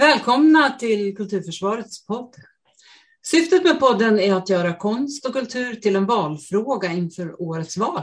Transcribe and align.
Välkomna 0.00 0.70
till 0.70 1.16
Kulturförsvarets 1.16 2.06
podd. 2.06 2.34
Syftet 3.26 3.64
med 3.64 3.80
podden 3.80 4.20
är 4.20 4.34
att 4.34 4.48
göra 4.48 4.76
konst 4.76 5.26
och 5.26 5.32
kultur 5.32 5.74
till 5.74 5.96
en 5.96 6.06
valfråga 6.06 6.92
inför 6.92 7.42
årets 7.42 7.76
val. 7.76 8.02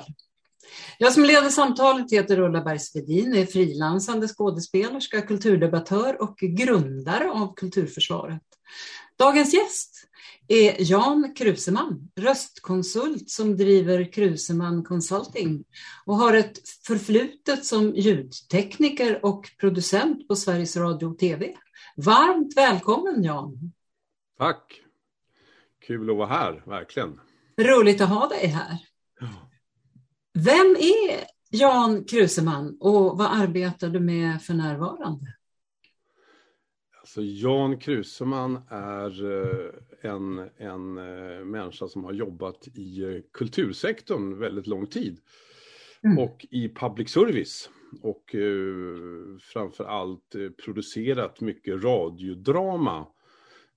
Jag 0.98 1.14
som 1.14 1.24
leder 1.24 1.50
samtalet 1.50 2.12
heter 2.12 2.40
Ulla 2.40 2.62
Bergsvedin, 2.62 3.34
är 3.34 3.46
frilansande 3.46 4.28
skådespelerska, 4.28 5.22
kulturdebattör 5.22 6.22
och 6.22 6.38
grundare 6.38 7.32
av 7.32 7.54
Kulturförsvaret. 7.56 8.44
Dagens 9.20 9.54
gäst 9.54 10.08
är 10.48 10.76
Jan 10.92 11.34
Kruseman, 11.36 12.10
röstkonsult 12.20 13.30
som 13.30 13.58
driver 13.58 14.12
Kruseman 14.12 14.84
Consulting 14.84 15.64
och 16.06 16.16
har 16.18 16.34
ett 16.34 16.60
förflutet 16.88 17.66
som 17.66 17.96
ljudtekniker 17.96 19.26
och 19.26 19.50
producent 19.60 20.28
på 20.28 20.36
Sveriges 20.36 20.78
Radio 20.78 21.06
och 21.06 21.20
TV. 21.20 21.54
Varmt 21.96 22.58
välkommen 22.58 23.24
Jan! 23.24 23.72
Tack! 24.38 24.82
Kul 25.88 26.10
att 26.10 26.18
vara 26.18 26.28
här, 26.28 26.64
verkligen. 26.66 27.20
Roligt 27.58 28.02
att 28.02 28.10
ha 28.10 28.28
dig 28.28 28.48
här. 28.48 28.78
Ja. 29.20 29.50
Vem 30.34 30.76
är 30.80 31.26
Jan 31.50 32.04
Kruseman 32.04 32.78
och 32.80 33.18
vad 33.18 33.28
arbetar 33.42 33.90
du 33.90 34.00
med 34.00 34.42
för 34.42 34.54
närvarande? 34.54 35.34
Alltså 37.00 37.22
Jan 37.22 37.80
Kruseman 37.80 38.62
är 38.70 39.26
eh, 39.26 39.70
en, 40.12 40.50
en 40.58 40.98
eh, 40.98 41.46
människa 41.46 41.88
som 41.88 42.04
har 42.04 42.14
jobbat 42.14 42.68
i 42.74 43.04
eh, 43.04 43.22
kultursektorn 43.34 44.40
väldigt 44.40 44.68
lång 44.68 44.88
tid. 44.88 45.20
Mm. 46.04 46.20
Och 46.20 46.46
i 46.52 46.70
public 46.70 47.10
service. 47.10 47.70
Och 48.02 48.36
eh, 48.36 49.38
framför 49.40 49.84
allt 49.84 50.36
eh, 50.36 50.50
producerat 50.66 51.42
mycket 51.42 51.84
radiodrama. 51.84 53.08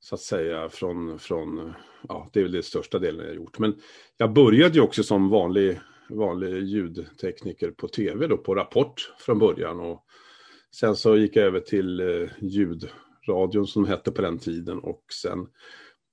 Så 0.00 0.14
att 0.14 0.20
säga 0.20 0.68
från, 0.68 1.18
från, 1.18 1.72
ja 2.08 2.30
det 2.32 2.40
är 2.40 2.42
väl 2.42 2.52
det 2.52 2.62
största 2.62 2.98
delen 2.98 3.26
jag 3.26 3.34
gjort. 3.34 3.58
Men 3.58 3.74
jag 4.16 4.32
började 4.32 4.74
ju 4.74 4.80
också 4.80 5.02
som 5.02 5.28
vanlig, 5.28 5.80
vanlig 6.08 6.62
ljudtekniker 6.62 7.70
på 7.70 7.88
tv 7.88 8.26
då, 8.26 8.36
på 8.36 8.54
Rapport 8.54 9.14
från 9.18 9.38
början. 9.38 9.80
Och 9.80 10.04
sen 10.74 10.96
så 10.96 11.16
gick 11.16 11.36
jag 11.36 11.44
över 11.44 11.60
till 11.60 12.00
eh, 12.00 12.28
ljudradion 12.40 13.66
som 13.66 13.84
hette 13.84 14.10
på 14.10 14.22
den 14.22 14.38
tiden 14.38 14.78
och 14.78 15.04
sen 15.22 15.46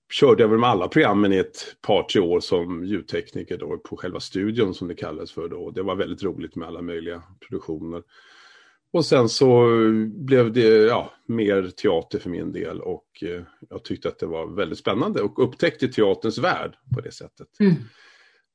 körde 0.09 0.43
jag 0.43 0.49
väl 0.49 0.59
med 0.59 0.69
alla 0.69 0.87
programmen 0.87 1.33
i 1.33 1.37
ett 1.37 1.75
par, 1.81 2.03
tre 2.03 2.21
år 2.21 2.39
som 2.39 2.85
ljudtekniker 2.85 3.57
då 3.57 3.77
på 3.77 3.97
själva 3.97 4.19
studion 4.19 4.73
som 4.73 4.87
det 4.87 4.95
kallades 4.95 5.31
för 5.31 5.49
då. 5.49 5.71
Det 5.71 5.83
var 5.83 5.95
väldigt 5.95 6.23
roligt 6.23 6.55
med 6.55 6.67
alla 6.67 6.81
möjliga 6.81 7.23
produktioner. 7.47 8.03
Och 8.91 9.05
sen 9.05 9.29
så 9.29 9.67
blev 10.05 10.53
det 10.53 10.67
ja, 10.67 11.13
mer 11.25 11.69
teater 11.69 12.19
för 12.19 12.29
min 12.29 12.51
del 12.51 12.81
och 12.81 13.07
eh, 13.21 13.41
jag 13.69 13.83
tyckte 13.83 14.07
att 14.07 14.19
det 14.19 14.25
var 14.25 14.55
väldigt 14.55 14.79
spännande 14.79 15.21
och 15.21 15.43
upptäckte 15.43 15.87
teaterns 15.87 16.37
värld 16.37 16.75
på 16.95 17.01
det 17.01 17.11
sättet. 17.11 17.47
Mm. 17.59 17.73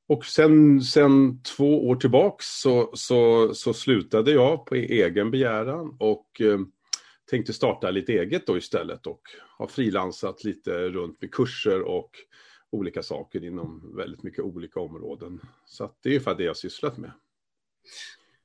Och 0.07 0.25
sen, 0.25 0.81
sen 0.81 1.41
två 1.41 1.87
år 1.87 1.95
tillbaks 1.95 2.45
så, 2.45 2.91
så, 2.93 3.53
så 3.53 3.73
slutade 3.73 4.31
jag 4.31 4.65
på 4.65 4.75
egen 4.75 5.31
begäran 5.31 5.97
och 5.99 6.41
eh, 6.41 6.59
tänkte 7.33 7.53
starta 7.53 7.91
lite 7.91 8.13
eget 8.13 8.47
då 8.47 8.57
istället 8.57 9.07
och 9.07 9.21
har 9.57 9.67
frilansat 9.67 10.43
lite 10.43 10.71
runt 10.71 11.21
med 11.21 11.33
kurser 11.33 11.81
och 11.81 12.11
olika 12.69 13.03
saker 13.03 13.43
inom 13.43 13.95
väldigt 13.95 14.23
mycket 14.23 14.43
olika 14.43 14.79
områden. 14.79 15.41
Så 15.65 15.91
det 16.01 16.09
är 16.09 16.13
ungefär 16.13 16.35
det 16.35 16.43
jag 16.43 16.57
sysslat 16.57 16.97
med. 16.97 17.11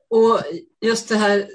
Och 0.09 0.41
just 0.81 1.09
det 1.09 1.17
här 1.17 1.49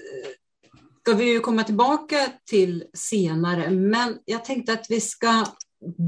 ska 1.01 1.13
vi 1.13 1.33
ju 1.33 1.39
komma 1.39 1.63
tillbaka 1.63 2.17
till 2.45 2.83
senare, 2.93 3.69
men 3.69 4.19
jag 4.25 4.45
tänkte 4.45 4.73
att 4.73 4.85
vi 4.89 5.01
ska 5.01 5.45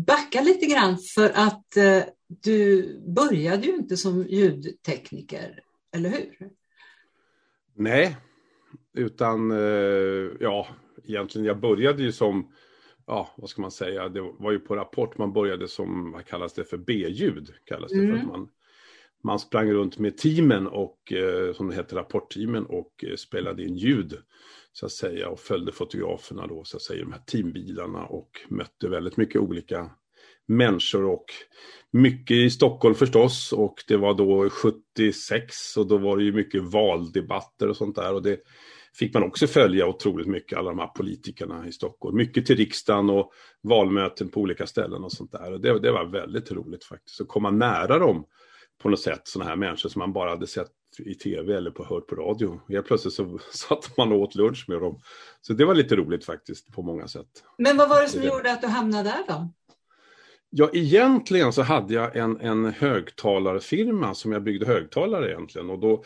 backa 0.07 0.41
lite 0.41 0.65
grann 0.65 0.97
för 1.15 1.29
att 1.29 1.77
eh, 1.77 2.03
du 2.27 2.89
började 3.07 3.67
ju 3.67 3.75
inte 3.75 3.97
som 3.97 4.23
ljudtekniker, 4.27 5.63
eller 5.95 6.09
hur? 6.09 6.49
Nej, 7.73 8.17
utan 8.93 9.51
eh, 9.51 10.31
ja, 10.39 10.67
egentligen, 11.07 11.47
jag 11.47 11.59
började 11.59 12.03
ju 12.03 12.11
som, 12.11 12.51
ja, 13.07 13.33
vad 13.37 13.49
ska 13.49 13.61
man 13.61 13.71
säga, 13.71 14.09
det 14.09 14.21
var 14.21 14.51
ju 14.51 14.59
på 14.59 14.75
Rapport 14.75 15.17
man 15.17 15.33
började 15.33 15.67
som, 15.67 16.11
vad 16.11 16.25
kallas 16.25 16.53
det 16.53 16.63
för, 16.63 16.77
B-ljud, 16.77 17.53
kallas 17.65 17.91
det 17.91 17.97
mm. 17.97 18.11
för 18.11 18.17
att 18.17 18.27
man, 18.27 18.49
man 19.23 19.39
sprang 19.39 19.71
runt 19.71 19.99
med 19.99 20.17
teamen 20.17 20.67
och, 20.67 21.13
eh, 21.13 21.53
som 21.53 21.69
det 21.69 21.75
heter, 21.75 21.95
rapportteamen 21.95 22.65
och 22.65 23.03
eh, 23.07 23.15
spelade 23.15 23.63
in 23.63 23.75
ljud, 23.75 24.17
så 24.71 24.85
att 24.85 24.91
säga, 24.91 25.29
och 25.29 25.39
följde 25.39 25.71
fotograferna 25.71 26.47
då, 26.47 26.63
så 26.63 26.77
att 26.77 26.83
säga, 26.83 27.03
de 27.03 27.11
här 27.11 27.21
teambilarna 27.27 28.05
och 28.05 28.29
mötte 28.49 28.89
väldigt 28.89 29.17
mycket 29.17 29.41
olika 29.41 29.91
människor 30.47 31.05
och 31.05 31.25
mycket 31.91 32.37
i 32.37 32.49
Stockholm 32.49 32.95
förstås 32.95 33.53
och 33.53 33.83
det 33.87 33.97
var 33.97 34.13
då 34.13 34.49
76 34.49 35.77
och 35.77 35.87
då 35.87 35.97
var 35.97 36.17
det 36.17 36.23
ju 36.23 36.33
mycket 36.33 36.63
valdebatter 36.63 37.69
och 37.69 37.77
sånt 37.77 37.95
där 37.95 38.13
och 38.13 38.21
det 38.21 38.39
fick 38.99 39.13
man 39.13 39.23
också 39.23 39.47
följa 39.47 39.87
otroligt 39.87 40.27
mycket, 40.27 40.57
alla 40.57 40.69
de 40.69 40.79
här 40.79 40.87
politikerna 40.87 41.67
i 41.67 41.71
Stockholm. 41.71 42.17
Mycket 42.17 42.45
till 42.45 42.57
riksdagen 42.57 43.09
och 43.09 43.31
valmöten 43.63 44.29
på 44.29 44.41
olika 44.41 44.67
ställen 44.67 45.03
och 45.03 45.11
sånt 45.11 45.31
där. 45.31 45.53
Och 45.53 45.61
det, 45.61 45.79
det 45.79 45.91
var 45.91 46.05
väldigt 46.05 46.51
roligt 46.51 46.83
faktiskt, 46.83 47.21
att 47.21 47.27
komma 47.27 47.51
nära 47.51 47.99
dem 47.99 48.25
på 48.83 48.89
något 48.89 48.99
sätt, 48.99 49.21
sådana 49.23 49.49
här 49.49 49.57
människor 49.57 49.89
som 49.89 49.99
man 49.99 50.13
bara 50.13 50.29
hade 50.29 50.47
sett 50.47 50.71
i 50.99 51.13
tv 51.13 51.55
eller 51.55 51.71
på, 51.71 51.85
hört 51.85 52.07
på 52.07 52.15
radio. 52.15 52.61
Helt 52.69 52.87
plötsligt 52.87 53.13
så 53.13 53.39
satt 53.51 53.97
man 53.97 54.11
och 54.11 54.19
åt 54.19 54.35
lunch 54.35 54.65
med 54.67 54.81
dem. 54.81 55.01
Så 55.41 55.53
det 55.53 55.65
var 55.65 55.75
lite 55.75 55.95
roligt 55.95 56.25
faktiskt 56.25 56.71
på 56.71 56.81
många 56.81 57.07
sätt. 57.07 57.27
Men 57.57 57.77
vad 57.77 57.89
var 57.89 58.01
det 58.01 58.09
som 58.09 58.21
det... 58.21 58.27
gjorde 58.27 58.51
att 58.51 58.61
du 58.61 58.67
hamnade 58.67 59.03
där 59.03 59.23
då? 59.27 59.53
Ja, 60.49 60.69
egentligen 60.73 61.53
så 61.53 61.61
hade 61.61 61.93
jag 61.93 62.15
en, 62.15 62.41
en 62.41 62.65
högtalarfirma 62.65 64.13
som 64.13 64.31
jag 64.31 64.43
byggde 64.43 64.65
högtalare 64.65 65.31
egentligen 65.31 65.69
och 65.69 65.79
då 65.79 66.03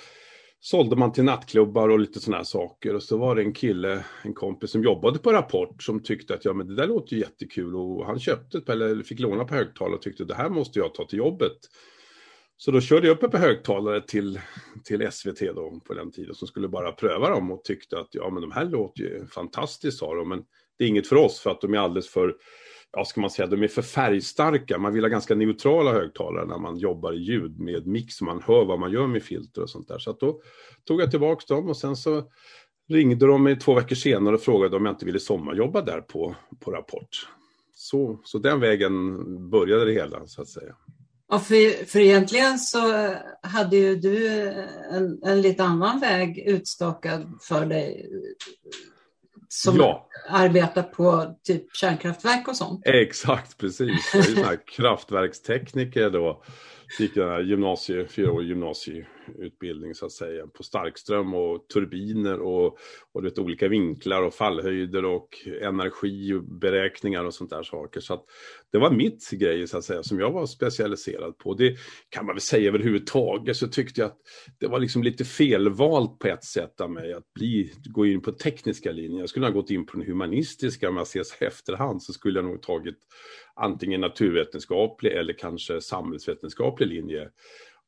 sålde 0.59 0.96
man 0.96 1.12
till 1.12 1.24
nattklubbar 1.24 1.90
och 1.90 2.00
lite 2.00 2.20
sådana 2.20 2.38
här 2.38 2.44
saker. 2.44 2.96
Och 2.96 3.03
så 3.03 3.18
var 3.18 3.36
det 3.36 3.42
en 3.42 3.53
kille, 3.53 4.06
en 4.24 4.34
kompis 4.34 4.72
som 4.72 4.84
jobbade 4.84 5.20
på 5.20 5.34
Rapport 5.34 5.84
som 5.84 6.03
tyckte 6.03 6.34
att 6.34 6.46
ja 6.46 6.53
men 6.53 6.68
det 6.68 6.75
där 6.75 6.88
låter 6.88 7.14
ju 7.14 7.20
jättekul 7.20 7.75
och 7.75 8.06
han 8.06 8.20
köpte 8.20 8.62
eller 8.72 9.03
fick 9.03 9.19
låna 9.19 9.46
på 9.46 9.56
högtalare 9.56 9.96
och 9.96 10.02
tyckte 10.02 10.25
det 10.25 10.36
här 10.36 10.50
måste 10.50 10.80
jag 10.80 10.94
ta 10.94 11.06
till 11.06 11.19
jobbet. 11.19 11.58
Så 12.58 12.72
då 12.72 12.81
körde 12.81 13.08
jag 13.08 13.16
upp 13.16 13.24
ett 13.24 13.31
par 13.31 13.40
högtalare 13.40 14.02
till, 14.02 14.40
till 14.84 15.12
SVT 15.12 15.40
då 15.40 15.81
på 15.86 15.94
den 15.94 16.12
tiden 16.12 16.36
som 16.36 16.48
skulle 16.48 16.68
bara 16.68 16.92
pröva 16.92 17.30
dem 17.30 17.52
och 17.52 17.64
tyckte 17.64 18.00
att 18.00 18.08
ja 18.12 18.30
men 18.30 18.42
de 18.42 18.52
här 18.52 18.66
låter 18.66 19.02
ju 19.02 19.25
fantastiskt 19.25 19.98
sa 19.98 20.16
de 20.16 20.30
men 20.30 20.44
det 20.78 20.84
är 20.84 20.88
inget 20.88 21.08
för 21.08 21.16
oss 21.16 21.40
för 21.40 21.50
att 21.50 21.62
de 21.62 21.74
är 21.74 21.78
alldeles 21.78 22.09
för 22.09 22.36
ja, 22.91 23.05
ska 23.05 23.22
man 23.22 23.29
säga, 23.29 23.47
de 23.47 23.63
är 23.63 23.67
för 23.67 23.81
färgstarka. 23.81 24.77
Man 24.77 24.94
vill 24.94 25.03
ha 25.03 25.09
ganska 25.09 25.35
neutrala 25.35 25.91
högtalare 25.91 26.45
när 26.45 26.57
man 26.57 26.77
jobbar 26.77 27.13
i 27.13 27.17
ljud 27.17 27.59
med 27.59 27.88
mix, 27.88 28.16
så 28.16 28.25
man 28.25 28.41
hör 28.41 28.66
vad 28.66 28.79
man 28.79 28.91
gör 28.91 29.07
med 29.07 29.23
filter 29.23 29.61
och 29.61 29.69
sånt 29.69 29.88
där. 29.88 30.00
Så 30.00 30.11
då 30.11 30.41
tog 30.83 31.01
jag 31.01 31.11
tillbaka 31.11 31.55
dem 31.55 31.69
och 31.69 31.77
sen 31.77 31.95
så 31.95 32.23
ringde 32.89 33.27
de 33.27 33.44
mig 33.44 33.59
två 33.59 33.73
veckor 33.73 33.95
senare 33.95 34.35
och 34.35 34.41
frågade 34.41 34.75
om 34.75 34.85
jag 34.85 34.94
inte 34.94 35.05
ville 35.05 35.19
sommarjobba 35.19 35.81
där 35.81 36.01
på, 36.01 36.35
på 36.59 36.72
Rapport. 36.72 37.27
Så, 37.73 38.19
så 38.23 38.38
den 38.38 38.59
vägen 38.59 39.16
började 39.50 39.85
det 39.85 39.94
hela, 39.94 40.27
så 40.27 40.41
att 40.41 40.47
säga. 40.47 40.75
Ja, 41.31 41.39
för, 41.39 41.85
för 41.85 42.00
egentligen 42.00 42.59
så 42.59 43.13
hade 43.44 43.77
ju 43.77 43.95
du 43.95 44.47
en, 44.91 45.23
en 45.23 45.41
lite 45.41 45.63
annan 45.63 46.00
väg 46.00 46.39
utstakad 46.39 47.38
för 47.41 47.66
dig 47.66 48.09
som 49.50 49.78
ja. 49.78 50.08
arbetar 50.30 50.84
på 50.84 51.36
typ 51.44 51.76
kärnkraftverk 51.76 52.48
och 52.48 52.56
sånt. 52.56 52.82
Exakt, 52.86 53.58
precis. 53.58 54.12
Jag 54.14 54.54
är 54.54 54.68
kraftverkstekniker 54.76 56.10
då. 56.10 56.44
Gick 57.00 57.16
den 57.16 57.30
här 57.30 57.40
gymnasie, 57.40 58.08
fyraårig 58.08 58.48
utbildning 59.35 59.95
så 59.95 60.06
att 60.06 60.12
säga 60.12 60.47
på 60.47 60.63
starkström 60.63 61.34
och 61.34 61.67
turbiner 61.73 62.40
och, 62.40 62.78
och 63.13 63.25
vet, 63.25 63.40
olika 63.40 63.67
vinklar 63.67 64.23
och 64.23 64.34
fallhöjder 64.34 65.06
och 65.06 65.28
energiberäkningar 65.62 67.24
och 67.24 67.33
sånt 67.33 67.50
där 67.50 67.63
saker. 67.63 68.00
Så 68.00 68.13
att 68.13 68.25
det 68.71 68.77
var 68.77 68.92
mitt 68.92 69.30
grej 69.31 69.68
så 69.68 69.77
att 69.77 69.83
säga 69.83 70.04
som 70.04 70.19
jag 70.19 70.31
var 70.31 70.45
specialiserad 70.45 71.38
på. 71.38 71.54
Det 71.54 71.75
kan 72.09 72.25
man 72.25 72.36
väl 72.36 72.42
säga 72.42 72.68
överhuvudtaget 72.68 73.57
så 73.57 73.68
tyckte 73.68 74.01
jag 74.01 74.07
att 74.07 74.18
det 74.59 74.68
var 74.68 74.80
liksom 74.80 75.04
lite 75.04 75.25
felvalt 75.25 76.19
på 76.19 76.27
ett 76.27 76.44
sätt 76.44 76.81
av 76.81 76.92
mig 76.92 77.13
att 77.13 77.33
bli, 77.33 77.74
gå 77.86 78.06
in 78.06 78.21
på 78.21 78.31
tekniska 78.31 78.92
linjer. 78.92 79.19
Jag 79.19 79.30
skulle 79.30 79.45
ha 79.45 79.54
gått 79.54 79.69
in 79.69 79.86
på 79.86 79.98
den 79.98 80.07
humanistiska 80.07 80.89
om 80.89 80.98
jag 80.98 81.07
ser 81.07 81.24
så 81.24 81.45
efterhand 81.45 82.04
så 82.04 82.13
skulle 82.13 82.39
jag 82.39 82.45
nog 82.45 82.62
tagit 82.62 82.98
antingen 83.56 84.01
naturvetenskaplig 84.01 85.12
eller 85.12 85.33
kanske 85.33 85.81
samhällsvetenskaplig 85.81 86.88
linje 86.88 87.30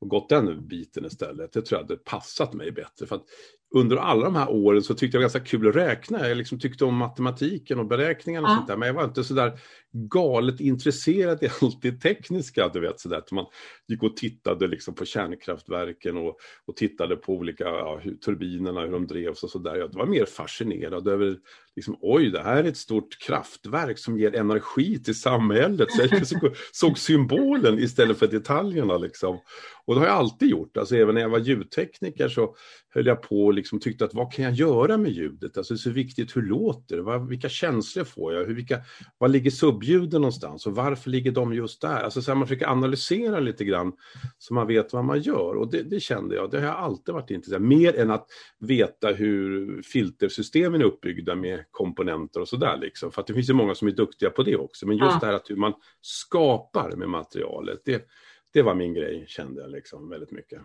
och 0.01 0.09
gått 0.09 0.29
den 0.29 0.67
biten 0.67 1.05
istället. 1.05 1.53
Det 1.53 1.61
tror 1.61 1.79
jag 1.81 1.87
hade 1.87 1.97
passat 1.97 2.53
mig 2.53 2.71
bättre. 2.71 3.05
För 3.05 3.15
att 3.15 3.25
under 3.73 3.97
alla 3.97 4.23
de 4.23 4.35
här 4.35 4.49
åren 4.49 4.83
så 4.83 4.93
tyckte 4.93 5.05
jag 5.05 5.21
det 5.21 5.27
var 5.27 5.39
ganska 5.39 5.57
kul 5.57 5.67
att 5.67 5.75
räkna. 5.75 6.27
Jag 6.27 6.37
liksom 6.37 6.59
tyckte 6.59 6.85
om 6.85 6.95
matematiken 6.95 7.79
och 7.79 7.85
beräkningarna 7.85 8.47
och 8.47 8.51
ja. 8.51 8.55
sånt 8.55 8.67
där. 8.67 8.77
Men 8.77 8.87
jag 8.87 8.93
var 8.93 9.03
inte 9.03 9.23
så 9.23 9.33
där 9.33 9.59
galet 9.93 10.59
intresserad 10.59 11.43
i 11.43 11.49
allt 11.61 11.81
det 11.81 11.91
tekniska. 11.91 12.69
Du 12.73 12.79
vet, 12.79 12.99
så 12.99 13.09
där. 13.09 13.23
Man 13.31 13.45
gick 13.87 14.03
och 14.03 14.17
tittade 14.17 14.67
liksom 14.67 14.95
på 14.95 15.05
kärnkraftverken 15.05 16.17
och, 16.17 16.37
och 16.67 16.75
tittade 16.75 17.15
på 17.15 17.33
olika 17.33 17.63
ja, 17.63 17.99
hur, 18.03 18.15
turbinerna, 18.15 18.81
hur 18.81 18.91
de 18.91 19.07
drevs 19.07 19.43
och 19.43 19.49
sådär. 19.49 19.75
Jag 19.75 19.93
var 19.93 20.05
mer 20.05 20.25
fascinerad 20.25 21.07
över, 21.07 21.37
liksom, 21.75 21.97
oj, 22.01 22.29
det 22.29 22.43
här 22.43 22.63
är 22.63 22.67
ett 22.67 22.77
stort 22.77 23.17
kraftverk 23.27 23.99
som 23.99 24.19
ger 24.19 24.35
energi 24.35 25.03
till 25.03 25.19
samhället. 25.19 25.91
Så 25.91 26.01
jag 26.11 26.27
såg, 26.27 26.55
såg 26.71 26.97
symbolen 26.97 27.79
istället 27.79 28.19
för 28.19 28.27
detaljerna. 28.27 28.97
Liksom. 28.97 29.39
Och 29.85 29.95
det 29.95 29.99
har 29.99 30.07
jag 30.07 30.15
alltid 30.15 30.49
gjort. 30.49 30.77
Alltså, 30.77 30.95
även 30.95 31.15
när 31.15 31.21
jag 31.21 31.29
var 31.29 31.39
ljudtekniker 31.39 32.29
så 32.29 32.55
höll 32.93 33.05
jag 33.05 33.21
på 33.21 33.51
liksom 33.61 33.79
tyckte 33.79 34.05
att 34.05 34.13
vad 34.13 34.33
kan 34.33 34.45
jag 34.45 34.53
göra 34.53 34.97
med 34.97 35.11
ljudet? 35.11 35.57
Alltså, 35.57 35.73
det 35.73 35.77
är 35.77 35.79
så 35.79 35.89
viktigt, 35.89 36.35
hur 36.35 36.41
låter 36.41 36.97
det? 36.97 37.29
vilka 37.29 37.49
känslor 37.49 38.03
får 38.03 38.33
jag? 38.33 38.45
Hur, 38.45 38.53
vilka, 38.53 38.81
var 39.17 39.27
ligger 39.27 39.51
subljuden 39.51 40.21
någonstans? 40.21 40.67
Och 40.67 40.75
varför 40.75 41.09
ligger 41.09 41.31
de 41.31 41.53
just 41.53 41.81
där? 41.81 42.03
Alltså, 42.03 42.21
så 42.21 42.31
här, 42.31 42.35
man 42.35 42.47
försöker 42.47 42.67
analysera 42.67 43.39
lite 43.39 43.65
grann 43.65 43.93
så 44.37 44.53
man 44.53 44.67
vet 44.67 44.93
vad 44.93 45.05
man 45.05 45.21
gör. 45.21 45.55
Och 45.55 45.71
det, 45.71 45.83
det 45.83 45.99
kände 45.99 46.35
jag, 46.35 46.51
det 46.51 46.59
har 46.59 46.65
jag 46.65 46.75
alltid 46.75 47.13
varit 47.13 47.31
intresserad 47.31 47.61
av. 47.61 47.67
Mer 47.67 47.99
än 47.99 48.11
att 48.11 48.27
veta 48.59 49.07
hur 49.07 49.81
filtersystemen 49.81 50.81
är 50.81 50.85
uppbyggda 50.85 51.35
med 51.35 51.65
komponenter 51.71 52.41
och 52.41 52.47
sådär. 52.47 52.77
Liksom. 52.77 53.11
För 53.11 53.21
att 53.21 53.27
det 53.27 53.33
finns 53.33 53.49
ju 53.49 53.53
många 53.53 53.75
som 53.75 53.87
är 53.87 53.91
duktiga 53.91 54.29
på 54.29 54.43
det 54.43 54.55
också. 54.55 54.87
Men 54.87 54.97
just 54.97 55.11
ja. 55.11 55.17
det 55.19 55.25
här 55.25 55.33
att 55.33 55.49
hur 55.49 55.55
man 55.55 55.73
skapar 56.01 56.95
med 56.95 57.09
materialet. 57.09 57.81
Det, 57.85 58.07
det 58.53 58.61
var 58.61 58.75
min 58.75 58.93
grej, 58.93 59.25
kände 59.27 59.61
jag 59.61 59.71
liksom 59.71 60.09
väldigt 60.09 60.31
mycket. 60.31 60.61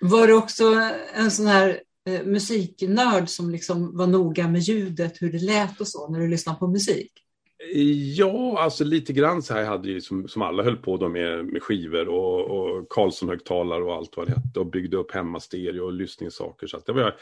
Var 0.00 0.26
du 0.26 0.34
också 0.34 0.64
en 1.14 1.30
sån 1.30 1.46
här 1.46 1.80
eh, 2.08 2.22
musiknörd 2.24 3.28
som 3.28 3.50
liksom 3.50 3.96
var 3.96 4.06
noga 4.06 4.48
med 4.48 4.60
ljudet, 4.60 5.22
hur 5.22 5.32
det 5.32 5.38
lät 5.38 5.80
och 5.80 5.88
så 5.88 6.08
när 6.08 6.20
du 6.20 6.28
lyssnade 6.28 6.58
på 6.58 6.66
musik? 6.66 7.12
Ja, 8.14 8.58
alltså 8.58 8.84
lite 8.84 9.12
grann 9.12 9.42
så 9.42 9.54
här 9.54 9.64
hade 9.64 9.88
ju 9.88 10.00
som, 10.00 10.28
som 10.28 10.42
alla 10.42 10.62
höll 10.62 10.76
på 10.76 10.96
då 10.96 11.08
med, 11.08 11.44
med 11.44 11.62
skivor 11.62 12.08
och, 12.08 12.40
och 12.40 12.88
Carlson-högtalare 12.88 13.82
och 13.84 13.94
allt 13.94 14.16
vad 14.16 14.26
det 14.26 14.34
hette 14.34 14.60
och 14.60 14.66
byggde 14.66 14.96
upp 14.96 15.12
hemmastereo 15.12 15.84
och 15.84 15.92
lyssningssaker. 15.92 16.66
Så 16.66 16.78
det, 16.86 16.92
var, 16.92 17.16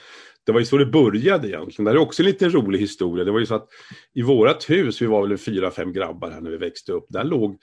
det 0.47 0.53
var 0.53 0.61
ju 0.61 0.67
så 0.67 0.77
det 0.77 0.87
började 0.87 1.49
egentligen. 1.49 1.85
Det 1.85 1.91
här 1.91 1.97
är 1.97 2.03
också 2.03 2.23
en 2.23 2.27
lite 2.27 2.49
rolig 2.49 2.79
historia. 2.79 3.25
Det 3.25 3.31
var 3.31 3.41
ju 3.41 3.47
så 3.47 3.55
att 3.55 3.69
i 4.15 4.23
vårat 4.23 4.71
hus, 4.71 5.03
vi 5.03 5.07
var 5.07 5.27
väl 5.27 5.39
fyra, 5.39 5.71
fem 5.71 5.93
grabbar 5.93 6.31
här 6.31 6.41
när 6.41 6.51
vi 6.51 6.57
växte 6.57 6.93
upp, 6.93 7.07
där 7.09 7.25
låg 7.25 7.59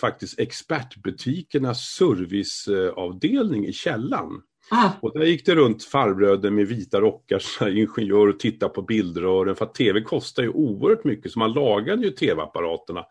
faktiskt 0.00 0.38
expertbutikernas 0.38 1.80
serviceavdelning 1.80 3.66
i 3.66 3.72
källan. 3.72 4.42
Ah. 4.70 4.90
Och 5.00 5.18
där 5.18 5.24
gick 5.24 5.46
det 5.46 5.54
runt 5.54 5.84
farbröder 5.84 6.50
med 6.50 6.66
vita 6.66 7.00
rockar, 7.00 7.68
ingenjör 7.68 8.28
och 8.28 8.38
tittade 8.38 8.72
på 8.72 8.82
bildrören 8.82 9.56
för 9.56 9.64
att 9.64 9.74
tv 9.74 10.00
kostar 10.00 10.42
ju 10.42 10.48
oerhört 10.48 11.04
mycket 11.04 11.32
så 11.32 11.38
man 11.38 11.52
lagade 11.52 12.02
ju 12.02 12.10
tv-apparaterna 12.10 13.04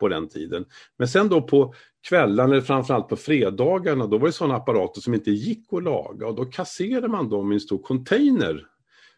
på 0.00 0.08
den 0.08 0.28
tiden. 0.28 0.64
Men 0.98 1.08
sen 1.08 1.28
då 1.28 1.42
på 1.42 1.74
kvällarna, 2.08 2.52
eller 2.52 2.62
framförallt 2.62 3.08
på 3.08 3.16
fredagarna, 3.16 4.06
då 4.06 4.18
var 4.18 4.26
det 4.26 4.32
sådana 4.32 4.56
apparater 4.56 5.00
som 5.00 5.14
inte 5.14 5.30
gick 5.30 5.72
att 5.72 5.82
laga 5.82 6.26
och 6.26 6.34
då 6.34 6.44
kasserade 6.44 7.08
man 7.08 7.28
dem 7.28 7.52
i 7.52 7.54
en 7.54 7.60
stor 7.60 7.78
container 7.78 8.66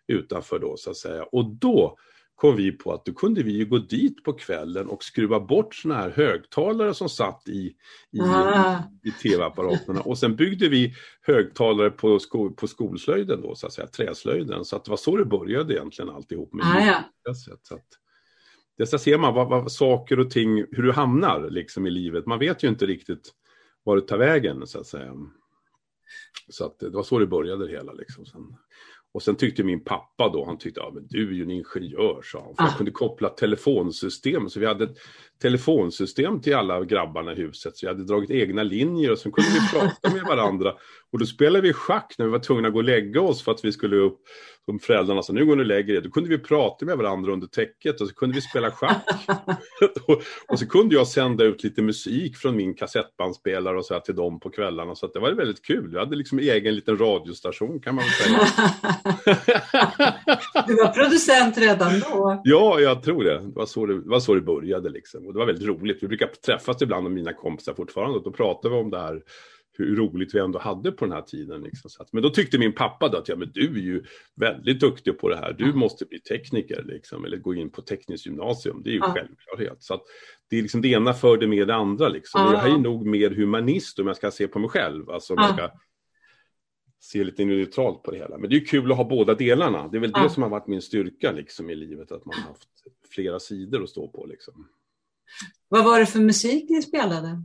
utanför 0.06 0.58
då 0.58 0.76
så 0.76 0.90
att 0.90 0.96
säga. 0.96 1.22
Och 1.22 1.44
då 1.44 1.96
kom 2.36 2.56
vi 2.56 2.72
på 2.72 2.92
att 2.92 3.04
då 3.04 3.12
kunde 3.12 3.42
vi 3.42 3.64
gå 3.64 3.78
dit 3.78 4.24
på 4.24 4.32
kvällen 4.32 4.86
och 4.86 5.04
skruva 5.04 5.40
bort 5.40 5.74
såna 5.74 5.94
här 5.94 6.10
högtalare 6.10 6.94
som 6.94 7.08
satt 7.08 7.48
i, 7.48 7.74
i, 8.12 8.20
ah. 8.20 8.78
i, 9.04 9.10
tv-apparaterna. 9.10 10.00
Och 10.00 10.18
sen 10.18 10.36
byggde 10.36 10.68
vi 10.68 10.94
högtalare 11.22 11.90
på, 11.90 12.18
sko, 12.18 12.50
på 12.50 12.66
skolslöjden 12.66 13.40
då, 13.42 13.54
så 13.54 13.66
att 13.66 13.72
säga, 13.72 13.86
träslöjden. 13.86 14.64
Så 14.64 14.76
att 14.76 14.84
det 14.84 14.90
var 14.90 14.96
så 14.96 15.16
det 15.16 15.24
började 15.24 15.74
egentligen 15.74 16.10
alltihop 16.10 16.52
med 16.52 16.66
ah, 16.66 17.04
ja. 17.24 17.34
Så 17.34 17.74
att, 17.74 17.82
det 18.78 18.86
så 18.86 18.98
ser 18.98 19.18
man 19.18 19.34
vad, 19.34 19.48
vad, 19.48 19.72
saker 19.72 20.20
och 20.20 20.30
ting, 20.30 20.58
hur 20.58 20.82
du 20.82 20.92
hamnar 20.92 21.50
liksom 21.50 21.86
i 21.86 21.90
livet. 21.90 22.26
Man 22.26 22.38
vet 22.38 22.64
ju 22.64 22.68
inte 22.68 22.86
riktigt 22.86 23.32
var 23.82 23.96
det 23.96 24.02
tar 24.02 24.18
vägen 24.18 24.66
så 24.66 24.80
att 24.80 24.86
säga. 24.86 25.14
Så 26.48 26.66
att 26.66 26.78
det 26.78 26.90
var 26.90 27.02
så 27.02 27.18
det 27.18 27.26
började 27.26 27.66
det 27.66 27.72
hela 27.72 27.92
liksom. 27.92 28.26
Sen 28.26 28.56
och 29.14 29.22
sen 29.22 29.36
tyckte 29.36 29.64
min 29.64 29.84
pappa 29.84 30.28
då, 30.28 30.44
han 30.44 30.58
tyckte, 30.58 30.80
ja 30.80 30.90
men 30.94 31.06
du 31.06 31.28
är 31.28 31.32
ju 31.32 31.42
en 31.42 31.50
ingenjör, 31.50 32.22
sa 32.24 32.42
han. 32.44 32.54
För 32.56 32.62
ah. 32.62 32.66
jag 32.66 32.76
kunde 32.76 32.92
koppla 32.92 33.28
telefonsystem, 33.28 34.50
så 34.50 34.60
vi 34.60 34.66
hade 34.66 34.84
ett 34.84 34.96
telefonsystem 35.42 36.40
till 36.40 36.54
alla 36.54 36.84
grabbarna 36.84 37.32
i 37.32 37.36
huset. 37.36 37.76
Så 37.76 37.86
vi 37.86 37.92
hade 37.92 38.04
dragit 38.04 38.30
egna 38.30 38.62
linjer 38.62 39.12
och 39.12 39.18
sen 39.18 39.32
kunde 39.32 39.50
vi 39.50 39.68
prata 39.78 40.14
med 40.14 40.22
varandra. 40.22 40.74
Och 41.12 41.18
då 41.18 41.26
spelade 41.26 41.60
vi 41.60 41.72
schack 41.72 42.14
när 42.18 42.26
vi 42.26 42.32
var 42.32 42.38
tvungna 42.38 42.68
att 42.68 42.74
gå 42.74 42.80
och 42.80 42.84
lägga 42.84 43.20
oss 43.20 43.42
för 43.42 43.52
att 43.52 43.64
vi 43.64 43.72
skulle 43.72 43.96
upp. 43.96 44.20
Som 44.64 44.78
föräldrarna 44.78 45.22
sa, 45.22 45.32
nu 45.32 45.46
går 45.46 45.56
ni 45.56 45.62
och 45.62 45.66
lägger 45.66 45.94
er. 45.94 46.00
Då 46.00 46.10
kunde 46.10 46.28
vi 46.28 46.38
prata 46.38 46.84
med 46.84 46.96
varandra 46.96 47.32
under 47.32 47.46
täcket 47.46 48.00
och 48.00 48.08
så 48.08 48.14
kunde 48.14 48.34
vi 48.34 48.40
spela 48.40 48.70
schack. 48.70 49.06
och 50.48 50.58
så 50.58 50.68
kunde 50.68 50.94
jag 50.94 51.06
sända 51.06 51.44
ut 51.44 51.64
lite 51.64 51.82
musik 51.82 52.36
från 52.36 52.56
min 52.56 52.74
kassettbandspelare 52.74 53.78
och 53.78 53.84
så 53.84 53.94
här 53.94 54.00
till 54.00 54.16
dem 54.16 54.40
på 54.40 54.50
kvällarna. 54.50 54.94
Så 54.94 55.06
det 55.06 55.18
var 55.18 55.32
väldigt 55.32 55.64
kul. 55.64 55.90
Jag 55.92 56.00
hade 56.00 56.16
liksom 56.16 56.38
egen 56.38 56.74
liten 56.74 56.98
radiostation 56.98 57.80
kan 57.80 57.94
man 57.94 58.04
väl 58.04 58.12
säga. 58.12 58.46
du 60.66 60.74
var 60.74 60.92
producent 60.92 61.58
redan 61.58 62.00
då? 62.00 62.40
Ja, 62.44 62.80
jag 62.80 63.02
tror 63.02 63.24
det. 63.24 63.38
Det 63.38 63.52
var 63.54 63.66
så 63.66 63.86
det, 63.86 64.02
det, 64.02 64.08
var 64.08 64.20
så 64.20 64.34
det 64.34 64.40
började 64.40 64.90
liksom. 64.90 65.26
Och 65.26 65.32
det 65.32 65.38
var 65.38 65.46
väldigt 65.46 65.68
roligt. 65.68 66.02
Vi 66.02 66.08
brukar 66.08 66.26
träffas 66.26 66.82
ibland 66.82 67.02
med 67.02 67.12
mina 67.12 67.32
kompisar 67.32 67.74
fortfarande 67.74 68.18
och 68.18 68.24
då 68.24 68.32
pratar 68.32 68.68
vi 68.68 68.76
om 68.76 68.90
det 68.90 68.98
här 68.98 69.22
hur 69.78 69.96
roligt 69.96 70.34
vi 70.34 70.38
ändå 70.38 70.58
hade 70.58 70.92
på 70.92 71.04
den 71.04 71.14
här 71.14 71.22
tiden. 71.22 71.62
Liksom. 71.62 71.90
men 72.12 72.22
då 72.22 72.30
tyckte 72.30 72.58
min 72.58 72.74
pappa 72.74 73.08
då 73.08 73.18
att 73.18 73.28
ja, 73.28 73.36
men 73.36 73.50
du 73.54 73.66
är 73.66 73.82
ju 73.82 74.04
väldigt 74.34 74.80
duktig 74.80 75.18
på 75.18 75.28
det 75.28 75.36
här. 75.36 75.52
Du 75.52 75.72
måste 75.72 76.04
bli 76.04 76.20
tekniker 76.20 76.82
liksom, 76.82 77.24
eller 77.24 77.36
gå 77.36 77.54
in 77.54 77.70
på 77.70 77.82
tekniskt 77.82 78.26
gymnasium. 78.26 78.82
Det 78.82 78.90
är 78.90 78.92
ju 78.92 78.98
ja. 78.98 79.14
självklarhet. 79.14 79.82
Så 79.82 79.94
att 79.94 80.02
det 80.50 80.58
är 80.58 80.62
liksom 80.62 80.82
det 80.82 80.88
ena 80.88 81.14
förde 81.14 81.46
med 81.46 81.66
det 81.66 81.74
andra. 81.74 82.08
Liksom. 82.08 82.40
Ja. 82.40 82.52
Jag 82.52 82.74
är 82.74 82.78
nog 82.78 83.06
mer 83.06 83.30
humanist 83.30 83.98
om 83.98 84.06
jag 84.06 84.16
ska 84.16 84.30
se 84.30 84.48
på 84.48 84.58
mig 84.58 84.70
själv. 84.70 85.10
Alltså 85.10 85.32
om 85.32 85.38
ja. 85.40 85.46
jag 85.46 85.54
ska 85.54 85.78
se 87.00 87.24
lite 87.24 87.44
neutralt 87.44 88.02
på 88.02 88.10
det 88.10 88.16
hela. 88.16 88.38
Men 88.38 88.50
det 88.50 88.56
är 88.56 88.64
kul 88.64 88.90
att 88.90 88.96
ha 88.96 89.04
båda 89.04 89.34
delarna. 89.34 89.88
Det 89.88 89.96
är 89.96 90.00
väl 90.00 90.12
det 90.12 90.30
som 90.30 90.42
har 90.42 90.50
varit 90.50 90.66
min 90.66 90.82
styrka 90.82 91.32
liksom, 91.32 91.70
i 91.70 91.74
livet, 91.74 92.12
att 92.12 92.24
man 92.24 92.34
har 92.34 92.48
haft 92.48 92.68
flera 93.10 93.40
sidor 93.40 93.82
att 93.82 93.90
stå 93.90 94.08
på. 94.08 94.26
Liksom. 94.26 94.68
Vad 95.68 95.84
var 95.84 96.00
det 96.00 96.06
för 96.06 96.20
musik 96.20 96.70
ni 96.70 96.82
spelade? 96.82 97.42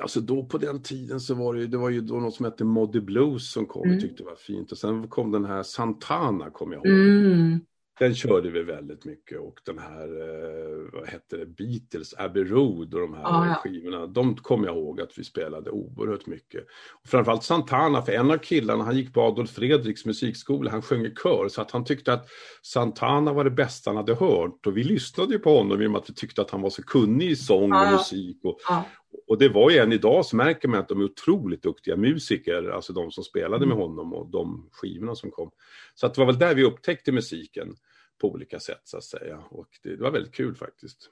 Alltså 0.00 0.20
då 0.20 0.44
på 0.44 0.58
den 0.58 0.82
tiden 0.82 1.20
så 1.20 1.34
var 1.34 1.54
det 1.54 1.66
det 1.66 1.76
var 1.76 1.90
ju 1.90 2.00
då 2.00 2.14
något 2.14 2.34
som 2.34 2.44
hette 2.44 2.64
Moddy 2.64 3.00
Blues 3.00 3.52
som 3.52 3.66
kom, 3.66 3.82
mm. 3.82 3.96
och 3.96 4.02
tyckte 4.02 4.22
det 4.22 4.28
var 4.28 4.36
fint. 4.36 4.72
Och 4.72 4.78
sen 4.78 5.08
kom 5.08 5.32
den 5.32 5.44
här 5.44 5.62
Santana, 5.62 6.50
kommer 6.50 6.74
jag 6.74 6.86
ihåg. 6.86 6.96
Mm. 6.96 7.60
Den 8.00 8.14
körde 8.14 8.50
vi 8.50 8.62
väldigt 8.62 9.04
mycket 9.04 9.40
och 9.40 9.60
den 9.64 9.78
här, 9.78 10.08
eh, 10.20 10.92
vad 10.92 11.08
hette 11.08 11.36
det, 11.36 11.46
Beatles, 11.46 12.14
Abbey 12.18 12.44
Road 12.44 12.94
och 12.94 13.00
de 13.00 13.14
här 13.14 13.24
ah, 13.24 13.46
ja. 13.46 13.54
skivorna, 13.54 14.06
de 14.06 14.36
kommer 14.36 14.66
jag 14.66 14.76
ihåg 14.76 15.00
att 15.00 15.18
vi 15.18 15.24
spelade 15.24 15.70
oerhört 15.70 16.26
mycket. 16.26 16.64
Och 17.02 17.08
framförallt 17.08 17.44
Santana, 17.44 18.02
för 18.02 18.12
en 18.12 18.30
av 18.30 18.38
killarna, 18.38 18.84
han 18.84 18.96
gick 18.96 19.14
på 19.14 19.20
Adolf 19.20 19.50
Fredriks 19.50 20.06
musikskola, 20.06 20.70
han 20.70 20.82
sjöng 20.82 21.06
i 21.06 21.14
kör, 21.22 21.48
så 21.48 21.62
att 21.62 21.70
han 21.70 21.84
tyckte 21.84 22.12
att 22.12 22.28
Santana 22.62 23.32
var 23.32 23.44
det 23.44 23.50
bästa 23.50 23.90
han 23.90 23.96
hade 23.96 24.14
hört. 24.14 24.66
Och 24.66 24.76
vi 24.76 24.84
lyssnade 24.84 25.32
ju 25.32 25.38
på 25.38 25.58
honom 25.58 25.82
i 25.82 25.86
och 25.86 25.90
med 25.90 25.98
att 25.98 26.10
vi 26.10 26.14
tyckte 26.14 26.42
att 26.42 26.50
han 26.50 26.62
var 26.62 26.70
så 26.70 26.82
kunnig 26.82 27.30
i 27.30 27.36
sång 27.36 27.72
och 27.72 27.78
ah, 27.78 27.92
musik. 27.92 28.40
Och, 28.44 28.58
ah. 28.68 28.82
Och 29.26 29.38
det 29.38 29.48
var 29.48 29.70
ju 29.70 29.78
än 29.78 29.92
idag 29.92 30.26
så 30.26 30.36
märker 30.36 30.68
man 30.68 30.80
att 30.80 30.88
de 30.88 31.00
är 31.00 31.04
otroligt 31.04 31.62
duktiga 31.62 31.96
musiker, 31.96 32.70
alltså 32.70 32.92
de 32.92 33.10
som 33.10 33.24
spelade 33.24 33.66
med 33.66 33.74
mm. 33.74 33.78
honom 33.78 34.12
och 34.12 34.30
de 34.30 34.68
skivorna 34.72 35.14
som 35.14 35.30
kom. 35.30 35.50
Så 35.94 36.06
att 36.06 36.14
det 36.14 36.20
var 36.20 36.26
väl 36.26 36.38
där 36.38 36.54
vi 36.54 36.64
upptäckte 36.64 37.12
musiken 37.12 37.76
på 38.18 38.30
olika 38.30 38.60
sätt 38.60 38.80
så 38.84 38.96
att 38.96 39.04
säga. 39.04 39.44
Och 39.50 39.68
det, 39.82 39.96
det 39.96 40.02
var 40.02 40.10
väldigt 40.10 40.34
kul 40.34 40.56
faktiskt. 40.56 41.10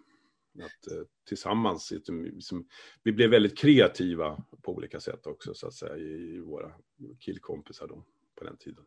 Att 0.58 0.92
eh, 0.92 1.02
tillsammans, 1.28 1.92
liksom, 2.08 2.68
vi 3.02 3.12
blev 3.12 3.30
väldigt 3.30 3.58
kreativa 3.58 4.44
på 4.62 4.72
olika 4.72 5.00
sätt 5.00 5.26
också 5.26 5.54
så 5.54 5.66
att 5.66 5.74
säga 5.74 5.96
i, 5.96 6.36
i 6.36 6.40
våra 6.40 6.72
killkompisar 7.20 7.86
då 7.86 8.04
på 8.34 8.44
den 8.44 8.56
tiden. 8.56 8.84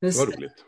Det 0.00 0.16
var 0.16 0.26
roligt. 0.26 0.64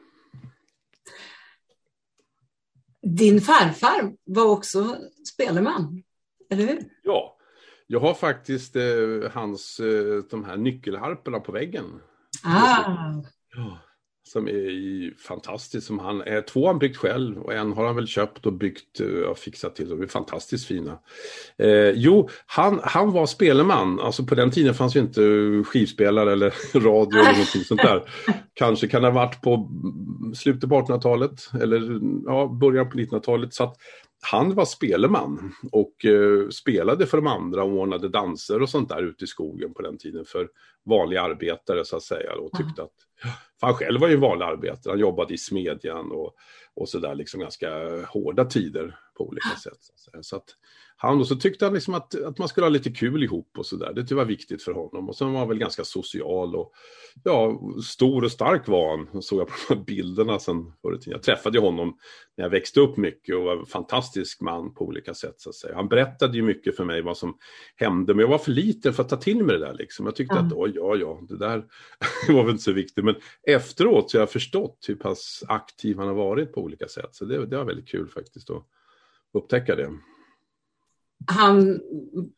Din 3.02 3.40
farfar 3.40 4.16
var 4.24 4.46
också 4.46 4.96
spelman, 5.34 6.02
eller 6.54 6.66
hur? 6.66 6.78
Ja, 7.02 7.36
jag 7.86 8.00
har 8.00 8.14
faktiskt 8.14 8.76
eh, 8.76 8.82
hans, 9.32 9.80
eh, 9.80 10.24
de 10.30 10.44
här 10.44 10.56
nyckelharporna 10.56 11.40
på 11.40 11.52
väggen. 11.52 12.00
Ah. 12.44 13.22
Ja 13.56 13.78
som 14.26 14.48
är 14.48 15.18
fantastiskt. 15.18 15.86
Som 15.86 15.98
han, 15.98 16.20
är, 16.20 16.40
två 16.40 16.60
har 16.60 16.66
han 16.66 16.78
byggt 16.78 16.96
själv 16.96 17.38
och 17.38 17.52
en 17.52 17.72
har 17.72 17.86
han 17.86 17.96
väl 17.96 18.06
köpt 18.06 18.46
och 18.46 18.52
byggt 18.52 19.00
eh, 19.00 19.06
och 19.06 19.38
fixat 19.38 19.76
till. 19.76 19.88
De 19.88 20.02
är 20.02 20.06
fantastiskt 20.06 20.66
fina. 20.66 20.98
Eh, 21.58 21.90
jo, 21.90 22.28
han, 22.46 22.80
han 22.82 23.12
var 23.12 23.26
spelman. 23.26 24.00
Alltså 24.00 24.24
på 24.24 24.34
den 24.34 24.50
tiden 24.50 24.74
fanns 24.74 24.96
ju 24.96 25.00
inte 25.00 25.20
skivspelare 25.66 26.32
eller 26.32 26.50
radio 26.80 27.18
eller 27.18 27.32
någonting 27.32 27.64
sånt 27.64 27.82
där. 27.82 28.02
Kanske 28.54 28.88
kan 28.88 29.02
det 29.02 29.08
ha 29.08 29.14
varit 29.14 29.42
på 29.42 29.70
slutet 30.34 30.70
på 30.70 30.80
1800-talet 30.80 31.50
eller 31.60 32.00
ja, 32.26 32.46
början 32.60 32.90
på 32.90 32.98
1900-talet. 32.98 33.54
Så 33.54 33.64
att 33.64 33.76
han 34.24 34.54
var 34.54 34.64
speleman 34.64 35.52
och 35.72 36.04
eh, 36.04 36.48
spelade 36.48 37.06
för 37.06 37.16
de 37.16 37.26
andra 37.26 37.64
och 37.64 37.72
ordnade 37.72 38.08
danser 38.08 38.62
och 38.62 38.68
sånt 38.68 38.88
där 38.88 39.02
ute 39.02 39.24
i 39.24 39.26
skogen 39.26 39.74
på 39.74 39.82
den 39.82 39.98
tiden 39.98 40.24
för 40.24 40.48
vanliga 40.84 41.22
arbetare 41.22 41.84
så 41.84 41.96
att 41.96 42.02
säga. 42.02 42.34
Och 42.34 42.52
tyckte 42.52 42.82
att, 42.82 42.92
för 43.60 43.66
han 43.66 43.74
själv 43.76 44.00
var 44.00 44.08
ju 44.08 44.14
en 44.14 44.20
vanlig 44.20 44.44
arbetare, 44.44 44.92
han 44.92 45.00
jobbade 45.00 45.34
i 45.34 45.38
smedjan 45.38 46.12
och, 46.12 46.34
och 46.74 46.88
sådär, 46.88 47.14
liksom 47.14 47.40
ganska 47.40 47.68
hårda 48.06 48.44
tider 48.44 48.98
på 49.14 49.28
olika 49.28 49.48
sätt. 49.48 49.78
Så 50.22 50.36
att, 50.36 50.56
han 50.96 51.20
och 51.20 51.26
så 51.26 51.36
tyckte 51.36 51.64
han 51.64 51.74
liksom 51.74 51.94
att, 51.94 52.22
att 52.22 52.38
man 52.38 52.48
skulle 52.48 52.64
ha 52.64 52.70
lite 52.70 52.90
kul 52.90 53.22
ihop 53.22 53.58
och 53.58 53.66
sådär. 53.66 53.92
Det 53.92 54.12
var 54.12 54.24
viktigt 54.24 54.62
för 54.62 54.72
honom. 54.72 55.08
Och 55.08 55.16
sen 55.16 55.32
var 55.32 55.38
han 55.38 55.48
väl 55.48 55.58
ganska 55.58 55.84
social 55.84 56.56
och 56.56 56.72
ja, 57.24 57.60
stor 57.84 58.24
och 58.24 58.32
stark 58.32 58.68
var 58.68 58.96
han. 58.96 59.22
Såg 59.22 59.40
jag 59.40 59.48
på 59.48 59.54
de 59.68 59.74
här 59.74 59.84
bilderna 59.84 60.38
sen 60.38 60.72
förr 60.82 60.98
Jag 61.04 61.22
träffade 61.22 61.58
honom 61.58 61.98
när 62.36 62.44
jag 62.44 62.50
växte 62.50 62.80
upp 62.80 62.96
mycket 62.96 63.36
och 63.36 63.42
var 63.42 63.56
en 63.56 63.66
fantastisk 63.66 64.40
man 64.40 64.74
på 64.74 64.84
olika 64.84 65.14
sätt. 65.14 65.34
Så 65.36 65.48
att 65.48 65.54
säga. 65.54 65.74
Han 65.74 65.88
berättade 65.88 66.36
ju 66.36 66.42
mycket 66.42 66.76
för 66.76 66.84
mig 66.84 67.02
vad 67.02 67.16
som 67.16 67.38
hände, 67.76 68.14
men 68.14 68.20
jag 68.20 68.28
var 68.28 68.38
för 68.38 68.50
liten 68.50 68.92
för 68.92 69.02
att 69.02 69.08
ta 69.08 69.16
till 69.16 69.44
mig 69.44 69.58
det 69.58 69.66
där. 69.66 69.74
Liksom. 69.74 70.06
Jag 70.06 70.16
tyckte 70.16 70.34
mm. 70.34 70.46
att, 70.46 70.52
oj, 70.52 70.72
ja, 70.74 70.96
ja, 70.96 71.20
det 71.28 71.38
där 71.38 71.64
var 72.28 72.42
väl 72.42 72.50
inte 72.50 72.64
så 72.64 72.72
viktigt. 72.72 73.04
Men 73.04 73.14
efteråt 73.46 74.10
så 74.10 74.18
har 74.18 74.22
jag 74.22 74.30
förstått 74.30 74.84
hur 74.88 74.96
pass 74.96 75.44
aktiv 75.48 75.98
han 75.98 76.08
har 76.08 76.14
varit 76.14 76.52
på 76.52 76.60
olika 76.60 76.88
sätt. 76.88 77.14
Så 77.14 77.24
det, 77.24 77.46
det 77.46 77.56
var 77.56 77.64
väldigt 77.64 77.88
kul 77.88 78.08
faktiskt 78.08 78.50
att 78.50 78.64
upptäcka 79.32 79.76
det 79.76 79.90
han 81.26 81.80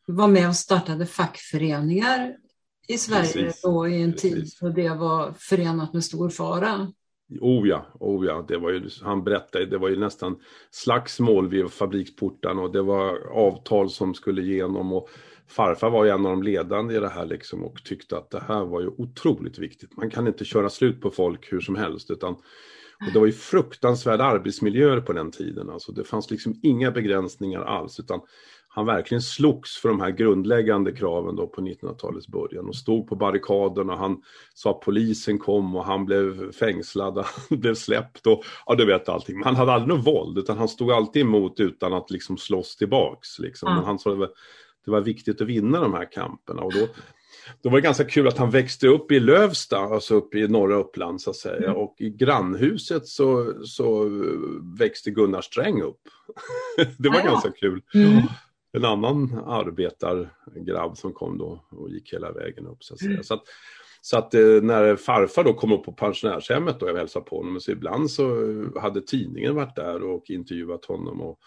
var 0.05 0.27
med 0.27 0.47
och 0.47 0.55
startade 0.55 1.05
fackföreningar 1.05 2.35
i 2.87 2.97
Sverige 2.97 3.33
Precis. 3.33 3.61
då 3.61 3.87
i 3.87 4.01
en 4.01 4.15
tid 4.15 4.45
då 4.61 4.69
det 4.69 4.89
var 4.89 5.33
förenat 5.39 5.93
med 5.93 6.03
stor 6.03 6.29
fara. 6.29 6.91
Oh 7.41 7.67
ja, 7.67 7.85
oh 7.99 8.25
ja. 8.25 8.45
Det 8.47 8.57
var 8.57 8.71
ju, 8.71 8.89
han 9.03 9.23
berättade, 9.23 9.65
det 9.65 9.77
var 9.77 9.89
ju 9.89 9.99
nästan 9.99 10.39
slagsmål 10.71 11.49
vid 11.49 11.71
fabriksportarna 11.71 12.61
och 12.61 12.71
det 12.71 12.81
var 12.81 13.27
avtal 13.31 13.89
som 13.89 14.13
skulle 14.13 14.41
igenom 14.41 14.93
och 14.93 15.09
farfar 15.47 15.89
var 15.89 16.05
ju 16.05 16.11
en 16.11 16.25
av 16.25 16.31
de 16.31 16.43
ledande 16.43 16.95
i 16.95 16.99
det 16.99 17.09
här 17.09 17.25
liksom 17.25 17.63
och 17.63 17.83
tyckte 17.83 18.17
att 18.17 18.29
det 18.29 18.43
här 18.47 18.65
var 18.65 18.81
ju 18.81 18.87
otroligt 18.87 19.59
viktigt. 19.59 19.97
Man 19.97 20.09
kan 20.09 20.27
inte 20.27 20.45
köra 20.45 20.69
slut 20.69 21.01
på 21.01 21.11
folk 21.11 21.53
hur 21.53 21.59
som 21.59 21.75
helst 21.75 22.11
utan 22.11 22.35
och 23.05 23.13
det 23.13 23.19
var 23.19 23.25
ju 23.25 23.33
fruktansvärda 23.33 24.23
arbetsmiljöer 24.23 25.01
på 25.01 25.13
den 25.13 25.31
tiden. 25.31 25.69
Alltså 25.69 25.91
det 25.91 26.03
fanns 26.03 26.31
liksom 26.31 26.59
inga 26.63 26.91
begränsningar 26.91 27.61
alls 27.61 27.99
utan 27.99 28.21
han 28.77 28.85
verkligen 28.85 29.21
slogs 29.21 29.77
för 29.77 29.89
de 29.89 30.01
här 30.01 30.11
grundläggande 30.11 30.91
kraven 30.91 31.35
då 31.35 31.47
på 31.47 31.61
1900-talets 31.61 32.27
början 32.27 32.67
och 32.67 32.75
stod 32.75 33.07
på 33.07 33.15
barrikaderna. 33.15 33.95
Han 33.95 34.21
sa 34.53 34.71
att 34.71 34.81
polisen 34.81 35.39
kom 35.39 35.75
och 35.75 35.85
han 35.85 36.05
blev 36.05 36.51
fängslad, 36.51 37.17
han 37.49 37.59
blev 37.59 37.75
släppt 37.75 38.27
och 38.27 38.43
ja, 38.65 38.75
du 38.75 38.85
vet 38.85 39.09
allting. 39.09 39.35
Men 39.35 39.45
han 39.45 39.55
hade 39.55 39.73
aldrig 39.73 39.97
något 39.97 40.07
våld 40.07 40.37
utan 40.37 40.57
han 40.57 40.67
stod 40.67 40.91
alltid 40.91 41.21
emot 41.21 41.59
utan 41.59 41.93
att 41.93 42.11
liksom 42.11 42.37
slåss 42.37 42.75
tillbaks. 42.75 43.39
Liksom. 43.39 43.75
Men 43.75 43.83
han 43.83 43.99
sa 43.99 44.11
att 44.11 44.33
det 44.85 44.91
var 44.91 45.01
viktigt 45.01 45.41
att 45.41 45.47
vinna 45.47 45.81
de 45.81 45.93
här 45.93 46.11
kamperna 46.11 46.61
och 46.61 46.73
då 46.73 46.87
då 47.61 47.69
var 47.69 47.77
det 47.77 47.83
ganska 47.83 48.05
kul 48.05 48.27
att 48.27 48.37
han 48.37 48.49
växte 48.49 48.87
upp 48.87 49.11
i 49.11 49.19
Lövsta, 49.19 49.77
alltså 49.77 50.15
uppe 50.15 50.37
i 50.37 50.47
norra 50.47 50.75
Uppland 50.75 51.21
så 51.21 51.29
att 51.29 51.35
säga. 51.35 51.69
Mm. 51.69 51.75
Och 51.75 51.95
i 51.97 52.09
grannhuset 52.09 53.07
så, 53.07 53.53
så 53.65 54.09
växte 54.79 55.11
Gunnar 55.11 55.41
Sträng 55.41 55.81
upp. 55.81 56.01
det 56.97 57.09
var 57.09 57.19
ja. 57.19 57.25
ganska 57.25 57.51
kul. 57.51 57.81
Mm 57.93 58.21
en 58.71 58.85
annan 58.85 59.43
arbetargrabb 59.45 60.97
som 60.97 61.13
kom 61.13 61.37
då 61.37 61.65
och 61.71 61.89
gick 61.89 62.13
hela 62.13 62.31
vägen 62.31 62.67
upp 62.67 62.83
så 62.83 62.93
att 62.93 62.99
säga. 62.99 63.11
Mm. 63.11 63.23
Så 63.23 63.33
att, 63.33 63.43
så 64.01 64.17
att 64.17 64.33
eh, 64.33 64.61
när 64.61 64.95
farfar 64.95 65.43
då 65.43 65.53
kom 65.53 65.71
upp 65.71 65.83
på 65.83 65.91
pensionärshemmet 65.91 66.81
och 66.81 66.89
jag 66.89 66.95
hälsade 66.95 67.25
på 67.25 67.37
honom, 67.37 67.59
så 67.59 67.71
ibland 67.71 68.11
så 68.11 68.25
hade 68.79 69.01
tidningen 69.01 69.55
varit 69.55 69.75
där 69.75 70.03
och 70.03 70.29
intervjuat 70.29 70.85
honom 70.85 71.21
och 71.21 71.39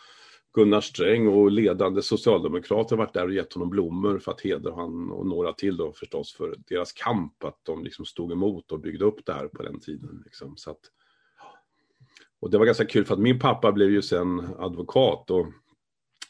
Gunnar 0.52 0.80
Sträng 0.80 1.28
och 1.28 1.50
ledande 1.50 2.02
socialdemokrater 2.02 2.96
varit 2.96 3.14
där 3.14 3.24
och 3.24 3.32
gett 3.32 3.52
honom 3.52 3.70
blommor 3.70 4.18
för 4.18 4.32
att 4.32 4.40
hedra 4.40 4.70
honom 4.70 5.12
och 5.12 5.26
några 5.26 5.52
till 5.52 5.76
då 5.76 5.92
förstås 5.92 6.34
för 6.34 6.54
deras 6.68 6.92
kamp, 6.92 7.44
att 7.44 7.58
de 7.62 7.84
liksom 7.84 8.04
stod 8.04 8.32
emot 8.32 8.72
och 8.72 8.80
byggde 8.80 9.04
upp 9.04 9.26
det 9.26 9.32
här 9.32 9.48
på 9.48 9.62
den 9.62 9.80
tiden. 9.80 10.22
Liksom. 10.24 10.56
Så 10.56 10.70
att, 10.70 10.80
och 12.40 12.50
det 12.50 12.58
var 12.58 12.66
ganska 12.66 12.86
kul 12.86 13.04
för 13.04 13.14
att 13.14 13.20
min 13.20 13.38
pappa 13.38 13.72
blev 13.72 13.90
ju 13.90 14.02
sen 14.02 14.48
advokat 14.58 15.30
och 15.30 15.46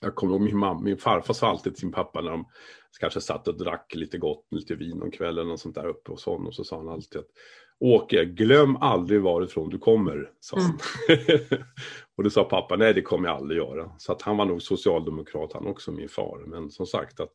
jag 0.00 0.14
kommer 0.14 0.33
ihåg 0.33 0.42
min, 0.42 0.59
mamma, 0.59 0.80
min 0.80 0.99
farfar 0.99 1.35
sa 1.35 1.49
alltid 1.49 1.73
till 1.73 1.80
sin 1.80 1.92
pappa 1.92 2.21
när 2.21 2.30
de 2.30 2.45
kanske 3.00 3.21
satt 3.21 3.49
och 3.49 3.59
drack 3.59 3.95
lite 3.95 4.19
gott, 4.19 4.47
lite 4.50 4.75
vin 4.75 4.99
någon 4.99 5.11
kväll 5.11 5.38
eller 5.38 5.50
något 5.50 5.61
sånt 5.61 5.75
där 5.75 5.87
uppe 5.87 6.11
hos 6.11 6.25
honom. 6.25 6.52
Så 6.52 6.64
sa 6.64 6.76
han 6.76 6.88
alltid 6.88 7.21
att 7.21 7.28
Åke, 7.83 8.25
glöm 8.25 8.76
aldrig 8.76 9.21
varifrån 9.21 9.71
du 9.71 9.78
kommer, 9.78 10.30
sa 10.40 10.57
han. 10.61 10.78
Mm. 11.09 11.62
och 12.16 12.25
det 12.25 12.30
sa 12.30 12.45
pappa, 12.45 12.76
nej 12.76 12.95
det 12.95 13.02
kommer 13.02 13.28
jag 13.28 13.37
aldrig 13.37 13.59
göra. 13.59 13.90
Så 13.99 14.12
att 14.12 14.23
han 14.23 14.37
var 14.37 14.45
nog 14.45 14.62
socialdemokrat 14.62 15.52
han 15.52 15.66
också, 15.66 15.92
min 15.92 16.09
far. 16.09 16.45
Men 16.47 16.71
som 16.71 16.87
sagt 16.87 17.21
att 17.21 17.33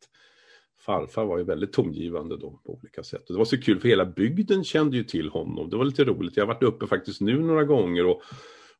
farfar 0.79 1.25
var 1.25 1.38
ju 1.38 1.43
väldigt 1.43 1.74
tongivande 1.74 2.38
då 2.38 2.60
på 2.65 2.74
olika 2.74 3.03
sätt. 3.03 3.29
Och 3.29 3.34
det 3.34 3.38
var 3.38 3.45
så 3.45 3.62
kul 3.62 3.79
för 3.79 3.88
hela 3.88 4.05
bygden 4.05 4.63
kände 4.63 4.98
ju 4.98 5.03
till 5.03 5.29
honom. 5.29 5.69
Det 5.69 5.77
var 5.77 5.86
lite 5.86 6.03
roligt. 6.03 6.38
Jag 6.38 6.45
har 6.45 6.53
varit 6.53 6.63
uppe 6.63 6.88
faktiskt 6.88 7.22
nu 7.22 7.39
några 7.39 7.63
gånger 7.63 8.05
och 8.05 8.22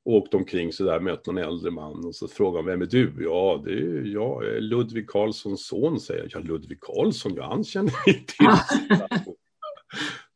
åkt 0.05 0.33
omkring 0.33 0.74
sådär, 0.74 1.00
mött 1.00 1.25
någon 1.25 1.38
äldre 1.38 1.71
man 1.71 2.05
och 2.05 2.15
så 2.15 2.27
frågar 2.27 2.59
han, 2.59 2.65
vem 2.65 2.81
är 2.81 2.85
du? 2.85 3.13
Ja, 3.19 3.62
det 3.65 3.71
är 3.71 4.05
jag, 4.05 4.62
Ludvig 4.63 5.09
Karlssons 5.09 5.67
son, 5.67 6.00
säger 6.00 6.21
jag. 6.21 6.41
Ja, 6.41 6.47
Ludvig 6.47 6.79
Karlsson, 6.81 7.35
ja 7.35 7.47
han 7.47 7.63
känner 7.63 7.93
jag 8.05 8.27
till. 8.27 8.47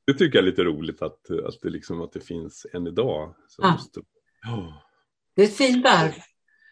det 0.07 0.13
tycker 0.13 0.37
jag 0.37 0.43
är 0.43 0.51
lite 0.51 0.63
roligt 0.63 1.01
att, 1.01 1.31
att, 1.31 1.61
det, 1.61 1.69
liksom, 1.69 2.01
att 2.01 2.11
det 2.11 2.19
finns 2.19 2.65
än 2.73 2.87
idag. 2.87 3.35
Så 3.47 3.61
ja. 3.61 3.71
Måste, 3.71 4.01
Det 5.35 5.41
är 5.41 5.45
ett 5.45 5.57
fint 5.57 5.85
arv. 5.85 6.13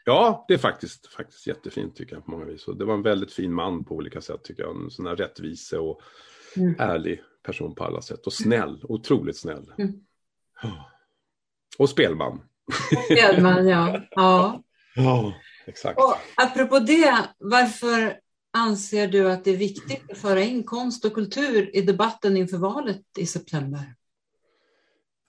Ja, 0.05 0.45
det 0.47 0.53
är 0.53 0.57
faktiskt, 0.57 1.07
faktiskt 1.07 1.47
jättefint 1.47 1.95
tycker 1.95 2.15
jag 2.15 2.25
på 2.25 2.31
många 2.31 2.45
vis. 2.45 2.67
Och 2.67 2.77
det 2.77 2.85
var 2.85 2.93
en 2.93 3.01
väldigt 3.01 3.33
fin 3.33 3.53
man 3.53 3.83
på 3.83 3.95
olika 3.95 4.21
sätt 4.21 4.43
tycker 4.43 4.63
jag. 4.63 4.83
En 4.83 4.91
sån 4.91 5.05
här 5.05 5.15
rättvise 5.15 5.77
och 5.77 6.01
mm. 6.55 6.75
ärlig 6.79 7.21
person 7.43 7.75
på 7.75 7.83
alla 7.83 8.01
sätt. 8.01 8.27
Och 8.27 8.33
snäll, 8.33 8.79
otroligt 8.83 9.37
snäll. 9.37 9.73
Mm. 9.77 9.93
Och 11.77 11.89
spelman. 11.89 12.41
Björnman, 13.09 13.67
ja. 13.67 14.01
ja. 14.11 14.63
Ja, 14.95 15.33
exakt. 15.65 15.99
Och 15.99 16.15
apropå 16.35 16.79
det, 16.79 17.27
varför 17.37 18.19
anser 18.53 19.07
du 19.07 19.31
att 19.31 19.43
det 19.43 19.51
är 19.51 19.57
viktigt 19.57 20.11
att 20.11 20.17
föra 20.17 20.43
in 20.43 20.63
konst 20.63 21.05
och 21.05 21.13
kultur 21.13 21.75
i 21.75 21.81
debatten 21.81 22.37
inför 22.37 22.57
valet 22.57 23.03
i 23.17 23.25
september? 23.25 23.95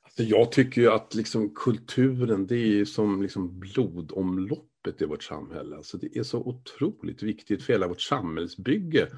Alltså 0.04 0.23
jag 0.23 0.52
tycker 0.52 0.80
ju 0.80 0.90
att 0.90 1.14
liksom 1.14 1.54
kulturen, 1.54 2.47
det 2.47 2.80
är 2.80 2.85
som 2.85 3.23
liksom 3.23 3.59
blodomloppet 3.59 5.02
i 5.02 5.04
vårt 5.04 5.23
samhälle. 5.23 5.76
Alltså 5.76 5.99
det 5.99 6.16
är 6.16 6.23
så 6.23 6.38
otroligt 6.38 7.23
viktigt 7.23 7.62
för 7.62 7.73
hela 7.73 7.88
vårt 7.88 8.00
samhällsbygge 8.00 9.09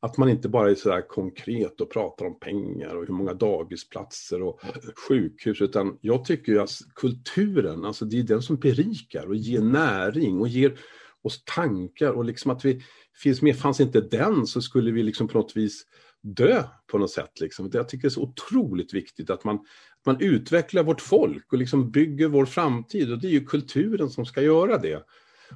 att 0.00 0.16
man 0.16 0.28
inte 0.28 0.48
bara 0.48 0.70
är 0.70 0.74
så 0.74 0.88
där 0.88 1.08
konkret 1.08 1.80
och 1.80 1.90
pratar 1.90 2.26
om 2.26 2.38
pengar 2.38 2.96
och 2.96 3.06
hur 3.06 3.14
många 3.14 3.34
dagisplatser 3.34 4.42
och 4.42 4.60
sjukhus, 5.08 5.60
utan 5.60 5.98
jag 6.00 6.24
tycker 6.24 6.52
ju 6.52 6.60
att 6.60 6.70
kulturen, 6.94 7.84
alltså 7.84 8.04
det 8.04 8.18
är 8.18 8.22
den 8.22 8.42
som 8.42 8.56
berikar 8.56 9.26
och 9.26 9.36
ger 9.36 9.60
näring 9.60 10.40
och 10.40 10.48
ger 10.48 10.78
oss 11.22 11.44
tankar 11.44 12.10
och 12.10 12.24
liksom 12.24 12.50
att 12.50 12.64
vi 12.64 12.82
finns 13.22 13.42
med. 13.42 13.58
Fanns 13.58 13.80
inte 13.80 14.00
den 14.00 14.46
så 14.46 14.62
skulle 14.62 14.90
vi 14.90 15.02
liksom 15.02 15.28
på 15.28 15.38
något 15.38 15.56
vis 15.56 15.86
dö 16.22 16.62
på 16.86 16.98
något 16.98 17.10
sätt. 17.10 17.40
Liksom. 17.40 17.70
Jag 17.72 17.88
tycker 17.88 18.02
det 18.02 18.08
är 18.08 18.10
så 18.10 18.22
otroligt 18.22 18.94
viktigt 18.94 19.30
att 19.30 19.44
man, 19.44 19.56
att 19.56 20.06
man 20.06 20.20
utvecklar 20.20 20.82
vårt 20.82 21.00
folk 21.00 21.52
och 21.52 21.58
liksom 21.58 21.90
bygger 21.90 22.28
vår 22.28 22.46
framtid 22.46 23.12
och 23.12 23.20
det 23.20 23.26
är 23.28 23.32
ju 23.32 23.44
kulturen 23.44 24.10
som 24.10 24.26
ska 24.26 24.42
göra 24.42 24.78
det. 24.78 25.02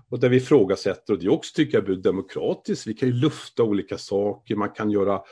Och 0.08 0.20
där 0.20 0.28
vi 0.28 0.36
ifrågasätter, 0.36 1.12
och 1.12 1.18
det 1.18 1.26
är 1.26 1.32
också 1.32 1.52
tycker 1.54 1.78
jag 1.78 1.88
är 1.88 1.94
demokratiskt, 1.94 2.86
vi 2.86 2.94
kan 2.94 3.08
ju 3.08 3.14
lufta 3.14 3.62
olika 3.62 3.98
saker, 3.98 4.56
man 4.56 4.70
kan 4.70 4.90
göra 4.90 5.22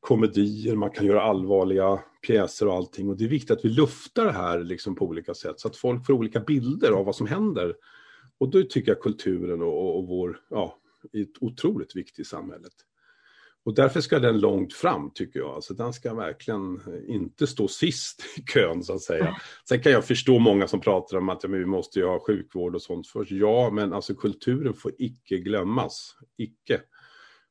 komedier, 0.00 0.76
man 0.76 0.90
kan 0.90 1.06
göra 1.06 1.22
allvarliga 1.22 2.00
pjäser 2.26 2.68
och 2.68 2.74
allting. 2.74 3.08
Och 3.08 3.16
det 3.16 3.24
är 3.24 3.28
viktigt 3.28 3.50
att 3.50 3.64
vi 3.64 3.68
luftar 3.68 4.24
det 4.24 4.32
här 4.32 4.60
liksom 4.60 4.94
på 4.94 5.04
olika 5.04 5.34
sätt 5.34 5.60
så 5.60 5.68
att 5.68 5.76
folk 5.76 6.06
får 6.06 6.12
olika 6.12 6.40
bilder 6.40 6.90
av 6.90 7.04
vad 7.04 7.16
som 7.16 7.26
händer. 7.26 7.74
Och 8.38 8.50
då 8.50 8.62
tycker 8.62 8.90
jag 8.92 9.00
kulturen 9.00 9.62
och, 9.62 9.80
och, 9.82 9.98
och 9.98 10.08
vår, 10.08 10.40
ja, 10.50 10.78
är 11.12 11.26
otroligt 11.40 11.96
viktig 11.96 12.22
i 12.22 12.24
samhället. 12.24 12.72
Och 13.68 13.74
därför 13.74 14.00
ska 14.00 14.18
den 14.18 14.40
långt 14.40 14.74
fram 14.74 15.10
tycker 15.14 15.40
jag. 15.40 15.48
Alltså 15.50 15.74
den 15.74 15.92
ska 15.92 16.14
verkligen 16.14 16.76
eh, 16.76 17.14
inte 17.14 17.46
stå 17.46 17.68
sist 17.68 18.24
i 18.36 18.42
kön 18.42 18.82
så 18.82 18.92
att 18.92 19.02
säga. 19.02 19.36
Sen 19.68 19.82
kan 19.82 19.92
jag 19.92 20.04
förstå 20.04 20.38
många 20.38 20.68
som 20.68 20.80
pratar 20.80 21.16
om 21.16 21.28
att 21.28 21.42
ja, 21.42 21.48
men 21.48 21.58
vi 21.58 21.66
måste 21.66 21.98
ju 21.98 22.06
ha 22.06 22.20
sjukvård 22.20 22.74
och 22.74 22.82
sånt 22.82 23.06
först. 23.06 23.30
Ja, 23.30 23.70
men 23.72 23.92
alltså 23.92 24.14
kulturen 24.14 24.74
får 24.74 24.92
icke 24.98 25.38
glömmas. 25.38 26.16
Icke. 26.38 26.80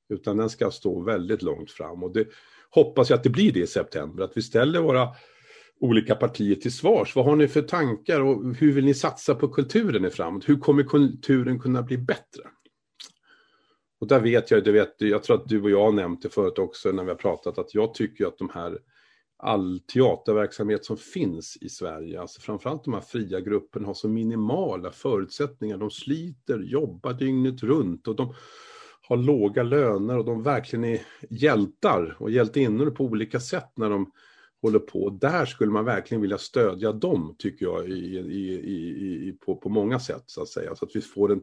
Utan 0.09 0.37
den 0.37 0.49
ska 0.49 0.71
stå 0.71 1.03
väldigt 1.03 1.41
långt 1.41 1.71
fram. 1.71 2.03
Och 2.03 2.13
det 2.13 2.27
hoppas 2.69 3.09
jag 3.09 3.17
att 3.17 3.23
det 3.23 3.29
blir 3.29 3.51
det 3.51 3.59
i 3.59 3.67
september. 3.67 4.23
Att 4.23 4.37
vi 4.37 4.41
ställer 4.41 4.81
våra 4.81 5.07
olika 5.79 6.15
partier 6.15 6.55
till 6.55 6.73
svars. 6.73 7.15
Vad 7.15 7.25
har 7.25 7.35
ni 7.35 7.47
för 7.47 7.61
tankar 7.61 8.21
och 8.21 8.55
hur 8.55 8.71
vill 8.71 8.85
ni 8.85 8.93
satsa 8.93 9.35
på 9.35 9.47
kulturen 9.47 10.05
i 10.05 10.09
framåt? 10.09 10.49
Hur 10.49 10.59
kommer 10.59 10.83
kulturen 10.83 11.59
kunna 11.59 11.81
bli 11.81 11.97
bättre? 11.97 12.43
Och 13.99 14.07
där 14.07 14.19
vet 14.19 14.51
jag, 14.51 14.63
du 14.63 14.71
vet, 14.71 14.95
jag 14.97 15.23
tror 15.23 15.35
att 15.35 15.47
du 15.47 15.61
och 15.61 15.69
jag 15.69 15.83
har 15.83 15.91
nämnt 15.91 16.21
det 16.21 16.29
förut 16.29 16.59
också 16.59 16.91
när 16.91 17.03
vi 17.03 17.09
har 17.09 17.15
pratat, 17.15 17.57
att 17.57 17.75
jag 17.75 17.93
tycker 17.93 18.25
att 18.25 18.37
de 18.37 18.49
här 18.53 18.79
all 19.37 19.79
teaterverksamhet 19.93 20.85
som 20.85 20.97
finns 20.97 21.57
i 21.61 21.69
Sverige. 21.69 22.21
Alltså 22.21 22.41
framförallt 22.41 22.83
de 22.83 22.93
här 22.93 23.01
fria 23.01 23.39
grupperna 23.39 23.87
har 23.87 23.93
så 23.93 24.09
minimala 24.09 24.91
förutsättningar. 24.91 25.77
De 25.77 25.91
sliter, 25.91 26.59
jobbar 26.59 27.13
dygnet 27.13 27.63
runt 27.63 28.07
och 28.07 28.15
de 28.15 28.33
har 29.01 29.17
låga 29.17 29.63
löner 29.63 30.17
och 30.17 30.25
de 30.25 30.43
verkligen 30.43 30.85
är 30.85 31.01
hjältar 31.29 32.17
och 32.19 32.31
hjältinnor 32.31 32.89
på 32.91 33.03
olika 33.03 33.39
sätt 33.39 33.71
när 33.75 33.89
de 33.89 34.11
håller 34.61 34.79
på. 34.79 35.09
Där 35.09 35.45
skulle 35.45 35.71
man 35.71 35.85
verkligen 35.85 36.21
vilja 36.21 36.37
stödja 36.37 36.91
dem, 36.91 37.35
tycker 37.37 37.65
jag, 37.65 37.89
i, 37.89 38.17
i, 38.17 38.53
i, 39.27 39.37
på, 39.45 39.55
på 39.55 39.69
många 39.69 39.99
sätt, 39.99 40.23
så 40.25 40.41
att 40.41 40.47
säga. 40.47 40.75
Så 40.75 40.85
att 40.85 40.95
vi 40.95 41.01
får 41.01 41.31
en, 41.31 41.41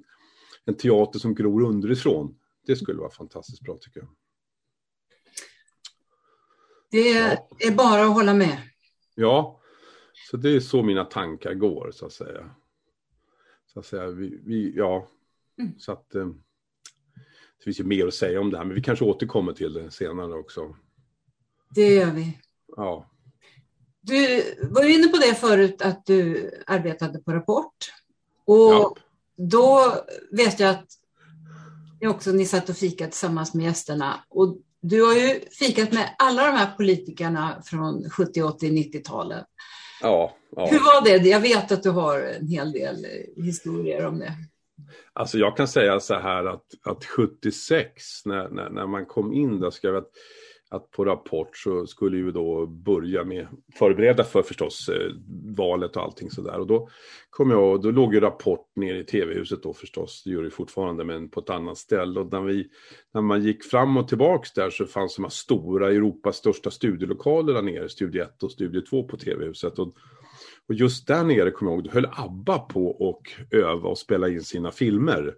en 0.64 0.74
teater 0.74 1.18
som 1.18 1.34
gror 1.34 1.62
underifrån. 1.62 2.34
Det 2.66 2.76
skulle 2.76 3.00
vara 3.00 3.10
fantastiskt 3.10 3.62
bra, 3.62 3.78
tycker 3.80 4.00
jag. 4.00 4.08
Det 6.90 7.08
är 7.66 7.74
bara 7.74 8.02
att 8.02 8.14
hålla 8.14 8.34
med. 8.34 8.58
Ja, 9.14 9.60
så 10.30 10.36
det 10.36 10.56
är 10.56 10.60
så 10.60 10.82
mina 10.82 11.04
tankar 11.04 11.54
går, 11.54 11.90
så 11.94 12.06
att 12.06 12.12
säga. 12.12 12.50
Så 13.66 13.80
att 13.80 13.86
säga, 13.86 14.06
vi, 14.06 14.40
vi 14.44 14.72
ja, 14.76 15.08
mm. 15.58 15.78
så 15.78 15.92
att... 15.92 16.14
Eh, 16.14 16.26
det 17.58 17.64
finns 17.64 17.80
ju 17.80 17.84
mer 17.84 18.06
att 18.06 18.14
säga 18.14 18.40
om 18.40 18.50
det 18.50 18.58
här, 18.58 18.64
men 18.64 18.74
vi 18.74 18.82
kanske 18.82 19.04
återkommer 19.04 19.52
till 19.52 19.72
det 19.72 19.90
senare 19.90 20.34
också. 20.34 20.76
Det 21.74 21.94
gör 21.94 22.10
vi. 22.10 22.38
Ja. 22.76 23.10
Du 24.00 24.42
var 24.70 24.82
ju 24.82 24.94
inne 24.94 25.08
på 25.08 25.16
det 25.16 25.34
förut 25.34 25.82
att 25.82 26.06
du 26.06 26.50
arbetade 26.66 27.18
på 27.18 27.32
Rapport. 27.32 27.92
Och 28.44 28.72
ja. 28.72 28.96
då 29.36 29.94
vet 30.30 30.60
jag 30.60 30.70
att 30.70 30.86
också 32.08 32.32
ni 32.32 32.46
satt 32.46 32.68
och 32.68 32.76
fikade 32.76 33.10
tillsammans 33.10 33.54
med 33.54 33.64
gästerna. 33.64 34.24
Och 34.30 34.56
du 34.80 35.02
har 35.02 35.14
ju 35.14 35.40
fikat 35.50 35.92
med 35.92 36.16
alla 36.18 36.46
de 36.46 36.52
här 36.52 36.76
politikerna 36.76 37.62
från 37.64 38.10
70, 38.10 38.42
80, 38.42 38.70
90-talet. 38.70 39.44
Ja, 40.02 40.36
ja. 40.56 40.66
Hur 40.66 40.78
var 40.78 41.04
det? 41.04 41.28
Jag 41.28 41.40
vet 41.40 41.72
att 41.72 41.82
du 41.82 41.90
har 41.90 42.20
en 42.20 42.46
hel 42.46 42.72
del 42.72 43.06
historier 43.36 44.06
om 44.06 44.18
det. 44.18 44.32
Alltså 45.12 45.38
jag 45.38 45.56
kan 45.56 45.68
säga 45.68 46.00
så 46.00 46.14
här 46.14 46.44
att, 46.44 46.64
att 46.84 47.04
76 47.04 48.02
när, 48.24 48.48
när, 48.48 48.70
när 48.70 48.86
man 48.86 49.06
kom 49.06 49.32
in 49.32 49.60
där, 49.60 49.70
skrev 49.70 49.96
att, 49.96 50.10
att 50.74 50.90
på 50.90 51.04
Rapport 51.04 51.56
så 51.56 51.86
skulle 51.86 52.22
vi 52.22 52.32
då 52.32 52.66
börja 52.66 53.24
med 53.24 53.46
förbereda 53.78 54.24
för 54.24 54.42
förstås 54.42 54.88
eh, 54.88 55.10
valet 55.56 55.96
och 55.96 56.02
allting 56.02 56.30
sådär. 56.30 56.58
Och 56.58 56.66
då 56.66 56.88
kom 57.30 57.50
jag, 57.50 57.82
då 57.82 57.90
låg 57.90 58.14
ju 58.14 58.20
Rapport 58.20 58.66
nere 58.76 58.98
i 58.98 59.04
tv-huset 59.04 59.62
då 59.62 59.74
förstås, 59.74 60.22
det 60.24 60.30
gör 60.30 60.42
det 60.42 60.50
fortfarande 60.50 61.04
men 61.04 61.28
på 61.28 61.40
ett 61.40 61.50
annat 61.50 61.78
ställe. 61.78 62.20
Och 62.20 62.32
när, 62.32 62.40
vi, 62.40 62.66
när 63.14 63.22
man 63.22 63.42
gick 63.42 63.64
fram 63.64 63.96
och 63.96 64.08
tillbaks 64.08 64.52
där 64.52 64.70
så 64.70 64.86
fanns 64.86 65.16
de 65.16 65.22
här 65.22 65.30
stora 65.30 65.90
Europas 65.90 66.36
största 66.36 66.70
studielokaler 66.70 67.54
där 67.54 67.62
nere, 67.62 67.88
Studie 67.88 68.18
1 68.18 68.42
och 68.42 68.52
Studie 68.52 68.80
2 68.80 69.02
på 69.02 69.16
tv-huset. 69.16 69.78
Och 69.78 69.94
och 70.68 70.74
just 70.74 71.06
där 71.06 71.24
nere, 71.24 71.50
kommer 71.50 71.72
jag 71.72 71.76
ihåg, 71.76 71.84
då 71.84 71.90
höll 71.90 72.08
ABBA 72.12 72.58
på 72.58 72.86
och 72.86 73.22
öva 73.50 73.88
och 73.88 73.98
spela 73.98 74.28
in 74.28 74.42
sina 74.42 74.70
filmer. 74.70 75.34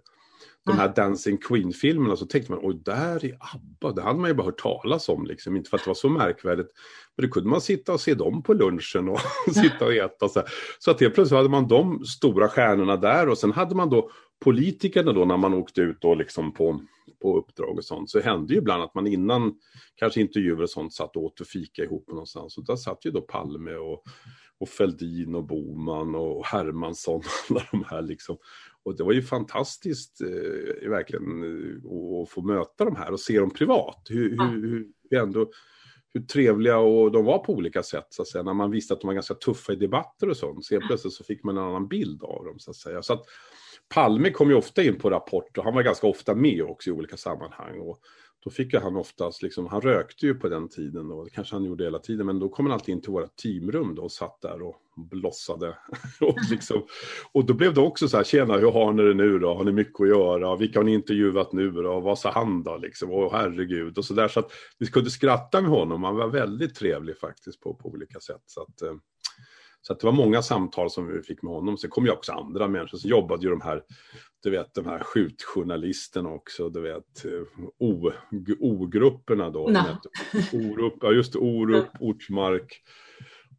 De 0.67 0.77
här 0.77 0.93
Dancing 0.95 1.37
Queen-filmerna, 1.37 2.15
så 2.15 2.25
tänkte 2.25 2.51
man, 2.51 2.59
oj, 2.63 2.81
där 2.85 3.25
är 3.25 3.37
ABBA, 3.39 3.91
det 3.91 4.01
hade 4.01 4.19
man 4.19 4.29
ju 4.29 4.33
bara 4.33 4.45
hört 4.45 4.61
talas 4.61 5.09
om, 5.09 5.25
liksom. 5.25 5.55
inte 5.55 5.69
för 5.69 5.77
att 5.77 5.83
det 5.83 5.89
var 5.89 5.95
så 5.95 6.09
märkvärdigt. 6.09 6.69
Men 7.15 7.25
då 7.25 7.31
kunde 7.31 7.49
man 7.49 7.61
sitta 7.61 7.93
och 7.93 8.01
se 8.01 8.13
dem 8.13 8.43
på 8.43 8.53
lunchen 8.53 9.09
och 9.09 9.19
sitta 9.53 9.85
och 9.85 9.93
äta. 9.93 10.29
Så, 10.29 10.43
så 10.79 10.91
att 10.91 11.01
helt 11.01 11.15
plötsligt 11.15 11.37
hade 11.37 11.49
man 11.49 11.67
de 11.67 12.05
stora 12.05 12.49
stjärnorna 12.49 12.97
där 12.97 13.29
och 13.29 13.37
sen 13.37 13.51
hade 13.51 13.75
man 13.75 13.89
då 13.89 14.09
politikerna 14.43 15.13
då 15.13 15.25
när 15.25 15.37
man 15.37 15.53
åkte 15.53 15.81
ut 15.81 16.01
då 16.01 16.15
liksom 16.15 16.53
på, 16.53 16.81
på 17.21 17.37
uppdrag 17.37 17.77
och 17.77 17.85
sånt. 17.85 18.09
Så 18.09 18.19
hände 18.19 18.53
ju 18.53 18.59
ibland 18.59 18.83
att 18.83 18.95
man 18.95 19.07
innan 19.07 19.53
kanske 19.95 20.21
intervjuer 20.21 20.61
och 20.61 20.69
sånt 20.69 20.93
satt 20.93 21.15
och 21.15 21.23
åt 21.23 21.41
och 21.41 21.47
fika 21.47 21.83
ihop 21.83 22.07
någonstans. 22.07 22.57
Och 22.57 22.65
där 22.65 22.75
satt 22.75 23.05
ju 23.05 23.11
då 23.11 23.21
Palme 23.21 23.75
och 23.75 24.03
och 24.59 24.69
Feldin 24.69 25.35
och 25.35 25.43
Boman 25.43 26.15
och 26.15 26.45
Hermansson, 26.45 27.21
alla 27.49 27.63
de 27.71 27.83
här 27.89 28.01
liksom. 28.01 28.37
Och 28.87 28.97
det 28.97 29.03
var 29.03 29.11
ju 29.11 29.21
fantastiskt 29.21 30.21
eh, 30.21 30.89
verkligen 30.89 31.43
eh, 31.43 32.21
att 32.21 32.29
få 32.29 32.41
möta 32.41 32.85
de 32.85 32.95
här 32.95 33.11
och 33.11 33.19
se 33.19 33.39
dem 33.39 33.49
privat. 33.49 34.05
Hur, 34.09 34.35
ja. 34.37 34.43
hur, 34.43 34.91
hur, 35.09 35.19
ändå, 35.19 35.51
hur 36.13 36.21
trevliga 36.21 36.77
och 36.77 37.11
de 37.11 37.25
var 37.25 37.37
på 37.39 37.53
olika 37.53 37.83
sätt, 37.83 38.07
så 38.09 38.21
att 38.21 38.27
säga. 38.27 38.43
När 38.43 38.53
man 38.53 38.71
visste 38.71 38.93
att 38.93 39.01
de 39.01 39.07
var 39.07 39.13
ganska 39.13 39.33
tuffa 39.33 39.73
i 39.73 39.75
debatter 39.75 40.29
och 40.29 40.37
sånt. 40.37 40.65
Så 40.65 40.75
helt 40.75 40.87
plötsligt 40.87 41.13
så 41.13 41.23
fick 41.23 41.43
man 41.43 41.57
en 41.57 41.63
annan 41.63 41.87
bild 41.87 42.23
av 42.23 42.45
dem, 42.45 42.59
så 42.59 42.71
att 42.71 42.77
säga. 42.77 43.01
Så 43.01 43.13
att 43.13 43.23
Palme 43.93 44.31
kom 44.31 44.49
ju 44.49 44.55
ofta 44.55 44.83
in 44.83 44.99
på 44.99 45.09
Rapport 45.09 45.57
och 45.57 45.63
han 45.63 45.73
var 45.73 45.83
ganska 45.83 46.07
ofta 46.07 46.35
med 46.35 46.61
också 46.61 46.89
i 46.89 46.93
olika 46.93 47.17
sammanhang. 47.17 47.79
Och, 47.79 47.99
då 48.47 48.51
fick 48.51 48.73
han 48.73 48.95
oftast, 48.95 49.41
liksom, 49.41 49.67
han 49.67 49.81
rökte 49.81 50.25
ju 50.25 50.33
på 50.33 50.49
den 50.49 50.69
tiden 50.69 51.11
och 51.11 51.25
det 51.25 51.29
kanske 51.29 51.55
han 51.55 51.65
gjorde 51.65 51.83
hela 51.83 51.99
tiden, 51.99 52.25
men 52.25 52.39
då 52.39 52.49
kom 52.49 52.65
han 52.65 52.73
alltid 52.73 52.95
in 52.95 53.01
till 53.01 53.11
våra 53.11 53.27
teamrum 53.27 53.95
då 53.95 54.01
och 54.01 54.11
satt 54.11 54.41
där 54.41 54.61
och 54.61 54.75
blossade. 54.95 55.77
och, 56.21 56.35
liksom, 56.51 56.85
och 57.31 57.45
då 57.45 57.53
blev 57.53 57.73
det 57.73 57.81
också 57.81 58.07
så 58.07 58.17
här, 58.17 58.23
tjena 58.23 58.57
hur 58.57 58.71
har 58.71 58.93
ni 58.93 59.03
det 59.03 59.13
nu 59.13 59.39
då? 59.39 59.53
Har 59.53 59.63
ni 59.63 59.71
mycket 59.71 60.01
att 60.01 60.07
göra? 60.07 60.55
Vilka 60.55 60.79
har 60.79 60.83
ni 60.83 60.93
intervjuat 60.93 61.51
nu 61.51 61.71
då? 61.71 61.99
Vad 61.99 62.19
sa 62.19 62.31
han 62.31 62.63
då 62.63 62.77
liksom? 62.77 63.11
Åh 63.11 63.29
herregud 63.31 63.97
och 63.97 64.05
så 64.05 64.13
där. 64.13 64.27
Så 64.27 64.39
att 64.39 64.51
vi 64.77 64.87
kunde 64.87 65.09
skratta 65.09 65.61
med 65.61 65.71
honom, 65.71 66.03
han 66.03 66.15
var 66.15 66.27
väldigt 66.27 66.75
trevlig 66.75 67.17
faktiskt 67.17 67.61
på, 67.61 67.73
på 67.73 67.89
olika 67.89 68.19
sätt. 68.19 68.43
Så 68.45 68.61
att, 68.61 68.81
eh, 68.81 68.93
så 69.81 69.93
det 69.93 70.03
var 70.03 70.11
många 70.11 70.41
samtal 70.41 70.89
som 70.89 71.07
vi 71.07 71.21
fick 71.21 71.41
med 71.41 71.53
honom. 71.53 71.77
Sen 71.77 71.89
kom 71.89 72.05
ju 72.05 72.11
också 72.11 72.31
andra 72.31 72.67
människor 72.67 72.97
som 72.97 73.09
jobbade 73.09 73.43
ju 73.43 73.49
de 73.49 73.61
här, 73.61 73.83
du 74.43 74.49
vet 74.49 74.73
de 74.73 74.85
här 74.85 74.99
skjutjournalisterna 74.99 76.29
också, 76.29 76.69
du 76.69 76.81
vet 76.81 77.25
O-grupperna 78.59 79.49
då. 79.49 79.67
No. 79.67 79.79
Orup, 80.53 80.93
ja 81.01 81.11
just 81.11 81.35
Orup, 81.35 81.87
Ortsmark 81.99 82.81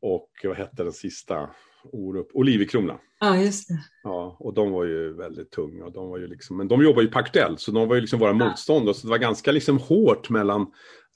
och 0.01 0.31
vad 0.45 0.57
hette 0.57 0.83
den 0.83 0.93
sista? 0.93 1.51
Orup, 1.93 2.29
Olivikrona. 2.35 2.99
Ja, 3.21 3.37
just 3.37 3.69
det. 3.69 3.79
Ja, 4.03 4.37
och 4.41 4.55
de 4.55 4.71
var 4.71 4.85
ju 4.85 5.13
väldigt 5.13 5.51
tunga. 5.51 5.91
De 5.91 6.09
var 6.09 6.19
ju 6.19 6.27
liksom, 6.27 6.57
men 6.57 6.69
de 6.69 6.83
jobbar 6.83 7.03
ju 7.03 7.09
på 7.09 7.19
Aktuellt, 7.19 7.61
så 7.61 7.71
de 7.71 7.89
var 7.89 7.95
ju 7.95 8.01
liksom 8.01 8.19
våra 8.19 8.31
ja. 8.31 8.35
motståndare. 8.35 8.95
Så 8.95 9.07
det 9.07 9.11
var 9.11 9.19
ganska 9.19 9.53
liksom 9.53 9.79
hårt 9.79 10.31
mellan 10.31 10.67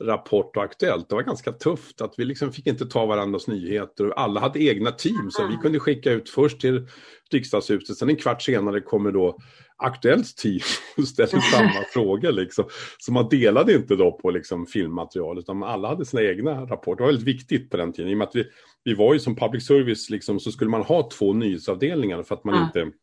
Rapport 0.02 0.56
och 0.56 0.62
Aktuellt. 0.62 1.08
Det 1.08 1.14
var 1.14 1.22
ganska 1.22 1.52
tufft 1.52 2.00
att 2.00 2.14
vi 2.16 2.24
liksom 2.24 2.52
fick 2.52 2.66
inte 2.66 2.86
ta 2.86 3.06
varandras 3.06 3.46
nyheter. 3.46 4.10
Alla 4.16 4.40
hade 4.40 4.62
egna 4.62 4.90
team, 4.90 5.30
så 5.30 5.46
vi 5.46 5.56
kunde 5.56 5.80
skicka 5.80 6.12
ut 6.12 6.30
först 6.30 6.60
till 6.60 6.86
riksdagshuset, 7.30 7.96
sen 7.96 8.08
en 8.08 8.16
kvart 8.16 8.42
senare 8.42 8.80
kommer 8.80 9.12
då 9.12 9.38
Aktuellts 9.76 10.34
team 10.34 10.60
och 10.96 11.08
ställer 11.08 11.40
samma 11.40 11.84
frågor. 11.92 12.32
Liksom. 12.32 12.64
Så 12.98 13.12
man 13.12 13.28
delade 13.28 13.74
inte 13.74 13.96
då 13.96 14.12
på 14.12 14.30
liksom, 14.30 14.66
filmmaterial, 14.66 15.38
utan 15.38 15.62
alla 15.62 15.88
hade 15.88 16.04
sina 16.04 16.22
egna 16.22 16.60
rapporter. 16.60 16.96
Det 16.96 17.02
var 17.02 17.12
väldigt 17.12 17.34
viktigt 17.34 17.70
på 17.70 17.76
den 17.76 17.92
tiden, 17.92 18.10
i 18.10 18.14
och 18.14 18.18
med 18.18 18.28
att 18.28 18.36
vi, 18.36 18.44
vi 18.84 18.94
var 18.94 19.12
ju 19.12 19.20
som 19.20 19.36
public 19.36 19.66
service, 19.66 20.10
liksom, 20.10 20.40
så 20.40 20.52
skulle 20.52 20.70
man 20.70 20.82
ha 20.82 21.10
två 21.10 21.32
nyhetsavdelningar 21.32 22.22
för 22.22 22.34
att 22.34 22.44
man 22.44 22.54
mm. 22.54 22.66
inte 22.66 22.98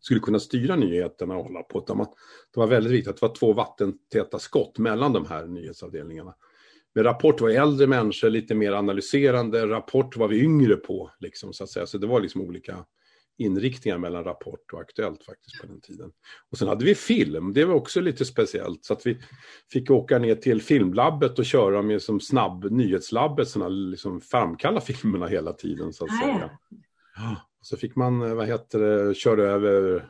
skulle 0.00 0.20
kunna 0.20 0.38
styra 0.38 0.76
nyheterna 0.76 1.36
och 1.36 1.44
hålla 1.44 1.62
på. 1.62 1.94
Man, 1.94 2.06
det 2.54 2.60
var 2.60 2.66
väldigt 2.66 2.92
viktigt 2.92 3.08
att 3.08 3.20
det 3.20 3.26
var 3.26 3.34
två 3.34 3.52
vattentäta 3.52 4.38
skott 4.38 4.78
mellan 4.78 5.12
de 5.12 5.26
här 5.26 5.46
nyhetsavdelningarna. 5.46 6.34
Med 6.94 7.04
Rapport 7.04 7.40
var 7.40 7.50
äldre 7.50 7.86
människor, 7.86 8.30
lite 8.30 8.54
mer 8.54 8.72
analyserande. 8.72 9.66
Rapport 9.66 10.16
var 10.16 10.28
vi 10.28 10.40
yngre 10.40 10.76
på, 10.76 11.10
liksom, 11.20 11.52
så 11.52 11.64
att 11.64 11.70
säga. 11.70 11.86
Så 11.86 11.98
det 11.98 12.06
var 12.06 12.20
liksom 12.20 12.40
olika 12.40 12.84
inriktningar 13.40 13.98
mellan 13.98 14.24
Rapport 14.24 14.72
och 14.72 14.80
Aktuellt 14.80 15.24
faktiskt 15.24 15.60
på 15.60 15.66
den 15.66 15.80
tiden. 15.80 16.12
Och 16.50 16.58
sen 16.58 16.68
hade 16.68 16.84
vi 16.84 16.94
film, 16.94 17.52
det 17.52 17.64
var 17.64 17.74
också 17.74 18.00
lite 18.00 18.24
speciellt. 18.24 18.84
Så 18.84 18.92
att 18.92 19.06
vi 19.06 19.18
fick 19.72 19.90
åka 19.90 20.18
ner 20.18 20.34
till 20.34 20.62
filmlabbet 20.62 21.38
och 21.38 21.44
köra 21.44 21.82
med 21.82 22.02
som 22.02 22.20
snabb 22.20 22.64
nyhetslabbet, 22.70 23.48
såna, 23.48 23.68
liksom 23.68 24.20
framkalla 24.20 24.80
filmerna 24.80 25.26
hela 25.26 25.52
tiden 25.52 25.92
så 25.92 26.04
att 26.04 26.10
ah, 26.10 26.24
säga. 26.24 26.50
Ja. 27.16 27.36
Så 27.62 27.76
fick 27.76 27.96
man, 27.96 28.22
eh, 28.22 28.34
vad 28.34 28.46
heter 28.46 28.78
det, 28.78 29.14
köra 29.14 29.42
över 29.42 30.08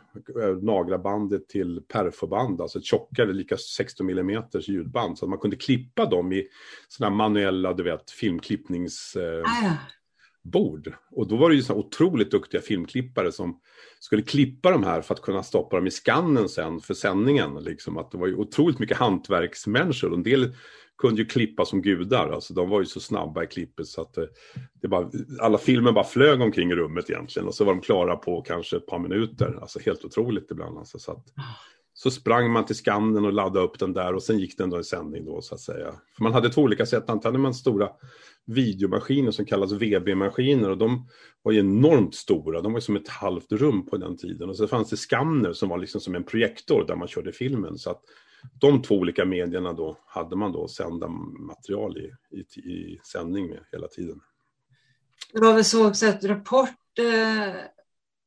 nagrabandet 0.63 1.49
till 1.49 1.83
perfoband, 1.89 2.61
alltså 2.61 2.79
ett 2.79 2.85
tjockare, 2.85 3.33
lika 3.33 3.57
16 3.57 4.11
mm 4.11 4.43
ljudband, 4.61 5.19
så 5.19 5.25
att 5.25 5.31
man 5.31 5.39
kunde 5.39 5.57
klippa 5.57 6.07
dem 6.07 6.33
i 6.33 6.49
sådana 6.89 7.17
manuella, 7.17 7.73
du 7.73 7.83
vet, 7.83 8.11
filmklippningsbord. 8.11 9.25
Eh, 9.25 9.73
bord. 10.43 10.93
och 11.11 11.29
då 11.29 11.37
var 11.37 11.51
det 11.51 11.57
ju 11.57 11.63
så 11.63 11.75
otroligt 11.75 12.31
duktiga 12.31 12.61
filmklippare 12.61 13.33
som 13.33 13.61
skulle 14.01 14.23
klippa 14.23 14.71
de 14.71 14.85
här 14.85 15.03
för 15.03 15.15
att 15.15 15.23
kunna 15.23 15.43
stoppa 15.43 15.77
dem 15.77 15.87
i 15.87 15.91
skannen 15.91 16.49
sen 16.49 16.81
för 16.81 16.95
sändningen. 16.95 17.55
Liksom. 17.55 17.99
Att 17.99 18.11
det 18.11 18.19
var 18.19 18.27
ju 18.27 18.35
otroligt 18.35 18.79
mycket 18.79 18.97
hantverksmänniskor. 18.97 20.15
En 20.15 20.23
del 20.23 20.55
kunde 20.99 21.23
ju 21.23 21.29
klippa 21.29 21.65
som 21.65 21.83
gudar. 21.83 22.31
Alltså, 22.31 22.55
de 22.55 22.69
var 22.69 22.81
ju 22.81 22.87
så 22.87 23.01
snabba 23.01 23.45
i 23.45 23.47
klippet 23.47 23.87
så 23.87 24.03
att 24.03 24.17
eh, 24.17 24.25
det 24.83 24.89
bara, 24.89 25.11
alla 25.41 25.59
filmer 25.59 25.93
bara 25.93 26.05
flög 26.05 26.41
omkring 26.41 26.71
i 26.71 26.75
rummet 26.75 27.11
egentligen 27.11 27.49
och 27.49 27.55
så 27.55 27.65
var 27.65 27.75
de 27.75 27.81
klara 27.81 28.17
på 28.17 28.43
kanske 28.43 28.77
ett 28.77 28.87
par 28.87 28.99
minuter. 28.99 29.59
Alltså 29.61 29.79
helt 29.79 30.05
otroligt 30.05 30.51
ibland. 30.51 30.79
Alltså, 30.79 30.99
så 30.99 31.13
att, 31.13 31.25
ah 31.37 31.43
så 32.03 32.11
sprang 32.11 32.53
man 32.53 32.67
till 32.67 32.77
skannen 32.77 33.25
och 33.25 33.33
laddade 33.33 33.67
upp 33.67 33.79
den 33.79 33.93
där 33.93 34.15
och 34.15 34.23
sen 34.23 34.39
gick 34.39 34.59
den 34.59 34.71
då 34.71 34.81
i 34.81 34.85
sändning 34.85 35.25
då 35.25 35.43
så 35.43 35.55
att 35.55 35.61
säga. 35.61 35.95
För 36.17 36.23
man 36.23 36.33
hade 36.33 36.51
två 36.51 36.63
olika 36.63 36.87
sätt, 36.87 37.11
antingen 37.11 37.35
hade 37.35 37.43
man 37.43 37.55
stora 37.55 37.89
videomaskiner 38.47 39.31
som 39.31 39.45
kallas 39.45 39.73
VB-maskiner 39.73 40.71
och 40.71 40.79
de 40.79 41.09
var 41.43 41.53
ju 41.53 41.59
enormt 41.59 42.15
stora, 42.15 42.61
de 42.61 42.73
var 42.73 42.81
som 42.81 42.97
ett 42.97 43.09
halvt 43.09 43.53
rum 43.53 43.87
på 43.87 43.97
den 43.97 44.17
tiden. 44.17 44.49
Och 44.49 44.57
så 44.57 44.69
fanns 44.69 44.91
det 44.91 44.97
skanner 44.97 45.53
som 45.53 45.69
var 45.69 45.79
liksom 45.79 46.01
som 46.01 46.15
en 46.15 46.25
projektor 46.25 46.85
där 46.87 46.97
man 46.97 47.09
körde 47.09 47.33
filmen. 47.33 47.79
Så 47.79 47.91
att 47.91 48.03
de 48.61 48.83
två 48.83 48.95
olika 48.95 49.25
medierna 49.25 49.73
då 49.73 49.97
hade 50.07 50.37
man 50.37 50.53
då 50.53 50.69
sända 50.69 51.09
material 51.39 51.99
i, 51.99 52.37
i, 52.37 52.61
i 52.71 53.01
sändning 53.13 53.49
med 53.49 53.61
hela 53.73 53.89
tiden. 53.89 54.21
Det 55.33 55.41
var 55.41 55.55
väl 55.55 55.65
så 55.65 55.89
också 55.89 56.07
att 56.07 56.25
Rapport 56.25 56.99
eh, 56.99 57.55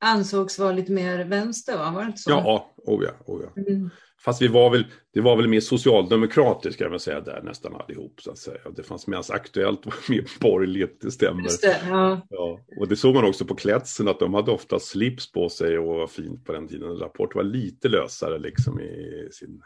ansågs 0.03 0.59
vara 0.59 0.71
lite 0.71 0.91
mer 0.91 1.25
vänster, 1.25 1.77
va? 1.77 1.91
var 1.91 2.01
det 2.01 2.07
inte 2.07 2.21
så? 2.21 2.29
Ja, 2.29 2.73
oh 2.77 3.03
ja, 3.03 3.11
oh 3.25 3.41
ja. 3.43 3.61
Mm. 3.61 3.89
Fast 4.25 4.41
vi 4.41 4.47
var 4.47 4.69
väl, 4.69 4.85
det 5.13 5.21
var 5.21 5.35
väl 5.35 5.47
mer 5.47 5.59
socialdemokratiskt 5.59 6.79
kan 6.79 6.89
man 6.89 6.99
säga 6.99 7.21
där 7.21 7.41
nästan 7.43 7.75
allihop 7.75 8.21
så 8.21 8.31
att 8.31 8.37
säga. 8.37 8.59
Det 8.75 8.83
fanns 8.83 9.07
mer 9.07 9.31
aktuellt 9.33 9.85
var 9.85 9.95
mer 10.09 10.39
borgerligt, 10.39 11.01
det 11.01 11.11
stämmer. 11.11 11.43
Det, 11.43 11.81
ja. 11.89 12.27
ja. 12.29 12.59
Och 12.79 12.87
det 12.87 12.95
såg 12.95 13.15
man 13.15 13.25
också 13.25 13.45
på 13.45 13.55
klädseln 13.55 14.09
att 14.09 14.19
de 14.19 14.33
hade 14.33 14.51
ofta 14.51 14.79
slips 14.79 15.31
på 15.31 15.49
sig 15.49 15.77
och 15.77 15.95
var 15.95 16.07
fint 16.07 16.45
på 16.45 16.53
den 16.53 16.67
tiden. 16.67 16.97
Rapport 16.97 17.35
var 17.35 17.43
lite 17.43 17.89
lösare 17.89 18.39
liksom 18.39 18.79
i 18.79 19.27
sin, 19.31 19.61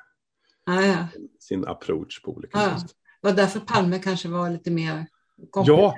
ja, 0.66 0.86
ja. 0.86 1.08
sin 1.40 1.66
approach 1.66 2.22
på 2.22 2.32
olika 2.32 2.60
ja. 2.60 2.80
sätt. 2.80 2.90
Det 3.22 3.28
var 3.28 3.36
därför 3.36 3.60
Palme 3.60 4.00
kanske 4.00 4.28
var 4.30 4.50
lite 4.50 4.72
mer 4.72 5.06
Ja, 5.66 5.96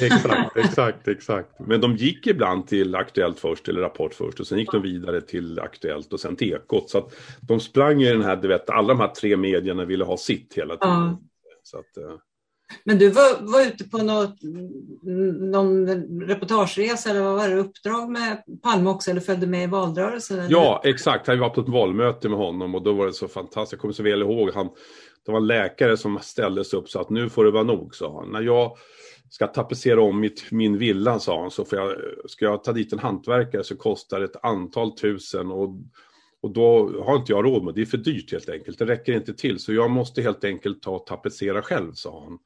exakt, 0.00 0.56
exakt, 0.56 1.08
exakt. 1.08 1.48
Men 1.58 1.80
de 1.80 1.96
gick 1.96 2.26
ibland 2.26 2.66
till 2.66 2.94
Aktuellt 2.94 3.38
först, 3.38 3.68
eller 3.68 3.80
Rapport 3.80 4.14
först, 4.14 4.40
och 4.40 4.46
sen 4.46 4.58
gick 4.58 4.72
de 4.72 4.82
vidare 4.82 5.20
till 5.20 5.60
Aktuellt 5.60 6.12
och 6.12 6.20
sen 6.20 6.36
till 6.36 6.52
Ekot. 6.52 6.90
Så 6.90 6.98
att 6.98 7.14
de 7.40 7.60
sprang 7.60 8.02
i 8.02 8.10
den 8.10 8.22
här, 8.22 8.36
du 8.36 8.48
vet, 8.48 8.70
alla 8.70 8.88
de 8.88 9.00
här 9.00 9.08
tre 9.08 9.36
medierna 9.36 9.84
ville 9.84 10.04
ha 10.04 10.16
sitt 10.16 10.54
hela 10.54 10.76
tiden. 10.76 10.96
Ja. 10.96 11.20
Så 11.62 11.78
att, 11.78 12.04
uh... 12.04 12.16
Men 12.84 12.98
du 12.98 13.10
var, 13.10 13.52
var 13.52 13.60
ute 13.60 13.84
på 13.84 13.98
något, 13.98 14.36
någon 15.52 15.88
reportageresa 16.20 17.10
eller 17.10 17.22
vad 17.22 17.34
var 17.34 17.48
det, 17.48 17.54
uppdrag 17.54 18.10
med 18.10 18.42
Palme 18.62 18.90
också 18.90 19.10
eller 19.10 19.20
följde 19.20 19.46
med 19.46 19.64
i 19.64 19.66
valrörelsen? 19.66 20.38
Eller? 20.38 20.50
Ja, 20.50 20.82
exakt. 20.84 21.28
Vi 21.28 21.36
var 21.36 21.50
på 21.50 21.60
ett 21.60 21.68
valmöte 21.68 22.28
med 22.28 22.38
honom 22.38 22.74
och 22.74 22.82
då 22.82 22.92
var 22.92 23.06
det 23.06 23.12
så 23.12 23.28
fantastiskt. 23.28 23.72
Jag 23.72 23.80
kommer 23.80 23.94
så 23.94 24.02
väl 24.02 24.22
ihåg, 24.22 24.50
han, 24.54 24.68
det 25.26 25.32
var 25.32 25.38
en 25.38 25.46
läkare 25.46 25.96
som 25.96 26.18
ställde 26.18 26.64
sig 26.64 26.78
upp 26.78 26.88
så 26.88 27.00
att 27.00 27.10
nu 27.10 27.28
får 27.28 27.44
det 27.44 27.50
vara 27.50 27.62
nog, 27.62 27.94
sa 27.94 28.20
han. 28.20 28.32
När 28.32 28.40
jag 28.40 28.76
ska 29.30 29.46
tapetsera 29.46 30.02
om 30.02 30.20
mitt, 30.20 30.50
min 30.50 30.78
villa, 30.78 31.18
sa 31.18 31.40
han, 31.40 31.50
så 31.50 31.64
får 31.64 31.78
jag, 31.78 31.96
ska 32.26 32.44
jag 32.44 32.64
ta 32.64 32.72
dit 32.72 32.92
en 32.92 32.98
hantverkare 32.98 33.64
så 33.64 33.76
kostar 33.76 34.18
det 34.18 34.24
ett 34.24 34.44
antal 34.44 34.96
tusen 34.96 35.50
och, 35.50 35.68
och 36.40 36.50
då 36.50 36.92
har 37.04 37.16
inte 37.16 37.32
jag 37.32 37.44
råd 37.44 37.64
med 37.64 37.74
det. 37.74 37.80
Det 37.80 37.84
är 37.84 37.90
för 37.90 37.98
dyrt 37.98 38.32
helt 38.32 38.48
enkelt. 38.48 38.78
Det 38.78 38.86
räcker 38.86 39.12
inte 39.12 39.34
till. 39.34 39.58
Så 39.58 39.72
jag 39.72 39.90
måste 39.90 40.22
helt 40.22 40.44
enkelt 40.44 40.82
ta 40.82 40.90
och 40.90 41.06
tapetsera 41.06 41.62
själv, 41.62 41.92
sa 41.92 42.24
han. 42.24 42.38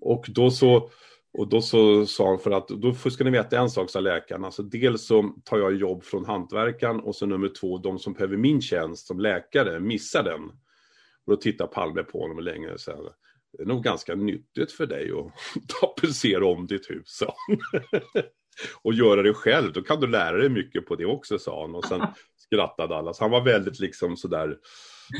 Och 0.00 0.24
då 0.28 0.50
så 0.50 0.90
och 1.38 1.48
då 1.48 1.62
så 1.62 2.06
sa 2.06 2.28
han 2.28 2.38
för 2.38 2.50
att, 2.50 2.68
då 2.68 2.94
ska 2.94 3.24
ni 3.24 3.30
veta 3.30 3.58
en 3.58 3.70
sak, 3.70 3.90
sa 3.90 4.00
läkaren. 4.00 4.44
Alltså 4.44 4.62
dels 4.62 5.06
så 5.06 5.34
tar 5.44 5.58
jag 5.58 5.74
jobb 5.74 6.04
från 6.04 6.24
hantverkaren 6.24 7.00
och 7.00 7.16
så 7.16 7.26
nummer 7.26 7.48
två, 7.48 7.78
de 7.78 7.98
som 7.98 8.12
behöver 8.12 8.36
min 8.36 8.60
tjänst 8.60 9.06
som 9.06 9.20
läkare 9.20 9.80
missar 9.80 10.22
den. 10.22 10.40
Och 11.26 11.32
då 11.32 11.36
tittar 11.36 11.66
Palme 11.66 12.02
på 12.02 12.20
honom 12.20 12.38
länge 12.38 12.72
och 12.72 12.80
säger, 12.80 13.12
det 13.52 13.62
är 13.62 13.66
nog 13.66 13.82
ganska 13.82 14.14
nyttigt 14.14 14.72
för 14.72 14.86
dig 14.86 15.10
att 15.10 15.32
tapetsera 15.80 16.46
om 16.46 16.66
ditt 16.66 16.90
hus, 16.90 17.22
och 18.82 18.94
göra 18.94 19.22
det 19.22 19.34
själv, 19.34 19.72
då 19.72 19.82
kan 19.82 20.00
du 20.00 20.06
lära 20.06 20.36
dig 20.36 20.48
mycket 20.48 20.86
på 20.86 20.96
det 20.96 21.06
också, 21.06 21.38
sa 21.38 21.60
han. 21.60 21.74
Och 21.74 21.84
sen 21.84 22.06
skrattade 22.36 22.96
alla. 22.96 23.14
Så 23.14 23.24
han 23.24 23.30
var 23.30 23.44
väldigt 23.44 23.80
liksom 23.80 24.16
sådär, 24.16 24.58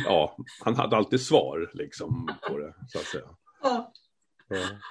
ja, 0.05 0.37
han 0.65 0.75
hade 0.75 0.97
alltid 0.97 1.21
svar 1.21 1.71
liksom 1.75 2.29
på 2.49 2.59
det, 2.59 2.75
så 2.89 2.99
att 2.99 3.05
säga. 3.05 3.29
Ja. 3.63 3.93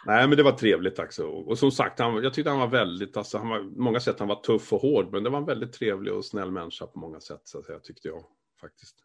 Nej, 0.06 0.28
men 0.28 0.38
det 0.38 0.44
var 0.44 0.52
trevligt 0.52 1.00
också. 1.00 1.28
Och 1.28 1.58
som 1.58 1.72
sagt, 1.72 2.00
han, 2.00 2.24
jag 2.24 2.34
tyckte 2.34 2.50
han 2.50 2.60
var 2.60 2.68
väldigt, 2.68 3.18
alltså, 3.18 3.38
han 3.38 3.50
var, 3.50 3.62
många 3.62 4.00
sätt 4.00 4.20
han 4.20 4.28
var 4.28 4.42
tuff 4.42 4.74
och 4.74 4.82
hård, 4.82 5.12
men 5.12 5.24
det 5.24 5.30
var 5.30 5.38
en 5.38 5.46
väldigt 5.46 5.74
trevlig 5.74 6.14
och 6.14 6.26
snäll 6.26 6.52
människa 6.52 6.88
på 6.88 7.00
många 7.00 7.20
sätt, 7.20 7.42
så 7.44 7.60
att 7.60 7.66
säga, 7.66 7.80
tyckte 7.80 8.08
jag 8.08 8.24
faktiskt. 8.62 8.96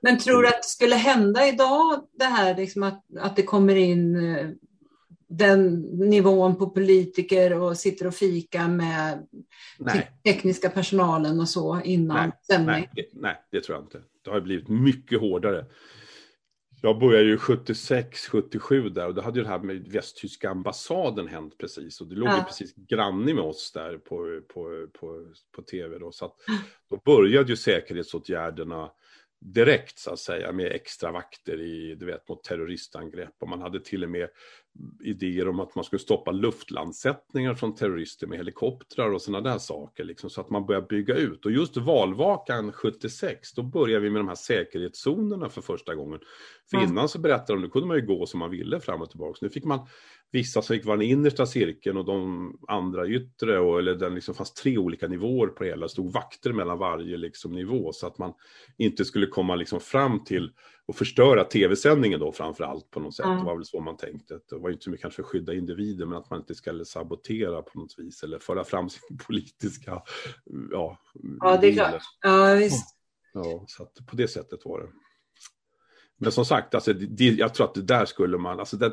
Men 0.00 0.18
tror 0.18 0.42
du 0.42 0.48
att 0.48 0.62
det 0.62 0.68
skulle 0.68 0.96
hända 0.96 1.48
idag, 1.48 2.08
det 2.18 2.24
här 2.24 2.56
liksom 2.56 2.82
att, 2.82 3.04
att 3.18 3.36
det 3.36 3.42
kommer 3.42 3.76
in 3.76 4.16
eh, 4.16 4.48
den 5.28 5.80
nivån 5.80 6.56
på 6.56 6.70
politiker 6.70 7.58
och 7.58 7.76
sitter 7.76 8.06
och 8.06 8.14
fika 8.14 8.68
med 8.68 9.26
nej. 9.78 10.10
tekniska 10.24 10.70
personalen 10.70 11.40
och 11.40 11.48
så 11.48 11.80
innan 11.84 12.32
nej, 12.48 12.58
nej, 12.66 12.90
nej, 13.12 13.42
det 13.50 13.60
tror 13.60 13.76
jag 13.76 13.84
inte. 13.84 14.00
Det 14.24 14.30
har 14.30 14.40
blivit 14.40 14.68
mycket 14.68 15.20
hårdare. 15.20 15.66
Jag 16.82 16.98
började 16.98 17.24
ju 17.24 17.38
76, 17.38 18.28
77 18.28 18.88
där 18.88 19.06
och 19.06 19.14
då 19.14 19.22
hade 19.22 19.38
ju 19.38 19.42
det 19.42 19.50
här 19.50 19.58
med 19.58 19.88
västtyska 19.88 20.50
ambassaden 20.50 21.28
hänt 21.28 21.58
precis 21.58 22.00
och 22.00 22.06
det 22.06 22.14
låg 22.14 22.28
ja. 22.28 22.38
ju 22.38 22.44
precis 22.44 22.74
granne 22.74 23.34
med 23.34 23.44
oss 23.44 23.72
där 23.72 23.98
på, 23.98 24.40
på, 24.54 24.86
på, 25.00 25.26
på 25.56 25.62
tv 25.62 25.98
då. 25.98 26.12
Så 26.12 26.24
att 26.24 26.34
då 26.90 27.00
började 27.04 27.48
ju 27.48 27.56
säkerhetsåtgärderna 27.56 28.90
direkt 29.44 29.98
så 29.98 30.12
att 30.12 30.18
säga 30.18 30.52
med 30.52 30.72
extra 30.72 31.12
vakter 31.12 31.60
i, 31.60 31.94
du 31.94 32.06
vet, 32.06 32.28
mot 32.28 32.44
terroristangrepp. 32.44 33.34
Och 33.38 33.48
man 33.48 33.60
hade 33.60 33.80
till 33.80 34.04
och 34.04 34.10
med 34.10 34.28
idéer 35.00 35.48
om 35.48 35.60
att 35.60 35.74
man 35.74 35.84
skulle 35.84 36.00
stoppa 36.00 36.30
luftlandsättningar 36.30 37.54
från 37.54 37.74
terrorister 37.74 38.26
med 38.26 38.38
helikoptrar 38.38 39.10
och 39.10 39.22
sådana 39.22 39.50
där 39.50 39.58
saker 39.58 40.04
liksom, 40.04 40.30
så 40.30 40.40
att 40.40 40.50
man 40.50 40.66
börjar 40.66 40.82
bygga 40.82 41.14
ut. 41.14 41.46
Och 41.46 41.52
just 41.52 41.76
valvakan 41.76 42.72
76, 42.72 43.52
då 43.52 43.62
började 43.62 44.04
vi 44.04 44.10
med 44.10 44.20
de 44.20 44.28
här 44.28 44.34
säkerhetszonerna 44.34 45.48
för 45.48 45.62
första 45.62 45.94
gången. 45.94 46.20
För 46.70 46.76
mm. 46.76 46.90
innan 46.90 47.08
så 47.08 47.18
berättade 47.18 47.52
de, 47.52 47.62
nu 47.62 47.68
kunde 47.68 47.88
man 47.88 47.96
ju 47.96 48.06
gå 48.06 48.26
som 48.26 48.40
man 48.40 48.50
ville 48.50 48.80
fram 48.80 49.02
och 49.02 49.10
tillbaka. 49.10 49.38
Nu 49.40 49.50
fick 49.50 49.64
man 49.64 49.86
vissa 50.32 50.62
som 50.62 50.76
fick 50.76 50.84
vara 50.84 50.96
den 50.96 51.08
innersta 51.08 51.46
cirkeln 51.46 51.96
och 51.96 52.04
de 52.04 52.58
andra 52.68 53.08
yttre, 53.08 53.58
och, 53.58 53.78
eller 53.78 53.94
den 53.94 54.14
liksom 54.14 54.34
fanns 54.34 54.52
tre 54.52 54.78
olika 54.78 55.08
nivåer 55.08 55.46
på 55.46 55.64
det 55.64 55.70
hela, 55.70 55.86
det 55.86 55.88
stod 55.88 56.12
vakter 56.12 56.52
mellan 56.52 56.78
varje 56.78 57.16
liksom 57.16 57.52
nivå 57.52 57.92
så 57.92 58.06
att 58.06 58.18
man 58.18 58.32
inte 58.78 59.04
skulle 59.04 59.26
komma 59.26 59.54
liksom 59.54 59.80
fram 59.80 60.24
till 60.24 60.52
och 60.86 60.96
förstöra 60.96 61.44
tv-sändningen 61.44 62.20
då 62.20 62.32
framför 62.32 62.64
allt 62.64 62.90
på 62.90 63.00
något 63.00 63.16
sätt. 63.16 63.26
Mm. 63.26 63.38
Det 63.38 63.44
var 63.44 63.56
väl 63.56 63.64
så 63.64 63.80
man 63.80 63.96
tänkte. 63.96 64.34
Det 64.50 64.56
var 64.56 64.70
inte 64.70 64.84
så 64.84 64.90
mycket 64.90 65.02
kanske 65.02 65.16
för 65.16 65.22
att 65.22 65.28
skydda 65.28 65.54
individer 65.54 66.06
men 66.06 66.18
att 66.18 66.30
man 66.30 66.40
inte 66.40 66.54
ska 66.54 66.84
sabotera 66.84 67.62
på 67.62 67.78
något 67.78 67.94
vis 67.98 68.22
eller 68.22 68.38
föra 68.38 68.64
fram 68.64 68.88
sin 68.90 69.18
politiska 69.26 70.02
ja, 70.70 70.98
Ja, 71.40 71.58
det 71.60 71.68
är 71.68 71.72
klart. 71.72 72.02
Ja, 72.20 72.54
visst. 72.54 72.96
Ja, 73.32 73.64
så 73.66 73.82
att 73.82 74.06
på 74.06 74.16
det 74.16 74.28
sättet 74.28 74.60
var 74.64 74.80
det. 74.80 74.88
Men 76.16 76.32
som 76.32 76.44
sagt, 76.44 76.74
alltså, 76.74 76.92
det, 76.92 77.24
jag 77.24 77.54
tror 77.54 77.66
att 77.66 77.74
det 77.74 77.82
där 77.82 78.04
skulle 78.04 78.38
man, 78.38 78.60
alltså 78.60 78.76
det, 78.76 78.92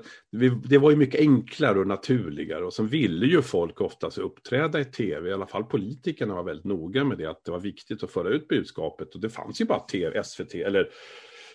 det, 0.64 0.78
var 0.78 0.92
ju 0.92 0.98
mycket 0.98 1.20
enklare 1.20 1.80
och 1.80 1.88
naturligare 1.88 2.66
och 2.66 2.74
sen 2.74 2.88
ville 2.88 3.26
ju 3.26 3.42
folk 3.42 3.82
oftast 3.82 4.18
uppträda 4.18 4.80
i 4.80 4.86
tv, 4.86 5.30
i 5.30 5.34
alla 5.34 5.48
fall 5.48 5.64
politikerna 5.64 6.36
var 6.36 6.44
väldigt 6.44 6.66
noga 6.66 7.04
med 7.04 7.18
det, 7.18 7.26
att 7.26 7.46
det 7.46 7.52
var 7.52 7.60
viktigt 7.60 8.04
att 8.04 8.12
föra 8.12 8.30
ut 8.30 8.48
budskapet 8.48 9.16
och 9.16 9.22
det 9.22 9.30
fanns 9.30 9.62
ju 9.62 9.66
bara 9.66 9.80
tv, 9.80 10.24
SVT 10.24 10.56
eller 10.56 10.90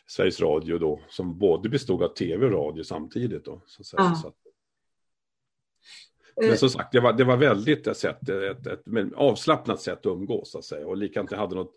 Sveriges 0.07 0.41
Radio 0.41 0.79
då, 0.79 1.01
som 1.09 1.39
både 1.39 1.69
bestod 1.69 2.03
av 2.03 2.09
tv 2.09 2.47
och 2.47 2.53
radio 2.53 2.83
samtidigt 2.83 3.45
då. 3.45 3.63
Så. 3.67 3.97
Ja. 3.97 4.15
Så 4.15 4.29
att, 4.29 4.35
men 6.41 6.59
som 6.59 6.69
sagt, 6.69 6.93
det 6.93 7.01
var, 7.01 7.13
det 7.13 7.25
var 7.25 7.37
väldigt 7.37 7.87
ett, 7.87 7.97
sätt, 7.97 8.29
ett, 8.29 8.67
ett, 8.67 8.87
ett 8.87 9.13
avslappnat 9.15 9.81
sätt 9.81 9.99
att 9.99 10.07
umgås, 10.07 10.51
så 10.51 10.59
att 10.59 10.65
säga. 10.65 10.87
Och 10.87 10.97
likadant, 10.97 11.31
jag 11.31 11.39
hade 11.39 11.55
något 11.55 11.75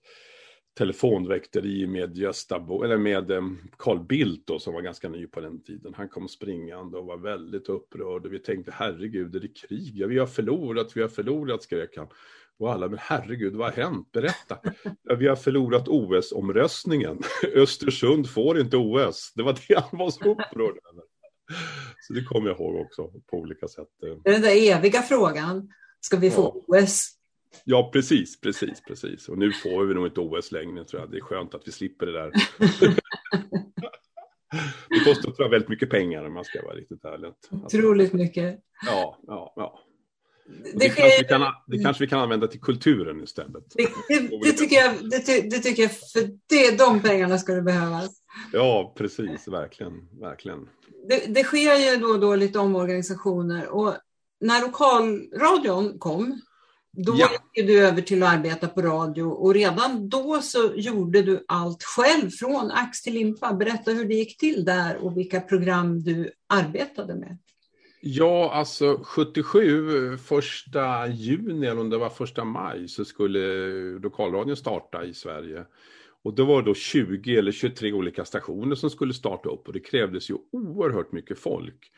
telefonväkteri 0.78 1.88
med 1.88 2.18
Gösta 2.18 2.60
Bo, 2.60 2.84
eller 2.84 2.98
med 2.98 3.32
um, 3.32 3.58
Carl 3.78 4.00
Bildt 4.00 4.48
då, 4.48 4.60
som 4.60 4.74
var 4.74 4.82
ganska 4.82 5.10
ny 5.10 5.28
på 5.28 5.40
den 5.40 5.62
tiden. 5.64 5.94
Han 5.94 6.10
kom 6.10 6.28
springande 6.28 6.98
och 6.98 7.06
var 7.06 7.18
väldigt 7.18 7.70
upprörd 7.70 8.26
och 8.26 8.34
vi 8.34 8.40
tänkte 8.40 8.72
herregud, 8.76 9.36
är 9.36 9.40
det 9.40 9.48
krig? 9.48 9.92
Ja, 9.96 10.08
vi 10.08 10.20
har 10.20 10.28
förlorat, 10.28 10.98
vi 10.98 11.02
har 11.02 11.10
förlorat, 11.10 11.64
skrek 11.64 11.98
han. 11.98 12.08
Och 12.60 12.72
alla, 12.72 12.90
men 12.90 13.00
herregud, 13.02 13.56
vad 13.56 13.74
har 13.74 13.84
hänt? 13.84 14.12
Berätta. 14.12 14.58
Vi 15.18 15.28
har 15.28 15.36
förlorat 15.36 15.88
OS-omröstningen. 15.88 17.20
Östersund 17.56 18.30
får 18.30 18.60
inte 18.60 18.78
OS. 18.78 19.32
Det 19.36 19.44
var 19.44 19.58
det 19.68 19.80
han 19.90 20.00
var 20.00 20.12
så 20.12 20.32
upprörd 20.32 20.78
över. 20.92 21.04
Så 22.00 22.14
det 22.14 22.24
kommer 22.24 22.50
jag 22.50 22.60
ihåg 22.60 22.76
också 22.76 23.12
på 23.32 23.38
olika 23.38 23.68
sätt. 23.68 23.88
Den 24.24 24.42
där 24.42 24.72
eviga 24.72 25.02
frågan, 25.02 25.70
ska 26.00 26.18
vi 26.18 26.32
få 26.32 26.64
ja. 26.68 26.80
OS? 26.82 27.10
Ja, 27.64 27.90
precis, 27.94 28.42
precis, 28.42 28.84
precis. 28.88 29.30
Och 29.30 29.38
nu 29.38 29.52
får 29.52 29.86
vi 29.86 29.94
nog 29.94 30.08
inte 30.08 30.20
OS 30.20 30.52
längre, 30.52 30.86
tror 30.86 31.02
jag. 31.02 31.12
Det 31.12 31.18
är 31.18 31.22
skönt 31.22 31.56
att 31.56 31.68
vi 31.68 31.72
slipper 31.72 32.06
det 32.06 32.12
där. 32.12 32.32
det 34.90 35.00
kostar 35.06 35.32
tror 35.32 35.36
jag, 35.38 35.50
väldigt 35.50 35.70
mycket 35.70 35.90
pengar 35.90 36.26
om 36.26 36.34
man 36.34 36.46
ska 36.46 36.62
vara 36.64 36.76
riktigt 36.76 37.06
ärlig. 37.06 37.32
Otroligt 37.52 38.14
mycket. 38.14 38.60
Ja, 38.86 39.20
ja, 39.28 39.54
ja. 39.56 39.80
Det, 40.64 40.80
det, 40.80 40.90
kanske 40.90 41.24
kan, 41.24 41.42
det, 41.68 41.84
kanske 41.84 42.04
vi 42.04 42.10
kan, 42.10 42.20
använda 42.20 42.48
till 42.48 42.62
kulturen 42.62 43.24
istället. 43.24 43.64
Det, 43.76 43.90
det 44.44 44.52
tycker, 44.52 44.76
jag, 44.76 45.10
det, 45.50 45.60
tycker 45.60 45.84
jag, 45.84 45.92
för 45.92 46.30
det, 46.48 46.78
de 46.78 47.02
pengarna 47.02 47.38
skulle 47.38 47.62
behövas. 47.62 48.10
Ja, 48.54 48.94
precis, 48.98 49.48
verkligen. 49.48 49.94
verkligen. 50.22 50.68
Det, 51.28 51.44
sker 51.44 51.76
ju 51.76 51.98
då 51.98 52.08
och 52.08 52.20
då 52.20 52.36
lite 52.36 52.60
omorganisationer 52.60 53.68
och 53.68 53.94
när 54.40 54.62
lokalradion 54.62 56.00
kom 56.00 56.42
Då 56.92 57.16
ja. 57.18 57.30
gick 57.54 57.68
du 57.68 57.86
över 57.88 58.02
till 58.02 58.24
att 58.24 58.34
arbeta 58.34 58.68
på 58.68 58.82
radio 58.82 59.24
och 59.24 59.54
redan 59.54 60.10
då 60.10 60.42
så 60.42 60.74
gjorde 60.76 61.22
du 61.22 61.46
allt 61.48 61.84
själv 61.84 62.30
från 62.30 62.72
ax 62.72 63.02
till 63.02 63.14
limpa. 63.14 63.54
Berätta 63.54 63.92
hur 63.92 64.06
det 64.06 64.14
gick 64.14 64.38
till 64.38 64.66
där 64.66 64.98
och 64.98 65.18
vilka 65.18 65.42
program 65.42 66.04
du 66.04 66.32
arbetade 66.48 67.16
med. 67.16 67.38
Ja, 68.02 68.52
alltså 68.52 69.00
77, 69.04 70.18
första 70.18 71.08
juni 71.08 71.68
eller 71.68 71.82
om 71.82 71.90
det 71.90 71.98
var 71.98 72.10
första 72.10 72.44
maj 72.44 72.88
så 72.88 73.06
skulle 73.06 73.40
lokalradion 74.00 74.56
starta 74.56 75.06
i 75.06 75.14
Sverige. 75.14 75.66
Och 76.24 76.34
då 76.34 76.46
var 76.46 76.62
det 76.62 76.70
då 76.70 76.74
20 76.74 77.38
eller 77.38 77.52
23 77.52 77.94
olika 77.94 78.26
stationer 78.26 78.76
som 78.76 78.90
skulle 78.90 79.14
starta 79.14 79.50
upp 79.50 79.68
och 79.68 79.74
det 79.74 79.80
krävdes 79.80 80.30
ju 80.30 80.36
oerhört 80.52 81.12
mycket 81.12 81.40
folk. 81.40 81.92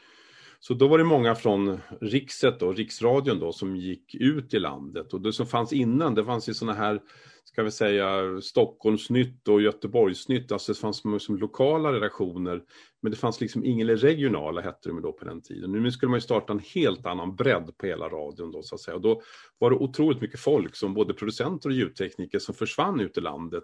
Så 0.60 0.74
då 0.74 0.88
var 0.88 0.98
det 0.98 1.04
många 1.04 1.36
från 1.36 1.80
Rikset 2.02 2.62
och 2.62 2.76
Riksradion 2.76 3.40
då 3.40 3.52
som 3.52 3.76
gick 3.76 4.16
ut 4.16 4.54
i 4.54 4.60
landet 4.60 5.14
och 5.14 5.22
det 5.22 5.34
som 5.34 5.48
fanns 5.48 5.74
innan, 5.74 6.16
det 6.16 6.26
fanns 6.26 6.50
ju 6.50 6.54
sådana 6.54 6.78
här 6.78 7.02
ska 7.44 7.64
vi 7.64 7.72
säga, 7.72 8.42
Stockholmsnytt 8.42 9.48
och 9.48 9.62
Göteborgsnytt, 9.62 10.52
alltså 10.52 10.74
det 10.74 10.80
fanns 10.80 11.04
som 11.20 11.38
lokala 11.38 11.94
redaktioner, 11.94 12.64
men 13.02 13.12
det 13.12 13.18
fanns 13.18 13.42
liksom 13.42 13.66
ingen, 13.66 13.88
regionala 13.88 14.62
hette 14.62 14.90
de 14.90 15.02
då 15.02 15.12
på 15.12 15.26
den 15.26 15.42
tiden. 15.42 15.72
Nu 15.72 15.92
skulle 15.92 16.10
man 16.10 16.18
ju 16.18 16.22
starta 16.22 16.54
en 16.54 16.62
helt 16.76 17.06
annan 17.06 17.36
bredd 17.36 17.78
på 17.78 17.86
hela 17.86 18.10
radion 18.10 18.52
då 18.52 18.64
så 18.64 18.76
att 18.76 18.82
säga. 18.82 18.96
Och 18.96 19.02
då 19.02 19.22
var 19.58 19.70
det 19.70 19.76
otroligt 19.76 20.22
mycket 20.22 20.40
folk, 20.40 20.76
som 20.76 20.94
både 20.94 21.14
producenter 21.14 21.70
och 21.70 21.76
ljudtekniker, 21.76 22.40
som 22.40 22.56
försvann 22.56 23.00
ut 23.00 23.18
i 23.18 23.22
landet. 23.22 23.64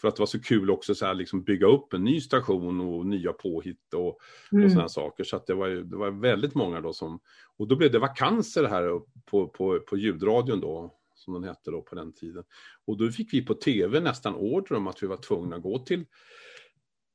För 0.00 0.08
att 0.08 0.16
det 0.16 0.20
var 0.20 0.26
så 0.26 0.42
kul 0.42 0.70
också 0.70 0.94
så 0.94 1.06
här, 1.06 1.14
liksom 1.14 1.44
bygga 1.44 1.66
upp 1.66 1.92
en 1.92 2.04
ny 2.04 2.20
station 2.20 2.80
och 2.80 3.06
nya 3.06 3.32
påhitt 3.32 3.94
och, 3.94 4.18
mm. 4.52 4.64
och 4.64 4.70
sådana 4.70 4.88
saker. 4.88 5.24
Så 5.24 5.36
att 5.36 5.46
det 5.46 5.54
var, 5.54 5.68
det 5.68 5.96
var 5.96 6.10
väldigt 6.10 6.54
många 6.54 6.80
då 6.80 6.92
som, 6.92 7.20
och 7.56 7.68
då 7.68 7.76
blev 7.76 7.92
det 7.92 7.98
vakanser 7.98 8.64
här 8.64 9.00
på, 9.24 9.48
på, 9.48 9.80
på 9.80 9.96
ljudradion 9.96 10.60
då 10.60 10.94
som 11.24 11.34
den 11.34 11.44
hette 11.44 11.70
då 11.70 11.82
på 11.82 11.94
den 11.94 12.12
tiden. 12.12 12.44
Och 12.86 12.98
då 12.98 13.10
fick 13.10 13.34
vi 13.34 13.46
på 13.46 13.54
tv 13.54 14.00
nästan 14.00 14.34
order 14.34 14.74
om 14.74 14.86
att 14.86 15.02
vi 15.02 15.06
var 15.06 15.16
tvungna 15.16 15.56
att 15.56 15.62
gå 15.62 15.78
till 15.78 16.04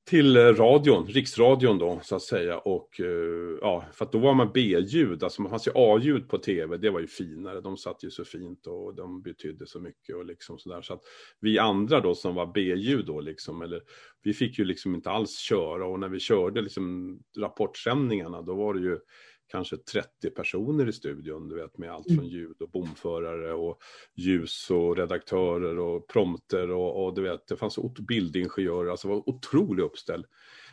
till 0.10 0.38
eh, 0.38 0.42
radion, 0.42 1.08
riksradion 1.08 1.78
då 1.78 2.00
så 2.04 2.16
att 2.16 2.22
säga. 2.22 2.58
Och 2.58 3.02
eh, 3.02 3.58
ja, 3.62 3.86
för 3.94 4.06
att 4.06 4.12
då 4.12 4.18
var 4.18 4.34
man 4.34 4.52
B-ljud, 4.54 5.24
alltså 5.24 5.42
man 5.42 5.50
fanns 5.50 5.68
ju 5.68 5.72
A-ljud 5.76 6.30
på 6.30 6.38
tv, 6.38 6.78
det 6.78 6.90
var 6.90 7.00
ju 7.00 7.08
finare, 7.08 7.62
de 7.62 7.78
satt 7.78 8.04
ju 8.04 8.12
så 8.12 8.26
fint 8.26 8.68
och 8.68 8.96
de 8.96 9.22
betydde 9.22 9.68
så 9.68 9.80
mycket 9.80 10.16
och 10.16 10.26
liksom 10.26 10.60
sådär 10.60 10.82
så 10.82 10.94
att 10.94 11.02
vi 11.40 11.60
andra 11.60 12.00
då 12.00 12.16
som 12.16 12.36
var 12.36 12.52
B-ljud 12.54 13.06
då 13.06 13.22
liksom, 13.22 13.62
eller 13.62 13.82
vi 14.24 14.34
fick 14.34 14.60
ju 14.60 14.66
liksom 14.66 14.96
inte 14.96 15.10
alls 15.10 15.38
köra. 15.38 15.88
Och 15.88 16.00
när 16.00 16.10
vi 16.10 16.20
körde 16.20 16.62
liksom 16.62 17.20
rapportsändningarna 17.38 18.42
då 18.42 18.56
var 18.56 18.74
det 18.74 18.82
ju 18.82 19.00
kanske 19.52 19.78
30 19.78 20.30
personer 20.30 20.90
i 20.90 20.94
studion, 20.94 21.50
du 21.50 21.56
vet 21.56 21.78
med 21.78 21.92
allt 21.92 22.08
från 22.08 22.20
mm. 22.20 22.30
ljud 22.30 22.62
och 22.62 22.70
bomförare 22.70 23.54
och 23.54 23.80
ljus 24.16 24.72
och 24.72 24.98
redaktörer 24.98 25.80
och 25.80 26.08
prompter 26.08 26.72
och, 26.72 27.06
och 27.06 27.16
du 27.16 27.22
vet, 27.22 27.48
det 27.48 27.56
fanns 27.56 27.80
bildingenjörer, 28.00 28.92
alltså 28.92 29.08
det 29.08 29.14
var 29.14 29.30
otroligt 29.30 29.86
uppställd. 29.86 30.26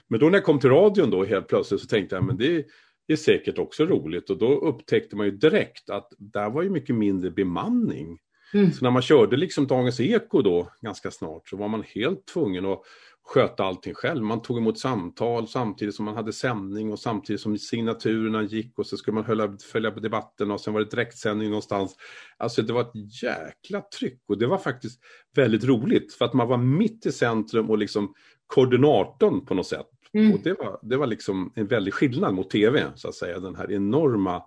Men 0.08 0.20
då 0.20 0.26
när 0.26 0.38
jag 0.38 0.44
kom 0.44 0.60
till 0.60 0.70
radion 0.70 1.10
då 1.10 1.24
helt 1.24 1.48
plötsligt 1.48 1.80
så 1.80 1.86
tänkte 1.86 2.14
jag, 2.14 2.24
men 2.24 2.36
det 2.36 2.66
är 3.06 3.16
säkert 3.16 3.58
också 3.58 3.84
roligt 3.84 4.30
och 4.30 4.38
då 4.38 4.60
upptäckte 4.60 5.16
man 5.16 5.26
ju 5.26 5.32
direkt 5.32 5.90
att 5.90 6.12
där 6.18 6.50
var 6.50 6.62
ju 6.62 6.70
mycket 6.70 6.94
mindre 6.96 7.30
bemanning. 7.30 8.18
Mm. 8.54 8.72
Så 8.72 8.84
när 8.84 8.90
man 8.90 9.02
körde 9.02 9.36
liksom 9.36 9.66
Dagens 9.66 10.00
Eko 10.00 10.42
då 10.42 10.70
ganska 10.80 11.10
snart 11.10 11.48
så 11.48 11.56
var 11.56 11.68
man 11.68 11.82
helt 11.82 12.26
tvungen 12.26 12.66
att 12.66 12.82
sköta 13.26 13.64
allting 13.64 13.94
själv. 13.94 14.22
Man 14.22 14.42
tog 14.42 14.58
emot 14.58 14.78
samtal 14.78 15.48
samtidigt 15.48 15.94
som 15.94 16.04
man 16.04 16.14
hade 16.14 16.32
sändning 16.32 16.92
och 16.92 16.98
samtidigt 16.98 17.40
som 17.40 17.58
signaturerna 17.58 18.42
gick 18.42 18.78
och 18.78 18.86
så 18.86 18.96
skulle 18.96 19.14
man 19.14 19.24
hölla, 19.24 19.56
följa 19.72 19.90
på 19.90 20.00
debatten 20.00 20.50
och 20.50 20.60
sen 20.60 20.74
var 20.74 20.80
det 20.80 20.90
direktsändning 20.90 21.48
någonstans. 21.48 21.96
Alltså 22.36 22.62
det 22.62 22.72
var 22.72 22.80
ett 22.80 23.22
jäkla 23.22 23.80
tryck 23.98 24.22
och 24.28 24.38
det 24.38 24.46
var 24.46 24.58
faktiskt 24.58 25.00
väldigt 25.34 25.64
roligt 25.64 26.14
för 26.14 26.24
att 26.24 26.34
man 26.34 26.48
var 26.48 26.56
mitt 26.56 27.06
i 27.06 27.12
centrum 27.12 27.70
och 27.70 27.78
liksom 27.78 28.14
koordinatorn 28.46 29.46
på 29.46 29.54
något 29.54 29.66
sätt. 29.66 29.86
Mm. 30.12 30.32
Och 30.32 30.40
det 30.44 30.52
var, 30.52 30.78
det 30.82 30.96
var 30.96 31.06
liksom 31.06 31.52
en 31.54 31.66
väldig 31.66 31.94
skillnad 31.94 32.34
mot 32.34 32.50
tv, 32.50 32.84
så 32.94 33.08
att 33.08 33.14
säga, 33.14 33.40
den 33.40 33.56
här 33.56 33.72
enorma 33.72 34.42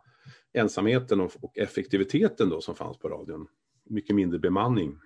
ensamheten 0.54 1.22
och, 1.22 1.32
och 1.42 1.58
effektiviteten 1.58 2.50
då 2.50 2.62
som 2.62 2.76
fanns 2.76 2.98
på 2.98 3.10
radion. 3.10 3.48
Mycket 3.90 4.16
mindre 4.16 4.40
bemanning. 4.40 4.98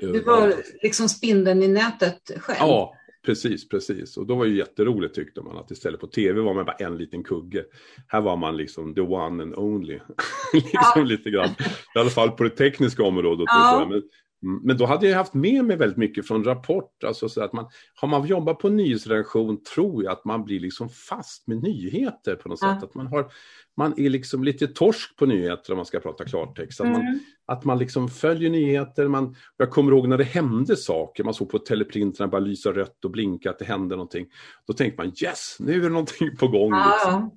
Du 0.00 0.20
var 0.20 0.54
liksom 0.82 1.08
spindeln 1.08 1.62
i 1.62 1.68
nätet 1.68 2.30
själv? 2.36 2.58
Ja, 2.60 2.94
precis, 3.26 3.68
precis. 3.68 4.16
Och 4.16 4.26
då 4.26 4.34
var 4.34 4.44
det 4.44 4.50
jätteroligt 4.50 5.14
tyckte 5.14 5.40
man 5.40 5.58
att 5.58 5.70
istället 5.70 6.00
på 6.00 6.06
tv 6.06 6.40
var 6.40 6.54
man 6.54 6.64
bara 6.64 6.76
en 6.76 6.96
liten 6.96 7.24
kugge. 7.24 7.64
Här 8.06 8.20
var 8.20 8.36
man 8.36 8.56
liksom 8.56 8.94
the 8.94 9.00
one 9.00 9.42
and 9.42 9.54
only. 9.54 9.94
liksom 10.52 10.80
ja. 10.94 11.02
lite 11.02 11.30
grann. 11.30 11.50
I 11.94 11.98
alla 11.98 12.10
fall 12.10 12.30
på 12.30 12.44
det 12.44 12.50
tekniska 12.50 13.02
området. 13.02 13.46
Ja. 13.48 13.86
Men, 13.90 14.02
men 14.40 14.76
då 14.76 14.86
hade 14.86 15.08
jag 15.08 15.16
haft 15.16 15.34
med 15.34 15.64
mig 15.64 15.76
väldigt 15.76 15.98
mycket 15.98 16.28
från 16.28 16.44
Rapport. 16.44 17.04
Alltså 17.04 17.28
så 17.28 17.42
att 17.42 17.52
man, 17.52 17.66
har 17.94 18.08
man 18.08 18.26
jobbat 18.26 18.58
på 18.58 18.68
nyhetsredaktion 18.68 19.62
tror 19.74 20.04
jag 20.04 20.12
att 20.12 20.24
man 20.24 20.44
blir 20.44 20.60
liksom 20.60 20.88
fast 20.88 21.46
med 21.46 21.62
nyheter 21.62 22.34
på 22.34 22.48
något 22.48 22.58
sätt. 22.58 22.82
Att 22.82 22.94
man, 22.94 23.06
har, 23.06 23.30
man 23.76 23.94
är 24.00 24.10
liksom 24.10 24.44
lite 24.44 24.66
torsk 24.66 25.16
på 25.16 25.26
nyheter 25.26 25.72
om 25.72 25.76
man 25.76 25.86
ska 25.86 26.00
prata 26.00 26.24
klartext. 26.24 26.80
Att, 26.80 26.86
mm. 26.86 26.98
man, 26.98 27.20
att 27.46 27.64
man 27.64 27.78
liksom 27.78 28.08
följer 28.08 28.50
nyheter. 28.50 29.08
Man, 29.08 29.36
jag 29.56 29.70
kommer 29.70 29.92
ihåg 29.92 30.08
när 30.08 30.18
det 30.18 30.24
hände 30.24 30.76
saker. 30.76 31.24
Man 31.24 31.34
såg 31.34 31.50
på 31.50 31.58
teleprinterna 31.58 32.28
bara 32.28 32.40
lysa 32.40 32.72
rött 32.72 33.04
och 33.04 33.10
blinka 33.10 33.50
att 33.50 33.58
det 33.58 33.64
hände 33.64 33.96
någonting. 33.96 34.26
Då 34.66 34.72
tänkte 34.72 35.02
man 35.02 35.12
yes, 35.22 35.56
nu 35.60 35.72
är 35.72 35.80
det 35.80 35.88
någonting 35.88 36.36
på 36.36 36.48
gång. 36.48 36.70
Ja. 36.70 36.92
Liksom. 36.92 37.30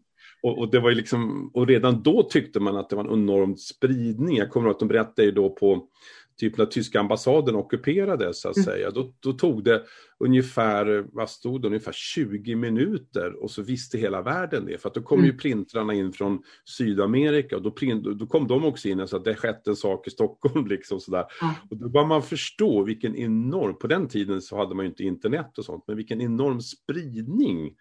Och, 0.43 0.57
och, 0.59 0.71
det 0.71 0.79
var 0.79 0.91
liksom, 0.91 1.51
och 1.53 1.67
redan 1.67 2.03
då 2.03 2.23
tyckte 2.23 2.59
man 2.59 2.77
att 2.77 2.89
det 2.89 2.95
var 2.95 3.03
en 3.03 3.11
enorm 3.11 3.57
spridning. 3.57 4.37
Jag 4.37 4.49
kommer 4.49 4.67
ihåg 4.67 4.73
att 4.73 4.79
de 4.79 4.87
berättade 4.87 5.23
ju 5.23 5.31
då 5.31 5.49
på 5.49 5.87
typ 6.41 6.57
när 6.57 6.65
tyska 6.65 6.99
ambassaden 6.99 7.55
ockuperades 7.55 8.41
så 8.41 8.49
att 8.49 8.57
mm. 8.57 8.65
säga, 8.65 8.91
då, 8.91 9.13
då, 9.19 9.33
tog 9.33 9.63
det 9.63 9.83
ungefär, 10.19 11.05
vad 11.11 11.29
stod 11.29 11.61
det, 11.61 11.67
ungefär 11.67 11.91
20 11.91 12.55
minuter 12.55 13.43
och 13.43 13.51
så 13.51 13.61
visste 13.61 13.97
hela 13.97 14.21
världen 14.21 14.65
det. 14.65 14.81
För 14.81 14.89
att 14.89 14.95
då 14.95 15.01
kom 15.01 15.19
mm. 15.19 15.31
ju 15.31 15.37
printrarna 15.37 15.93
in 15.93 16.13
från 16.13 16.43
Sydamerika 16.65 17.55
och 17.55 17.61
då, 17.61 17.71
print, 17.71 18.03
då 18.03 18.27
kom 18.27 18.47
de 18.47 18.65
också 18.65 18.87
in 18.87 18.99
och 18.99 19.09
sa 19.09 19.17
att 19.17 19.25
det 19.25 19.35
skett 19.35 19.67
en 19.67 19.75
sak 19.75 20.07
i 20.07 20.09
Stockholm 20.09 20.67
liksom 20.75 20.99
sådär. 20.99 21.25
Mm. 21.41 21.53
Och 21.69 21.77
då 21.77 21.89
börjar 21.89 22.07
man 22.07 22.23
förstå 22.23 22.83
vilken 22.83 23.15
enorm, 23.15 23.77
på 23.77 23.87
den 23.87 24.07
tiden 24.07 24.41
så 24.41 24.57
hade 24.57 24.75
man 24.75 24.85
ju 24.85 24.89
inte 24.89 25.03
internet 25.03 25.57
och 25.57 25.65
sånt, 25.65 25.83
men 25.87 25.97
vilken 25.97 26.21
enorm 26.21 26.61
spridning 26.61 27.75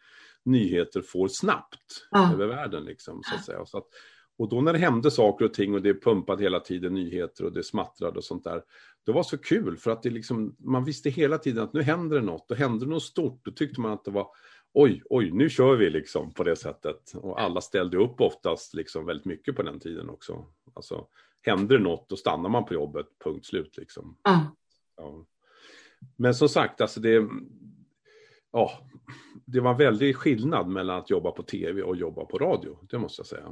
nyheter 0.44 1.02
får 1.02 1.28
snabbt 1.28 2.06
över 2.32 2.46
världen 2.46 2.84
liksom 2.84 3.22
så 3.24 3.34
att 3.34 3.44
säga. 3.44 3.66
Så 3.66 3.78
att, 3.78 3.86
och 4.40 4.48
då 4.48 4.60
när 4.60 4.72
det 4.72 4.78
hände 4.78 5.10
saker 5.10 5.44
och 5.44 5.54
ting 5.54 5.74
och 5.74 5.82
det 5.82 5.94
pumpade 5.94 6.42
hela 6.42 6.60
tiden 6.60 6.94
nyheter 6.94 7.44
och 7.44 7.52
det 7.52 7.62
smattrade 7.62 8.18
och 8.18 8.24
sånt 8.24 8.44
där. 8.44 8.62
Det 9.06 9.12
var 9.12 9.22
så 9.22 9.38
kul 9.38 9.76
för 9.76 9.90
att 9.90 10.02
det 10.02 10.10
liksom, 10.10 10.56
man 10.58 10.84
visste 10.84 11.10
hela 11.10 11.38
tiden 11.38 11.64
att 11.64 11.72
nu 11.72 11.82
händer 11.82 12.16
det 12.16 12.26
något. 12.26 12.52
Hände 12.58 12.84
det 12.84 12.90
något 12.90 13.02
stort. 13.02 13.44
Då 13.44 13.50
tyckte 13.50 13.80
man 13.80 13.92
att 13.92 14.04
det 14.04 14.10
var 14.10 14.28
oj, 14.72 15.02
oj, 15.10 15.30
nu 15.30 15.50
kör 15.50 15.76
vi 15.76 15.90
liksom 15.90 16.32
på 16.32 16.44
det 16.44 16.56
sättet. 16.56 17.12
Och 17.14 17.40
alla 17.40 17.60
ställde 17.60 17.96
upp 17.96 18.20
oftast 18.20 18.74
liksom 18.74 19.06
väldigt 19.06 19.26
mycket 19.26 19.56
på 19.56 19.62
den 19.62 19.80
tiden 19.80 20.10
också. 20.10 20.46
Alltså, 20.74 21.06
händer 21.42 21.78
det 21.78 21.84
något, 21.84 22.08
då 22.08 22.16
stannar 22.16 22.48
man 22.48 22.64
på 22.64 22.74
jobbet, 22.74 23.06
punkt 23.24 23.46
slut 23.46 23.76
liksom. 23.76 24.16
Mm. 24.28 24.40
Ja. 24.96 25.24
Men 26.16 26.34
som 26.34 26.48
sagt, 26.48 26.80
alltså 26.80 27.00
det, 27.00 27.28
ja, 28.52 28.72
det 29.52 29.60
var 29.60 29.70
en 29.70 29.76
väldig 29.76 30.16
skillnad 30.16 30.68
mellan 30.68 30.98
att 30.98 31.10
jobba 31.10 31.30
på 31.30 31.42
tv 31.42 31.82
och 31.82 31.96
jobba 31.96 32.24
på 32.24 32.38
radio, 32.38 32.78
det 32.90 32.98
måste 32.98 33.20
jag 33.20 33.26
säga. 33.26 33.44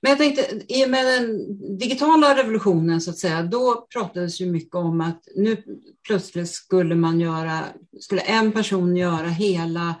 Men 0.00 0.10
jag 0.10 0.18
tänkte, 0.18 0.62
i 0.68 0.86
och 0.86 0.90
med 0.90 1.06
den 1.06 1.78
digitala 1.78 2.36
revolutionen 2.36 3.00
så 3.00 3.10
att 3.10 3.18
säga, 3.18 3.42
då 3.42 3.86
pratades 3.92 4.40
ju 4.40 4.46
mycket 4.46 4.74
om 4.74 5.00
att 5.00 5.28
nu 5.36 5.56
plötsligt 6.06 6.48
skulle 6.48 6.94
man 6.94 7.20
göra, 7.20 7.60
skulle 8.00 8.20
en 8.20 8.52
person 8.52 8.96
göra 8.96 9.28
hela, 9.28 9.94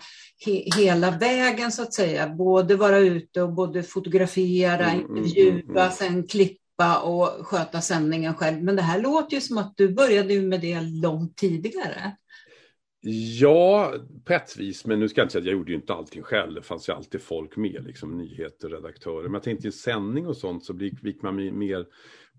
he, 0.46 0.52
hela 0.76 1.10
vägen 1.10 1.72
så 1.72 1.82
att 1.82 1.94
säga, 1.94 2.28
både 2.28 2.76
vara 2.76 2.98
ute 2.98 3.42
och 3.42 3.52
både 3.52 3.82
fotografera, 3.82 4.90
mm, 4.90 5.06
mm 5.06 5.16
intervjua, 5.16 5.62
mm, 5.62 5.76
mm, 5.76 5.90
sen 5.92 6.26
klippa 6.26 7.00
och 7.02 7.46
sköta 7.46 7.80
sändningen 7.80 8.34
själv. 8.34 8.62
Men 8.62 8.76
det 8.76 8.82
här 8.82 9.00
låter 9.02 9.34
ju 9.34 9.40
som 9.40 9.58
att 9.58 9.76
du 9.76 9.94
började 9.94 10.40
med 10.40 10.60
det 10.60 10.80
långt 10.80 11.36
tidigare. 11.36 12.16
Ja, 13.04 13.94
på 14.24 14.32
ett 14.32 14.56
vis, 14.56 14.86
men 14.86 15.00
nu 15.00 15.08
ska 15.08 15.20
jag 15.20 15.24
inte 15.24 15.32
säga 15.32 15.40
att 15.40 15.46
jag 15.46 15.52
gjorde 15.52 15.72
ju 15.72 15.76
inte 15.76 15.94
allting 15.94 16.22
själv. 16.22 16.54
Det 16.54 16.62
fanns 16.62 16.88
ju 16.88 16.92
alltid 16.92 17.22
folk 17.22 17.56
med, 17.56 17.84
liksom 17.84 18.18
nyheter, 18.18 18.68
redaktörer. 18.68 19.22
Men 19.22 19.32
jag 19.32 19.42
tänkte 19.42 19.68
i 19.68 19.72
sändning 19.72 20.26
och 20.26 20.36
sånt 20.36 20.64
så 20.64 20.74
gick 21.02 21.22
man 21.22 21.58
mer 21.58 21.86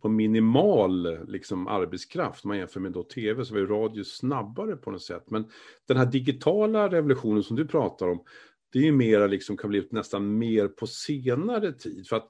på 0.02 0.10
minimal 0.10 1.28
liksom, 1.28 1.68
arbetskraft. 1.68 2.46
Om 2.46 2.48
man 2.48 2.58
jämför 2.58 2.80
med 2.80 2.92
då 2.92 3.04
tv 3.04 3.46
så 3.46 3.54
var 3.54 3.62
ju 3.62 3.68
radio 3.68 4.04
snabbare 4.04 4.76
på 4.76 4.92
något 4.92 5.04
sätt. 5.04 5.24
Men 5.28 5.46
den 5.88 5.98
här 5.98 6.06
digitala 6.06 6.90
revolutionen 6.90 7.44
som 7.44 7.56
du 7.56 7.68
pratar 7.68 8.08
om, 8.08 8.24
det 8.74 8.80
är 8.80 8.84
ju 8.84 8.92
mera 8.92 9.28
liksom, 9.28 9.58
kan 9.58 9.70
bli 9.70 9.88
nästan 9.92 10.38
mer 10.38 10.68
på 10.68 10.88
senare 10.88 11.74
tid. 11.74 12.08
För 12.08 12.16
att 12.16 12.30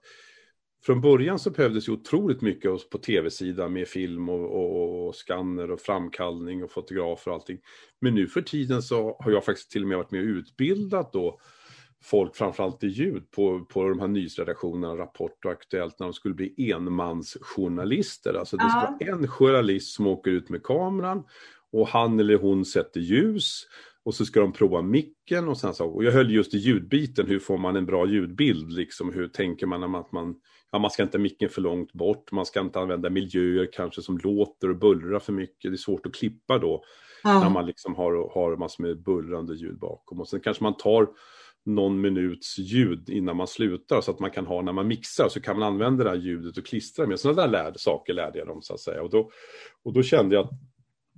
från 0.85 1.01
början 1.01 1.39
så 1.39 1.49
behövdes 1.49 1.87
ju 1.87 1.91
otroligt 1.91 2.41
mycket 2.41 2.89
på 2.89 2.97
tv-sidan 2.97 3.73
med 3.73 3.87
film 3.87 4.29
och, 4.29 4.55
och, 4.55 5.07
och, 5.07 5.15
skanner 5.15 5.71
och 5.71 5.79
framkallning 5.79 6.63
och 6.63 6.71
fotografer 6.71 7.31
och 7.31 7.35
allting. 7.35 7.59
Men 8.01 8.15
nu 8.15 8.27
för 8.27 8.41
tiden 8.41 8.81
så 8.81 9.17
har 9.19 9.31
jag 9.31 9.45
faktiskt 9.45 9.71
till 9.71 9.81
och 9.81 9.87
med 9.87 9.97
varit 9.97 10.11
med 10.11 10.21
och 10.21 10.27
utbildat 10.27 11.13
då 11.13 11.39
folk, 12.03 12.35
framförallt 12.35 12.83
i 12.83 12.87
ljud, 12.87 13.31
på, 13.31 13.65
på 13.65 13.89
de 13.89 13.99
här 13.99 14.07
nyhetsredaktionerna, 14.07 14.97
Rapport 14.97 15.45
och 15.45 15.51
Aktuellt, 15.51 15.99
när 15.99 16.07
de 16.07 16.13
skulle 16.13 16.35
bli 16.35 16.71
enmansjournalister. 16.71 18.33
Alltså 18.33 18.57
det 18.57 18.69
ska 18.69 18.79
vara 18.79 18.97
en 18.99 19.27
journalist 19.27 19.95
som 19.95 20.07
åker 20.07 20.31
ut 20.31 20.49
med 20.49 20.63
kameran 20.63 21.23
och 21.71 21.87
han 21.87 22.19
eller 22.19 22.37
hon 22.37 22.65
sätter 22.65 22.99
ljus 22.99 23.67
och 24.05 24.15
så 24.15 24.25
ska 24.25 24.39
de 24.39 24.53
prova 24.53 24.81
micken 24.81 25.47
och 25.47 25.57
sen 25.57 25.73
så, 25.73 25.85
och 25.85 26.03
jag 26.03 26.11
höll 26.11 26.31
just 26.31 26.53
i 26.53 26.57
ljudbiten, 26.57 27.27
hur 27.27 27.39
får 27.39 27.57
man 27.57 27.75
en 27.75 27.85
bra 27.85 28.07
ljudbild, 28.07 28.71
liksom 28.71 29.13
hur 29.13 29.27
tänker 29.27 29.65
man 29.65 29.91
när 29.91 29.99
att 29.99 30.11
man, 30.11 30.35
ja 30.73 30.79
man 30.79 30.91
ska 30.91 31.03
inte 31.03 31.17
ha 31.17 31.21
micken 31.21 31.49
för 31.49 31.61
långt 31.61 31.93
bort, 31.93 32.31
man 32.31 32.45
ska 32.45 32.59
inte 32.59 32.79
använda 32.79 33.09
miljöer 33.09 33.69
kanske 33.73 34.01
som 34.01 34.17
låter 34.17 34.69
och 34.69 34.77
bullrar 34.77 35.19
för 35.19 35.33
mycket, 35.33 35.71
det 35.71 35.75
är 35.75 35.77
svårt 35.77 36.05
att 36.05 36.15
klippa 36.15 36.57
då, 36.57 36.83
ja. 37.23 37.39
när 37.39 37.49
man 37.49 37.65
liksom 37.65 37.95
har, 37.95 38.33
har 38.33 38.57
massor 38.57 38.83
med 38.83 39.03
bullrande 39.03 39.55
ljud 39.55 39.79
bakom 39.79 40.19
och 40.19 40.27
sen 40.27 40.39
kanske 40.39 40.63
man 40.63 40.77
tar 40.77 41.07
någon 41.65 42.01
minuts 42.01 42.57
ljud 42.57 43.09
innan 43.09 43.37
man 43.37 43.47
slutar 43.47 44.01
så 44.01 44.11
att 44.11 44.19
man 44.19 44.31
kan 44.31 44.45
ha 44.45 44.61
när 44.61 44.73
man 44.73 44.87
mixar 44.87 45.29
så 45.29 45.41
kan 45.41 45.59
man 45.59 45.67
använda 45.73 46.03
det 46.03 46.09
här 46.09 46.17
ljudet 46.17 46.57
och 46.57 46.65
klistra 46.65 47.07
med. 47.07 47.19
Sådana 47.19 47.41
där 47.41 47.47
lärde, 47.47 47.79
saker 47.79 48.13
lärde 48.13 48.39
jag 48.39 48.47
dem 48.47 48.61
så 48.61 48.73
att 48.73 48.79
säga. 48.79 49.03
Och 49.03 49.09
då, 49.09 49.31
och 49.83 49.93
då 49.93 50.03
kände 50.03 50.35
jag 50.35 50.45
att 50.45 50.51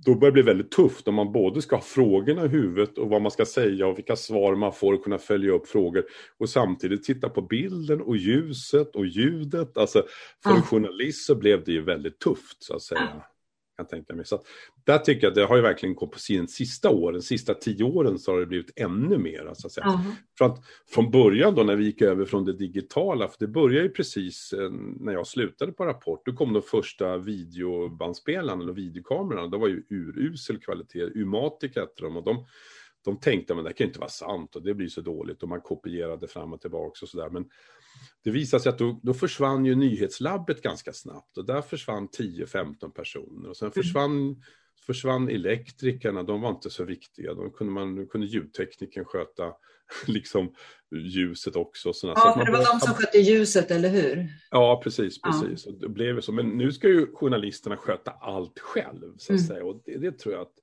då 0.04 0.14
börjar 0.14 0.30
det 0.30 0.32
bli 0.32 0.42
väldigt 0.42 0.70
tufft 0.70 1.08
om 1.08 1.14
man 1.14 1.32
både 1.32 1.62
ska 1.62 1.76
ha 1.76 1.82
frågorna 1.82 2.44
i 2.44 2.48
huvudet 2.48 2.98
och 2.98 3.08
vad 3.08 3.22
man 3.22 3.30
ska 3.30 3.44
säga 3.44 3.86
och 3.86 3.98
vilka 3.98 4.16
svar 4.16 4.54
man 4.54 4.72
får 4.72 4.92
och 4.92 5.04
kunna 5.04 5.18
följa 5.18 5.52
upp 5.52 5.68
frågor 5.68 6.04
och 6.38 6.48
samtidigt 6.48 7.04
titta 7.04 7.28
på 7.28 7.42
bilden 7.42 8.00
och 8.00 8.16
ljuset 8.16 8.96
och 8.96 9.06
ljudet. 9.06 9.76
Alltså 9.76 10.02
för 10.42 10.50
en 10.50 10.62
journalist 10.62 11.26
så 11.26 11.34
blev 11.34 11.64
det 11.64 11.72
ju 11.72 11.82
väldigt 11.82 12.18
tufft 12.18 12.62
så 12.62 12.76
att 12.76 12.82
säga 12.82 13.22
kan 13.76 13.86
tänka 13.86 14.14
mig. 14.14 14.24
Så 14.24 14.42
där 14.84 14.98
tycker 14.98 15.26
jag 15.26 15.30
att 15.30 15.34
det 15.34 15.44
har 15.44 15.56
ju 15.56 15.62
verkligen 15.62 15.94
gått 15.94 16.12
på 16.12 16.18
sin 16.18 16.48
sista 16.48 16.90
åren, 16.90 17.22
sista 17.22 17.54
tio 17.54 17.84
åren 17.84 18.18
så 18.18 18.32
har 18.32 18.40
det 18.40 18.46
blivit 18.46 18.70
ännu 18.76 19.18
mer. 19.18 19.50
Så 19.54 19.66
att 19.66 19.72
säga. 19.72 19.86
Uh 19.86 19.92
-huh. 19.92 20.12
För 20.38 20.44
att 20.44 20.58
från 20.88 21.10
början 21.10 21.54
då 21.54 21.62
när 21.62 21.76
vi 21.76 21.84
gick 21.84 22.02
över 22.02 22.24
från 22.24 22.44
det 22.44 22.52
digitala, 22.52 23.28
för 23.28 23.36
det 23.38 23.48
började 23.48 23.86
ju 23.86 23.92
precis 23.92 24.52
eh, 24.52 24.70
när 25.00 25.12
jag 25.12 25.26
slutade 25.26 25.72
på 25.72 25.84
Rapport, 25.84 26.26
då 26.26 26.32
kom 26.32 26.52
de 26.52 26.62
första 26.62 27.18
videobandspelarna 27.18 28.62
eller 28.62 28.72
videokamerorna, 28.72 29.46
de 29.46 29.60
var 29.60 29.68
ju 29.68 29.82
urusel 29.90 30.58
kvalitet, 30.58 31.04
Umatic 31.14 31.76
hette 31.76 32.02
de 32.02 32.16
och 32.16 32.24
de 32.24 32.46
de 33.06 33.16
tänkte 33.16 33.54
att 33.54 33.64
det 33.64 33.72
kan 33.72 33.86
inte 33.86 33.98
vara 33.98 34.10
sant 34.10 34.56
och 34.56 34.62
det 34.62 34.74
blir 34.74 34.88
så 34.88 35.00
dåligt 35.00 35.42
och 35.42 35.48
man 35.48 35.60
kopierade 35.60 36.28
fram 36.28 36.52
och 36.52 36.60
tillbaka 36.60 36.98
och 37.02 37.08
sådär. 37.08 37.30
Men 37.30 37.44
det 38.24 38.30
visade 38.30 38.62
sig 38.62 38.70
att 38.70 38.78
då, 38.78 39.00
då 39.02 39.14
försvann 39.14 39.64
ju 39.64 39.74
nyhetslabbet 39.74 40.62
ganska 40.62 40.92
snabbt 40.92 41.38
och 41.38 41.46
där 41.46 41.62
försvann 41.62 42.08
10-15 42.08 42.90
personer 42.90 43.48
och 43.48 43.56
sen 43.56 43.66
mm. 43.66 43.72
försvann, 43.72 44.22
mm. 44.22 44.40
försvann 44.86 45.28
elektrikerna, 45.28 46.22
de 46.22 46.40
var 46.40 46.50
inte 46.50 46.70
så 46.70 46.84
viktiga. 46.84 47.34
De 47.34 47.50
kunde, 47.50 47.72
man, 47.72 48.06
kunde 48.06 48.26
ljudtekniken 48.26 49.04
sköta 49.04 49.52
liksom 50.06 50.54
ljuset 50.96 51.56
också. 51.56 51.92
Såna. 51.92 52.12
Ja, 52.16 52.32
så 52.32 52.38
för 52.38 52.46
det 52.46 52.52
var 52.52 52.72
de 52.72 52.80
som 52.80 52.94
skötte 52.94 53.18
ljuset, 53.18 53.70
eller 53.70 53.88
hur? 53.88 54.28
Ja, 54.50 54.80
precis, 54.84 55.22
precis. 55.22 55.66
Ja. 55.66 55.72
Och 55.72 55.80
det 55.80 55.88
blev 55.88 56.20
så. 56.20 56.32
Men 56.32 56.48
nu 56.48 56.72
ska 56.72 56.88
ju 56.88 57.06
journalisterna 57.14 57.76
sköta 57.76 58.10
allt 58.10 58.58
själv, 58.58 59.16
så 59.16 59.32
att 59.32 59.38
mm. 59.38 59.48
säga. 59.48 59.64
Och 59.64 59.82
det, 59.84 59.98
det 59.98 60.18
tror 60.18 60.34
jag 60.34 60.42
att 60.42 60.54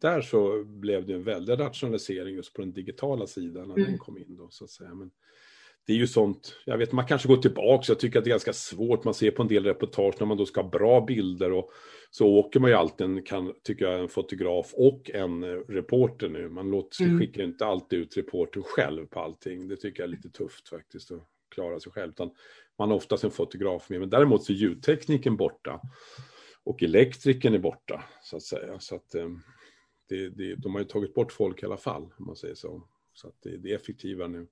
där 0.00 0.20
så 0.20 0.64
blev 0.64 1.06
det 1.06 1.14
en 1.14 1.22
väldig 1.22 1.58
rationalisering 1.58 2.34
just 2.34 2.54
på 2.54 2.62
den 2.62 2.72
digitala 2.72 3.26
sidan 3.26 3.68
när 3.68 3.74
mm. 3.74 3.90
den 3.90 3.98
kom 3.98 4.18
in 4.18 4.36
då 4.36 4.48
så 4.50 4.64
att 4.64 4.70
säga. 4.70 4.94
Men 4.94 5.10
det 5.86 5.92
är 5.92 5.96
ju 5.96 6.06
sånt, 6.06 6.56
jag 6.64 6.78
vet 6.78 6.92
man 6.92 7.06
kanske 7.06 7.28
går 7.28 7.36
tillbaka, 7.36 7.84
jag 7.88 8.00
tycker 8.00 8.18
att 8.18 8.24
det 8.24 8.28
är 8.28 8.32
ganska 8.32 8.52
svårt, 8.52 9.04
man 9.04 9.14
ser 9.14 9.30
på 9.30 9.42
en 9.42 9.48
del 9.48 9.64
reportage 9.64 10.14
när 10.18 10.26
man 10.26 10.36
då 10.36 10.46
ska 10.46 10.62
ha 10.62 10.68
bra 10.68 11.00
bilder 11.00 11.52
och 11.52 11.70
så 12.10 12.26
åker 12.26 12.60
man 12.60 12.70
ju 12.70 12.76
alltid 12.76 13.06
en, 13.06 13.22
kan, 13.22 13.54
tycker 13.64 13.84
jag, 13.84 14.00
en 14.00 14.08
fotograf 14.08 14.72
och 14.74 15.10
en 15.14 15.44
reporter 15.54 16.28
nu. 16.28 16.48
Man 16.48 16.70
låter, 16.70 17.04
mm. 17.04 17.18
skickar 17.18 17.42
inte 17.42 17.66
alltid 17.66 17.98
ut 17.98 18.16
reportern 18.16 18.62
själv 18.62 19.06
på 19.06 19.20
allting, 19.20 19.68
det 19.68 19.76
tycker 19.76 20.02
jag 20.02 20.08
är 20.08 20.16
lite 20.16 20.30
tufft 20.30 20.68
faktiskt 20.68 21.10
att 21.10 21.26
klara 21.54 21.80
sig 21.80 21.92
själv. 21.92 22.10
Utan 22.10 22.30
man 22.78 22.88
har 22.88 22.96
oftast 22.96 23.24
en 23.24 23.30
fotograf 23.30 23.90
med, 23.90 24.00
men 24.00 24.10
däremot 24.10 24.44
så 24.44 24.52
är 24.52 24.56
ljudtekniken 24.56 25.36
borta 25.36 25.80
och 26.64 26.82
elektriken 26.82 27.54
är 27.54 27.58
borta 27.58 28.04
så 28.22 28.36
att 28.36 28.42
säga. 28.42 28.80
Så 28.80 28.94
att, 28.94 29.14
eh, 29.14 29.28
det, 30.08 30.28
det, 30.28 30.54
de 30.54 30.72
har 30.72 30.80
ju 30.80 30.86
tagit 30.86 31.14
bort 31.14 31.32
folk 31.32 31.62
i 31.62 31.66
alla 31.66 31.76
fall, 31.76 32.02
om 32.02 32.26
man 32.26 32.36
säger 32.36 32.54
så. 32.54 32.82
Så 33.12 33.28
att 33.28 33.34
det, 33.42 33.56
det 33.56 33.70
är 33.70 33.76
effektivare 33.76 34.28
nu. 34.28 34.46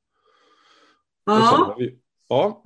Ja. 1.39 1.77
Vi, 1.79 1.99
ja. 2.29 2.63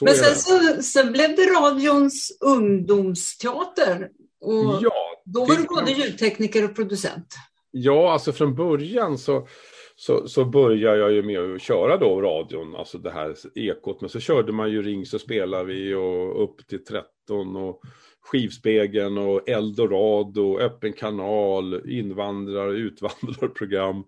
Men 0.00 0.14
sen, 0.14 0.34
så, 0.34 0.82
sen 0.82 1.12
blev 1.12 1.36
det 1.36 1.42
radions 1.42 2.38
ungdomsteater. 2.40 4.08
Och 4.40 4.78
ja, 4.82 5.22
då 5.24 5.44
var 5.44 5.56
du 5.56 5.64
både 5.64 5.92
ljudtekniker 5.92 6.64
och 6.64 6.76
producent. 6.76 7.34
Ja, 7.70 8.12
alltså 8.12 8.32
från 8.32 8.54
början 8.54 9.18
så, 9.18 9.48
så, 9.96 10.28
så 10.28 10.44
började 10.44 10.98
jag 10.98 11.12
ju 11.12 11.22
med 11.22 11.54
att 11.54 11.62
köra 11.62 11.96
då 11.96 12.22
radion, 12.22 12.76
alltså 12.76 12.98
det 12.98 13.10
här 13.10 13.34
ekot. 13.54 14.00
Men 14.00 14.10
så 14.10 14.20
körde 14.20 14.52
man 14.52 14.70
ju 14.70 14.82
Ring 14.82 15.06
så 15.06 15.18
spelar 15.18 15.64
vi 15.64 15.94
och 15.94 16.44
upp 16.44 16.68
till 16.68 16.84
13 16.84 17.56
och 17.56 17.80
Skivspegeln 18.20 19.18
och 19.18 19.48
Eldorado, 19.48 20.58
Öppen 20.58 20.92
kanal, 20.92 21.90
invandrar 21.90 22.72
utvandrarprogram. 22.72 24.04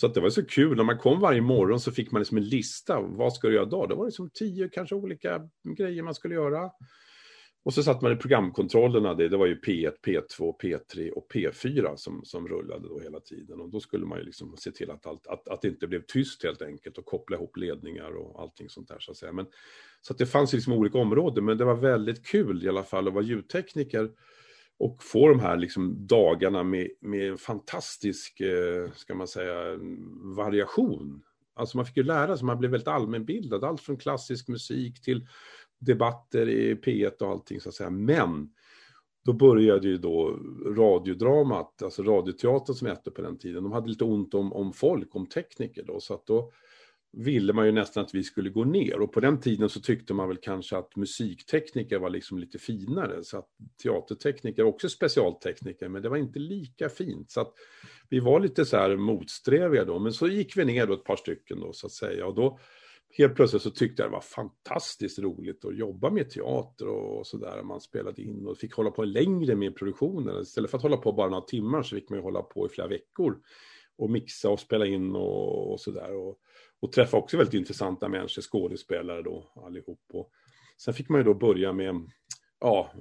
Så 0.00 0.06
att 0.06 0.14
det 0.14 0.20
var 0.20 0.30
så 0.30 0.46
kul, 0.46 0.76
när 0.76 0.84
man 0.84 0.98
kom 0.98 1.20
varje 1.20 1.40
morgon 1.40 1.80
så 1.80 1.92
fick 1.92 2.10
man 2.10 2.20
liksom 2.20 2.36
en 2.36 2.48
lista, 2.48 3.00
vad 3.00 3.32
ska 3.32 3.48
du 3.48 3.54
göra 3.54 3.66
idag? 3.66 3.88
Det 3.88 3.94
var 3.94 4.04
liksom 4.04 4.30
tio 4.30 4.68
kanske 4.68 4.94
olika 4.94 5.48
grejer 5.76 6.02
man 6.02 6.14
skulle 6.14 6.34
göra. 6.34 6.70
Och 7.62 7.74
så 7.74 7.82
satt 7.82 8.02
man 8.02 8.12
i 8.12 8.16
programkontrollerna, 8.16 9.14
det, 9.14 9.28
det 9.28 9.36
var 9.36 9.46
ju 9.46 9.60
P1, 9.60 9.92
P2, 10.06 10.60
P3 10.62 11.10
och 11.10 11.26
P4 11.34 11.96
som, 11.96 12.24
som 12.24 12.48
rullade 12.48 12.88
då 12.88 13.00
hela 13.00 13.20
tiden. 13.20 13.60
Och 13.60 13.70
då 13.70 13.80
skulle 13.80 14.06
man 14.06 14.18
ju 14.18 14.24
liksom 14.24 14.56
se 14.56 14.70
till 14.70 14.90
att, 14.90 15.06
allt, 15.06 15.26
att, 15.26 15.48
att 15.48 15.62
det 15.62 15.68
inte 15.68 15.86
blev 15.86 16.02
tyst 16.06 16.44
helt 16.44 16.62
enkelt 16.62 16.98
och 16.98 17.06
koppla 17.06 17.36
ihop 17.36 17.56
ledningar 17.56 18.16
och 18.16 18.42
allting 18.42 18.68
sånt 18.68 18.88
där 18.88 18.98
så 19.00 19.10
att 19.10 19.16
säga. 19.16 19.32
Men, 19.32 19.46
så 20.00 20.12
att 20.12 20.18
det 20.18 20.26
fanns 20.26 20.52
liksom 20.52 20.72
olika 20.72 20.98
områden, 20.98 21.44
men 21.44 21.58
det 21.58 21.64
var 21.64 21.76
väldigt 21.76 22.26
kul 22.26 22.64
i 22.64 22.68
alla 22.68 22.84
fall 22.84 23.08
att 23.08 23.14
vara 23.14 23.24
ljudtekniker 23.24 24.10
och 24.80 25.02
få 25.02 25.28
de 25.28 25.40
här 25.40 25.56
liksom 25.56 26.06
dagarna 26.06 26.62
med, 26.62 26.88
med 27.00 27.40
fantastisk, 27.40 28.40
eh, 28.40 28.90
ska 28.94 29.14
man 29.14 29.28
säga, 29.28 29.78
variation. 30.36 31.22
Alltså 31.54 31.76
man 31.76 31.86
fick 31.86 31.96
ju 31.96 32.02
lära 32.02 32.36
sig, 32.36 32.46
man 32.46 32.58
blev 32.58 32.70
väldigt 32.70 32.88
allmänbildad, 32.88 33.64
allt 33.64 33.80
från 33.80 33.96
klassisk 33.96 34.48
musik 34.48 35.02
till 35.02 35.26
debatter 35.78 36.48
i 36.48 36.74
P1 36.74 37.22
och 37.22 37.28
allting 37.28 37.60
så 37.60 37.68
att 37.68 37.74
säga. 37.74 37.90
Men 37.90 38.50
då 39.24 39.32
började 39.32 39.88
ju 39.88 39.98
då 39.98 40.38
radiodramat, 40.76 41.82
alltså 41.82 42.02
radioteatern 42.02 42.74
som 42.74 42.88
hette 42.88 43.10
på 43.10 43.22
den 43.22 43.38
tiden, 43.38 43.62
de 43.62 43.72
hade 43.72 43.88
lite 43.88 44.04
ont 44.04 44.34
om, 44.34 44.52
om 44.52 44.72
folk, 44.72 45.14
om 45.14 45.26
tekniker 45.26 45.84
då, 45.86 46.00
så 46.00 46.14
att 46.14 46.26
då 46.26 46.52
ville 47.12 47.52
man 47.52 47.66
ju 47.66 47.72
nästan 47.72 48.04
att 48.04 48.14
vi 48.14 48.22
skulle 48.22 48.50
gå 48.50 48.64
ner 48.64 49.00
och 49.00 49.12
på 49.12 49.20
den 49.20 49.40
tiden 49.40 49.68
så 49.68 49.80
tyckte 49.80 50.14
man 50.14 50.28
väl 50.28 50.38
kanske 50.42 50.76
att 50.76 50.96
musiktekniker 50.96 51.98
var 51.98 52.10
liksom 52.10 52.38
lite 52.38 52.58
finare 52.58 53.24
så 53.24 53.38
att 53.38 53.48
teatertekniker, 53.82 54.64
också 54.64 54.88
specialtekniker, 54.88 55.88
men 55.88 56.02
det 56.02 56.08
var 56.08 56.16
inte 56.16 56.38
lika 56.38 56.88
fint 56.88 57.30
så 57.30 57.40
att 57.40 57.52
vi 58.08 58.20
var 58.20 58.40
lite 58.40 58.64
så 58.64 58.76
här 58.76 58.96
motsträviga 58.96 59.84
då, 59.84 59.98
men 59.98 60.12
så 60.12 60.28
gick 60.28 60.56
vi 60.56 60.64
ner 60.64 60.86
då 60.86 60.94
ett 60.94 61.04
par 61.04 61.16
stycken 61.16 61.60
då 61.60 61.72
så 61.72 61.86
att 61.86 61.92
säga 61.92 62.26
och 62.26 62.34
då 62.34 62.58
helt 63.18 63.34
plötsligt 63.34 63.62
så 63.62 63.70
tyckte 63.70 64.02
jag 64.02 64.10
det 64.10 64.14
var 64.14 64.20
fantastiskt 64.20 65.18
roligt 65.18 65.64
att 65.64 65.78
jobba 65.78 66.10
med 66.10 66.30
teater 66.30 66.88
och 66.88 67.26
sådär. 67.26 67.62
Man 67.62 67.80
spelade 67.80 68.22
in 68.22 68.46
och 68.46 68.58
fick 68.58 68.74
hålla 68.74 68.90
på 68.90 69.04
längre 69.04 69.56
med 69.56 69.76
produktionen. 69.76 70.42
Istället 70.42 70.70
för 70.70 70.78
att 70.78 70.82
hålla 70.82 70.96
på 70.96 71.12
bara 71.12 71.28
några 71.28 71.44
timmar 71.44 71.82
så 71.82 71.96
fick 71.96 72.10
man 72.10 72.18
ju 72.18 72.22
hålla 72.22 72.42
på 72.42 72.66
i 72.66 72.68
flera 72.68 72.88
veckor 72.88 73.38
och 73.98 74.10
mixa 74.10 74.50
och 74.50 74.60
spela 74.60 74.86
in 74.86 75.16
och, 75.16 75.72
och 75.72 75.80
sådär. 75.80 76.16
Och, 76.16 76.38
och 76.80 76.92
träffa 76.92 77.16
också 77.16 77.36
väldigt 77.36 77.54
intressanta 77.54 78.08
människor, 78.08 78.42
skådespelare 78.42 79.22
då 79.22 79.52
allihop. 79.66 80.02
Och 80.12 80.30
sen 80.78 80.94
fick 80.94 81.08
man 81.08 81.20
ju 81.20 81.24
då 81.24 81.34
börja 81.34 81.72
med 81.72 82.10
ja, 82.60 82.92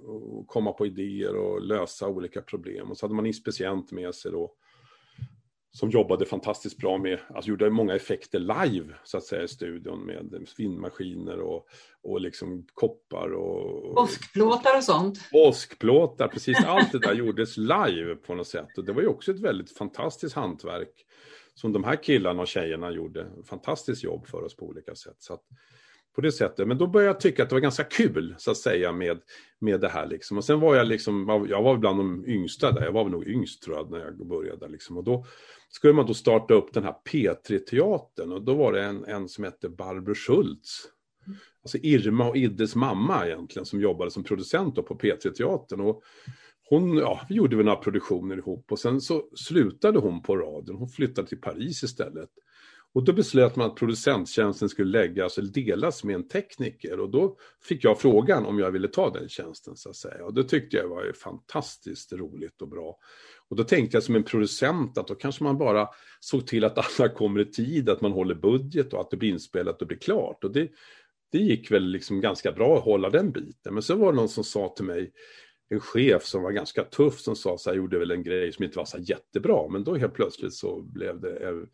komma 0.47 0.73
på 0.73 0.85
idéer 0.85 1.35
och 1.35 1.61
lösa 1.61 2.07
olika 2.07 2.41
problem. 2.41 2.91
Och 2.91 2.97
så 2.97 3.05
hade 3.05 3.15
man 3.15 3.25
inspicient 3.25 3.91
med 3.91 4.15
sig 4.15 4.31
då 4.31 4.55
som 5.71 5.89
jobbade 5.89 6.25
fantastiskt 6.25 6.77
bra 6.77 6.97
med, 6.97 7.19
alltså 7.29 7.49
gjorde 7.49 7.69
många 7.69 7.95
effekter 7.95 8.39
live 8.39 8.93
så 9.03 9.17
att 9.17 9.23
säga 9.23 9.43
i 9.43 9.47
studion 9.47 10.05
med 10.05 10.47
vindmaskiner 10.57 11.39
och, 11.39 11.67
och 12.03 12.21
liksom 12.21 12.67
koppar 12.73 13.33
och... 13.33 13.97
Åskplåtar 13.97 14.77
och 14.77 14.83
sånt. 14.83 15.19
Åskplåtar, 15.31 16.27
precis 16.27 16.63
allt 16.65 16.91
det 16.91 16.99
där 16.99 17.13
gjordes 17.13 17.57
live 17.57 18.15
på 18.15 18.35
något 18.35 18.47
sätt 18.47 18.77
och 18.77 18.85
det 18.85 18.93
var 18.93 19.01
ju 19.01 19.07
också 19.07 19.31
ett 19.31 19.39
väldigt 19.39 19.77
fantastiskt 19.77 20.35
hantverk 20.35 21.05
som 21.59 21.73
de 21.73 21.83
här 21.83 22.03
killarna 22.03 22.41
och 22.41 22.47
tjejerna 22.47 22.91
gjorde. 22.91 23.27
Fantastiskt 23.45 24.03
jobb 24.03 24.27
för 24.27 24.43
oss 24.43 24.55
på 24.55 24.65
olika 24.65 24.95
sätt. 24.95 25.15
Så 25.19 25.33
att, 25.33 25.41
på 26.15 26.21
det 26.21 26.31
sättet. 26.31 26.67
Men 26.67 26.77
då 26.77 26.87
började 26.87 27.09
jag 27.09 27.19
tycka 27.19 27.43
att 27.43 27.49
det 27.49 27.55
var 27.55 27.59
ganska 27.59 27.83
kul 27.83 28.35
så 28.37 28.51
att 28.51 28.57
säga 28.57 28.91
med, 28.91 29.19
med 29.59 29.81
det 29.81 29.89
här 29.89 30.07
liksom. 30.07 30.37
Och 30.37 30.45
sen 30.45 30.59
var 30.59 30.75
jag 30.75 30.87
liksom, 30.87 31.45
jag 31.49 31.63
var 31.63 31.77
bland 31.77 31.99
de 31.99 32.25
yngsta 32.27 32.71
där, 32.71 32.85
jag 32.85 32.91
var 32.91 33.03
väl 33.03 33.11
nog 33.11 33.27
yngst 33.27 33.63
tror 33.63 33.77
jag 33.77 33.91
när 33.91 33.99
jag 33.99 34.27
började 34.27 34.67
liksom. 34.67 34.97
Och 34.97 35.03
då 35.03 35.25
skulle 35.69 35.93
man 35.93 36.05
då 36.05 36.13
starta 36.13 36.53
upp 36.53 36.73
den 36.73 36.83
här 36.83 36.95
P3-teatern 37.11 38.31
och 38.31 38.43
då 38.43 38.53
var 38.53 38.73
det 38.73 38.83
en, 38.83 39.05
en 39.05 39.29
som 39.29 39.43
hette 39.43 39.69
Barbro 39.69 40.15
Schultz. 40.15 40.85
Alltså 41.63 41.77
Irma 41.77 42.29
och 42.29 42.37
Iddes 42.37 42.75
mamma 42.75 43.27
egentligen 43.27 43.65
som 43.65 43.81
jobbade 43.81 44.11
som 44.11 44.23
producent 44.23 44.75
på 44.75 44.95
P3-teatern. 44.95 45.81
Och 45.81 46.03
hon, 46.69 46.97
ja, 46.97 47.21
vi 47.29 47.35
gjorde 47.35 47.55
väl 47.55 47.65
några 47.65 47.79
produktioner 47.79 48.37
ihop 48.37 48.71
och 48.71 48.79
sen 48.79 49.01
så 49.01 49.23
slutade 49.35 49.99
hon 49.99 50.21
på 50.21 50.37
radion. 50.37 50.75
Hon 50.77 50.89
flyttade 50.89 51.27
till 51.27 51.41
Paris 51.41 51.83
istället. 51.83 52.29
Och 52.93 53.03
då 53.03 53.13
beslöt 53.13 53.55
man 53.55 53.67
att 53.67 53.75
producenttjänsten 53.75 54.69
skulle 54.69 54.91
läggas 54.91 55.37
eller 55.37 55.49
delas 55.49 56.03
med 56.03 56.15
en 56.15 56.27
tekniker 56.27 56.99
och 56.99 57.09
då 57.09 57.37
fick 57.63 57.83
jag 57.83 57.99
frågan 57.99 58.45
om 58.45 58.59
jag 58.59 58.71
ville 58.71 58.87
ta 58.87 59.09
den 59.09 59.29
tjänsten 59.29 59.75
så 59.75 59.89
att 59.89 59.95
säga. 59.95 60.25
Och 60.25 60.33
det 60.33 60.43
tyckte 60.43 60.77
jag 60.77 60.87
var 60.87 61.13
fantastiskt 61.13 62.13
roligt 62.13 62.61
och 62.61 62.67
bra. 62.67 62.97
Och 63.49 63.55
då 63.55 63.63
tänkte 63.63 63.95
jag 63.97 64.03
som 64.03 64.15
en 64.15 64.23
producent 64.23 64.97
att 64.97 65.07
då 65.07 65.15
kanske 65.15 65.43
man 65.43 65.57
bara 65.57 65.87
såg 66.19 66.47
till 66.47 66.63
att 66.63 66.99
alla 66.99 67.09
kommer 67.09 67.39
i 67.39 67.45
tid, 67.45 67.89
att 67.89 68.01
man 68.01 68.11
håller 68.11 68.35
budget 68.35 68.93
och 68.93 69.01
att 69.01 69.11
det 69.11 69.17
blir 69.17 69.29
inspelat 69.29 69.81
och 69.81 69.87
blir 69.87 69.97
klart. 69.97 70.43
Och 70.43 70.51
det, 70.51 70.69
det 71.31 71.37
gick 71.37 71.71
väl 71.71 71.83
liksom 71.83 72.21
ganska 72.21 72.51
bra 72.51 72.77
att 72.77 72.83
hålla 72.83 73.09
den 73.09 73.31
biten. 73.31 73.73
Men 73.73 73.83
så 73.83 73.95
var 73.95 74.11
det 74.11 74.17
någon 74.17 74.29
som 74.29 74.43
sa 74.43 74.73
till 74.75 74.85
mig, 74.85 75.11
en 75.69 75.79
chef 75.79 76.23
som 76.23 76.43
var 76.43 76.51
ganska 76.51 76.83
tuff 76.83 77.19
som 77.19 77.35
sa 77.35 77.57
så 77.57 77.69
här, 77.69 77.77
gjorde 77.77 77.99
väl 77.99 78.11
en 78.11 78.23
grej 78.23 78.53
som 78.53 78.65
inte 78.65 78.77
var 78.77 78.85
så 78.85 78.97
jättebra, 78.97 79.67
men 79.67 79.83
då 79.83 79.95
helt 79.95 80.13
plötsligt 80.13 80.53
så 80.53 80.81
blev 80.81 81.19
det 81.19 81.67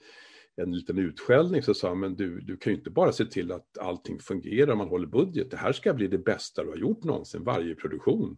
en 0.55 0.75
liten 0.75 0.97
utskällning 0.97 1.63
så 1.63 1.73
sa 1.73 1.87
han, 1.87 1.99
men 1.99 2.15
du, 2.15 2.41
du 2.41 2.57
kan 2.57 2.73
ju 2.73 2.77
inte 2.77 2.89
bara 2.89 3.11
se 3.11 3.25
till 3.25 3.51
att 3.51 3.77
allting 3.77 4.19
fungerar, 4.19 4.71
om 4.71 4.77
man 4.77 4.87
håller 4.87 5.07
budget. 5.07 5.51
Det 5.51 5.57
här 5.57 5.73
ska 5.73 5.93
bli 5.93 6.07
det 6.07 6.17
bästa 6.17 6.63
du 6.63 6.69
har 6.69 6.77
gjort 6.77 7.03
någonsin, 7.03 7.43
varje 7.43 7.75
produktion. 7.75 8.37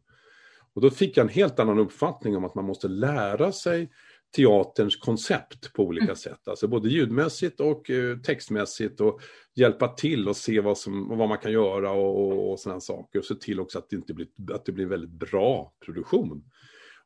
Och 0.74 0.82
då 0.82 0.90
fick 0.90 1.18
jag 1.18 1.24
en 1.24 1.30
helt 1.30 1.60
annan 1.60 1.80
uppfattning 1.80 2.38
om 2.38 2.46
att 2.46 2.56
man 2.56 2.66
måste 2.66 2.88
lära 2.88 3.52
sig 3.52 3.92
teaterns 4.36 4.96
koncept 4.96 5.74
på 5.74 5.84
olika 5.84 6.04
mm. 6.04 6.16
sätt. 6.16 6.48
Alltså 6.48 6.68
både 6.68 6.90
ljudmässigt 6.90 7.60
och 7.60 7.90
eh, 7.90 8.18
textmässigt 8.18 9.02
och 9.02 9.20
hjälpa 9.56 9.88
till 9.88 10.28
och 10.28 10.38
se 10.38 10.60
vad, 10.60 10.78
som, 10.78 11.18
vad 11.18 11.30
man 11.30 11.38
kan 11.38 11.52
göra 11.52 11.92
och, 11.92 12.52
och 12.52 12.60
sådana 12.60 12.82
saker. 12.82 13.20
Och 13.20 13.26
se 13.26 13.36
till 13.36 13.60
också 13.60 13.80
att 13.80 13.90
det, 13.90 13.96
inte 13.96 14.14
blir, 14.14 14.28
att 14.54 14.66
det 14.66 14.72
blir 14.72 14.86
väldigt 14.86 15.10
bra 15.10 15.74
produktion. 15.86 16.44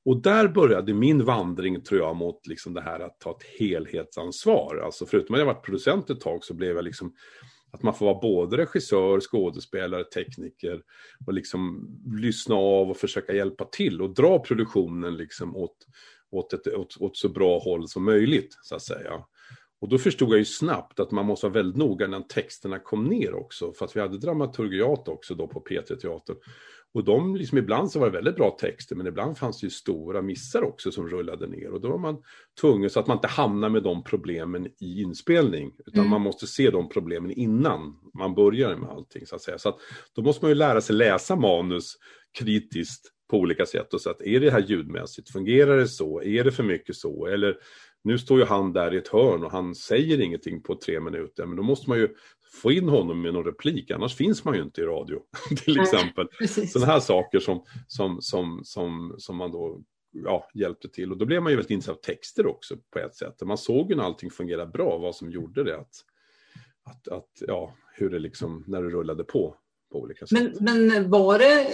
Och 0.05 0.21
där 0.21 0.47
började 0.47 0.93
min 0.93 1.25
vandring 1.25 1.83
tror 1.83 2.01
jag 2.01 2.15
mot 2.15 2.47
liksom 2.47 2.73
det 2.73 2.81
här 2.81 2.99
att 2.99 3.19
ta 3.19 3.31
ett 3.31 3.59
helhetsansvar. 3.59 4.81
Alltså 4.85 5.05
förutom 5.05 5.33
att 5.33 5.39
jag 5.39 5.45
varit 5.45 5.65
producent 5.65 6.09
ett 6.09 6.21
tag 6.21 6.43
så 6.43 6.53
blev 6.53 6.75
jag 6.75 6.83
liksom 6.83 7.13
att 7.71 7.83
man 7.83 7.93
får 7.93 8.05
vara 8.05 8.19
både 8.19 8.57
regissör, 8.57 9.19
skådespelare, 9.19 10.03
tekniker 10.03 10.81
och 11.25 11.33
liksom 11.33 11.89
lyssna 12.15 12.55
av 12.55 12.89
och 12.89 12.97
försöka 12.97 13.33
hjälpa 13.33 13.65
till 13.65 14.01
och 14.01 14.13
dra 14.13 14.39
produktionen 14.39 15.17
liksom 15.17 15.55
åt, 15.55 15.87
åt, 16.31 16.53
ett, 16.53 16.67
åt, 16.67 16.97
åt 16.99 17.17
så 17.17 17.29
bra 17.29 17.59
håll 17.59 17.87
som 17.87 18.03
möjligt, 18.03 18.57
så 18.61 18.75
att 18.75 18.81
säga. 18.81 19.25
Och 19.81 19.89
då 19.89 19.97
förstod 19.97 20.31
jag 20.31 20.39
ju 20.39 20.45
snabbt 20.45 20.99
att 20.99 21.11
man 21.11 21.25
måste 21.25 21.45
vara 21.45 21.53
väldigt 21.53 21.77
noga 21.77 22.07
när 22.07 22.19
texterna 22.21 22.79
kom 22.79 23.03
ner 23.03 23.33
också, 23.33 23.73
för 23.73 23.85
att 23.85 23.95
vi 23.95 23.99
hade 23.99 24.17
dramaturgiat 24.17 25.07
också 25.07 25.35
då 25.35 25.47
på 25.47 25.63
P3-teatern. 25.69 26.35
Och 26.93 27.03
de, 27.03 27.35
liksom, 27.35 27.57
ibland 27.57 27.91
så 27.91 27.99
var 27.99 28.05
det 28.05 28.13
väldigt 28.13 28.35
bra 28.35 28.57
texter, 28.59 28.95
men 28.95 29.07
ibland 29.07 29.37
fanns 29.37 29.59
det 29.59 29.65
ju 29.65 29.71
stora 29.71 30.21
missar 30.21 30.61
också 30.61 30.91
som 30.91 31.09
rullade 31.09 31.47
ner. 31.47 31.71
Och 31.71 31.81
då 31.81 31.89
var 31.89 31.97
man 31.97 32.23
tvungen, 32.61 32.89
så 32.89 32.99
att 32.99 33.07
man 33.07 33.17
inte 33.17 33.27
hamnar 33.27 33.69
med 33.69 33.83
de 33.83 34.03
problemen 34.03 34.67
i 34.79 35.01
inspelning, 35.01 35.71
utan 35.85 35.99
mm. 35.99 36.09
man 36.09 36.21
måste 36.21 36.47
se 36.47 36.69
de 36.69 36.89
problemen 36.89 37.31
innan 37.31 37.99
man 38.13 38.35
börjar 38.35 38.75
med 38.75 38.89
allting. 38.89 39.25
Så 39.25 39.35
att 39.35 39.41
säga. 39.41 39.57
Så 39.57 39.69
att, 39.69 39.77
då 40.15 40.21
måste 40.21 40.45
man 40.45 40.51
ju 40.51 40.55
lära 40.55 40.81
sig 40.81 40.95
läsa 40.95 41.35
manus 41.35 41.97
kritiskt 42.39 43.11
på 43.31 43.37
olika 43.37 43.65
sätt 43.65 43.93
och 43.93 44.01
så 44.01 44.09
att 44.09 44.21
är 44.21 44.39
det 44.39 44.51
här 44.51 44.59
ljudmässigt, 44.59 45.31
fungerar 45.31 45.77
det 45.77 45.87
så, 45.87 46.21
är 46.21 46.43
det 46.43 46.51
för 46.51 46.63
mycket 46.63 46.95
så, 46.95 47.27
eller 47.27 47.57
nu 48.03 48.17
står 48.17 48.39
ju 48.39 48.45
han 48.45 48.73
där 48.73 48.93
i 48.93 48.97
ett 48.97 49.07
hörn 49.07 49.43
och 49.43 49.51
han 49.51 49.75
säger 49.75 50.21
ingenting 50.21 50.63
på 50.63 50.75
tre 50.75 50.99
minuter, 50.99 51.45
men 51.45 51.57
då 51.57 51.63
måste 51.63 51.89
man 51.89 51.97
ju 51.97 52.09
få 52.61 52.71
in 52.71 52.89
honom 52.89 53.21
med 53.21 53.33
någon 53.33 53.45
replik, 53.45 53.91
annars 53.91 54.15
finns 54.15 54.45
man 54.45 54.55
ju 54.55 54.61
inte 54.61 54.81
i 54.81 54.83
radio. 54.83 55.19
till 55.65 55.79
exempel. 55.79 56.27
Sådana 56.67 56.91
här 56.91 56.99
saker 56.99 57.39
som, 57.39 57.63
som, 57.87 58.21
som, 58.21 58.61
som, 58.63 59.15
som 59.17 59.37
man 59.37 59.51
då 59.51 59.81
ja, 60.11 60.49
hjälpte 60.53 60.89
till. 60.89 61.11
Och 61.11 61.17
då 61.17 61.25
blev 61.25 61.43
man 61.43 61.51
ju 61.51 61.55
väldigt 61.55 61.71
intresserad 61.71 61.97
av 61.97 62.01
texter 62.01 62.45
också 62.47 62.77
på 62.93 62.99
ett 62.99 63.15
sätt. 63.15 63.41
Man 63.41 63.57
såg 63.57 63.89
ju 63.89 63.95
när 63.95 64.03
allting 64.03 64.31
fungerade 64.31 64.71
bra, 64.71 64.97
vad 64.97 65.15
som 65.15 65.31
gjorde 65.31 65.63
det. 65.63 65.77
Att, 65.77 65.93
att, 66.83 67.07
att, 67.07 67.29
ja, 67.47 67.75
hur 67.93 68.09
det 68.09 68.19
liksom, 68.19 68.63
när 68.67 68.83
det 68.83 68.89
rullade 68.89 69.23
på. 69.23 69.55
På 69.91 69.99
olika 69.99 70.27
sätt. 70.27 70.59
Men, 70.59 70.89
men 70.89 71.09
var 71.09 71.39
det, 71.39 71.67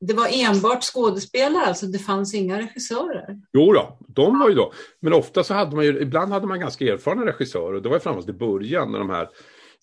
det 0.00 0.14
var 0.14 0.28
enbart 0.32 0.82
skådespelare, 0.82 1.66
alltså 1.66 1.86
det 1.86 1.98
fanns 1.98 2.34
inga 2.34 2.58
regissörer? 2.58 3.40
Jo 3.52 3.72
då, 3.72 3.98
de 4.06 4.38
var 4.38 4.48
ju 4.48 4.54
då. 4.54 4.72
Men 5.00 5.12
ofta 5.12 5.44
så 5.44 5.54
hade 5.54 5.76
man 5.76 5.84
ju, 5.84 6.00
ibland 6.00 6.32
hade 6.32 6.46
man 6.46 6.60
ganska 6.60 6.84
erfarna 6.84 7.26
regissörer. 7.26 7.80
Det 7.80 7.88
var 7.88 7.96
ju 7.96 8.00
framförallt 8.00 8.28
i 8.28 8.32
början 8.32 8.92
när 8.92 8.98
de 8.98 9.10
här 9.10 9.28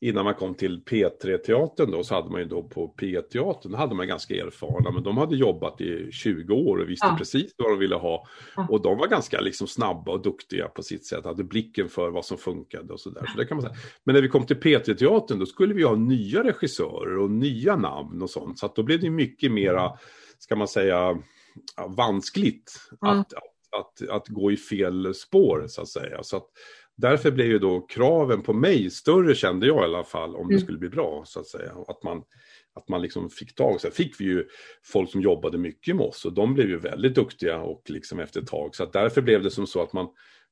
innan 0.02 0.26
man 0.26 0.34
kom 0.34 0.56
till 0.56 0.84
P3-teatern 0.84 1.92
då 1.92 2.04
så 2.04 2.16
hade 2.16 2.30
man 2.30 2.42
ju 2.42 2.48
då 2.48 2.64
på 2.64 2.88
P-teatern, 2.88 3.74
hade 3.74 3.96
man 3.96 4.08
ganska 4.08 4.36
erfarna, 4.36 4.92
men 4.92 5.04
de 5.04 5.18
hade 5.18 5.36
jobbat 5.36 5.82
i 5.82 6.12
20 6.12 6.54
år 6.54 6.78
och 6.78 6.90
visste 6.90 7.08
ja. 7.08 7.16
precis 7.18 7.52
vad 7.58 7.72
de 7.72 7.80
ville 7.80 7.96
ha. 7.96 8.28
Ja. 8.56 8.68
Och 8.70 8.82
de 8.82 8.98
var 8.98 9.08
ganska 9.08 9.42
liksom 9.42 9.68
snabba 9.68 10.12
och 10.12 10.22
duktiga 10.22 10.68
på 10.68 10.84
sitt 10.84 11.06
sätt, 11.06 11.26
hade 11.26 11.44
blicken 11.44 11.90
för 11.90 12.10
vad 12.10 12.26
som 12.26 12.38
funkade 12.38 12.94
och 12.94 13.00
sådär. 13.00 13.26
Så 13.34 13.38
det 13.40 13.46
kan 13.46 13.58
man 13.58 13.62
säga. 13.62 13.76
Men 14.04 14.16
när 14.16 14.22
vi 14.22 14.30
kom 14.30 14.46
till 14.46 14.58
P3-teatern 14.58 15.40
då 15.40 15.46
skulle 15.46 15.74
vi 15.74 15.84
ha 15.84 15.96
nya 15.96 16.44
regissörer 16.44 17.18
och 17.18 17.32
nya 17.32 17.76
namn 17.76 18.22
och 18.22 18.30
sånt, 18.30 18.60
så 18.60 18.66
att 18.66 18.76
då 18.76 18.84
blev 18.84 19.00
det 19.00 19.10
mycket 19.10 19.52
mera, 19.52 19.92
ska 20.40 20.56
man 20.56 20.68
säga, 20.68 21.18
vanskligt 21.98 22.72
ja. 23.02 23.12
att, 23.12 23.34
att, 23.34 23.44
att, 23.80 24.10
att, 24.10 24.28
gå 24.28 24.52
i 24.52 24.58
fel 24.58 25.14
spår 25.14 25.66
så 25.68 25.82
att 25.82 25.88
säga. 25.88 26.24
Så 26.24 26.38
att 26.38 26.48
därför 26.98 27.32
blev 27.32 27.48
ju 27.48 27.60
då 27.60 27.82
kraven 27.82 28.42
på 28.42 28.54
mig 28.54 28.90
större 28.90 29.36
kände 29.36 29.68
jag 29.68 29.82
i 29.82 29.84
alla 29.84 30.04
fall 30.04 30.36
om 30.36 30.42
mm. 30.42 30.56
det 30.56 30.62
skulle 30.62 30.78
bli 30.78 30.90
bra 30.90 31.24
så 31.26 31.40
att 31.40 31.48
säga. 31.48 31.72
Att 31.88 32.04
man, 32.04 32.24
att 32.76 32.90
man 32.90 33.02
liksom 33.02 33.30
fick 33.30 33.56
tag. 33.56 33.82
Sen 33.82 33.92
fick 33.92 34.22
vi 34.22 34.26
ju 34.26 34.48
folk 34.84 35.12
som 35.12 35.22
jobbade 35.22 35.58
mycket 35.58 35.96
med 35.96 36.06
oss 36.06 36.26
och 36.26 36.34
de 36.34 36.54
blev 36.54 36.70
ju 36.70 36.78
väldigt 36.78 37.16
duktiga 37.16 37.60
och 37.60 37.82
liksom 37.90 38.20
efter 38.20 38.42
ett 38.42 38.48
tag. 38.48 38.76
Så 38.76 38.84
att 38.84 38.94
därför 38.94 39.22
blev 39.22 39.44
det 39.44 39.52
som 39.52 39.68
så 39.68 39.82
att 39.82 39.94
man 39.94 40.08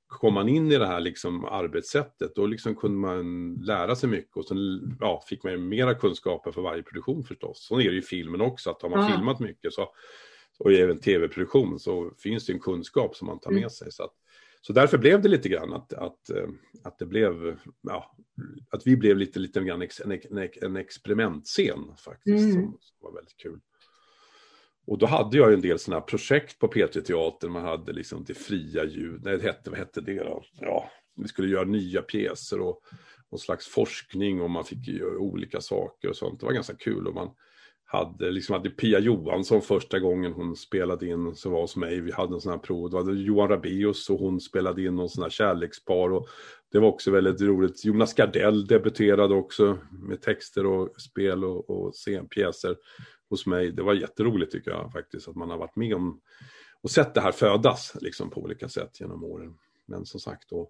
kom 0.07 0.33
man 0.33 0.49
in 0.49 0.71
i 0.71 0.77
det 0.77 0.87
här 0.87 0.99
liksom 0.99 1.45
arbetssättet 1.45 2.35
då 2.35 2.45
liksom 2.45 2.75
kunde 2.75 2.97
man 2.97 3.53
lära 3.55 3.95
sig 3.95 4.09
mycket 4.09 4.37
och 4.37 4.45
sen 4.45 4.57
ja, 4.99 5.23
fick 5.29 5.43
man 5.43 5.53
ju 5.53 5.59
mera 5.59 5.93
kunskaper 5.93 6.51
för 6.51 6.61
varje 6.61 6.83
produktion 6.83 7.23
förstås. 7.23 7.67
Så 7.67 7.79
är 7.79 7.83
det 7.83 7.91
ju 7.91 7.99
i 7.99 8.01
filmen 8.01 8.41
också, 8.41 8.69
att 8.69 8.81
har 8.81 8.89
man 8.89 9.09
ja. 9.09 9.15
filmat 9.15 9.39
mycket 9.39 9.73
så, 9.73 9.89
och 10.59 10.71
även 10.71 10.99
tv-produktion 10.99 11.79
så 11.79 12.11
finns 12.17 12.45
det 12.45 12.53
en 12.53 12.59
kunskap 12.59 13.15
som 13.15 13.27
man 13.27 13.39
tar 13.39 13.51
med 13.51 13.57
mm. 13.57 13.69
sig. 13.69 13.91
Så 13.91 14.03
att, 14.03 14.13
så 14.67 14.73
därför 14.73 14.97
blev 14.97 15.21
det 15.21 15.29
lite 15.29 15.49
grann 15.49 15.73
att, 15.73 15.93
att, 15.93 16.29
eh, 16.29 16.47
att 16.83 16.99
det 16.99 17.05
blev, 17.05 17.59
ja, 17.81 18.15
att 18.69 18.87
vi 18.87 18.97
blev 18.97 19.17
lite, 19.17 19.39
lite 19.39 19.59
grann 19.63 19.81
en, 19.81 20.11
en, 20.11 20.49
en 20.61 20.75
experimentscen 20.75 21.79
faktiskt, 21.97 22.43
mm. 22.43 22.53
som, 22.53 22.77
som, 22.79 22.97
var 22.99 23.13
väldigt 23.13 23.37
kul. 23.37 23.59
Och 24.87 24.97
då 24.97 25.05
hade 25.05 25.37
jag 25.37 25.53
en 25.53 25.61
del 25.61 25.79
sådana 25.79 25.99
här 25.99 26.07
projekt 26.07 26.59
på 26.59 26.67
P3-teatern, 26.67 27.51
man 27.51 27.63
hade 27.63 27.93
liksom 27.93 28.23
det 28.23 28.33
fria 28.33 28.85
ljud, 28.85 29.21
nej 29.23 29.37
det 29.37 29.43
hette, 29.43 29.69
vad 29.69 29.79
hette 29.79 30.01
det 30.01 30.23
då? 30.23 30.43
Ja, 30.59 30.91
vi 31.15 31.27
skulle 31.27 31.47
göra 31.47 31.65
nya 31.65 32.01
pjäser 32.01 32.61
och 32.61 32.81
någon 33.31 33.39
slags 33.39 33.67
forskning 33.67 34.41
och 34.41 34.49
man 34.49 34.65
fick 34.65 34.87
göra 34.87 35.17
olika 35.17 35.61
saker 35.61 36.09
och 36.09 36.15
sånt. 36.15 36.39
Det 36.39 36.45
var 36.45 36.53
ganska 36.53 36.75
kul 36.75 37.07
och 37.07 37.15
man 37.15 37.29
hade, 37.85 38.31
liksom 38.31 38.53
hade 38.53 38.69
Pia 38.69 38.99
Johansson 38.99 39.61
första 39.61 39.99
gången 39.99 40.33
hon 40.33 40.55
spelade 40.55 41.07
in, 41.07 41.35
så 41.35 41.49
var 41.49 41.61
hos 41.61 41.75
mig, 41.75 42.01
vi 42.01 42.11
hade 42.11 42.33
en 42.33 42.41
sån 42.41 42.51
här 42.51 42.59
prov, 42.59 42.89
det 42.89 42.95
var 42.95 43.13
Johan 43.13 43.49
Rabeus 43.49 44.09
och 44.09 44.19
hon 44.19 44.39
spelade 44.39 44.83
in 44.83 44.95
någon 44.95 45.09
sån 45.09 45.23
här 45.23 45.29
kärlekspar 45.29 46.09
och 46.09 46.27
det 46.71 46.79
var 46.79 46.87
också 46.87 47.11
väldigt 47.11 47.41
roligt. 47.41 47.85
Jonas 47.85 48.13
Gardell 48.13 48.67
debuterade 48.67 49.35
också 49.35 49.77
med 49.91 50.21
texter 50.21 50.65
och 50.65 51.01
spel 51.01 51.43
och, 51.43 51.69
och 51.69 51.95
scenpjäser 51.95 52.75
hos 53.29 53.45
mig. 53.45 53.71
Det 53.71 53.83
var 53.83 53.93
jätteroligt 53.93 54.51
tycker 54.51 54.71
jag 54.71 54.91
faktiskt, 54.91 55.27
att 55.27 55.35
man 55.35 55.49
har 55.49 55.57
varit 55.57 55.75
med 55.75 55.95
om 55.95 56.21
och 56.81 56.91
sett 56.91 57.13
det 57.13 57.21
här 57.21 57.31
födas 57.31 57.97
liksom 58.01 58.29
på 58.29 58.41
olika 58.41 58.69
sätt 58.69 58.99
genom 58.99 59.23
åren. 59.23 59.53
Men 59.85 60.05
som 60.05 60.19
sagt 60.19 60.49
då, 60.49 60.69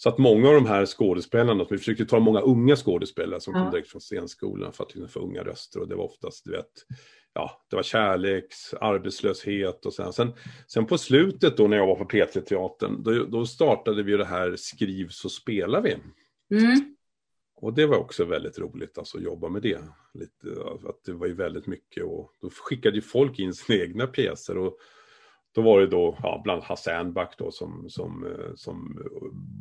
så 0.00 0.08
att 0.08 0.18
många 0.18 0.48
av 0.48 0.54
de 0.54 0.66
här 0.66 0.86
skådespelarna, 0.86 1.66
vi 1.70 1.78
försökte 1.78 2.06
ta 2.06 2.20
många 2.20 2.40
unga 2.40 2.76
skådespelare 2.76 3.40
som 3.40 3.54
ja. 3.54 3.62
kom 3.62 3.70
direkt 3.70 3.88
från 3.88 4.00
scenskolan 4.00 4.72
för 4.72 4.84
att 4.84 4.94
liksom 4.94 5.08
få 5.08 5.20
unga 5.20 5.42
röster 5.42 5.80
och 5.80 5.88
det 5.88 5.94
var 5.94 6.04
oftast, 6.04 6.44
du 6.44 6.50
vet, 6.50 6.70
ja, 7.32 7.66
det 7.70 7.76
var 7.76 7.82
kärleks, 7.82 8.74
arbetslöshet 8.74 9.86
och 9.86 9.94
sen. 9.94 10.12
sen. 10.12 10.32
Sen 10.66 10.86
på 10.86 10.98
slutet 10.98 11.56
då 11.56 11.68
när 11.68 11.76
jag 11.76 11.86
var 11.86 11.94
på 11.94 12.04
P3-teatern, 12.04 13.02
då, 13.02 13.24
då 13.24 13.46
startade 13.46 14.02
vi 14.02 14.16
det 14.16 14.24
här 14.24 14.56
Skriv 14.56 15.08
så 15.08 15.28
spelar 15.28 15.82
vi. 15.82 15.96
Mm. 16.58 16.94
Och 17.56 17.74
det 17.74 17.86
var 17.86 17.96
också 17.96 18.24
väldigt 18.24 18.58
roligt 18.58 18.98
alltså, 18.98 19.16
att 19.16 19.24
jobba 19.24 19.48
med 19.48 19.62
det. 19.62 19.78
Lite, 20.14 20.60
att 20.88 21.04
det 21.04 21.12
var 21.12 21.26
ju 21.26 21.34
väldigt 21.34 21.66
mycket 21.66 22.04
och 22.04 22.32
då 22.40 22.50
skickade 22.50 22.96
ju 22.96 23.02
folk 23.02 23.38
in 23.38 23.54
sina 23.54 23.82
egna 23.82 24.06
pjäser 24.06 24.58
och 24.58 24.78
då 25.52 25.62
var 25.62 25.80
det 25.80 25.86
då 25.86 26.18
ja, 26.22 26.40
bland 26.44 26.62
Hasse 26.62 26.90
Ernback 26.90 27.34
då 27.38 27.50
som, 27.50 27.86
som, 27.88 28.26
eh, 28.26 28.54
som 28.54 28.98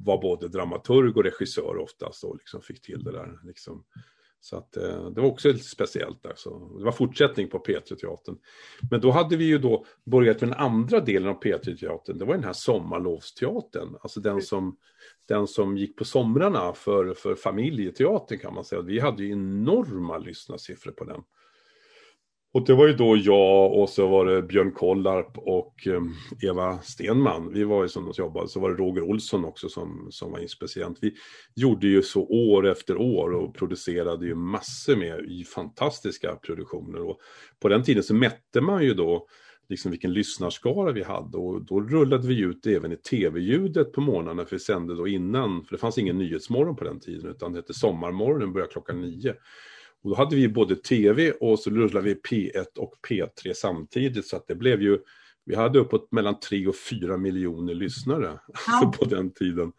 var 0.05 0.21
både 0.21 0.47
dramaturg 0.47 1.17
och 1.17 1.23
regissör 1.23 1.77
oftast 1.77 2.23
och 2.23 2.35
liksom 2.35 2.61
fick 2.61 2.81
till 2.81 3.03
det 3.03 3.11
där. 3.11 3.39
Liksom. 3.43 3.83
Så 4.39 4.57
att 4.57 4.77
eh, 4.77 5.09
det 5.09 5.21
var 5.21 5.27
också 5.27 5.47
lite 5.47 5.63
speciellt. 5.63 6.25
Alltså. 6.25 6.59
Det 6.59 6.83
var 6.83 6.91
fortsättning 6.91 7.49
på 7.49 7.59
P3-teatern. 7.59 8.37
Men 8.91 9.01
då 9.01 9.11
hade 9.11 9.37
vi 9.37 9.45
ju 9.45 9.57
då 9.57 9.85
börjat 10.05 10.41
med 10.41 10.49
den 10.49 10.59
andra 10.59 10.99
delen 10.99 11.29
av 11.29 11.43
P3-teatern. 11.43 12.17
Det 12.17 12.25
var 12.25 12.33
den 12.33 12.43
här 12.43 12.53
sommarlovsteatern. 12.53 13.95
Alltså 14.01 14.19
den 14.19 14.41
som, 14.41 14.77
den 15.27 15.47
som 15.47 15.77
gick 15.77 15.97
på 15.97 16.05
somrarna 16.05 16.73
för, 16.73 17.13
för 17.13 17.35
familjeteatern 17.35 18.39
kan 18.39 18.53
man 18.53 18.63
säga. 18.63 18.81
Vi 18.81 18.99
hade 18.99 19.23
ju 19.23 19.31
enorma 19.31 20.17
lyssnarsiffror 20.17 20.91
på 20.91 21.03
den. 21.03 21.21
Och 22.57 22.65
det 22.65 22.73
var 22.73 22.87
ju 22.87 22.93
då 22.93 23.17
jag 23.17 23.73
och 23.73 23.89
så 23.89 24.07
var 24.07 24.25
det 24.25 24.41
Björn 24.41 24.71
Kollarp 24.71 25.37
och 25.37 25.87
eh, 25.87 26.01
Eva 26.49 26.79
Stenman. 26.79 27.53
Vi 27.53 27.63
var 27.63 27.83
ju 27.83 27.89
som 27.89 28.05
de 28.05 28.13
jobbade. 28.17 28.47
Så 28.47 28.59
var 28.59 28.69
det 28.69 28.75
Roger 28.75 29.01
Olsson 29.01 29.45
också 29.45 29.69
som, 29.69 30.07
som 30.11 30.31
var 30.31 30.39
inspicient. 30.39 30.97
Vi 31.01 31.13
gjorde 31.55 31.87
ju 31.87 32.01
så 32.01 32.23
år 32.23 32.67
efter 32.67 32.97
år 32.97 33.33
och 33.33 33.55
producerade 33.55 34.25
ju 34.25 34.35
massor 34.35 34.95
med 34.95 35.47
fantastiska 35.47 36.35
produktioner. 36.35 37.01
Och 37.01 37.19
på 37.59 37.67
den 37.67 37.83
tiden 37.83 38.03
så 38.03 38.13
mätte 38.13 38.61
man 38.61 38.83
ju 38.83 38.93
då 38.93 39.27
liksom 39.69 39.91
vilken 39.91 40.13
lyssnarskara 40.13 40.91
vi 40.91 41.03
hade 41.03 41.37
och 41.37 41.65
då 41.65 41.81
rullade 41.81 42.27
vi 42.27 42.39
ut 42.39 42.67
även 42.67 42.91
i 42.91 42.97
tv-ljudet 42.97 43.93
på 43.93 44.01
morgnarna 44.01 44.45
för 44.45 44.55
vi 44.55 44.59
sände 44.59 44.95
då 44.95 45.07
innan, 45.07 45.63
för 45.63 45.75
det 45.75 45.81
fanns 45.81 45.97
ingen 45.97 46.17
nyhetsmorgon 46.17 46.75
på 46.75 46.83
den 46.83 46.99
tiden 46.99 47.31
utan 47.31 47.51
det 47.51 47.59
hette 47.59 47.73
Sommarmorgonen, 47.73 48.53
började 48.53 48.71
klockan 48.71 49.01
nio. 49.01 49.35
Och 50.03 50.09
då 50.09 50.15
hade 50.15 50.35
vi 50.35 50.49
både 50.49 50.75
tv 50.75 51.31
och 51.31 51.59
så 51.59 51.69
rullade 51.69 52.05
vi 52.05 52.13
P1 52.13 52.77
och 52.77 52.93
P3 53.09 53.53
samtidigt 53.55 54.27
så 54.27 54.35
att 54.35 54.47
det 54.47 54.55
blev 54.55 54.81
ju, 54.81 54.99
vi 55.45 55.55
hade 55.55 55.79
uppåt 55.79 56.11
mellan 56.11 56.39
3 56.39 56.67
och 56.67 56.75
4 56.75 57.17
miljoner 57.17 57.73
lyssnare 57.73 58.39
ja. 58.67 58.93
på 58.97 59.05
den 59.05 59.33
tiden. 59.33 59.71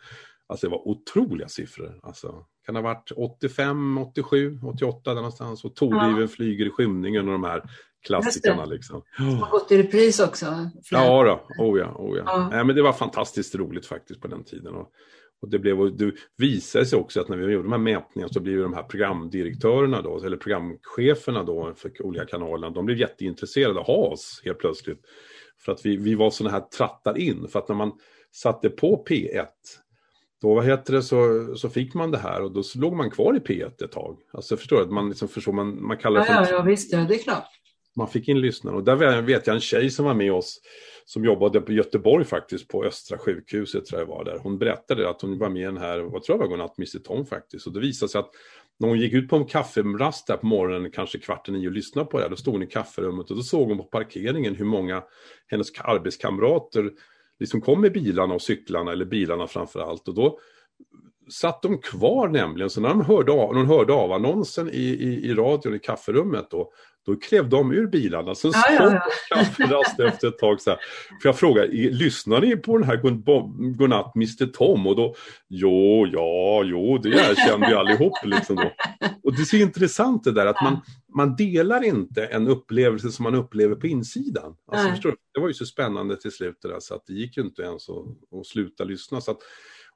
Alltså 0.46 0.66
det 0.66 0.70
var 0.70 0.88
otroliga 0.88 1.48
siffror. 1.48 2.00
Alltså, 2.02 2.44
kan 2.66 2.76
ha 2.76 2.82
varit 2.82 3.10
85, 3.16 3.98
87, 3.98 4.58
88 4.62 5.10
där 5.10 5.14
någonstans. 5.14 5.64
Och 5.64 5.74
Torliven 5.74 6.20
ja. 6.20 6.28
flyger 6.28 6.66
i 6.66 6.70
skymningen 6.70 7.26
och 7.26 7.32
de 7.32 7.44
här 7.44 7.62
klassikerna. 8.06 8.64
Liksom. 8.64 9.02
Som 9.16 9.38
har 9.38 9.50
gått 9.50 9.72
i 9.72 9.82
repris 9.82 10.20
också. 10.20 10.70
Ja, 10.90 11.24
då. 11.24 11.64
Oh, 11.64 11.78
ja, 11.78 11.94
oh, 11.96 12.18
ja. 12.18 12.22
ja. 12.26 12.48
Nej, 12.52 12.64
men 12.64 12.76
det 12.76 12.82
var 12.82 12.92
fantastiskt 12.92 13.54
roligt 13.54 13.86
faktiskt 13.86 14.20
på 14.20 14.28
den 14.28 14.44
tiden. 14.44 14.74
Och, 14.74 14.92
och 15.42 15.50
det, 15.50 15.58
blev, 15.58 15.80
och 15.80 15.92
det 15.92 16.12
visade 16.36 16.86
sig 16.86 16.98
också 16.98 17.20
att 17.20 17.28
när 17.28 17.36
vi 17.36 17.52
gjorde 17.52 17.64
de 17.64 17.72
här 17.72 17.78
mätningarna 17.78 18.32
så 18.32 18.40
blev 18.40 18.62
de 18.62 18.74
här 18.74 18.82
programdirektörerna 18.82 20.02
då, 20.02 20.24
eller 20.24 20.36
programcheferna 20.36 21.44
då 21.44 21.74
för 21.76 22.02
olika 22.02 22.24
kanalerna, 22.24 22.70
de 22.70 22.86
blev 22.86 22.98
jätteintresserade 22.98 23.80
av 23.80 24.12
oss 24.12 24.42
helt 24.44 24.58
plötsligt. 24.58 25.00
För 25.64 25.72
att 25.72 25.86
vi, 25.86 25.96
vi 25.96 26.14
var 26.14 26.30
sådana 26.30 26.56
här 26.56 26.64
trattar 26.76 27.18
in, 27.18 27.48
för 27.48 27.58
att 27.58 27.68
när 27.68 27.76
man 27.76 27.92
satte 28.32 28.70
på 28.70 29.04
P1 29.08 29.46
då 30.40 30.54
vad 30.54 30.64
heter 30.64 30.92
det, 30.92 31.02
så, 31.02 31.46
så 31.56 31.68
fick 31.68 31.94
man 31.94 32.10
det 32.10 32.18
här 32.18 32.42
och 32.42 32.52
då 32.52 32.62
låg 32.74 32.96
man 32.96 33.10
kvar 33.10 33.36
i 33.36 33.38
P1 33.38 33.84
ett 33.84 33.92
tag. 33.92 34.18
Alltså 34.32 34.56
förstår 34.56 34.84
du? 34.84 34.90
Man, 34.90 35.08
liksom 35.08 35.28
förstår, 35.28 35.52
man, 35.52 35.82
man 35.86 35.96
kallar 35.96 36.20
det 36.20 36.26
för... 36.26 36.32
Ja, 36.32 36.46
ja, 36.48 36.50
ja 36.50 36.62
visst, 36.62 36.92
ja, 36.92 36.98
det 36.98 37.14
är 37.14 37.22
klart. 37.22 37.48
Man 37.96 38.08
fick 38.08 38.28
in 38.28 38.40
lyssnare 38.40 38.76
och 38.76 38.84
där 38.84 39.22
vet 39.22 39.46
jag 39.46 39.54
en 39.54 39.60
tjej 39.60 39.90
som 39.90 40.04
var 40.04 40.14
med 40.14 40.32
oss 40.32 40.60
som 41.08 41.24
jobbade 41.24 41.60
på 41.60 41.72
Göteborg 41.72 42.24
faktiskt, 42.24 42.68
på 42.68 42.84
Östra 42.84 43.18
sjukhuset 43.18 43.86
tror 43.86 44.00
jag 44.00 44.06
var 44.06 44.24
där. 44.24 44.38
Hon 44.38 44.58
berättade 44.58 45.10
att 45.10 45.22
hon 45.22 45.38
var 45.38 45.48
med 45.48 45.62
i 45.62 45.64
den 45.64 45.76
här, 45.76 45.98
vad 46.00 46.22
tror 46.22 46.34
jag 46.36 46.38
var 46.38 46.48
Godnatt 46.48 46.78
Mr 46.78 46.98
Tom 46.98 47.26
faktiskt. 47.26 47.66
Och 47.66 47.72
det 47.72 47.80
visade 47.80 48.08
sig 48.08 48.18
att 48.18 48.30
när 48.78 48.88
hon 48.88 48.98
gick 48.98 49.12
ut 49.12 49.28
på 49.28 49.36
en 49.36 49.44
kafferast 49.44 50.26
där 50.26 50.36
på 50.36 50.46
morgonen, 50.46 50.90
kanske 50.90 51.18
kvart 51.18 51.48
i 51.48 51.52
nio 51.52 51.68
och 51.68 51.72
lyssnade 51.72 52.08
på 52.08 52.18
det, 52.20 52.28
då 52.28 52.36
stod 52.36 52.54
hon 52.54 52.62
i 52.62 52.66
kafferummet 52.66 53.30
och 53.30 53.36
då 53.36 53.42
såg 53.42 53.68
hon 53.68 53.78
på 53.78 53.84
parkeringen 53.84 54.54
hur 54.54 54.64
många 54.64 55.02
hennes 55.46 55.80
arbetskamrater 55.80 56.90
liksom 57.38 57.60
kom 57.60 57.80
med 57.80 57.92
bilarna 57.92 58.34
och 58.34 58.42
cyklarna, 58.42 58.92
eller 58.92 59.04
bilarna 59.04 59.46
framför 59.46 59.80
allt. 59.80 60.08
Och 60.08 60.14
då 60.14 60.38
satt 61.30 61.62
de 61.62 61.78
kvar 61.78 62.28
nämligen, 62.28 62.70
så 62.70 62.80
när 62.80 62.88
de 62.88 63.00
hörde 63.00 63.32
av, 63.32 63.54
de 63.54 63.66
hörde 63.66 63.92
av 63.92 64.12
annonsen 64.12 64.70
i, 64.70 64.82
i, 64.82 65.30
i 65.30 65.34
radion 65.34 65.74
i 65.74 65.78
kafferummet 65.78 66.50
då, 66.50 66.72
då 67.06 67.16
klev 67.16 67.48
de 67.48 67.72
ur 67.72 67.86
bilarna. 67.86 68.34
Sen 68.34 68.50
ja, 68.54 68.72
ja, 68.72 69.08
ja. 69.30 69.36
kafferast 69.36 70.00
efter 70.08 70.28
ett 70.28 70.38
tag 70.38 70.60
så 70.60 70.70
här. 70.70 70.78
För 71.22 71.28
jag 71.28 71.38
frågade, 71.38 71.68
lyssnar 71.72 72.40
ni 72.40 72.56
på 72.56 72.78
den 72.78 72.86
här 72.86 72.96
Godnatt 73.76 74.16
Mr 74.16 74.46
Tom? 74.46 74.86
Och 74.86 74.96
då, 74.96 75.14
jo, 75.48 76.06
ja, 76.12 76.62
jo, 76.64 76.98
det 76.98 77.08
erkände 77.08 77.66
vi 77.68 77.74
allihop. 77.74 78.12
Liksom 78.24 78.56
då. 78.56 78.72
Och 79.22 79.36
det 79.36 79.42
är 79.42 79.44
så 79.44 79.56
intressant 79.56 80.24
det 80.24 80.32
där 80.32 80.46
att 80.46 80.62
man, 80.62 80.80
man 81.16 81.36
delar 81.36 81.84
inte 81.84 82.24
en 82.24 82.48
upplevelse 82.48 83.10
som 83.10 83.22
man 83.22 83.34
upplever 83.34 83.74
på 83.74 83.86
insidan. 83.86 84.56
Alltså, 84.72 84.88
förstår 84.88 85.10
du? 85.10 85.16
Det 85.34 85.40
var 85.40 85.48
ju 85.48 85.54
så 85.54 85.66
spännande 85.66 86.16
till 86.16 86.32
slut 86.32 86.58
det 86.62 86.68
där 86.68 86.80
så 86.80 86.94
att 86.94 87.06
det 87.06 87.12
gick 87.12 87.36
ju 87.36 87.42
inte 87.42 87.62
ens 87.62 87.88
att, 87.88 88.38
att 88.38 88.46
sluta 88.46 88.84
lyssna. 88.84 89.20
Så 89.20 89.30
att, 89.30 89.38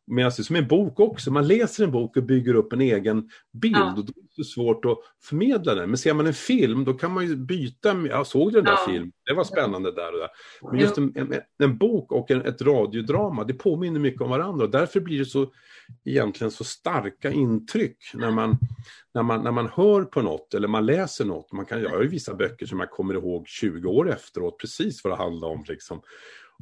Det 0.06 0.22
är 0.22 0.30
som 0.30 0.56
en 0.56 0.68
bok 0.68 1.00
också, 1.00 1.30
man 1.30 1.46
läser 1.46 1.84
en 1.84 1.90
bok 1.90 2.16
och 2.16 2.22
bygger 2.22 2.54
upp 2.54 2.72
en 2.72 2.80
egen 2.80 3.30
bild 3.52 3.76
ja. 3.76 3.94
och 3.96 4.04
då 4.04 4.12
är 4.12 4.36
det 4.36 4.44
svårt 4.44 4.84
att 4.84 4.98
förmedla 5.22 5.74
den. 5.74 5.90
Men 5.90 5.98
ser 5.98 6.14
man 6.14 6.26
en 6.26 6.34
film 6.34 6.84
då 6.84 6.94
kan 6.94 7.12
man 7.12 7.26
ju 7.26 7.36
byta, 7.36 8.06
jag 8.08 8.26
såg 8.26 8.52
den 8.52 8.64
där 8.64 8.72
ja. 8.72 8.86
filmen, 8.86 9.12
det 9.26 9.34
var 9.34 9.44
spännande 9.44 9.92
där 9.92 10.12
och 10.12 10.18
där. 10.18 10.28
Men 10.70 10.80
just 10.80 10.98
en, 10.98 11.12
en, 11.16 11.34
en 11.58 11.78
bok 11.78 12.12
och 12.12 12.30
en, 12.30 12.42
ett 12.42 12.62
radiodrama, 12.62 13.44
det 13.44 13.54
påminner 13.54 14.00
mycket 14.00 14.20
om 14.20 14.30
varandra 14.30 14.64
och 14.64 14.70
därför 14.70 15.00
blir 15.00 15.18
det 15.18 15.24
så 15.24 15.52
egentligen 16.04 16.50
så 16.50 16.64
starka 16.64 17.32
intryck 17.32 17.96
när 18.14 18.30
man, 18.30 18.58
när 19.14 19.22
man, 19.22 19.44
när 19.44 19.52
man 19.52 19.68
hör 19.68 20.04
på 20.04 20.22
något 20.22 20.54
eller 20.54 20.68
man 20.68 20.86
läser 20.86 21.24
något. 21.24 21.52
Man 21.52 21.66
kan, 21.66 21.82
jag 21.82 21.90
har 21.90 22.02
ju 22.02 22.08
vissa 22.08 22.34
böcker 22.34 22.66
som 22.66 22.80
jag 22.80 22.90
kommer 22.90 23.14
ihåg 23.14 23.48
20 23.48 23.88
år 23.88 24.10
efteråt, 24.10 24.58
precis 24.58 25.04
vad 25.04 25.12
det 25.12 25.16
handlar 25.16 25.48
om. 25.48 25.64
Liksom. 25.68 26.00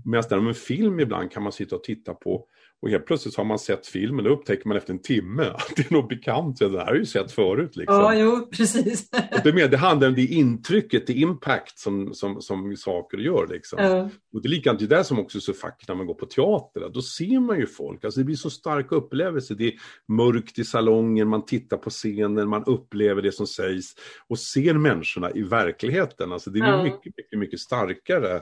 Medan 0.05 0.47
en 0.47 0.55
film 0.55 1.01
ibland 1.01 1.33
kan 1.33 1.43
man 1.43 1.53
sitta 1.53 1.77
och 1.77 1.85
titta 1.85 2.15
på 2.15 2.47
och 2.83 2.91
helt 2.91 3.07
plötsligt 3.07 3.37
har 3.37 3.45
man 3.45 3.59
sett 3.59 3.87
filmen 3.87 4.27
och 4.27 4.33
upptäcker 4.33 4.69
man 4.69 4.77
efter 4.77 4.93
en 4.93 5.03
timme 5.03 5.43
att 5.55 5.73
det 5.77 5.91
är 5.91 5.95
något 5.95 6.09
bekant. 6.09 6.59
Det 6.59 6.79
här 6.79 6.87
har 6.87 6.95
ju 6.95 7.07
sett 7.07 7.33
förut. 7.33 7.77
Liksom. 7.77 7.97
Ja, 7.97 8.15
jo, 8.15 8.49
precis. 8.57 9.09
Och 9.13 9.41
det, 9.45 9.53
med, 9.53 9.71
det 9.71 9.77
handlar 9.77 10.09
om 10.09 10.15
det 10.15 10.25
intrycket, 10.25 11.07
det 11.07 11.13
impact 11.13 11.79
som, 11.79 12.15
som, 12.15 12.43
som 12.43 12.77
saker 12.77 13.19
gör. 13.19 13.47
Liksom. 13.51 13.79
Ja. 13.83 14.11
Och 14.33 14.43
det 14.43 14.49
är 14.49 14.51
likadant, 14.51 14.79
det 14.79 14.85
är 14.85 14.99
det 14.99 15.05
som 15.05 15.19
också 15.19 15.39
är 15.39 15.41
så 15.41 15.53
fack 15.53 15.85
när 15.89 15.95
man 15.95 16.07
går 16.07 16.15
på 16.15 16.27
teater. 16.27 16.91
Då 16.95 17.03
ser 17.03 17.41
man 17.41 17.59
ju 17.59 17.67
folk, 17.67 18.05
alltså 18.05 18.21
det 18.21 18.25
blir 18.25 18.37
så 18.37 18.51
stark 18.51 18.93
upplevelse. 18.93 19.55
Det 19.55 19.67
är 19.67 19.75
mörkt 20.09 20.59
i 20.59 20.65
salongen, 20.65 21.29
man 21.29 21.45
tittar 21.45 21.77
på 21.77 21.91
scenen, 21.91 22.49
man 22.49 22.65
upplever 22.65 23.23
det 23.23 23.33
som 23.33 23.47
sägs 23.47 23.95
och 24.29 24.39
ser 24.39 24.75
människorna 24.75 25.31
i 25.31 25.43
verkligheten. 25.43 26.33
Alltså 26.33 26.51
det 26.51 26.61
blir 26.61 26.71
ja. 26.71 26.83
mycket, 26.83 27.17
mycket, 27.17 27.39
mycket 27.39 27.61
starkare 27.61 28.41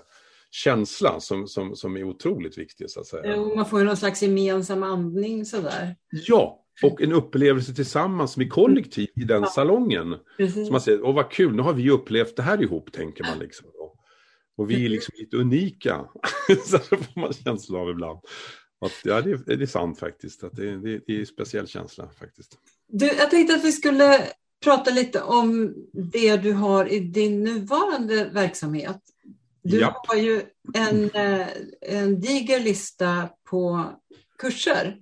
känsla 0.50 1.20
som, 1.20 1.46
som, 1.46 1.76
som 1.76 1.96
är 1.96 2.04
otroligt 2.04 2.58
viktig. 2.58 2.90
Så 2.90 3.00
att 3.00 3.06
säga. 3.06 3.36
Jo, 3.36 3.56
man 3.56 3.66
får 3.66 3.80
ju 3.80 3.86
någon 3.86 3.96
slags 3.96 4.22
gemensam 4.22 4.82
andning 4.82 5.44
sådär. 5.44 5.96
Ja, 6.10 6.64
och 6.82 7.02
en 7.02 7.12
upplevelse 7.12 7.74
tillsammans 7.74 8.36
med 8.36 8.52
kollektiv 8.52 9.08
i 9.16 9.24
den 9.24 9.42
ja. 9.42 9.48
salongen. 9.48 10.16
Precis. 10.36 10.66
Så 10.66 10.72
man 10.72 10.80
säger, 10.80 11.02
åh 11.02 11.14
vad 11.14 11.30
kul, 11.30 11.54
nu 11.54 11.62
har 11.62 11.72
vi 11.72 11.90
upplevt 11.90 12.36
det 12.36 12.42
här 12.42 12.62
ihop, 12.62 12.92
tänker 12.92 13.24
man 13.24 13.38
liksom. 13.38 13.66
Och 14.58 14.70
vi 14.70 14.84
är 14.84 14.88
liksom 14.88 15.14
lite 15.18 15.36
unika. 15.36 16.04
så 16.64 16.78
får 16.78 17.20
man 17.20 17.32
känsla 17.32 17.78
av 17.78 17.90
ibland. 17.90 18.18
Att, 18.80 18.92
ja, 19.04 19.20
det 19.20 19.30
är, 19.30 19.56
det 19.56 19.64
är 19.64 19.66
sant 19.66 19.98
faktiskt. 19.98 20.44
Att 20.44 20.56
det, 20.56 20.76
det, 20.76 21.00
det 21.06 21.12
är 21.16 21.20
en 21.20 21.26
speciell 21.26 21.68
känsla 21.68 22.08
faktiskt. 22.18 22.58
Du, 22.88 23.06
jag 23.06 23.30
tänkte 23.30 23.54
att 23.54 23.64
vi 23.64 23.72
skulle 23.72 24.20
prata 24.64 24.90
lite 24.90 25.22
om 25.22 25.74
det 26.12 26.36
du 26.36 26.52
har 26.52 26.92
i 26.92 27.00
din 27.00 27.44
nuvarande 27.44 28.30
verksamhet. 28.32 29.00
Du 29.68 29.80
Japp. 29.80 30.06
har 30.08 30.16
ju 30.16 30.42
en, 30.74 31.10
eh, 31.10 31.46
en 31.80 32.20
diger 32.20 32.60
lista 32.60 33.28
på 33.50 33.92
kurser. 34.38 34.96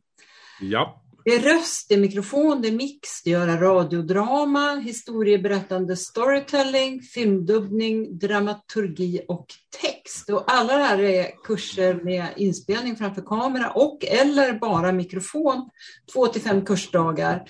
Ja. 0.60 1.02
Det 1.24 1.34
är 1.34 1.40
röst, 1.40 1.88
det 1.88 1.94
är 1.94 1.98
mikrofon, 1.98 2.62
det 2.62 2.68
är 2.68 2.72
mix, 2.72 3.22
det 3.24 3.32
är 3.32 3.32
göra 3.32 3.60
radiodrama, 3.60 4.76
historieberättande 4.76 5.96
storytelling, 5.96 7.00
filmdubbning, 7.02 8.18
dramaturgi 8.18 9.20
och 9.28 9.46
text. 9.80 10.30
Och 10.30 10.52
alla 10.52 10.76
det 10.76 10.84
här 10.84 10.98
är 10.98 11.30
kurser 11.44 11.94
med 11.94 12.26
inspelning 12.36 12.96
framför 12.96 13.22
kamera 13.22 13.70
och 13.70 14.04
eller 14.04 14.58
bara 14.58 14.92
mikrofon, 14.92 15.70
två 16.12 16.26
till 16.26 16.42
fem 16.42 16.64
kursdagar. 16.64 17.44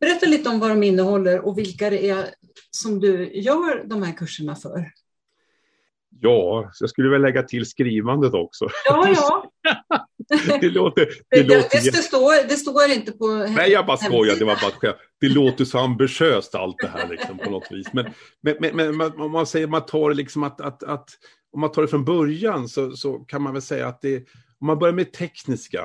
Berätta 0.00 0.26
lite 0.26 0.48
om 0.48 0.60
vad 0.60 0.70
de 0.70 0.82
innehåller 0.82 1.46
och 1.46 1.58
vilka 1.58 1.90
det 1.90 2.08
är 2.08 2.34
som 2.70 3.00
du 3.00 3.32
gör 3.34 3.84
de 3.88 4.02
här 4.02 4.12
kurserna 4.12 4.56
för. 4.56 4.92
Ja, 6.20 6.70
jag 6.80 6.90
skulle 6.90 7.08
väl 7.08 7.22
lägga 7.22 7.42
till 7.42 7.66
skrivandet 7.66 8.34
också. 8.34 8.68
Ja, 8.84 9.08
ja. 9.16 9.50
det, 10.60 10.70
låter, 10.70 11.08
det, 11.30 11.42
låter... 11.42 11.82
Det, 11.82 11.90
det, 11.90 12.02
står, 12.02 12.48
det 12.48 12.56
står 12.56 12.90
inte 12.90 13.12
på 13.12 13.26
Nej, 13.26 13.70
jag 13.70 13.86
bara 13.86 13.96
skojar. 13.96 14.36
Det 14.36 14.44
var 14.44 14.54
bara 14.62 14.70
skämt. 14.70 14.96
Det 15.20 15.28
låter 15.28 15.64
så 15.64 15.78
ambitiöst 15.78 16.54
allt 16.54 16.76
det 16.78 16.88
här 16.88 17.08
liksom, 17.08 17.38
på 17.38 17.50
något 17.50 17.68
vis. 17.70 17.86
Men, 17.92 18.06
men, 18.42 18.76
men, 18.76 18.96
men 18.96 19.20
om 19.20 19.32
man 19.32 19.46
säger 19.46 19.66
man 19.66 19.86
tar 19.86 20.14
liksom 20.14 20.42
att, 20.42 20.60
att, 20.60 20.82
att 20.82 21.08
om 21.52 21.60
man 21.60 21.72
tar 21.72 21.82
det 21.82 21.88
från 21.88 22.04
början 22.04 22.68
så, 22.68 22.90
så 22.90 23.12
kan 23.18 23.42
man 23.42 23.52
väl 23.52 23.62
säga 23.62 23.88
att 23.88 24.02
det, 24.02 24.16
om 24.60 24.66
man 24.66 24.78
börjar 24.78 24.94
med 24.94 25.12
tekniska, 25.12 25.82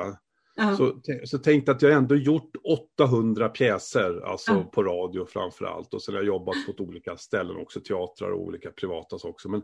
Uh-huh. 0.59 0.75
Så, 0.75 1.01
så 1.25 1.37
tänkte 1.37 1.71
att 1.71 1.81
jag 1.81 1.93
ändå 1.93 2.15
gjort 2.15 2.51
800 2.99 3.49
pjäser, 3.49 4.21
alltså 4.25 4.51
uh-huh. 4.51 4.71
på 4.71 4.83
radio 4.83 5.25
framför 5.25 5.65
allt. 5.65 5.93
Och 5.93 6.01
sen 6.01 6.13
har 6.13 6.21
jag 6.21 6.27
jobbat 6.27 6.55
på 6.65 6.83
olika 6.83 7.17
ställen 7.17 7.57
också, 7.57 7.79
teatrar 7.79 8.31
och 8.31 8.41
olika 8.41 8.71
privata 8.71 9.15
också. 9.23 9.49
Men, 9.49 9.61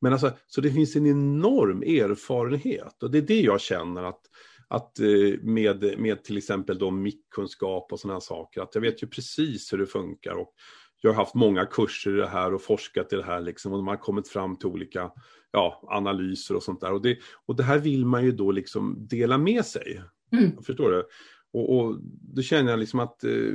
men 0.00 0.12
alltså, 0.12 0.32
så 0.46 0.60
det 0.60 0.70
finns 0.70 0.96
en 0.96 1.06
enorm 1.06 1.82
erfarenhet 1.82 3.02
och 3.02 3.10
det 3.10 3.18
är 3.18 3.22
det 3.22 3.40
jag 3.40 3.60
känner 3.60 4.02
att, 4.02 4.20
att 4.68 5.00
eh, 5.00 5.40
med, 5.42 5.98
med 5.98 6.24
till 6.24 6.38
exempel 6.38 6.78
då 6.78 6.90
mickkunskap 6.90 7.92
och 7.92 8.00
sådana 8.00 8.20
saker, 8.20 8.60
att 8.60 8.74
jag 8.74 8.82
vet 8.82 9.02
ju 9.02 9.06
precis 9.06 9.72
hur 9.72 9.78
det 9.78 9.86
funkar. 9.86 10.32
Och 10.32 10.54
jag 11.00 11.10
har 11.10 11.16
haft 11.16 11.34
många 11.34 11.66
kurser 11.66 12.10
i 12.10 12.20
det 12.20 12.28
här 12.28 12.54
och 12.54 12.62
forskat 12.62 13.12
i 13.12 13.16
det 13.16 13.24
här 13.24 13.40
liksom, 13.40 13.72
och 13.72 13.84
man 13.84 13.96
har 13.96 14.02
kommit 14.02 14.28
fram 14.28 14.56
till 14.56 14.68
olika 14.68 15.10
ja, 15.52 15.82
analyser 15.88 16.56
och 16.56 16.62
sånt 16.62 16.80
där. 16.80 16.92
Och 16.92 17.02
det, 17.02 17.18
och 17.46 17.56
det 17.56 17.62
här 17.62 17.78
vill 17.78 18.06
man 18.06 18.24
ju 18.24 18.32
då 18.32 18.50
liksom 18.50 19.06
dela 19.08 19.38
med 19.38 19.64
sig 19.64 20.02
Mm. 20.32 20.62
Förstår 20.62 20.90
du? 20.90 21.04
Och, 21.52 21.76
och 21.78 21.98
då 22.34 22.42
känner 22.42 22.70
jag 22.70 22.78
liksom 22.78 23.00
att, 23.00 23.24
eh, 23.24 23.54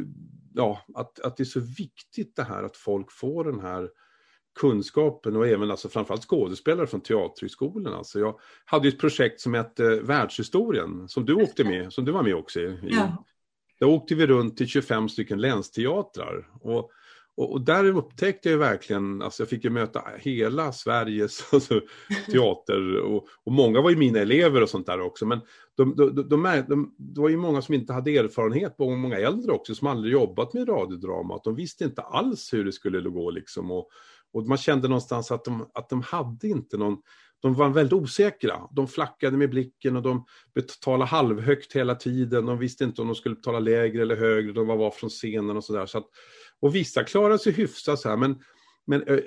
ja, 0.53 0.85
att, 0.95 1.19
att 1.19 1.37
det 1.37 1.43
är 1.43 1.45
så 1.45 1.59
viktigt 1.59 2.35
det 2.35 2.43
här 2.43 2.63
att 2.63 2.77
folk 2.77 3.11
får 3.11 3.43
den 3.43 3.59
här 3.59 3.89
kunskapen 4.59 5.35
och 5.35 5.47
även 5.47 5.71
alltså 5.71 5.89
framförallt 5.89 6.23
skådespelare 6.23 6.87
från 6.87 7.01
teaterhögskolan. 7.01 7.93
Alltså 7.93 8.19
jag 8.19 8.39
hade 8.65 8.87
ett 8.87 8.99
projekt 8.99 9.41
som 9.41 9.53
hette 9.53 9.99
Världshistorien, 9.99 11.07
som 11.07 11.25
du 11.25 11.33
åkte 11.33 11.63
med, 11.63 11.93
som 11.93 12.05
du 12.05 12.11
var 12.11 12.23
med 12.23 12.35
också 12.35 12.59
i. 12.59 12.77
Ja. 12.83 13.25
Där 13.79 13.87
åkte 13.87 14.15
vi 14.15 14.27
runt 14.27 14.57
till 14.57 14.67
25 14.67 15.09
stycken 15.09 15.41
länsteatrar. 15.41 16.49
Och 16.61 16.91
och, 17.37 17.51
och, 17.51 17.61
där 17.61 17.85
upptäckte 17.85 18.49
jag 18.49 18.57
verkligen, 18.57 19.21
alltså 19.21 19.43
jag 19.43 19.49
fick 19.49 19.63
ju 19.63 19.69
möta 19.69 20.03
hela 20.17 20.71
Sveriges 20.71 21.43
alltså, 21.53 21.81
teater 22.31 22.97
och, 22.97 23.27
och, 23.43 23.51
många 23.51 23.81
var 23.81 23.89
ju 23.89 23.95
mina 23.95 24.19
elever 24.19 24.63
och 24.63 24.69
sånt 24.69 24.85
där 24.85 25.01
också. 25.01 25.25
Men 25.25 25.39
de, 25.77 25.95
de, 25.95 26.29
de, 26.29 26.63
de, 26.67 26.95
det 26.97 27.21
var 27.21 27.29
ju 27.29 27.37
många 27.37 27.61
som 27.61 27.75
inte 27.75 27.93
hade 27.93 28.17
erfarenhet, 28.17 28.75
och 28.77 28.91
många 28.91 29.17
äldre 29.17 29.51
också, 29.51 29.75
som 29.75 29.87
aldrig 29.87 30.13
jobbat 30.13 30.53
med 30.53 30.69
radiodrama. 30.69 31.35
Att 31.35 31.43
de 31.43 31.55
visste 31.55 31.83
inte 31.83 32.01
alls 32.01 32.53
hur 32.53 32.65
det 32.65 32.71
skulle 32.71 33.09
gå 33.09 33.31
liksom. 33.31 33.71
Och, 33.71 33.89
och 34.33 34.47
man 34.47 34.57
kände 34.57 34.87
någonstans 34.87 35.31
att 35.31 35.45
de, 35.45 35.69
att 35.73 35.89
de 35.89 36.01
hade 36.01 36.47
inte 36.47 36.77
någon 36.77 36.97
de 37.43 37.53
var 37.53 37.69
väldigt 37.69 37.93
osäkra. 37.93 38.61
De 38.71 38.87
flackade 38.87 39.37
med 39.37 39.49
blicken 39.49 39.95
och 39.95 40.01
de 40.01 40.25
betalade 40.55 41.09
halvhögt 41.09 41.73
hela 41.73 41.95
tiden. 41.95 42.45
De 42.45 42.59
visste 42.59 42.83
inte 42.83 43.01
om 43.01 43.07
de 43.07 43.15
skulle 43.15 43.35
betala 43.35 43.59
lägre 43.59 44.01
eller 44.01 44.15
högre. 44.15 44.51
De 44.51 44.67
var 44.67 44.91
från 44.91 45.09
scenen 45.09 45.57
och 45.57 45.63
sådär. 45.63 45.85
Så 45.85 45.97
att 45.97 46.07
och 46.63 46.75
vissa 46.75 47.03
klarade 47.03 47.39
sig 47.39 47.53
hyfsat 47.53 47.99
så 47.99 48.09
här, 48.09 48.17
men, 48.17 48.35
men 48.87 49.03
eh, 49.03 49.19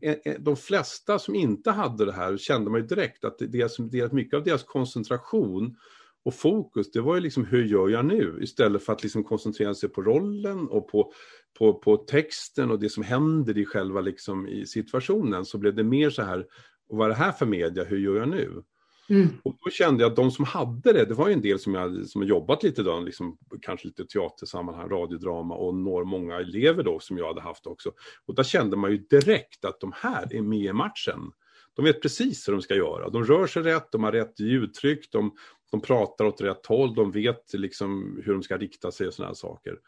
eh, 0.00 0.40
de 0.40 0.56
flesta 0.56 1.18
som 1.18 1.34
inte 1.34 1.70
hade 1.70 2.04
det 2.04 2.12
här 2.12 2.36
kände 2.36 2.70
man 2.70 2.80
ju 2.80 2.86
direkt 2.86 3.24
att 3.24 3.38
deras, 3.38 3.76
deras, 3.76 4.12
mycket 4.12 4.36
av 4.36 4.44
deras 4.44 4.64
koncentration 4.64 5.76
och 6.24 6.34
fokus, 6.34 6.90
det 6.90 7.00
var 7.00 7.14
ju 7.14 7.20
liksom 7.20 7.44
hur 7.44 7.64
gör 7.64 7.88
jag 7.88 8.04
nu? 8.04 8.38
Istället 8.42 8.82
för 8.82 8.92
att 8.92 9.02
liksom 9.02 9.24
koncentrera 9.24 9.74
sig 9.74 9.88
på 9.88 10.02
rollen 10.02 10.68
och 10.68 10.88
på, 10.88 11.12
på, 11.58 11.74
på 11.74 11.96
texten 11.96 12.70
och 12.70 12.80
det 12.80 12.90
som 12.90 13.02
händer 13.02 13.58
i 13.58 13.64
själva 13.64 14.00
liksom 14.00 14.48
i 14.48 14.66
situationen 14.66 15.44
så 15.44 15.58
blev 15.58 15.74
det 15.74 15.84
mer 15.84 16.10
så 16.10 16.22
här, 16.22 16.46
vad 16.88 17.04
är 17.04 17.08
det 17.08 17.18
här 17.18 17.32
för 17.32 17.46
media, 17.46 17.84
hur 17.84 17.98
gör 17.98 18.16
jag 18.16 18.28
nu? 18.28 18.62
Mm. 19.10 19.28
Och 19.42 19.56
då 19.64 19.70
kände 19.70 20.02
jag 20.02 20.10
att 20.10 20.16
de 20.16 20.30
som 20.30 20.44
hade 20.44 20.92
det, 20.92 21.04
det 21.04 21.14
var 21.14 21.28
ju 21.28 21.34
en 21.34 21.40
del 21.40 21.58
som 21.58 21.74
jag 21.74 22.06
som 22.06 22.20
har 22.20 22.28
jobbat 22.28 22.62
lite 22.62 22.82
då, 22.82 23.00
liksom, 23.00 23.38
kanske 23.62 23.86
lite 23.86 24.04
teatersammanhang, 24.04 24.88
radiodrama 24.88 25.54
och 25.54 25.74
några, 25.74 26.04
många 26.04 26.36
elever 26.36 26.82
då 26.82 27.00
som 27.00 27.18
jag 27.18 27.26
hade 27.26 27.40
haft 27.40 27.66
också. 27.66 27.92
Och 28.26 28.34
där 28.34 28.42
kände 28.42 28.76
man 28.76 28.90
ju 28.90 28.98
direkt 28.98 29.64
att 29.64 29.80
de 29.80 29.92
här 29.96 30.34
är 30.34 30.42
med 30.42 30.58
i 30.58 30.72
matchen. 30.72 31.32
De 31.74 31.84
vet 31.84 32.02
precis 32.02 32.48
hur 32.48 32.52
de 32.52 32.62
ska 32.62 32.74
göra. 32.74 33.10
De 33.10 33.24
rör 33.24 33.46
sig 33.46 33.62
rätt, 33.62 33.92
de 33.92 34.04
har 34.04 34.12
rätt 34.12 34.40
ljudtryck, 34.40 35.12
de, 35.12 35.32
de 35.70 35.80
pratar 35.80 36.24
åt 36.24 36.40
rätt 36.40 36.66
håll, 36.66 36.94
de 36.94 37.10
vet 37.10 37.54
liksom 37.54 38.20
hur 38.24 38.32
de 38.32 38.42
ska 38.42 38.56
rikta 38.56 38.90
sig 38.92 39.06
och 39.06 39.14
sådana 39.14 39.28
här 39.28 39.34
saker. 39.34 39.78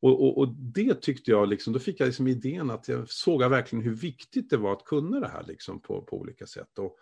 Och, 0.00 0.22
och, 0.22 0.38
och, 0.38 0.48
det 0.48 1.02
tyckte 1.02 1.30
jag, 1.30 1.48
liksom, 1.48 1.72
då 1.72 1.78
fick 1.78 2.00
jag 2.00 2.06
liksom 2.06 2.28
idén 2.28 2.70
att 2.70 2.88
jag 2.88 3.10
såg 3.10 3.44
verkligen 3.44 3.84
hur 3.84 3.94
viktigt 3.94 4.50
det 4.50 4.56
var 4.56 4.72
att 4.72 4.84
kunna 4.84 5.20
det 5.20 5.28
här 5.28 5.44
liksom, 5.48 5.80
på, 5.80 6.02
på 6.02 6.16
olika 6.20 6.46
sätt. 6.46 6.78
Och, 6.78 6.98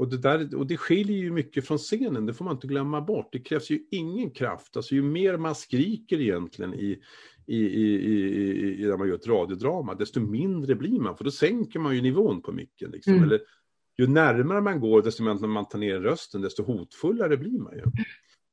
och 0.00 0.08
det, 0.08 0.18
där, 0.18 0.54
och 0.54 0.66
det 0.66 0.76
skiljer 0.76 1.16
ju 1.16 1.30
mycket 1.30 1.66
från 1.66 1.78
scenen, 1.78 2.26
det 2.26 2.34
får 2.34 2.44
man 2.44 2.54
inte 2.54 2.66
glömma 2.66 3.00
bort. 3.00 3.28
Det 3.32 3.38
krävs 3.38 3.70
ju 3.70 3.80
ingen 3.90 4.30
kraft, 4.30 4.76
alltså 4.76 4.94
ju 4.94 5.02
mer 5.02 5.36
man 5.36 5.54
skriker 5.54 6.20
egentligen 6.20 6.74
i, 6.74 7.02
i, 7.46 7.56
i, 7.56 7.94
i, 7.94 8.82
i 8.82 8.86
när 8.86 8.96
man 8.96 9.08
gör 9.08 9.14
ett 9.14 9.26
radiodrama, 9.26 9.94
desto 9.94 10.20
mindre 10.20 10.74
blir 10.74 11.00
man, 11.00 11.16
för 11.16 11.24
då 11.24 11.30
sänker 11.30 11.78
man 11.78 11.94
ju 11.94 12.02
nivån 12.02 12.42
på 12.42 12.52
micken. 12.52 12.90
Liksom. 12.90 13.12
Mm. 13.12 13.24
Eller, 13.24 13.40
ju 13.98 14.06
närmare 14.06 14.60
man 14.60 14.80
går, 14.80 15.02
desto 15.02 15.22
mer 15.22 15.46
man 15.46 15.68
tar 15.68 15.78
ner 15.78 16.00
rösten, 16.00 16.40
desto 16.40 16.62
hotfullare 16.62 17.36
blir 17.36 17.58
man 17.58 17.74
ju. 17.74 17.82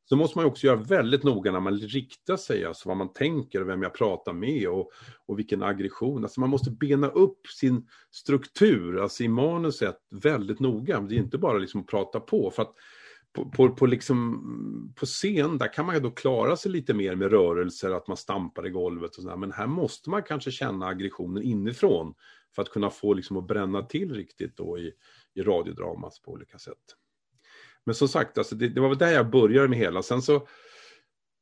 Så 0.10 0.16
måste 0.16 0.38
man 0.38 0.46
också 0.46 0.68
göra 0.68 0.76
väldigt 0.76 1.24
noga 1.24 1.52
när 1.52 1.60
man 1.60 1.78
riktar 1.78 2.38
sig, 2.38 2.66
alltså 2.66 2.90
vad 2.90 2.98
man 2.98 3.14
tänker 3.14 3.62
och 3.62 3.70
vem 3.70 3.82
jag 3.82 3.94
pratar 3.94 4.34
med 4.34 4.68
och, 4.68 4.92
och 5.26 5.40
vilken 5.40 5.64
aggression. 5.64 6.24
Alltså 6.24 6.40
man 6.40 6.50
måste 6.50 6.72
bena 6.72 7.08
upp 7.08 7.48
sin 7.48 7.88
struktur, 8.12 9.00
alltså 9.00 9.24
i 9.24 9.28
manuset, 9.28 9.98
väldigt 10.10 10.60
noga. 10.60 11.02
Det 11.02 11.16
är 11.16 11.20
inte 11.20 11.38
bara 11.38 11.58
liksom 11.58 11.82
att 11.82 11.88
prata 11.88 12.20
på. 12.20 12.52
För 12.52 12.62
att 12.62 12.74
på, 13.34 13.50
på, 13.50 13.70
på, 13.70 13.86
liksom, 13.86 14.94
på 14.96 15.06
scen, 15.06 15.58
där 15.58 15.74
kan 15.74 15.86
man 15.86 15.96
ju 15.96 16.02
då 16.02 16.12
klara 16.12 16.58
sig 16.58 16.72
lite 16.72 16.94
mer 16.94 17.16
med 17.16 17.32
rörelser, 17.32 17.92
att 17.92 18.08
man 18.08 18.18
stampar 18.18 18.68
i 18.68 18.70
golvet 18.70 19.16
och 19.16 19.24
sådär. 19.24 19.38
Men 19.38 19.52
här 19.52 19.68
måste 19.68 20.10
man 20.10 20.24
kanske 20.24 20.52
känna 20.52 20.88
aggressionen 20.88 21.44
inifrån 21.44 22.14
för 22.56 22.62
att 22.62 22.70
kunna 22.70 22.90
få 22.90 23.14
liksom 23.14 23.38
att 23.38 23.48
bränna 23.48 23.82
till 23.82 24.14
riktigt 24.14 24.58
då 24.58 24.78
i, 24.80 24.92
i 25.34 25.42
radiodramas 25.42 26.22
på 26.22 26.32
olika 26.32 26.58
sätt. 26.58 26.96
Men 27.88 27.96
som 27.96 28.08
sagt, 28.08 28.38
alltså 28.38 28.56
det, 28.56 28.70
det, 28.70 28.82
var 28.82 28.90
väl 28.90 28.98
där 28.98 29.12
jag 29.12 29.30
började 29.30 29.68
med 29.68 29.80
hela. 29.80 30.04
Sen 30.04 30.22
så, 30.22 30.48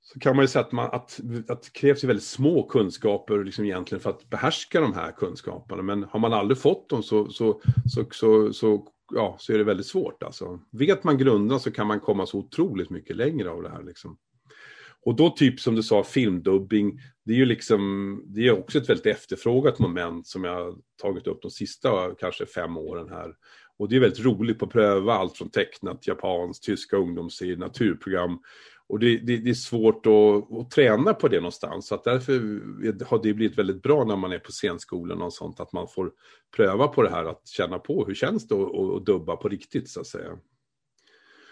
så 0.02 0.20
kan 0.20 0.36
man 0.36 0.43
ju 0.43 0.48
säga 0.48 0.66
att, 0.66 0.72
man, 0.72 0.86
att, 0.86 1.20
att 1.48 1.64
det 1.64 1.74
krävs 1.74 2.04
ju 2.04 2.08
väldigt 2.08 2.26
små 2.26 2.64
kunskaper 2.64 3.43
liksom 3.43 3.66
egentligen 3.66 4.02
för 4.02 4.10
att 4.10 4.30
behärska 4.30 4.82
de 4.82 4.93
här 4.93 5.12
kunskaperna. 5.12 5.82
Men 5.82 6.04
har 6.04 6.20
man 6.20 6.34
aldrig 6.34 6.58
fått 6.58 6.89
dem 6.89 7.04
så, 7.04 7.30
så, 7.30 7.62
så, 7.86 8.06
så, 8.12 8.54
så 8.54 8.88
ja, 9.14 9.36
så 9.39 9.54
är 9.54 9.58
det 9.58 9.64
väldigt 9.64 9.88
svårt. 9.88 10.24
Alltså. 10.24 10.60
Vet 10.72 11.04
man 11.04 11.18
grunderna 11.18 11.60
så 11.60 11.72
kan 11.72 11.88
man 11.88 12.00
komma 12.00 12.26
så 12.26 12.38
otroligt 12.38 12.89
mycket 12.89 13.16
längre 13.16 13.50
av 13.50 13.64
det 13.64 13.70
här. 13.70 13.84
Liksom. 13.84 14.18
Och 15.06 15.16
då 15.16 15.30
typ 15.30 15.60
som 15.60 15.76
du 15.76 15.84
sa, 15.84 16.04
filmdubbing, 16.04 17.00
det 17.26 17.34
är 17.34 17.38
ju 17.38 17.46
liksom, 17.46 18.24
det 18.28 18.48
är 18.48 18.60
också 18.60 18.78
ett 18.78 18.89
väldigt 18.89 19.06
efterfrågat 19.06 19.80
moment 19.80 20.28
som 20.28 20.43
jag 20.43 20.78
tagit 21.02 21.28
upp 21.28 21.41
de 21.41 21.52
sista 21.52 22.16
kanske 22.20 22.46
fem 22.46 22.78
åren 22.78 23.10
här. 23.10 23.36
Och 23.80 23.89
det 23.89 23.95
är 23.95 23.99
väldigt 23.99 24.26
roligt 24.26 24.63
att 24.63 24.69
pröva 24.69 25.13
allt 25.13 25.38
från 25.38 25.49
tecknat, 25.49 26.07
japanskt, 26.07 26.63
tyska 26.63 26.97
ungdomsserier, 26.97 27.57
naturprogram. 27.57 28.39
Och 28.88 28.99
det, 28.99 29.17
det, 29.17 29.38
det 29.38 29.49
är 29.49 29.53
svårt 29.53 30.05
att, 30.05 30.57
att, 30.57 30.71
träna 30.71 31.13
på 31.13 31.28
det 31.28 31.38
någonstans. 31.38 31.88
Så 31.88 31.95
att 31.95 32.03
därför 32.03 32.34
har 33.05 33.23
det 33.23 33.34
blivit 33.34 33.57
väldigt 33.57 33.82
bra 33.82 34.03
när 34.03 34.15
man 34.15 34.32
är 34.32 34.39
på 34.39 34.51
scenskolan 34.51 35.21
och 35.21 35.34
sånt, 35.34 35.59
att 35.59 35.73
man 35.73 35.88
får 35.88 36.11
pröva 36.55 36.88
på 36.88 37.03
det 37.03 37.09
här, 37.09 37.26
att 37.26 37.47
känna 37.47 37.80
på 37.80 38.05
hur 38.05 38.15
känns 38.15 38.47
det 38.47 38.55
att, 38.55 38.95
att 38.95 39.05
dubba 39.05 39.36
på 39.36 39.49
riktigt 39.49 39.89
så 39.89 39.99
att 39.99 40.07
säga. 40.07 40.38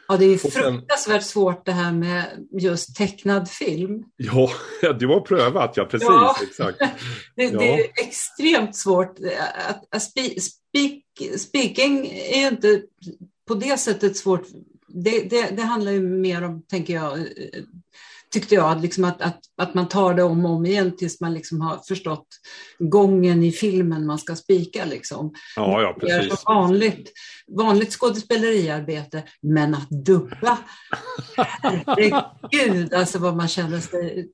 Ja, 0.07 0.17
det 0.17 0.25
är 0.25 0.37
fruktansvärt 0.37 1.23
svårt 1.23 1.65
det 1.65 1.71
här 1.71 1.91
med 1.91 2.47
just 2.51 2.95
tecknad 2.95 3.49
film. 3.49 4.03
Ja, 4.15 4.49
du 4.99 5.07
har 5.07 5.19
prövat, 5.19 5.77
ja 5.77 5.85
precis. 5.85 6.07
Ja. 6.07 6.35
Exakt. 6.43 6.79
det, 7.35 7.43
ja. 7.43 7.59
det, 7.59 7.73
är 7.73 7.89
extremt 7.95 8.75
svårt. 8.75 9.19
Att, 9.69 9.95
att 9.95 10.01
speak, 10.01 10.37
speaking 11.37 12.07
är 12.07 12.41
ju 12.41 12.47
inte 12.47 12.83
på 13.47 13.55
det 13.55 13.77
sättet 13.77 14.17
svårt. 14.17 14.47
Det, 14.87 15.29
det, 15.29 15.55
det 15.55 15.61
handlar 15.61 15.91
ju 15.91 16.01
mer 16.01 16.43
om, 16.43 16.61
tänker 16.61 16.93
jag, 16.93 17.19
eh, 17.19 17.63
tyckte 18.33 18.55
jag, 18.55 18.81
liksom 18.81 19.03
att, 19.03 19.21
att, 19.21 19.39
att 19.57 19.73
man 19.73 19.87
tar 19.87 20.13
det 20.13 20.23
om 20.23 20.45
och 20.45 20.51
om 20.51 20.65
igen 20.65 20.97
tills 20.97 21.21
man 21.21 21.33
liksom 21.33 21.61
har 21.61 21.77
förstått 21.87 22.27
gången 22.79 23.43
i 23.43 23.51
filmen 23.51 24.05
man 24.05 24.19
ska 24.19 24.35
spika. 24.35 24.85
Liksom. 24.85 25.33
Ja, 25.55 25.81
ja, 25.81 25.97
precis. 25.99 26.29
Det 26.29 26.33
är 26.33 26.53
vanligt, 26.53 27.11
vanligt 27.57 27.91
skådespeleriarbete, 27.91 29.23
men 29.41 29.75
att 29.75 29.89
dubba, 29.89 30.57
herregud, 31.35 32.93
alltså 32.93 33.19
vad 33.19 33.35
man 33.35 33.47
känner 33.47 33.79
sig 33.79 34.27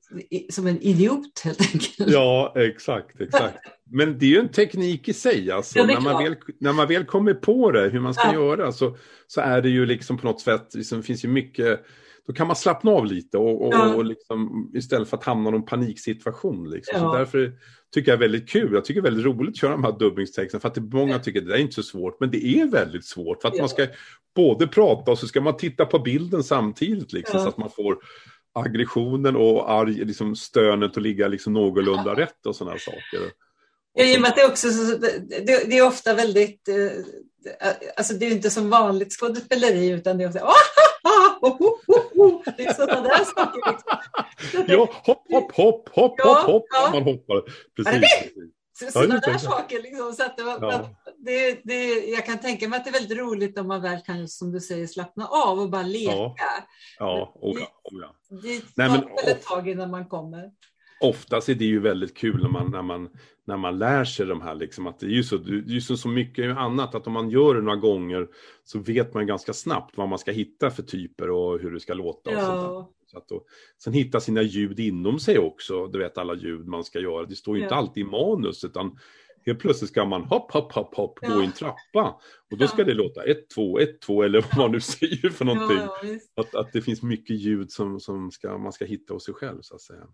som 0.50 0.66
en 0.66 0.80
idiot 0.80 1.40
helt 1.44 1.60
enkelt. 1.60 2.10
Ja, 2.10 2.52
exakt, 2.56 3.20
exakt. 3.20 3.58
Men 3.92 4.18
det 4.18 4.26
är 4.26 4.30
ju 4.30 4.38
en 4.38 4.48
teknik 4.48 5.08
i 5.08 5.12
sig, 5.12 5.50
alltså. 5.50 5.78
Ja, 5.78 5.86
när, 5.86 6.00
man 6.00 6.24
väl, 6.24 6.36
när 6.60 6.72
man 6.72 6.88
väl 6.88 7.04
kommer 7.04 7.34
på 7.34 7.70
det, 7.70 7.88
hur 7.88 8.00
man 8.00 8.14
ska 8.14 8.26
ja. 8.26 8.32
göra, 8.32 8.72
så, 8.72 8.96
så 9.26 9.40
är 9.40 9.62
det 9.62 9.68
ju 9.68 9.86
liksom 9.86 10.18
på 10.18 10.26
något 10.26 10.40
sätt, 10.40 10.74
liksom, 10.74 10.98
det 10.98 11.04
finns 11.04 11.24
ju 11.24 11.28
mycket 11.28 11.80
då 12.26 12.32
kan 12.32 12.46
man 12.46 12.56
slappna 12.56 12.90
av 12.90 13.06
lite 13.06 13.38
och, 13.38 13.66
och, 13.66 13.74
ja. 13.74 13.94
och 13.94 14.04
liksom, 14.04 14.70
istället 14.74 15.08
för 15.08 15.16
att 15.16 15.24
hamna 15.24 15.50
i 15.50 15.54
en 15.54 15.64
paniksituation. 15.64 16.70
Liksom. 16.70 16.98
Ja. 16.98 17.12
Så 17.12 17.18
därför 17.18 17.52
tycker 17.94 18.10
jag 18.10 18.16
är 18.16 18.20
väldigt 18.20 18.48
kul. 18.48 18.72
Jag 18.72 18.84
tycker 18.84 19.02
det 19.02 19.08
är 19.08 19.10
väldigt 19.10 19.26
roligt 19.26 19.50
att 19.50 19.56
köra 19.56 19.70
de 19.70 19.84
här 19.84 19.98
dubbingstexterna 19.98 20.60
för 20.60 20.68
att 20.68 20.74
det, 20.74 20.80
många 20.80 21.18
tycker 21.18 21.40
att 21.40 21.48
det 21.48 21.54
är 21.54 21.58
inte 21.58 21.74
så 21.74 21.82
svårt, 21.82 22.20
men 22.20 22.30
det 22.30 22.46
är 22.46 22.66
väldigt 22.66 23.04
svårt 23.04 23.42
för 23.42 23.48
att 23.48 23.56
ja. 23.56 23.62
man 23.62 23.68
ska 23.68 23.86
både 24.34 24.66
prata 24.66 25.10
och 25.10 25.18
så 25.18 25.26
ska 25.26 25.40
man 25.40 25.56
titta 25.56 25.86
på 25.86 25.98
bilden 25.98 26.44
samtidigt 26.44 27.12
liksom, 27.12 27.40
så 27.40 27.48
att 27.48 27.58
man 27.58 27.70
får 27.70 27.98
aggressionen 28.52 29.36
och 29.36 29.70
arg, 29.70 30.04
liksom 30.04 30.36
stönet 30.36 30.96
att 30.96 31.02
ligga 31.02 31.28
liksom 31.28 31.52
någorlunda 31.52 32.14
rätt 32.16 32.46
och 32.46 32.56
sådana 32.56 32.78
saker. 32.78 33.30
Ja, 33.92 34.04
i 34.04 34.16
och 34.16 34.20
med 34.20 34.28
att 34.28 34.36
det, 34.36 34.46
också, 34.46 34.68
det, 35.28 35.70
det 35.70 35.78
är 35.78 35.86
ofta 35.86 36.14
väldigt, 36.14 36.68
eh, 36.68 36.76
alltså 37.96 38.14
det 38.14 38.26
är 38.26 38.30
inte 38.30 38.50
som 38.50 38.70
vanligt 38.70 39.12
skådespeleri 39.12 39.88
utan 39.88 40.18
det 40.18 40.24
är 40.24 40.28
ofta 40.28 40.40
det 42.56 42.64
är 42.64 42.72
sådana 42.72 43.02
där 43.02 43.24
saker. 43.24 43.72
Liksom. 43.72 44.64
Ja, 44.68 44.88
hopp, 45.04 45.26
hopp, 45.30 45.52
hopp, 45.52 45.88
hopp, 45.88 46.14
ja, 46.18 46.24
hopp, 46.24 46.46
hopp, 46.46 46.66
ja. 46.70 46.90
man 46.92 47.02
hoppar. 47.02 47.42
Precis. 47.76 48.92
Sådana 48.92 49.20
där 49.20 49.38
saker. 49.38 49.82
Liksom, 49.82 50.12
så 50.12 50.22
att 50.22 50.36
det, 50.36 50.42
ja. 50.42 50.88
det, 51.18 51.60
det, 51.64 51.84
jag 51.94 52.26
kan 52.26 52.38
tänka 52.38 52.68
mig 52.68 52.76
att 52.76 52.84
det 52.84 52.90
är 52.90 52.92
väldigt 52.92 53.18
roligt 53.18 53.58
om 53.58 53.68
man 53.68 53.82
väl 53.82 54.00
kan, 54.00 54.28
som 54.28 54.52
du 54.52 54.60
säger, 54.60 54.86
slappna 54.86 55.26
av 55.26 55.60
och 55.60 55.70
bara 55.70 55.82
leka. 55.82 56.12
Ja, 56.12 56.34
ja, 56.98 57.32
och, 57.34 57.48
och, 57.48 57.58
ja. 57.90 58.16
Det 58.42 58.60
tar 58.60 58.88
väl 58.88 59.32
ett 59.32 59.44
tag 59.44 59.68
innan 59.68 59.90
man 59.90 60.08
kommer 60.08 60.50
oftast 61.00 61.48
är 61.48 61.54
det 61.54 61.64
ju 61.64 61.80
väldigt 61.80 62.16
kul 62.16 62.42
när 62.42 62.48
man, 62.48 62.70
när 62.70 62.82
man, 62.82 63.08
när 63.44 63.56
man 63.56 63.78
lär 63.78 64.04
sig 64.04 64.26
de 64.26 64.40
här, 64.40 64.54
liksom, 64.54 64.86
att 64.86 64.98
det 65.00 65.06
är 65.06 65.10
ju 65.10 65.22
så, 65.22 65.36
det 65.36 65.52
är 65.52 65.74
ju 65.74 65.80
så, 65.80 65.96
så 65.96 66.08
mycket 66.08 66.56
annat, 66.56 66.94
att 66.94 67.06
om 67.06 67.12
man 67.12 67.30
gör 67.30 67.54
det 67.54 67.62
några 67.62 67.76
gånger 67.76 68.28
så 68.64 68.78
vet 68.78 69.14
man 69.14 69.26
ganska 69.26 69.52
snabbt 69.52 69.96
vad 69.96 70.08
man 70.08 70.18
ska 70.18 70.32
hitta 70.32 70.70
för 70.70 70.82
typer 70.82 71.30
och 71.30 71.60
hur 71.60 71.72
det 71.72 71.80
ska 71.80 71.94
låta. 71.94 72.30
Och 72.30 72.36
ja. 72.36 72.46
sånt 72.46 72.96
så 73.10 73.18
att 73.18 73.28
då, 73.28 73.44
sen 73.78 73.92
hitta 73.92 74.20
sina 74.20 74.42
ljud 74.42 74.80
inom 74.80 75.18
sig 75.18 75.38
också, 75.38 75.86
du 75.86 75.98
vet 75.98 76.18
alla 76.18 76.34
ljud 76.34 76.66
man 76.66 76.84
ska 76.84 77.00
göra. 77.00 77.26
Det 77.26 77.36
står 77.36 77.56
ju 77.56 77.62
ja. 77.62 77.66
inte 77.66 77.74
alltid 77.74 78.06
i 78.06 78.10
manus, 78.10 78.64
utan 78.64 78.98
Helt 79.46 79.58
plötsligt 79.58 79.90
ska 79.90 80.04
man 80.04 80.22
hopp, 80.24 80.52
hopp, 80.52 80.72
hopp, 80.72 80.94
hopp, 80.94 81.18
ja. 81.22 81.28
gå 81.28 81.42
i 81.42 81.44
en 81.44 81.52
trappa. 81.52 82.20
Och 82.50 82.58
då 82.58 82.66
ska 82.66 82.78
ja. 82.78 82.84
det 82.84 82.94
låta 82.94 83.22
1, 83.22 83.50
2, 83.54 83.80
1, 83.80 84.00
2 84.00 84.22
eller 84.22 84.40
vad 84.40 84.56
man 84.56 84.72
nu 84.72 84.80
säger 84.80 85.30
för 85.30 85.44
någonting. 85.44 85.78
Ja, 85.78 86.00
att, 86.36 86.54
att 86.54 86.72
det 86.72 86.82
finns 86.82 87.02
mycket 87.02 87.36
ljud 87.36 87.72
som, 87.72 88.00
som 88.00 88.30
ska, 88.30 88.58
man 88.58 88.72
ska 88.72 88.84
hitta 88.84 89.14
hos 89.14 89.24
sig 89.24 89.34
själv 89.34 89.58
så 89.62 89.74
att 89.74 89.80
säga. 89.80 90.06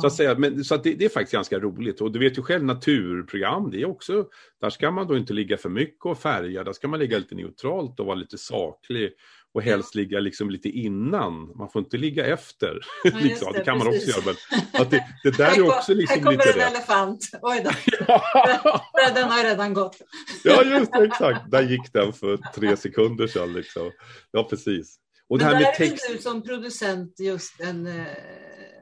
Så 0.00 0.06
att 0.06 0.12
säga, 0.12 0.38
men, 0.38 0.64
så 0.64 0.74
att 0.74 0.84
det, 0.84 0.94
det, 0.94 1.04
är 1.04 1.08
faktiskt 1.08 1.32
ganska 1.32 1.58
roligt. 1.58 2.00
Och 2.00 2.12
du 2.12 2.18
vet 2.18 2.38
ju 2.38 2.42
själv 2.42 2.64
naturprogram, 2.64 3.70
det 3.70 3.82
är 3.82 3.88
också, 3.88 4.26
där 4.60 4.70
ska 4.70 4.90
man 4.90 5.06
då 5.06 5.16
inte 5.16 5.32
ligga 5.32 5.56
för 5.56 5.68
mycket 5.68 6.04
och 6.04 6.18
färga, 6.18 6.64
där 6.64 6.72
ska 6.72 6.88
man 6.88 7.00
ligga 7.00 7.18
lite 7.18 7.34
neutralt 7.34 8.00
och 8.00 8.06
vara 8.06 8.16
lite 8.16 8.38
saklig 8.38 9.12
och 9.54 9.62
helst 9.62 9.94
ligga 9.94 10.20
liksom 10.20 10.50
lite 10.50 10.68
innan. 10.68 11.56
Man 11.56 11.68
får 11.70 11.82
inte 11.82 11.96
ligga 11.96 12.26
efter. 12.26 12.80
Ja, 13.04 13.18
liksom. 13.18 13.52
det, 13.52 13.58
det, 13.58 13.64
kan 13.64 13.80
precis. 13.80 14.16
man 14.16 14.22
också 14.22 14.30
göra. 14.30 14.36
Men 14.72 14.82
att 14.82 14.90
det, 14.90 15.04
det 15.22 15.36
där 15.36 15.58
är 15.58 15.68
också 15.68 15.94
liksom 15.94 16.16
här 16.18 16.24
kommer 16.24 16.36
lite 16.36 16.50
en 16.52 16.58
rätt. 16.58 16.70
elefant. 16.70 17.30
Oj 17.42 17.64
då. 17.64 17.70
den 19.14 19.28
har 19.28 19.44
redan 19.44 19.74
gått. 19.74 19.96
ja, 20.44 20.62
just 20.62 20.92
det. 20.92 21.04
Exakt. 21.04 21.50
Där 21.50 21.62
gick 21.62 21.92
den 21.92 22.12
för 22.12 22.36
tre 22.54 22.76
sekunder 22.76 23.26
sedan. 23.26 23.52
Liksom. 23.52 23.90
Ja, 24.30 24.44
precis. 24.44 24.96
Och 25.28 25.38
Men 25.38 25.38
det 25.38 25.44
här 25.44 25.60
där 25.60 25.60
med 25.60 25.74
text... 25.74 26.10
är 26.10 26.14
du 26.14 26.22
som 26.22 26.42
producent 26.42 27.20
just 27.20 27.60
en, 27.60 27.86
eh, 27.86 28.06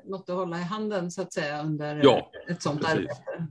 något 0.05 0.31
att 0.31 0.37
hålla 0.37 0.59
i 0.59 0.63
handen 0.63 1.11
så 1.11 1.23
att 1.23 1.33
säga 1.33 1.63
under 1.63 2.01
ja, 2.05 2.31
ett 2.49 2.63
sånt 2.63 2.81
precis. 2.81 2.97
arbete. 2.97 3.47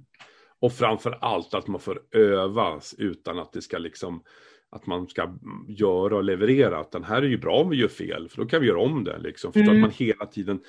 Och 0.60 0.74
framför 0.74 1.18
allt 1.22 1.54
att 1.54 1.68
man 1.68 1.80
får 1.80 2.02
övas 2.16 2.96
utan 2.98 3.40
att 3.40 3.54
det 3.54 3.62
ska 3.62 3.78
liksom 3.78 4.24
att 4.72 4.86
man 4.86 5.08
ska 5.08 5.38
göra 5.68 6.16
och 6.16 6.24
leverera. 6.24 6.80
Att 6.80 6.92
den 6.92 7.04
här 7.04 7.22
är 7.22 7.28
ju 7.28 7.38
bra 7.38 7.62
om 7.62 7.70
vi 7.70 7.78
gör 7.78 7.88
fel, 7.88 8.30
för 8.30 8.38
då 8.38 8.48
kan 8.48 8.62
vi 8.62 8.68
göra 8.68 8.80
om 8.80 9.04
det. 9.04 9.20
Liksom. 9.20 9.54
För 9.54 9.60
mm. 9.60 9.74
att 9.74 9.82
man 9.82 9.92
hela 9.92 10.26
tiden 10.26 10.60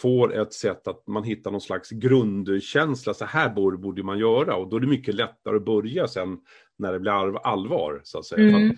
får 0.00 0.40
ett 0.40 0.52
sätt 0.52 0.88
att 0.88 1.06
man 1.06 1.24
hittar 1.24 1.50
någon 1.50 1.60
slags 1.60 1.90
grundkänsla, 1.90 3.14
så 3.14 3.24
här 3.24 3.54
borde, 3.54 3.78
borde 3.78 4.02
man 4.02 4.18
göra. 4.18 4.56
Och 4.56 4.70
då 4.70 4.76
är 4.76 4.80
det 4.80 4.86
mycket 4.86 5.14
lättare 5.14 5.56
att 5.56 5.64
börja 5.64 6.08
sen 6.08 6.38
när 6.78 6.92
det 6.92 7.00
blir 7.00 7.46
allvar, 7.46 8.00
så 8.04 8.18
att 8.18 8.26
säga. 8.26 8.56
Mm 8.56 8.76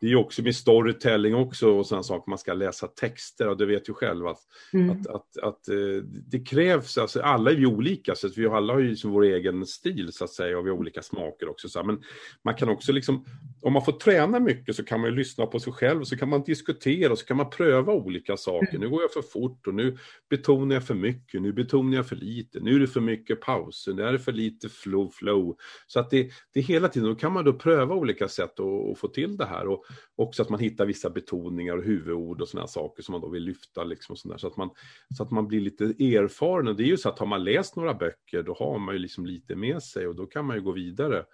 det 0.00 0.06
är 0.06 0.10
ju 0.10 0.16
också 0.16 0.42
med 0.42 0.56
storytelling 0.56 1.34
också 1.34 1.70
och 1.70 1.86
sådana 1.86 2.02
saker, 2.02 2.30
man 2.30 2.38
ska 2.38 2.52
läsa 2.52 2.86
texter 2.86 3.48
och 3.48 3.56
det 3.56 3.66
vet 3.66 3.88
ju 3.88 3.92
själv 3.94 4.26
att, 4.26 4.38
mm. 4.72 4.90
att, 4.90 5.06
att, 5.06 5.38
att, 5.42 5.68
eh, 5.68 6.02
det 6.26 6.38
krävs, 6.38 6.98
alltså 6.98 7.20
alla 7.20 7.50
är 7.50 7.54
ju 7.54 7.66
olika 7.66 8.14
så 8.14 8.26
att 8.26 8.38
vi 8.38 8.46
alla 8.46 8.72
har 8.72 8.80
ju 8.80 8.96
vår 9.04 9.24
egen 9.24 9.66
stil 9.66 10.12
så 10.12 10.24
att 10.24 10.30
säga 10.30 10.58
och 10.58 10.66
vi 10.66 10.70
har 10.70 10.76
olika 10.76 11.02
smaker 11.02 11.48
också. 11.48 11.68
Så, 11.68 11.82
men 11.82 12.02
man 12.44 12.54
kan 12.54 12.68
också 12.68 12.92
liksom, 12.92 13.24
om 13.62 13.72
man 13.72 13.84
får 13.84 13.92
träna 13.92 14.40
mycket 14.40 14.76
så 14.76 14.84
kan 14.84 15.00
man 15.00 15.10
ju 15.10 15.16
lyssna 15.16 15.46
på 15.46 15.60
sig 15.60 15.72
själv 15.72 16.00
och 16.00 16.08
så 16.08 16.16
kan 16.16 16.28
man 16.28 16.42
diskutera 16.42 17.12
och 17.12 17.18
så 17.18 17.26
kan 17.26 17.36
man 17.36 17.50
pröva 17.50 17.92
olika 17.92 18.36
saker. 18.36 18.76
Mm. 18.76 18.80
Nu 18.80 18.88
går 18.88 19.02
jag 19.02 19.12
för 19.12 19.22
fort 19.22 19.66
och 19.66 19.74
nu 19.74 19.98
betonar 20.30 20.74
jag 20.76 20.86
för 20.86 20.94
mycket, 20.94 21.42
nu 21.42 21.52
betonar 21.52 21.96
jag 21.96 22.08
för 22.08 22.16
lite, 22.16 22.60
nu 22.60 22.74
är 22.74 22.80
det 22.80 22.86
för 22.86 23.00
mycket 23.00 23.40
pauser, 23.40 23.92
nu 23.92 24.02
är 24.02 24.12
det 24.12 24.18
för 24.18 24.32
lite 24.32 24.68
flow, 24.68 25.10
flow. 25.10 25.56
Så 25.86 26.00
att 26.00 26.10
det, 26.10 26.30
det 26.54 26.60
är 26.60 26.64
hela 26.64 26.88
tiden, 26.88 27.08
då 27.08 27.14
kan 27.14 27.32
man 27.32 27.44
då 27.44 27.52
pröva 27.52 27.94
olika 27.94 28.28
sätt 28.28 28.60
att 28.60 28.98
få 28.98 29.08
till 29.08 29.36
det 29.36 29.46
här. 29.46 29.66
Och, 29.68 29.84
också 30.16 30.42
att 30.42 30.48
man 30.48 30.60
hittar 30.60 30.86
vissa 30.86 31.10
betoningar 31.10 31.76
och 31.76 31.84
huvudord 31.84 32.40
och 32.40 32.48
sådana 32.48 32.66
saker 32.66 33.02
som 33.02 33.12
man 33.12 33.20
då 33.20 33.28
vill 33.28 33.42
lyfta 33.42 33.84
liksom 33.84 34.12
och 34.12 34.18
sådär, 34.18 34.36
så, 34.36 34.46
att 34.46 34.56
man, 34.56 34.70
så 35.16 35.22
att 35.22 35.30
man 35.30 35.48
blir 35.48 35.60
lite 35.60 35.84
erfaren. 35.84 36.68
Och 36.68 36.76
det 36.76 36.82
är 36.82 36.88
ju 36.88 36.96
så 36.96 37.08
att 37.08 37.18
har 37.18 37.26
man 37.26 37.44
läst 37.44 37.76
några 37.76 37.94
böcker 37.94 38.42
då 38.42 38.54
har 38.54 38.78
man 38.78 38.94
ju 38.94 38.98
liksom 38.98 39.26
lite 39.26 39.56
med 39.56 39.82
sig 39.82 40.06
och 40.06 40.14
då 40.14 40.26
kan 40.26 40.44
man 40.44 40.56
ju 40.56 40.62
gå 40.62 40.72
vidare 40.72 41.24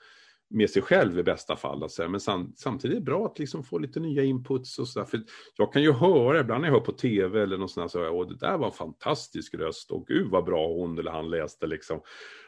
med 0.55 0.71
sig 0.71 0.83
själv 0.83 1.19
i 1.19 1.23
bästa 1.23 1.57
fall. 1.57 1.83
Alltså. 1.83 2.09
Men 2.09 2.21
sam 2.21 2.53
samtidigt 2.57 2.97
är 2.97 3.01
det 3.01 3.05
bra 3.05 3.27
att 3.27 3.39
liksom 3.39 3.65
få 3.65 3.79
lite 3.79 4.01
nya 4.01 4.25
inputs 4.25 4.79
och 4.79 4.89
sådär. 4.89 5.07
För 5.07 5.21
jag 5.57 5.73
kan 5.73 5.83
ju 5.83 5.93
höra, 5.93 6.41
ibland 6.41 6.61
när 6.61 6.69
jag 6.69 6.75
hör 6.75 6.81
på 6.81 6.93
tv 6.93 7.43
eller 7.43 7.59
något 7.59 7.71
sånt 7.71 7.93
där, 7.93 7.99
så 7.99 8.05
jag, 8.05 8.29
det 8.29 8.47
där 8.47 8.59
var 8.59 8.67
en 8.67 8.73
fantastisk 8.73 9.55
röst 9.55 9.91
och 9.91 10.07
gud 10.07 10.31
vad 10.31 10.45
bra 10.45 10.69
hon 10.69 10.99
eller 10.99 11.11
han 11.11 11.31
läste 11.31 11.67
liksom. 11.67 12.01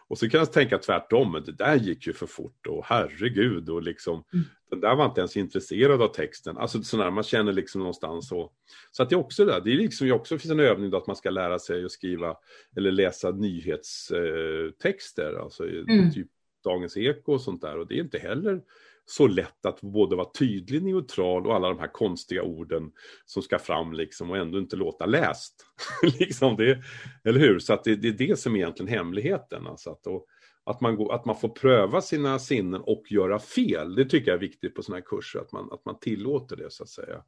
Och 0.09 0.19
så 0.19 0.29
kan 0.29 0.39
jag 0.39 0.53
tänka 0.53 0.79
tvärtom, 0.79 1.33
men 1.33 1.45
det 1.45 1.53
där 1.53 1.77
gick 1.77 2.07
ju 2.07 2.13
för 2.13 2.27
fort 2.27 2.67
och 2.67 2.85
herregud 2.85 3.69
och 3.69 3.83
liksom 3.83 4.25
mm. 4.33 4.45
den 4.71 4.81
där 4.81 4.97
var 4.97 5.05
inte 5.05 5.21
ens 5.21 5.37
intresserad 5.37 6.03
av 6.03 6.09
texten. 6.09 6.59
Alltså 6.59 6.83
sådär, 6.83 7.11
man 7.11 7.25
känner 7.25 7.53
liksom 7.53 7.79
någonstans 7.79 8.29
så. 8.29 8.53
Så 8.91 9.03
att 9.03 9.11
det 9.11 9.15
är 9.15 9.19
också 9.19 9.45
där, 9.45 9.61
det 9.61 9.73
är 9.73 9.77
liksom 9.77 10.13
också 10.13 10.39
finns 10.39 10.53
en 10.53 10.61
övning 10.61 10.91
då 10.91 10.97
att 10.97 11.07
man 11.07 11.17
ska 11.17 11.31
lära 11.31 11.59
sig 11.59 11.85
att 11.85 11.91
skriva 11.91 12.37
eller 12.77 12.93
läsa 12.93 13.31
nyhetstexter, 13.31 15.43
alltså 15.43 15.69
mm. 15.69 16.13
typ 16.13 16.29
Dagens 16.71 16.97
Eko 16.97 17.33
och 17.33 17.41
sånt 17.41 17.63
där 17.63 17.79
och 17.79 17.87
det 17.87 17.95
är 17.95 18.03
inte 18.03 18.19
heller 18.19 18.61
så 19.07 19.27
lätt 19.27 19.67
att 19.67 19.81
både 19.81 20.17
vara 20.17 20.31
tydlig, 20.39 20.83
neutral 20.83 21.47
och 21.47 21.55
alla 21.55 21.69
de 21.69 21.79
här 21.79 21.93
konstiga 21.93 22.43
orden 22.43 22.93
som 23.27 23.43
ska 23.43 23.59
fram 23.59 23.93
liksom 23.93 24.31
och 24.31 24.37
ändå 24.37 24.59
inte 24.59 24.77
låta 24.77 25.07
läst. 25.07 25.67
liksom 26.19 26.57
det, 26.57 26.83
eller 27.25 27.41
hur? 27.41 27.59
Så 27.59 27.73
att 27.73 27.85
det, 27.85 27.97
det, 27.97 28.09
är 28.09 28.29
det 28.29 28.39
som 28.39 28.55
är 28.55 28.59
egentligen 28.59 28.93
hemligheten. 28.93 29.67
Alltså 29.67 29.91
att, 29.91 30.07
och, 30.07 30.27
att, 30.65 30.81
man 30.81 30.97
går, 30.97 31.15
att 31.15 31.25
man 31.25 31.37
får 31.37 31.49
pröva 31.49 32.01
sina 32.01 32.39
sinnen 32.39 32.81
och 32.81 33.03
göra 33.11 33.39
fel. 33.39 33.95
Det 33.95 34.05
tycker 34.05 34.31
jag 34.31 34.37
är 34.37 34.41
viktigt 34.41 34.75
på 34.75 34.83
sådana 34.83 34.97
här 34.97 35.07
kurser, 35.07 35.39
att 35.39 35.53
man, 35.53 35.73
att 35.73 35.85
man 35.85 35.99
tillåter 35.99 36.57
det 36.57 36.71
så 36.71 36.83
att 36.83 36.89
säga. 36.89 37.23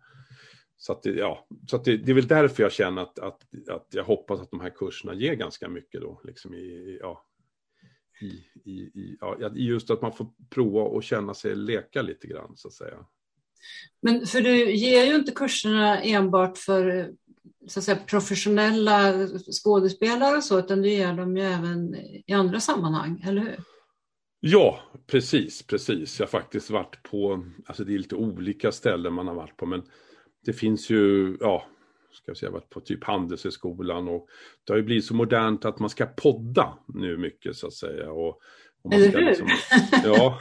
Så, 0.76 0.92
att 0.92 1.02
det, 1.02 1.10
ja, 1.10 1.46
så 1.70 1.76
att 1.76 1.84
det, 1.84 1.96
det, 1.96 2.12
är 2.12 2.14
väl 2.14 2.26
därför 2.26 2.62
jag 2.62 2.72
känner 2.72 3.02
att, 3.02 3.18
att, 3.18 3.42
att 3.70 3.86
jag 3.90 4.04
hoppas 4.04 4.40
att 4.40 4.50
de 4.50 4.60
här 4.60 4.70
kurserna 4.70 5.14
ger 5.14 5.34
ganska 5.34 5.68
mycket 5.68 6.00
då, 6.00 6.20
liksom 6.24 6.54
i, 6.54 6.98
ja, 7.00 7.24
i, 8.20 8.44
i, 8.64 8.80
i, 8.80 9.16
ja, 9.20 9.50
just 9.54 9.90
att 9.90 10.02
man 10.02 10.12
får 10.12 10.26
prova 10.50 10.80
och 10.80 11.02
känna 11.02 11.34
sig 11.34 11.56
leka 11.56 12.02
lite 12.02 12.26
grann 12.26 12.52
så 12.56 12.68
att 12.68 12.74
säga. 12.74 13.06
Men 14.02 14.26
för 14.26 14.40
du 14.40 14.72
ger 14.72 15.04
ju 15.04 15.14
inte 15.14 15.32
kurserna 15.32 16.02
enbart 16.02 16.58
för 16.58 17.12
så 17.66 17.78
att 17.78 17.84
säga, 17.84 17.98
professionella 18.06 19.28
skådespelare 19.62 20.36
och 20.36 20.44
så, 20.44 20.58
utan 20.58 20.82
du 20.82 20.88
ger 20.88 21.12
dem 21.12 21.36
ju 21.36 21.42
även 21.42 21.94
i 22.26 22.32
andra 22.32 22.60
sammanhang, 22.60 23.24
eller 23.26 23.42
hur? 23.42 23.56
Ja, 24.40 24.80
precis, 25.06 25.62
precis. 25.62 26.18
Jag 26.18 26.26
har 26.26 26.30
faktiskt 26.30 26.70
varit 26.70 27.02
på, 27.02 27.44
alltså 27.66 27.84
det 27.84 27.94
är 27.94 27.98
lite 27.98 28.16
olika 28.16 28.72
ställen 28.72 29.12
man 29.12 29.28
har 29.28 29.34
varit 29.34 29.56
på, 29.56 29.66
men 29.66 29.82
det 30.44 30.52
finns 30.52 30.90
ju, 30.90 31.36
ja, 31.40 31.66
ska 32.12 32.30
jag 32.30 32.36
säga, 32.36 32.50
varit 32.50 32.70
på 32.70 32.80
typ 32.80 33.04
Handelshögskolan 33.04 34.08
och 34.08 34.26
det 34.64 34.72
har 34.72 34.78
ju 34.78 34.84
blivit 34.84 35.04
så 35.04 35.14
modernt 35.14 35.64
att 35.64 35.78
man 35.78 35.90
ska 35.90 36.06
podda 36.06 36.78
nu 36.94 37.16
mycket 37.16 37.56
så 37.56 37.66
att 37.66 37.72
säga. 37.72 38.10
Och, 38.10 38.40
och 38.82 38.90
man 38.92 39.02
ska 39.02 39.18
liksom, 39.18 39.48
ja. 40.04 40.40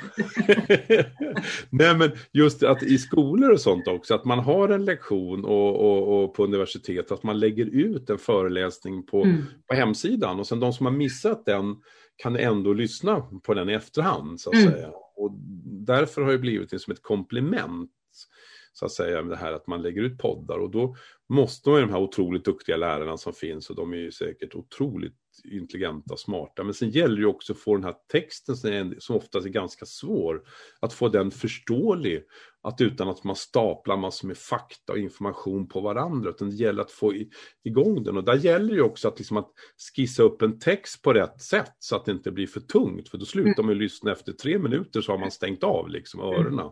Nej 1.70 1.97
men 1.97 2.11
just 2.32 2.63
att 2.63 2.84
i 2.84 2.97
skolor 2.97 3.51
och 3.51 3.61
sånt 3.61 3.88
också, 3.88 4.15
att 4.15 4.26
man 4.26 4.39
har 4.39 4.70
en 4.70 4.86
lektion 4.86 5.45
och, 5.45 5.76
och, 5.76 6.24
och 6.24 6.34
på 6.34 6.43
universitet, 6.43 7.11
att 7.11 7.24
man 7.24 7.39
lägger 7.39 7.65
ut 7.65 8.09
en 8.09 8.18
föreläsning 8.18 9.05
på, 9.05 9.24
mm. 9.24 9.43
på 9.68 9.76
hemsidan 9.76 10.39
och 10.39 10.47
sen 10.47 10.59
de 10.59 10.74
som 10.74 10.86
har 10.86 10.93
missat 10.93 11.45
den 11.45 11.76
kan 12.15 12.36
ändå 12.36 12.74
lyssna 12.74 13.22
på 13.43 13.53
den 13.53 13.70
i 13.70 13.74
efterhand 13.74 14.41
så 14.41 14.49
att 14.49 14.55
mm. 14.55 14.72
säga. 14.72 14.91
Och 15.15 15.32
därför 15.65 16.22
har 16.22 16.32
det 16.32 16.38
blivit 16.38 16.82
som 16.82 16.93
ett 16.93 17.01
komplement 17.01 17.91
så 18.80 18.86
att 18.86 18.91
säga, 18.91 19.21
med 19.21 19.32
det 19.32 19.38
här 19.38 19.53
att 19.53 19.67
man 19.67 19.82
lägger 19.82 20.01
ut 20.01 20.17
poddar 20.17 20.57
och 20.57 20.71
då 20.71 20.95
måste 21.30 21.69
man 21.69 21.80
ju 21.80 21.86
de 21.86 21.91
här 21.91 22.01
otroligt 22.01 22.45
duktiga 22.45 22.78
lärarna 22.78 23.17
som 23.17 23.34
finns 23.34 23.69
och 23.69 23.75
de 23.75 23.93
är 23.93 23.97
ju 23.97 24.11
säkert 24.11 24.55
otroligt 24.55 25.13
intelligenta 25.43 26.13
och 26.13 26.19
smarta. 26.19 26.63
Men 26.63 26.73
sen 26.73 26.89
gäller 26.89 27.15
det 27.15 27.21
ju 27.21 27.28
också 27.28 27.53
att 27.53 27.59
få 27.59 27.75
den 27.75 27.84
här 27.84 27.95
texten 28.11 28.55
som 28.99 29.15
oftast 29.15 29.45
är 29.45 29.49
ganska 29.49 29.86
svår, 29.86 30.41
att 30.80 30.93
få 30.93 31.09
den 31.09 31.32
förståelig. 31.32 32.23
Att 32.61 32.82
utan 32.82 33.09
att 33.09 33.23
man 33.23 33.36
staplar 33.36 33.97
massor 33.97 34.28
med 34.28 34.38
fakta 34.38 34.93
och 34.93 34.99
information 34.99 35.67
på 35.67 35.82
varandra, 35.82 36.30
utan 36.30 36.49
det 36.49 36.55
gäller 36.55 36.82
att 36.82 36.91
få 36.91 37.13
igång 37.63 38.03
den. 38.03 38.17
Och 38.17 38.23
där 38.23 38.36
gäller 38.36 38.69
det 38.69 38.75
ju 38.75 38.82
också 38.82 39.07
att, 39.07 39.17
liksom 39.19 39.38
att 39.38 39.49
skissa 39.95 40.23
upp 40.23 40.41
en 40.41 40.59
text 40.59 41.01
på 41.01 41.13
rätt 41.13 41.41
sätt 41.41 41.75
så 41.80 41.95
att 41.95 42.05
det 42.05 42.11
inte 42.11 42.32
blir 42.32 42.47
för 42.47 42.59
tungt. 42.59 43.09
För 43.09 43.17
då 43.17 43.25
slutar 43.25 43.63
man 43.63 43.73
ju 43.73 43.80
lyssna 43.80 44.11
efter 44.11 44.34
tre 44.34 44.59
minuter 44.59 45.01
så 45.01 45.11
har 45.11 45.19
man 45.19 45.32
stängt 45.32 45.63
av 45.63 45.89
liksom 45.89 46.19
öronen. 46.19 46.71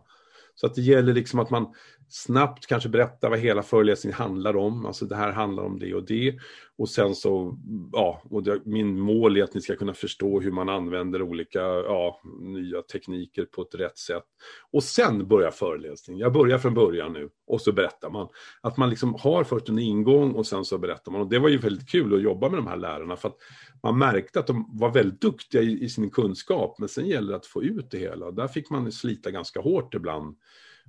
Så 0.56 0.68
att 0.68 0.76
det 0.76 0.82
gäller 0.82 1.14
liksom 1.14 1.39
att 1.39 1.49
man 1.49 1.74
snabbt 2.10 2.68
kanske 2.68 2.89
berätta 2.89 3.30
vad 3.30 3.39
hela 3.39 3.64
föreläsningen 3.64 4.18
handlar 4.18 4.58
om. 4.58 4.86
Alltså 4.86 5.06
det 5.06 5.16
här 5.16 5.32
handlar 5.32 5.64
om 5.64 5.80
det 5.80 5.93
och 5.93 6.06
det. 6.06 6.36
Och 6.78 6.89
sen 6.89 7.16
så, 7.16 7.58
ja, 7.91 8.22
och 8.30 8.43
det, 8.43 8.62
min 8.66 8.99
mål 8.99 9.38
är 9.38 9.43
att 9.43 9.53
ni 9.53 9.62
ska 9.62 9.76
kunna 9.76 9.93
förstå 9.93 10.39
hur 10.39 10.51
man 10.51 10.70
använder 10.70 11.22
olika 11.22 11.60
ja, 11.60 12.22
nya 12.39 12.82
tekniker 12.82 13.45
på 13.45 13.62
ett 13.62 13.76
rätt 13.76 13.97
sätt. 13.97 14.24
Och 14.72 14.84
sen 14.84 15.28
börjar 15.28 15.51
föreläsningen. 15.51 16.20
Jag 16.20 16.34
börjar 16.34 16.58
från 16.58 16.74
början 16.74 17.14
nu 17.14 17.30
och 17.47 17.62
så 17.62 17.72
berättar 17.72 18.10
man. 18.10 18.28
Att 18.62 18.78
man 18.78 18.89
liksom 18.89 19.16
har 19.20 19.43
först 19.43 19.70
en 19.70 19.80
ingång 19.80 20.32
och 20.32 20.47
sen 20.47 20.66
så 20.66 20.78
berättar 20.78 21.12
man. 21.12 21.22
Och 21.22 21.30
det 21.30 21.39
var 21.39 21.49
ju 21.49 21.58
väldigt 21.58 21.89
kul 21.89 22.16
att 22.16 22.22
jobba 22.22 22.49
med 22.49 22.58
de 22.58 22.68
här 22.68 22.78
lärarna 22.78 23.16
för 23.16 23.30
att 23.30 23.38
man 23.84 23.97
märkte 23.97 24.39
att 24.39 24.47
de 24.47 24.70
var 24.80 24.91
väldigt 24.91 25.22
duktiga 25.22 25.62
i, 25.62 25.84
i 25.84 25.89
sin 25.89 26.10
kunskap. 26.10 26.80
Men 26.80 26.89
sen 26.89 27.08
gäller 27.08 27.30
det 27.30 27.38
att 27.38 27.45
få 27.45 27.64
ut 27.64 27.91
det 27.91 27.97
hela. 27.97 28.32
Där 28.32 28.47
fick 28.47 28.70
man 28.70 28.91
slita 28.91 29.32
ganska 29.32 29.62
hårt 29.62 29.93
ibland 29.93 30.36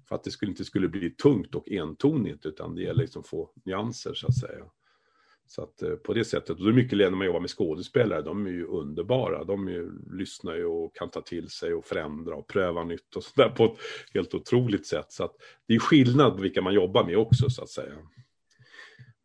för 0.08 0.14
att 0.14 0.24
det 0.24 0.30
skulle, 0.30 0.50
inte 0.50 0.64
skulle 0.64 0.88
bli 0.88 1.10
tungt 1.10 1.54
och 1.54 1.68
entonigt, 1.68 2.46
utan 2.46 2.74
det 2.74 2.82
gäller 2.82 3.00
liksom 3.00 3.20
att 3.20 3.28
få 3.28 3.50
nyanser 3.64 4.14
så 4.14 4.26
att 4.26 4.38
säga. 4.38 4.64
Så 5.48 5.62
att 5.62 5.82
eh, 5.82 5.94
på 5.94 6.14
det 6.14 6.24
sättet, 6.24 6.58
och 6.58 6.64
det 6.64 6.70
är 6.70 6.72
mycket 6.72 6.98
när 6.98 7.10
man 7.10 7.26
jobbar 7.26 7.40
med 7.40 7.50
skådespelare, 7.50 8.22
de 8.22 8.46
är 8.46 8.50
ju 8.50 8.66
underbara. 8.66 9.44
De 9.44 9.68
ju, 9.68 9.92
lyssnar 10.12 10.54
ju 10.54 10.64
och 10.64 10.96
kan 10.96 11.10
ta 11.10 11.20
till 11.20 11.48
sig 11.48 11.74
och 11.74 11.84
förändra 11.84 12.34
och 12.34 12.46
pröva 12.46 12.84
nytt 12.84 13.16
och 13.16 13.24
sådär 13.24 13.48
på 13.48 13.64
ett 13.64 13.78
helt 14.14 14.34
otroligt 14.34 14.86
sätt. 14.86 15.12
Så 15.12 15.24
att 15.24 15.34
det 15.66 15.74
är 15.74 15.78
skillnad 15.78 16.36
på 16.36 16.42
vilka 16.42 16.62
man 16.62 16.74
jobbar 16.74 17.04
med 17.04 17.18
också 17.18 17.50
så 17.50 17.62
att 17.62 17.68
säga 17.68 17.94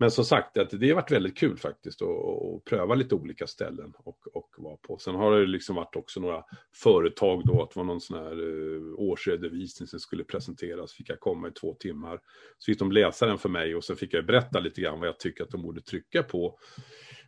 men 0.02 0.12
som 0.12 0.26
sagt, 0.26 0.58
att 0.58 0.70
det 0.70 0.88
har 0.88 0.96
varit 0.96 1.12
väldigt 1.12 1.38
kul 1.38 1.58
faktiskt 1.58 2.02
att 2.02 2.66
pröva 2.66 2.96
lite 2.96 3.16
olika 3.16 3.48
ställen 3.48 3.94
och, 3.98 4.18
och 4.34 4.50
vara 4.58 4.78
på. 4.78 4.98
Sen 4.98 5.16
har 5.16 5.40
det 5.40 5.46
liksom 5.46 5.76
varit 5.76 5.96
också 5.96 6.20
några 6.20 6.44
företag 6.76 7.42
då, 7.46 7.64
att 7.64 7.70
det 7.70 7.80
var 7.80 7.84
någon 7.84 8.02
sån 8.02 8.18
här 8.18 8.32
eh, 8.32 8.94
årsredovisning 8.98 9.88
som 9.88 10.00
skulle 10.00 10.24
presenteras, 10.24 10.94
fick 10.94 11.10
jag 11.10 11.20
komma 11.20 11.48
i 11.48 11.52
två 11.52 11.74
timmar. 11.74 12.20
Så 12.58 12.72
fick 12.72 12.80
de 12.80 12.92
läsa 12.92 13.26
den 13.26 13.38
för 13.38 13.50
mig 13.50 13.76
och 13.76 13.84
sen 13.84 13.96
fick 13.96 14.14
jag 14.14 14.26
berätta 14.26 14.60
lite 14.60 14.82
grann 14.82 15.00
vad 15.00 15.08
jag 15.08 15.20
tycker 15.20 15.44
att 15.44 15.50
de 15.50 15.62
borde 15.62 15.82
trycka 15.82 16.24
på 16.24 16.60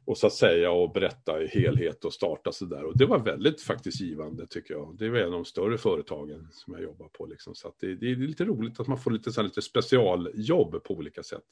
och 0.06 0.18
så 0.18 0.28
att 0.28 0.34
säga 0.34 0.72
och 0.72 0.92
berätta 0.92 1.44
i 1.44 1.48
helhet 1.48 2.06
och 2.06 2.14
starta 2.14 2.52
sådär. 2.52 2.84
Och 2.84 2.98
det 2.98 3.06
var 3.06 3.20
väldigt 3.20 3.62
faktiskt 3.62 4.02
givande 4.02 4.48
tycker 4.48 4.74
jag. 4.74 4.96
Det 5.00 5.10
var 5.10 5.18
en 5.18 5.26
av 5.26 5.32
de 5.32 5.46
större 5.46 5.78
företagen 5.78 6.48
som 6.52 6.74
jag 6.74 6.84
jobbar 6.84 7.08
på. 7.08 7.26
Liksom. 7.26 7.56
Så 7.56 7.74
det, 7.80 7.96
det, 7.96 8.12
är 8.12 8.16
lite 8.16 8.46
roligt 8.46 8.80
att 8.80 8.88
man 8.88 8.98
får 8.98 9.12
lite, 9.12 9.32
så 9.32 9.42
här, 9.42 9.48
lite 9.48 9.62
specialjobb 9.62 10.84
på 10.84 10.94
olika 10.94 11.24
sätt. 11.24 11.48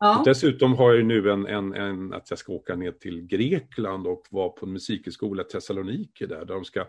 Ja. 0.00 0.22
dessutom 0.24 0.74
har 0.74 0.94
jag 0.94 1.06
nu 1.06 1.30
en, 1.30 1.46
en, 1.46 1.74
en, 1.74 2.12
att 2.12 2.30
jag 2.30 2.38
ska 2.38 2.52
åka 2.52 2.76
ner 2.76 2.92
till 2.92 3.26
Grekland 3.26 4.06
och 4.06 4.22
vara 4.30 4.48
på 4.48 4.66
en 4.66 4.72
musikhögskola 4.72 5.42
i 5.42 5.44
Thessaloniki 5.44 6.26
där, 6.26 6.44
där 6.44 6.54
de 6.54 6.64
ska 6.64 6.86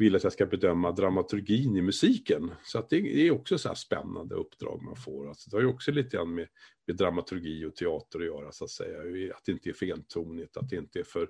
vill 0.00 0.16
att 0.16 0.24
jag 0.24 0.32
ska 0.32 0.46
bedöma 0.46 0.92
dramaturgin 0.92 1.76
i 1.76 1.82
musiken. 1.82 2.50
Så 2.64 2.78
att 2.78 2.90
det, 2.90 3.26
är 3.26 3.30
också 3.30 3.58
så 3.58 3.74
spännande 3.74 4.34
uppdrag 4.34 4.82
man 4.82 4.96
får. 4.96 5.28
Alltså 5.28 5.50
det 5.50 5.56
har 5.56 5.62
ju 5.62 5.68
också 5.68 5.92
lite 5.92 6.16
grann 6.16 6.34
med, 6.34 6.48
med 6.86 6.96
dramaturgi 6.96 7.64
och 7.64 7.76
teater 7.76 8.18
att 8.18 8.26
göra, 8.26 8.52
så 8.52 8.64
att 8.64 8.70
säga. 8.70 9.34
Att 9.34 9.44
det 9.44 9.52
inte 9.52 9.68
är 9.68 9.72
för 9.72 9.92
entonigt, 9.92 10.56
att 10.56 10.70
det 10.70 10.76
inte 10.76 10.98
är 10.98 11.04
för 11.04 11.28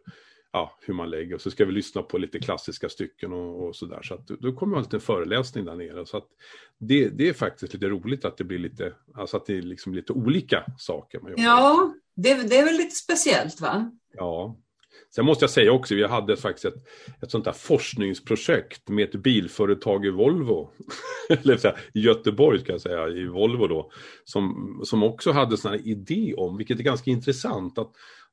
ja, 0.53 0.79
hur 0.81 0.95
man 0.95 1.11
lägger. 1.11 1.35
Och 1.35 1.41
så 1.41 1.51
ska 1.51 1.65
vi 1.65 1.73
lyssna 1.73 2.03
på 2.03 2.19
lite 2.19 2.39
klassiska 2.39 2.89
stycken 2.89 3.33
och, 3.33 3.67
och 3.67 3.77
sådär. 3.77 4.03
Så 4.03 4.15
att 4.15 4.27
då 4.27 4.53
kommer 4.53 4.77
man 4.77 4.87
en 4.93 5.01
föreläsning 5.01 5.65
där 5.65 5.75
nere. 5.75 6.07
Så 6.07 6.17
att 6.17 6.29
det, 6.79 7.09
det 7.09 7.29
är 7.29 7.33
faktiskt 7.33 7.73
lite 7.73 7.89
roligt 7.89 8.25
att 8.25 8.37
det 8.37 8.45
blir 8.45 8.59
lite, 8.59 8.95
alltså 9.15 9.37
att 9.37 9.47
det 9.47 9.59
är 9.59 9.63
liksom 9.63 9.95
lite 9.95 10.13
olika 10.13 10.65
saker 10.79 11.21
man 11.21 11.31
gör. 11.31 11.39
Ja, 11.39 11.95
det, 12.15 12.49
det 12.49 12.57
är 12.57 12.65
väl 12.65 12.77
lite 12.77 12.95
speciellt 12.95 13.61
va? 13.61 13.91
Ja, 14.13 14.57
Sen 15.15 15.25
måste 15.25 15.43
jag 15.43 15.51
säga 15.51 15.73
också, 15.73 15.95
vi 15.95 16.07
hade 16.07 16.37
faktiskt 16.37 16.65
ett, 16.65 16.85
ett 17.23 17.31
sånt 17.31 17.45
där 17.45 17.53
forskningsprojekt 17.53 18.89
med 18.89 19.05
ett 19.05 19.23
bilföretag 19.23 20.07
i 20.07 20.11
Volvo, 20.11 20.71
eller 21.29 21.57
så 21.57 21.69
här, 21.69 21.79
i 21.95 22.01
Göteborg 22.01 22.61
ska 22.61 22.73
jag 22.73 22.81
säga, 22.81 23.09
i 23.09 23.25
Volvo 23.25 23.67
då, 23.67 23.91
som, 24.25 24.81
som 24.85 25.03
också 25.03 25.33
hade 25.33 25.57
sån 25.57 25.71
här 25.71 25.89
idé 25.89 26.35
om, 26.37 26.57
vilket 26.57 26.79
är 26.79 26.83
ganska 26.83 27.11
intressant, 27.11 27.79
att 27.79 27.93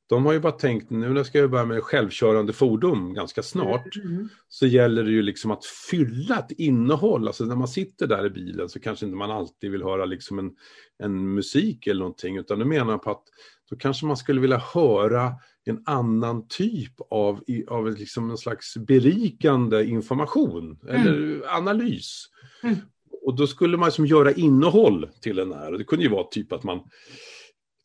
de 0.09 0.25
har 0.25 0.33
ju 0.33 0.39
bara 0.39 0.51
tänkt, 0.51 0.89
nu 0.89 1.09
när 1.09 1.23
ska 1.23 1.37
jag 1.37 1.51
börja 1.51 1.65
med 1.65 1.83
självkörande 1.83 2.53
fordon 2.53 3.13
ganska 3.13 3.43
snart, 3.43 3.95
mm. 3.95 4.29
så 4.49 4.67
gäller 4.67 5.03
det 5.03 5.11
ju 5.11 5.21
liksom 5.21 5.51
att 5.51 5.65
fylla 5.65 6.39
ett 6.39 6.51
innehåll. 6.51 7.27
Alltså 7.27 7.45
när 7.45 7.55
man 7.55 7.67
sitter 7.67 8.07
där 8.07 8.25
i 8.25 8.29
bilen 8.29 8.69
så 8.69 8.79
kanske 8.79 9.05
inte 9.05 9.17
man 9.17 9.31
alltid 9.31 9.71
vill 9.71 9.83
höra 9.83 10.05
liksom 10.05 10.39
en, 10.39 10.51
en 11.03 11.33
musik 11.33 11.87
eller 11.87 11.99
någonting, 11.99 12.37
utan 12.37 12.59
du 12.59 12.65
menar 12.65 12.97
på 12.97 13.11
att 13.11 13.23
då 13.69 13.75
kanske 13.75 14.05
man 14.05 14.17
skulle 14.17 14.41
vilja 14.41 14.61
höra 14.73 15.33
en 15.69 15.81
annan 15.85 16.47
typ 16.47 16.93
av, 17.09 17.43
av 17.67 17.91
liksom 17.97 18.29
en 18.29 18.37
slags 18.37 18.77
berikande 18.77 19.85
information 19.85 20.79
mm. 20.89 21.01
eller 21.01 21.41
analys. 21.55 22.25
Mm. 22.63 22.75
Och 23.21 23.35
då 23.35 23.47
skulle 23.47 23.77
man 23.77 23.87
liksom 23.87 24.05
göra 24.05 24.31
innehåll 24.31 25.09
till 25.21 25.35
den 25.35 25.51
här. 25.51 25.71
Det 25.71 25.83
kunde 25.83 26.05
ju 26.05 26.11
vara 26.11 26.27
typ 26.27 26.53
att 26.53 26.63
man 26.63 26.79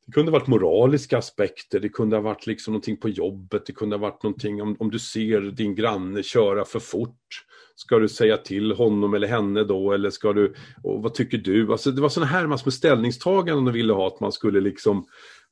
det 0.07 0.13
kunde 0.13 0.33
ha 0.33 0.39
varit 0.39 0.49
moraliska 0.49 1.19
aspekter, 1.19 1.81
det 1.81 1.89
kunde 1.89 2.17
ha 2.17 2.21
varit 2.21 2.47
liksom 2.47 2.73
någonting 2.73 2.97
på 2.97 3.09
jobbet, 3.09 3.67
det 3.67 3.73
kunde 3.73 3.97
ha 3.97 4.01
varit 4.01 4.23
någonting 4.23 4.63
om, 4.63 4.77
om 4.79 4.91
du 4.91 4.99
ser 4.99 5.41
din 5.41 5.75
granne 5.75 6.23
köra 6.23 6.65
för 6.65 6.81
fort. 6.81 7.45
Ska 7.77 7.99
du 7.99 8.09
säga 8.09 8.37
till 8.37 8.73
honom 8.73 9.15
eller 9.15 9.29
henne 9.29 9.65
då 9.65 9.93
eller 9.93 10.11
ska 10.11 10.33
du, 10.33 10.55
och 10.83 11.03
vad 11.03 11.15
tycker 11.15 11.39
du? 11.39 11.73
Alltså 11.73 11.91
det 11.91 12.01
var 12.01 12.09
sådana 12.09 12.31
här 12.31 12.47
massor 12.47 12.67
med 12.67 12.75
ställningstaganden 12.75 13.65
de 13.65 13.73
ville 13.73 13.93
ha 13.93 14.07
att 14.07 14.21
man 14.21 14.33
skulle 14.33 14.61
liksom 14.61 15.07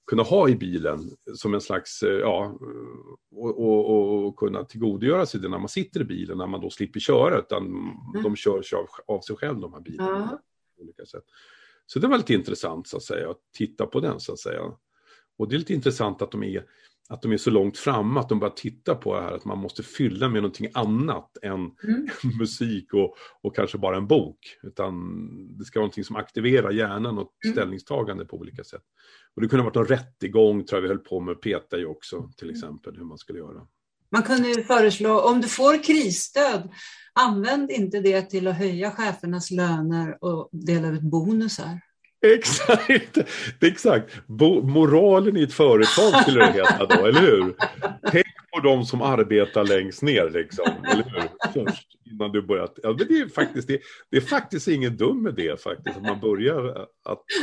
kunna 0.06 0.22
ha 0.22 0.48
i 0.48 0.56
bilen 0.56 1.10
som 1.34 1.54
en 1.54 1.60
slags, 1.60 2.02
eh, 2.02 2.18
ja, 2.18 2.58
och, 3.36 3.58
och, 3.58 4.26
och 4.26 4.36
kunna 4.36 4.64
tillgodogöra 4.64 5.26
sig 5.26 5.40
det 5.40 5.48
när 5.48 5.58
man 5.58 5.68
sitter 5.68 6.00
i 6.00 6.04
bilen, 6.04 6.38
när 6.38 6.46
man 6.46 6.60
då 6.60 6.70
slipper 6.70 7.00
köra, 7.00 7.38
utan 7.38 7.66
mm. 7.66 8.22
de 8.22 8.36
kör 8.36 8.62
sig 8.62 8.78
av, 8.78 8.86
av, 9.06 9.20
sig 9.20 9.36
själv 9.36 9.60
de 9.60 9.72
här 9.72 9.80
bilarna. 9.80 10.16
Mm. 10.16 10.28
På 10.76 10.82
olika 10.82 11.06
sätt. 11.06 11.24
Så 11.86 11.98
det 11.98 12.06
var 12.06 12.16
lite 12.16 12.34
intressant 12.34 12.88
så 12.88 12.96
att 12.96 13.02
säga, 13.02 13.30
att 13.30 13.40
titta 13.56 13.86
på 13.86 14.00
den 14.00 14.20
så 14.20 14.32
att 14.32 14.38
säga. 14.38 14.62
Och 15.38 15.48
det 15.48 15.56
är 15.56 15.58
lite 15.58 15.74
intressant 15.74 16.22
att 16.22 16.30
de 16.30 16.42
är, 16.42 16.64
att 17.10 17.22
de 17.22 17.32
är 17.32 17.36
så 17.36 17.50
långt 17.50 17.78
framme, 17.78 18.20
att 18.20 18.28
de 18.28 18.40
bara 18.40 18.50
tittar 18.50 18.94
på 18.94 19.14
det 19.14 19.22
här 19.22 19.32
att 19.32 19.44
man 19.44 19.58
måste 19.58 19.82
fylla 19.82 20.28
med 20.28 20.42
någonting 20.42 20.68
annat 20.74 21.36
än 21.42 21.52
mm. 21.52 22.08
musik 22.38 22.94
och, 22.94 23.16
och 23.42 23.56
kanske 23.56 23.78
bara 23.78 23.96
en 23.96 24.06
bok. 24.06 24.38
Utan 24.62 24.94
det 25.58 25.64
ska 25.64 25.78
vara 25.78 25.84
någonting 25.84 26.04
som 26.04 26.16
aktiverar 26.16 26.70
hjärnan 26.70 27.18
och 27.18 27.32
mm. 27.44 27.54
ställningstagande 27.54 28.24
på 28.24 28.36
olika 28.36 28.64
sätt. 28.64 28.82
Och 29.34 29.42
det 29.42 29.48
kunde 29.48 29.62
ha 29.62 29.70
varit 29.70 29.74
någon 29.74 29.86
rättegång, 29.86 30.64
tror 30.64 30.76
jag 30.76 30.82
vi 30.82 30.88
höll 30.88 30.98
på 30.98 31.20
med, 31.20 31.40
peta 31.40 31.78
i 31.78 31.84
också, 31.84 32.30
till 32.36 32.48
mm. 32.48 32.56
exempel, 32.56 32.96
hur 32.96 33.04
man 33.04 33.18
skulle 33.18 33.38
göra. 33.38 33.66
Man 34.10 34.22
kunde 34.22 34.48
ju 34.48 34.62
föreslå, 34.62 35.20
om 35.20 35.40
du 35.40 35.48
får 35.48 35.82
krisstöd, 35.82 36.70
använd 37.12 37.70
inte 37.70 38.00
det 38.00 38.22
till 38.22 38.46
att 38.46 38.56
höja 38.56 38.90
chefernas 38.90 39.50
löner 39.50 40.24
och 40.24 40.48
dela 40.52 40.88
ut 40.88 41.02
bonusar. 41.02 41.80
Exakt, 42.34 43.18
exakt. 43.60 44.20
Bo 44.26 44.62
moralen 44.62 45.36
i 45.36 45.42
ett 45.42 45.52
företag 45.52 46.22
skulle 46.22 46.46
det 46.46 46.52
heta 46.52 46.86
då, 46.86 47.06
eller 47.06 47.20
hur? 47.20 47.54
Tänk 48.10 48.26
på 48.52 48.60
de 48.60 48.84
som 48.84 49.02
arbetar 49.02 49.64
längst 49.64 50.02
ner, 50.02 50.30
liksom, 50.30 50.66
eller 50.84 51.04
hur? 51.04 51.28
Först, 51.52 51.88
innan 52.10 52.32
du 52.32 52.42
börjar. 52.42 52.68
Ja, 52.82 52.88
men 52.88 53.06
det, 53.08 53.20
är 53.20 53.28
faktiskt, 53.28 53.68
det, 53.68 53.80
det 54.10 54.16
är 54.16 54.20
faktiskt 54.20 54.68
ingen 54.68 54.96
dum 54.96 55.26
idé 55.26 55.56
faktiskt, 55.56 55.96
att 55.96 56.02
man 56.02 56.20
börjar 56.20 56.66
att, 56.66 56.88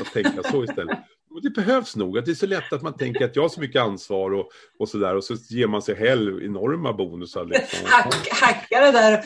att 0.01 0.13
tänka 0.13 0.43
så 0.43 0.63
istället 0.63 0.97
det 1.41 1.49
behövs 1.49 1.95
nog. 1.95 2.25
Det 2.25 2.31
är 2.31 2.35
så 2.35 2.45
lätt 2.45 2.73
att 2.73 2.81
man 2.81 2.97
tänker 2.97 3.25
att 3.25 3.35
jag 3.35 3.43
har 3.43 3.49
så 3.49 3.59
mycket 3.59 3.81
ansvar 3.81 4.31
och, 4.31 4.49
och 4.79 4.89
så 4.89 4.97
där 4.97 5.15
och 5.15 5.23
så 5.23 5.35
ger 5.49 5.67
man 5.67 5.81
sig 5.81 5.95
själv 5.95 6.43
enorma 6.43 6.93
bonusar. 6.93 7.45
Liksom. 7.45 7.79
Hack, 7.85 8.27
hacka 8.31 8.81
det 8.81 8.91
där 8.91 9.23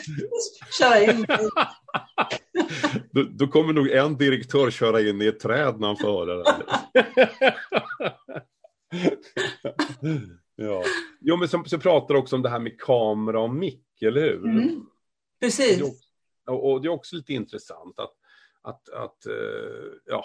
köra 0.78 1.00
in. 1.00 1.26
då, 3.12 3.22
då, 3.22 3.46
kommer 3.46 3.72
nog 3.72 3.90
en 3.90 4.16
direktör 4.16 4.70
köra 4.70 5.00
in 5.00 5.22
i 5.22 5.26
ett 5.26 5.40
träd 5.40 5.80
när 5.80 5.86
han 5.86 5.96
får 5.96 6.26
höra 6.26 6.42
det. 6.42 6.54
ja. 10.56 10.84
Jo, 11.20 11.36
men 11.36 11.48
så, 11.48 11.64
så 11.66 11.78
pratar 11.78 12.14
också 12.14 12.36
om 12.36 12.42
det 12.42 12.48
här 12.48 12.60
med 12.60 12.80
kamera 12.80 13.40
och 13.40 13.54
mick, 13.54 14.02
eller 14.02 14.20
hur? 14.20 14.44
Mm. 14.44 14.86
Precis. 15.40 15.82
Och, 16.46 16.72
och, 16.72 16.82
det 16.82 16.88
är 16.88 16.90
också 16.90 17.16
lite 17.16 17.32
intressant 17.32 17.98
att, 17.98 18.12
att, 18.62 18.88
att 18.88 19.26
uh, 19.26 19.92
ja, 20.06 20.24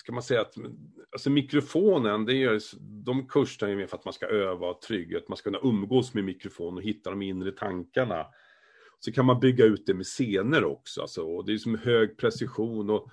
ska 0.00 0.12
man 0.12 0.22
säga 0.22 0.40
att 0.40 0.54
alltså 1.12 1.30
mikrofonen, 1.30 2.24
det 2.24 2.34
är, 2.34 2.60
de 3.04 3.28
kurserna 3.28 3.72
är 3.72 3.76
mer 3.76 3.86
för 3.86 3.96
att 3.96 4.04
man 4.04 4.14
ska 4.14 4.26
öva 4.26 4.74
trygghet, 4.74 5.28
man 5.28 5.36
ska 5.36 5.50
kunna 5.50 5.68
umgås 5.68 6.14
med 6.14 6.24
mikrofon 6.24 6.76
och 6.76 6.82
hitta 6.82 7.10
de 7.10 7.22
inre 7.22 7.52
tankarna. 7.52 8.26
Så 9.00 9.12
kan 9.12 9.26
man 9.26 9.40
bygga 9.40 9.64
ut 9.64 9.86
det 9.86 9.94
med 9.94 10.06
scener 10.06 10.64
också, 10.64 11.00
alltså, 11.00 11.22
och 11.22 11.46
det 11.46 11.52
är 11.52 11.58
som 11.58 11.78
hög 11.78 12.18
precision 12.18 12.90
och 12.90 13.10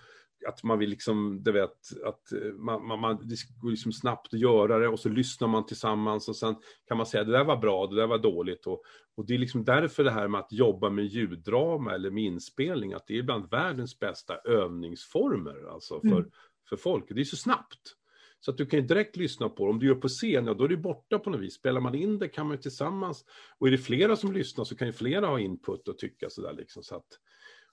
att 0.48 0.64
man 0.64 0.80
vill 0.80 0.90
liksom, 0.90 1.44
du 1.44 1.52
vet, 1.52 2.04
att 2.06 2.32
eh, 2.32 2.54
man, 2.54 2.88
man, 2.88 3.00
man, 3.00 3.28
det 3.28 3.36
går 3.62 3.70
liksom 3.70 3.92
snabbt 3.92 4.34
att 4.34 4.40
göra 4.40 4.80
det 4.80 4.88
och 4.88 5.00
så 5.00 5.10
lyssnar 5.10 5.48
man 5.48 5.66
tillsammans 5.66 6.30
och 6.30 6.36
sen 6.36 6.56
kan 6.88 6.98
man 6.98 7.06
säga 7.06 7.24
det 7.24 7.32
där 7.32 7.44
var 7.44 7.58
bra, 7.58 7.88
det 7.88 7.96
där 7.96 8.08
var 8.08 8.18
dåligt. 8.18 8.68
Och, 8.68 8.84
och 9.16 9.26
det 9.26 9.34
är 9.34 9.38
liksom 9.38 9.64
därför 9.64 10.04
det 10.04 10.12
här 10.12 10.28
med 10.28 10.40
att 10.40 10.52
jobba 10.52 10.90
med 10.90 11.06
ljuddrama 11.06 11.94
eller 11.94 12.10
med 12.10 12.24
inspelning, 12.24 12.94
att 12.94 13.08
det 13.08 13.18
är 13.18 13.24
bland 13.24 13.50
världens 13.50 14.00
bästa 14.00 14.36
övningsformer, 14.38 15.74
alltså 15.74 16.02
för, 16.02 16.08
mm 16.08 16.32
för 16.70 16.78
folk. 16.78 17.06
Det 17.10 17.22
är 17.22 17.26
så 17.26 17.38
snabbt. 17.38 17.96
Så 18.40 18.52
att 18.52 18.58
du 18.58 18.66
kan 18.66 18.88
direkt 18.88 19.16
lyssna 19.16 19.50
på 19.50 19.66
det. 19.66 19.72
Om 19.72 19.80
du 19.80 19.88
gör 19.88 19.96
på 19.96 20.08
scen, 20.08 20.46
ja, 20.46 20.54
då 20.54 20.64
är 20.64 20.68
det 20.68 20.78
borta 20.78 21.20
på 21.20 21.30
något 21.30 21.42
vis. 21.42 21.54
Spelar 21.54 21.82
man 21.82 21.96
in 21.96 22.20
det 22.20 22.28
kan 22.28 22.48
man 22.48 22.58
tillsammans. 22.58 23.26
Och 23.58 23.68
är 23.68 23.72
det 23.72 23.78
flera 23.78 24.16
som 24.16 24.34
lyssnar 24.34 24.66
så 24.66 24.76
kan 24.76 24.88
ju 24.88 24.94
flera 24.94 25.28
ha 25.28 25.40
input 25.40 25.88
och 25.88 25.98
tycka 25.98 26.30
sådär 26.30 26.54
liksom. 26.54 26.84
Så 26.84 26.96
att, 26.96 27.08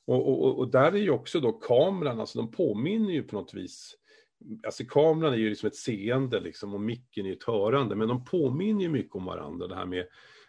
och, 0.06 0.28
och, 0.28 0.58
och 0.58 0.70
där 0.70 0.92
är 0.92 0.98
ju 0.98 1.10
också 1.10 1.40
då 1.40 1.52
kameran, 1.52 2.20
alltså 2.20 2.38
de 2.38 2.50
påminner 2.50 3.12
ju 3.12 3.22
på 3.22 3.36
något 3.36 3.54
vis. 3.54 3.94
Alltså 4.66 4.84
kameran 4.84 5.32
är 5.32 5.38
ju 5.38 5.48
liksom 5.48 5.66
ett 5.66 5.76
seende 5.76 6.40
liksom 6.40 6.74
och 6.74 6.80
micken 6.80 7.26
är 7.26 7.32
ett 7.32 7.44
hörande. 7.44 7.96
Men 7.96 8.08
de 8.08 8.24
påminner 8.24 8.82
ju 8.82 8.88
mycket 8.88 9.14
om 9.14 9.24
varandra. 9.24 9.66
Det 9.66 9.74
här 9.74 9.86
med 9.86 10.06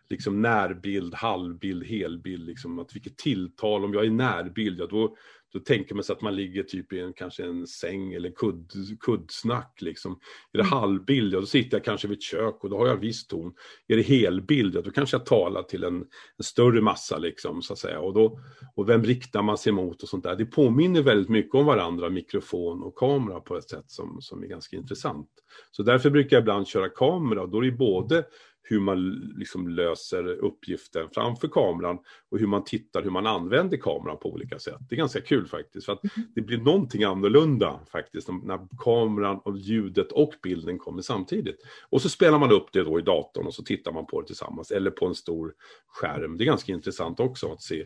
liksom 0.09 0.41
närbild, 0.41 1.13
halvbild, 1.13 1.83
helbild, 1.85 2.45
liksom 2.45 2.79
att 2.79 2.95
vilket 2.95 3.17
tilltal, 3.17 3.85
om 3.85 3.93
jag 3.93 4.05
är 4.05 4.09
närbild, 4.09 4.79
ja 4.79 4.87
då, 4.87 5.15
då 5.55 5.61
tänker 5.61 5.95
man 5.95 6.03
sig 6.03 6.13
att 6.13 6.21
man 6.21 6.35
ligger 6.35 6.63
typ 6.63 6.93
i 6.93 6.99
en, 6.99 7.13
kanske 7.13 7.45
en 7.45 7.67
säng 7.67 8.13
eller 8.13 8.29
kudd, 8.29 8.71
kuddsnack. 8.99 9.77
Liksom. 9.81 10.11
Är 10.51 10.57
det 10.57 10.63
mm. 10.63 10.71
halvbild, 10.71 11.33
ja, 11.33 11.39
då 11.39 11.45
sitter 11.45 11.77
jag 11.77 11.85
kanske 11.85 12.07
vid 12.07 12.17
ett 12.17 12.23
kök 12.23 12.63
och 12.63 12.69
då 12.69 12.77
har 12.77 12.87
jag 12.87 12.95
viss 12.95 13.27
ton. 13.27 13.53
Är 13.87 13.95
det 13.95 14.01
helbild, 14.01 14.75
ja, 14.75 14.81
då 14.81 14.91
kanske 14.91 15.17
jag 15.17 15.25
talar 15.25 15.63
till 15.63 15.83
en, 15.83 15.95
en, 15.95 16.43
större 16.43 16.81
massa. 16.81 17.17
Liksom, 17.17 17.61
så 17.61 17.73
att 17.73 17.79
säga. 17.79 17.99
Och, 17.99 18.13
då, 18.13 18.39
och 18.75 18.89
vem 18.89 19.03
riktar 19.03 19.41
man 19.41 19.57
sig 19.57 19.73
mot 19.73 20.03
och 20.03 20.09
sånt 20.09 20.23
där. 20.23 20.35
Det 20.35 20.45
påminner 20.45 21.01
väldigt 21.01 21.29
mycket 21.29 21.55
om 21.55 21.65
varandra, 21.65 22.09
mikrofon 22.09 22.83
och 22.83 22.97
kamera 22.97 23.39
på 23.39 23.57
ett 23.57 23.69
sätt 23.69 23.91
som, 23.91 24.17
som 24.21 24.43
är 24.43 24.47
ganska 24.47 24.75
intressant. 24.77 25.29
Så 25.71 25.83
därför 25.83 26.09
brukar 26.09 26.37
jag 26.37 26.41
ibland 26.41 26.67
köra 26.67 26.89
kamera 26.89 27.41
och 27.41 27.49
då 27.49 27.57
är 27.57 27.61
det 27.61 27.71
både 27.71 28.25
hur 28.67 28.79
man 28.79 29.09
liksom 29.37 29.67
löser 29.67 30.27
uppgiften 30.27 31.09
framför 31.13 31.47
kameran 31.47 31.99
och 32.31 32.39
hur 32.39 32.47
man 32.47 32.63
tittar, 32.63 33.03
hur 33.03 33.09
man 33.09 33.27
använder 33.27 33.77
kameran 33.77 34.17
på 34.17 34.33
olika 34.33 34.59
sätt. 34.59 34.79
Det 34.89 34.95
är 34.95 34.97
ganska 34.97 35.21
kul 35.21 35.47
faktiskt, 35.47 35.85
för 35.85 35.93
att 35.93 36.03
mm. 36.03 36.27
det 36.35 36.41
blir 36.41 36.57
någonting 36.57 37.03
annorlunda 37.03 37.79
faktiskt 37.91 38.29
när 38.43 38.59
kameran 38.77 39.39
och 39.39 39.57
ljudet 39.57 40.11
och 40.11 40.33
bilden 40.43 40.77
kommer 40.77 41.01
samtidigt. 41.01 41.57
Och 41.89 42.01
så 42.01 42.09
spelar 42.09 42.39
man 42.39 42.51
upp 42.51 42.67
det 42.71 42.83
då 42.83 42.99
i 42.99 43.01
datorn 43.01 43.45
och 43.45 43.53
så 43.53 43.63
tittar 43.63 43.91
man 43.91 44.05
på 44.05 44.21
det 44.21 44.27
tillsammans, 44.27 44.71
eller 44.71 44.91
på 44.91 45.05
en 45.05 45.15
stor 45.15 45.53
skärm. 45.87 46.37
Det 46.37 46.43
är 46.43 46.45
ganska 46.45 46.71
intressant 46.71 47.19
också 47.19 47.51
att 47.51 47.61
se 47.61 47.85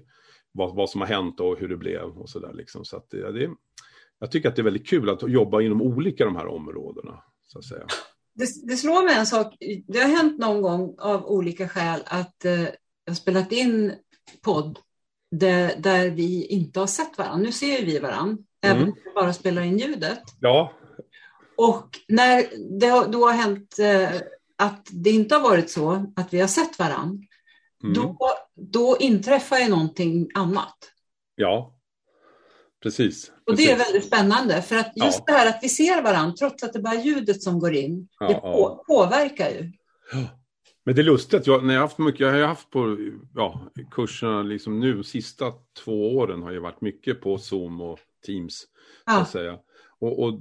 vad, 0.51 0.75
vad 0.75 0.89
som 0.89 1.01
har 1.01 1.07
hänt 1.07 1.39
och 1.39 1.59
hur 1.59 1.67
det 1.67 1.77
blev 1.77 2.17
och 2.17 2.29
sådär 2.29 2.53
liksom. 2.53 2.85
Så 2.85 2.97
att 2.97 3.09
det, 3.09 3.31
det, 3.31 3.49
jag 4.19 4.31
tycker 4.31 4.49
att 4.49 4.55
det 4.55 4.61
är 4.61 4.63
väldigt 4.63 4.87
kul 4.87 5.09
att 5.09 5.29
jobba 5.29 5.61
inom 5.61 5.81
olika 5.81 6.25
de 6.25 6.35
här 6.35 6.47
områdena, 6.47 7.23
så 7.47 7.59
att 7.59 7.65
säga 7.65 7.85
det, 8.39 8.67
det, 8.67 8.77
slår 8.77 9.03
mig 9.03 9.15
en 9.15 9.25
sak. 9.25 9.55
Det 9.87 9.99
har 9.99 10.09
hänt 10.09 10.39
någon 10.39 10.61
gång 10.61 10.95
av 10.99 11.25
olika 11.25 11.69
skäl 11.69 12.03
att 12.05 12.45
eh, 12.45 12.61
jag 12.61 13.11
har 13.11 13.15
spelat 13.15 13.51
in 13.51 13.93
podd 14.41 14.79
där, 15.31 15.75
där 15.77 16.09
vi 16.09 16.45
inte 16.45 16.79
har 16.79 16.87
sett 16.87 17.17
varandra. 17.17 17.45
Nu 17.45 17.51
ser 17.51 17.85
vi 17.85 17.99
varandra, 17.99 18.43
mm. 18.61 18.77
även 18.77 18.83
om 18.83 18.95
vi 19.05 19.11
bara 19.15 19.33
spelar 19.33 19.61
in 19.61 19.77
ljudet. 19.77 20.23
Ja. 20.39 20.73
Och 21.57 21.89
när 22.07 22.43
det 22.79 23.11
då 23.11 23.27
har 23.27 23.33
hänt 23.33 23.79
eh, 23.79 24.21
att 24.57 24.87
det 24.91 25.09
inte 25.09 25.35
har 25.35 25.41
varit 25.41 25.69
så 25.69 26.13
att 26.15 26.33
vi 26.33 26.39
har 26.39 26.47
sett 26.47 26.79
varandra, 26.79 27.23
mm. 27.83 27.93
då, 27.93 28.17
då 28.55 28.97
inträffar 28.99 29.57
ju 29.57 29.69
någonting 29.69 30.29
annat. 30.33 30.77
Ja, 31.35 31.79
Precis. 32.83 33.31
Och 33.49 33.55
det 33.57 33.71
är 33.71 33.77
väldigt 33.77 34.05
spännande 34.05 34.61
för 34.61 34.75
att 34.75 34.91
just 34.95 35.23
ja. 35.25 35.33
det 35.33 35.39
här 35.39 35.49
att 35.49 35.59
vi 35.61 35.69
ser 35.69 36.01
varandra 36.01 36.35
trots 36.39 36.63
att 36.63 36.73
det 36.73 36.79
bara 36.79 36.93
är 36.93 37.03
ljudet 37.03 37.43
som 37.43 37.59
går 37.59 37.73
in, 37.73 38.07
ja, 38.19 38.27
det 38.27 38.33
på, 38.33 38.83
påverkar 38.87 39.49
ju. 39.49 39.71
Men 40.85 40.95
det 40.95 41.01
är 41.01 41.05
lustigt, 41.05 41.47
jag, 41.47 41.65
när 41.65 41.73
jag, 41.73 41.81
haft 41.81 41.97
mycket, 41.97 42.19
jag 42.19 42.31
har 42.31 42.41
haft 42.41 42.69
på 42.69 42.97
ja, 43.35 43.71
kurserna 43.91 44.43
liksom 44.43 44.79
nu, 44.79 45.03
sista 45.03 45.51
två 45.83 46.17
åren 46.17 46.41
har 46.41 46.51
jag 46.51 46.61
varit 46.61 46.81
mycket 46.81 47.21
på 47.21 47.37
Zoom 47.37 47.81
och 47.81 47.99
Teams. 48.25 48.65
Ja. 49.05 49.21
Att 49.21 49.29
säga. 49.29 49.57
Och, 49.99 50.23
och 50.23 50.39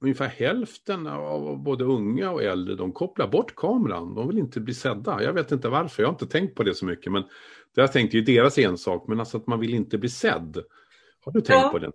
ungefär 0.00 0.28
hälften 0.28 1.06
av 1.06 1.62
både 1.62 1.84
unga 1.84 2.30
och 2.30 2.42
äldre, 2.42 2.74
de 2.74 2.92
kopplar 2.92 3.28
bort 3.28 3.54
kameran. 3.56 4.14
De 4.14 4.28
vill 4.28 4.38
inte 4.38 4.60
bli 4.60 4.74
sedda. 4.74 5.22
Jag 5.22 5.32
vet 5.32 5.52
inte 5.52 5.68
varför, 5.68 6.02
jag 6.02 6.08
har 6.08 6.14
inte 6.14 6.26
tänkt 6.26 6.54
på 6.54 6.62
det 6.62 6.74
så 6.74 6.86
mycket. 6.86 7.12
Men 7.12 7.22
det 7.74 7.80
jag 7.80 7.92
tänkte 7.92 8.16
ju 8.16 8.22
deras 8.22 8.58
ensak, 8.58 9.04
men 9.08 9.20
alltså 9.20 9.36
att 9.36 9.46
man 9.46 9.60
vill 9.60 9.74
inte 9.74 9.98
bli 9.98 10.08
sedd. 10.08 10.58
Har 11.20 11.32
du 11.32 11.40
tänkt 11.40 11.62
ja. 11.62 11.68
på 11.68 11.78
det? 11.78 11.92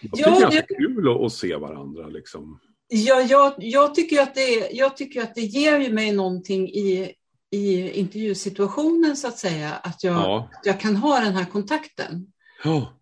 Det 0.00 0.20
är 0.20 0.30
ja, 0.30 0.40
ganska 0.40 0.64
det... 0.68 0.74
kul 0.74 1.08
att, 1.08 1.20
att, 1.20 1.32
se 1.32 1.56
varandra. 1.56 2.08
Liksom. 2.08 2.60
Ja, 2.88 3.20
jag, 3.20 3.54
jag, 3.58 3.94
tycker 3.94 4.22
att 4.22 4.34
det, 4.34 4.70
jag 4.72 4.96
tycker 4.96 5.22
att 5.22 5.34
det 5.34 5.40
ger 5.40 5.80
ju 5.80 5.92
mig 5.92 6.12
någonting 6.12 6.68
i, 6.68 7.12
i 7.50 7.90
intervjusituationen 7.90 9.16
så 9.16 9.28
att 9.28 9.38
säga. 9.38 9.72
Att 9.72 10.04
jag, 10.04 10.14
ja. 10.14 10.48
att 10.52 10.66
jag 10.66 10.80
kan 10.80 10.96
ha 10.96 11.20
den 11.20 11.32
här 11.32 11.44
kontakten. 11.44 12.26
Ja. 12.64 13.00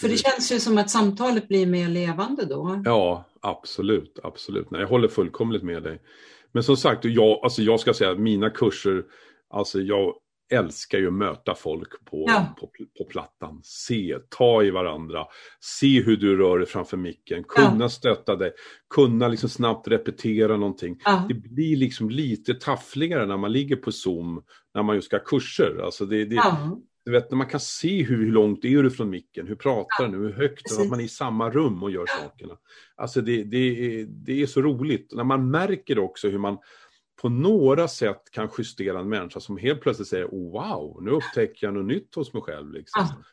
För 0.00 0.08
det 0.08 0.16
känns 0.16 0.52
ju 0.52 0.60
som 0.60 0.78
att 0.78 0.90
samtalet 0.90 1.48
blir 1.48 1.66
mer 1.66 1.88
levande 1.88 2.44
då. 2.44 2.82
Ja, 2.84 3.24
absolut. 3.40 4.18
absolut. 4.22 4.70
Nej, 4.70 4.80
jag 4.80 4.88
håller 4.88 5.08
fullkomligt 5.08 5.62
med 5.62 5.82
dig. 5.82 6.02
Men 6.52 6.62
som 6.62 6.76
sagt, 6.76 7.04
jag, 7.04 7.40
alltså 7.42 7.62
jag 7.62 7.80
ska 7.80 7.94
säga 7.94 8.10
att 8.10 8.20
mina 8.20 8.50
kurser, 8.50 9.04
alltså 9.50 9.80
jag 9.80 10.14
älskar 10.50 10.98
ju 10.98 11.06
att 11.06 11.12
möta 11.12 11.54
folk 11.54 12.04
på, 12.04 12.24
ja. 12.28 12.54
på, 12.60 12.70
på, 12.98 13.04
plattan. 13.04 13.60
Se, 13.62 14.18
ta 14.28 14.62
i 14.62 14.70
varandra, 14.70 15.24
se 15.60 16.02
hur 16.02 16.16
du 16.16 16.36
rör 16.36 16.58
dig 16.58 16.66
framför 16.66 16.96
micken, 16.96 17.44
kunna 17.44 17.76
ja. 17.80 17.88
stötta 17.88 18.36
dig, 18.36 18.52
kunna 18.94 19.28
liksom 19.28 19.48
snabbt 19.48 19.88
repetera 19.88 20.56
någonting. 20.56 21.00
Ja. 21.04 21.26
Det 21.28 21.34
blir 21.34 21.76
liksom 21.76 22.10
lite 22.10 22.54
taffligare 22.54 23.26
när 23.26 23.36
man 23.36 23.52
ligger 23.52 23.76
på 23.76 23.92
Zoom, 23.92 24.42
när 24.74 24.82
man 24.82 24.96
just 24.96 25.06
ska 25.06 25.16
ha 25.16 25.24
kurser. 25.24 25.80
Alltså 25.84 26.06
det, 26.06 26.24
det, 26.24 26.42
du 27.08 27.12
vet, 27.12 27.30
när 27.30 27.38
man 27.38 27.46
kan 27.46 27.60
se 27.60 28.02
hur, 28.02 28.16
hur 28.16 28.32
långt 28.32 28.64
är 28.64 28.82
du 28.82 28.90
från 28.90 29.10
micken, 29.10 29.46
hur 29.46 29.54
pratar 29.54 30.08
du, 30.08 30.18
hur 30.18 30.32
högt, 30.32 30.72
och 30.72 30.82
att 30.82 30.88
man 30.88 31.00
är 31.00 31.04
i 31.04 31.08
samma 31.08 31.50
rum 31.50 31.82
och 31.82 31.90
gör 31.90 32.06
sakerna. 32.06 32.54
Alltså 32.96 33.20
det, 33.20 33.44
det, 33.44 34.04
det 34.04 34.42
är 34.42 34.46
så 34.46 34.62
roligt. 34.62 35.12
När 35.12 35.24
man 35.24 35.50
märker 35.50 35.98
också 35.98 36.28
hur 36.28 36.38
man 36.38 36.58
på 37.20 37.28
några 37.28 37.88
sätt 37.88 38.30
kan 38.30 38.48
justera 38.58 39.00
en 39.00 39.08
människa 39.08 39.40
som 39.40 39.56
helt 39.56 39.80
plötsligt 39.80 40.08
säger 40.08 40.26
oh, 40.26 40.52
wow, 40.52 41.02
nu 41.02 41.10
upptäcker 41.10 41.66
jag 41.66 41.74
något 41.74 41.86
nytt 41.86 42.14
hos 42.14 42.32
mig 42.32 42.42
själv. 42.42 42.72
Liksom. 42.72 43.02
Ah. 43.02 43.24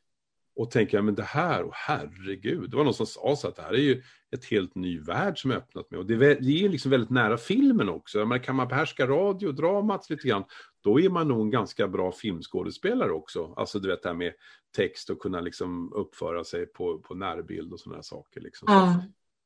Och 0.56 0.72
tänker 0.72 1.02
men 1.02 1.16
det 1.16 1.24
här, 1.24 1.64
oh, 1.64 1.72
herregud, 1.74 2.70
det 2.70 2.78
var 2.78 2.84
någon 2.84 2.94
som 2.94 3.06
sa 3.06 3.36
så 3.36 3.48
att 3.48 3.56
det 3.56 3.62
här 3.62 3.74
är 3.74 3.82
ju 3.82 4.04
ett 4.32 4.46
helt 4.46 4.76
ny 4.76 5.00
värld 5.00 5.42
som 5.42 5.52
öppnat 5.52 5.92
mig. 5.92 6.00
Och 6.00 6.06
det 6.06 6.14
är 6.16 6.70
liksom 6.70 6.92
väldigt 6.92 7.10
nära 7.10 7.38
filmen 7.38 7.90
också. 7.90 8.26
Men 8.26 8.40
kan 8.40 8.56
man 8.56 8.68
behärska 8.68 9.08
radio 9.08 9.48
och 9.48 9.56
dramat 9.56 10.10
lite 10.10 10.28
grann, 10.28 10.44
då 10.82 11.00
är 11.00 11.10
man 11.10 11.28
nog 11.28 11.42
en 11.42 11.50
ganska 11.50 11.88
bra 11.88 12.12
filmskådespelare 12.12 13.12
också. 13.12 13.54
Alltså 13.58 13.80
du 13.80 13.88
vet 13.88 14.04
det 14.04 14.10
här 14.10 14.16
med 14.16 14.34
text 14.76 15.10
och 15.10 15.20
kunna 15.20 15.42
liksom 15.42 15.94
uppföra 15.94 16.44
sig 16.44 16.66
på, 16.66 17.00
på 17.00 17.16
närbild 17.16 17.74
och 17.74 17.80
sådana 17.80 18.04
saker. 18.04 18.42
Liksom. 18.42 18.68
Ah. 18.72 18.94
Så 18.94 19.00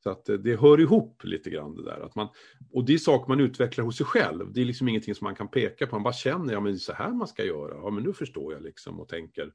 att 0.05 0.29
eh, 0.29 0.35
det 0.35 0.55
hör 0.55 0.79
ihop 0.79 1.23
lite 1.23 1.49
grann 1.49 1.75
det 1.75 1.83
där. 1.83 1.99
Att 1.99 2.15
man, 2.15 2.27
och 2.71 2.85
det 2.85 2.93
är 2.93 2.97
saker 2.97 3.29
man 3.29 3.39
utvecklar 3.39 3.85
hos 3.85 3.97
sig 3.97 4.05
själv. 4.05 4.53
Det 4.53 4.61
är 4.61 4.65
liksom 4.65 4.87
ingenting 4.87 5.15
som 5.15 5.25
man 5.25 5.35
kan 5.35 5.47
peka 5.47 5.87
på. 5.87 5.95
Man 5.95 6.03
bara 6.03 6.13
känner, 6.13 6.53
ja 6.53 6.59
men 6.59 6.71
det 6.71 6.77
är 6.77 6.79
så 6.79 6.93
här 6.93 7.13
man 7.13 7.27
ska 7.27 7.43
göra. 7.43 7.75
Ja 7.83 7.89
men 7.89 8.03
nu 8.03 8.13
förstår 8.13 8.53
jag 8.53 8.61
liksom 8.61 8.99
och 8.99 9.09
tänker. 9.09 9.51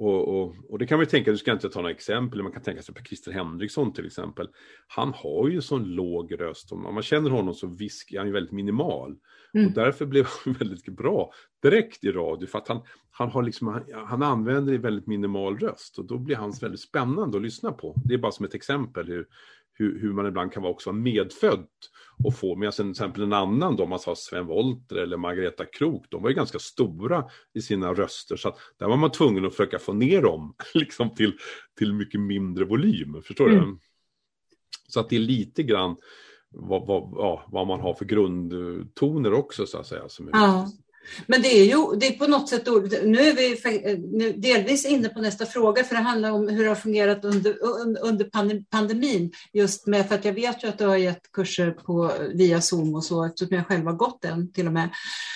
Och, 0.00 0.28
och, 0.28 0.54
och 0.68 0.78
det 0.78 0.86
kan 0.86 0.98
man 0.98 1.04
ju 1.04 1.10
tänka, 1.10 1.30
du 1.30 1.36
ska 1.36 1.52
inte 1.52 1.68
ta 1.68 1.80
några 1.80 1.94
exempel, 1.94 2.42
man 2.42 2.52
kan 2.52 2.62
tänka 2.62 2.82
sig 2.82 2.94
på 2.94 3.04
Christer 3.04 3.32
Henriksson 3.32 3.92
till 3.92 4.06
exempel. 4.06 4.48
Han 4.86 5.12
har 5.12 5.48
ju 5.48 5.60
sån 5.60 5.84
låg 5.84 6.40
röst, 6.40 6.72
om 6.72 6.94
man 6.94 7.02
känner 7.02 7.30
honom 7.30 7.54
så 7.54 7.66
viskar 7.66 8.18
han 8.18 8.26
ju 8.26 8.32
väldigt 8.32 8.52
minimal. 8.52 9.16
Mm. 9.54 9.66
Och 9.66 9.72
därför 9.72 10.06
blev 10.06 10.26
han 10.44 10.54
väldigt 10.58 10.88
bra 10.88 11.32
direkt 11.62 12.04
i 12.04 12.12
radio, 12.12 12.46
för 12.46 12.58
att 12.58 12.68
han, 12.68 12.80
han, 13.10 13.30
har 13.30 13.42
liksom, 13.42 13.68
han, 13.68 13.82
han 14.06 14.22
använder 14.22 14.78
väldigt 14.78 15.06
minimal 15.06 15.58
röst 15.58 15.98
och 15.98 16.04
då 16.04 16.18
blir 16.18 16.36
han 16.36 16.52
väldigt 16.60 16.80
spännande 16.80 17.36
att 17.36 17.42
lyssna 17.42 17.72
på. 17.72 17.94
Det 18.04 18.14
är 18.14 18.18
bara 18.18 18.32
som 18.32 18.44
ett 18.44 18.54
exempel 18.54 19.06
hur, 19.06 19.26
hur, 19.78 20.00
hur 20.00 20.12
man 20.12 20.26
ibland 20.26 20.52
kan 20.52 20.62
vara 20.62 20.72
också 20.72 20.92
medfödd 20.92 21.66
och 22.24 22.36
få, 22.36 22.56
medan 22.56 22.72
till 22.72 22.90
exempel 22.90 23.22
en 23.22 23.32
annan 23.32 23.76
då, 23.76 23.86
man 23.86 23.98
sa 23.98 24.14
Sven 24.16 24.46
Wollter 24.46 24.96
eller 24.96 25.16
Margareta 25.16 25.64
Krok, 25.64 26.06
de 26.08 26.22
var 26.22 26.30
ju 26.30 26.36
ganska 26.36 26.58
stora 26.58 27.24
i 27.54 27.60
sina 27.60 27.94
röster, 27.94 28.36
så 28.36 28.48
att 28.48 28.56
där 28.78 28.86
var 28.88 28.96
man 28.96 29.10
tvungen 29.10 29.44
att 29.44 29.54
försöka 29.54 29.78
få 29.78 29.92
ner 29.92 30.22
dem 30.22 30.54
liksom 30.74 31.14
till, 31.14 31.32
till 31.78 31.94
mycket 31.94 32.20
mindre 32.20 32.64
volym, 32.64 33.22
förstår 33.22 33.50
mm. 33.50 33.64
du? 33.64 33.78
Så 34.88 35.00
att 35.00 35.08
det 35.08 35.16
är 35.16 35.20
lite 35.20 35.62
grann 35.62 35.96
vad, 36.50 36.86
vad, 36.86 37.02
ja, 37.16 37.44
vad 37.48 37.66
man 37.66 37.80
har 37.80 37.94
för 37.94 38.04
grundtoner 38.04 39.32
också 39.32 39.66
så 39.66 39.78
att 39.78 39.86
säga. 39.86 40.08
Som 40.08 40.28
är 40.28 40.32
ja. 40.32 40.68
Men 41.26 41.42
det 41.42 41.48
är 41.48 41.64
ju 41.64 41.96
det 42.00 42.06
är 42.06 42.12
på 42.12 42.26
något 42.26 42.48
sätt, 42.48 42.66
nu 43.04 43.18
är 43.18 43.34
vi 43.34 43.58
nu 44.12 44.32
delvis 44.32 44.86
inne 44.86 45.08
på 45.08 45.20
nästa 45.20 45.46
fråga, 45.46 45.84
för 45.84 45.94
det 45.94 46.00
handlar 46.00 46.30
om 46.30 46.48
hur 46.48 46.62
det 46.62 46.68
har 46.68 46.76
fungerat 46.76 47.24
under, 47.24 47.56
under 48.02 48.24
pandemin. 48.70 49.32
Just 49.52 49.86
med, 49.86 50.08
för 50.08 50.14
att 50.14 50.24
jag 50.24 50.32
vet 50.32 50.64
ju 50.64 50.68
att 50.68 50.78
du 50.78 50.86
har 50.86 50.96
gett 50.96 51.32
kurser 51.32 51.70
på, 51.70 52.12
via 52.34 52.60
Zoom 52.60 52.94
och 52.94 53.04
så, 53.04 53.24
eftersom 53.24 53.56
jag 53.56 53.66
själv 53.66 53.84
har 53.84 53.92
gått 53.92 54.22
den 54.22 54.52
till 54.52 54.66
och 54.66 54.72
med. 54.72 54.90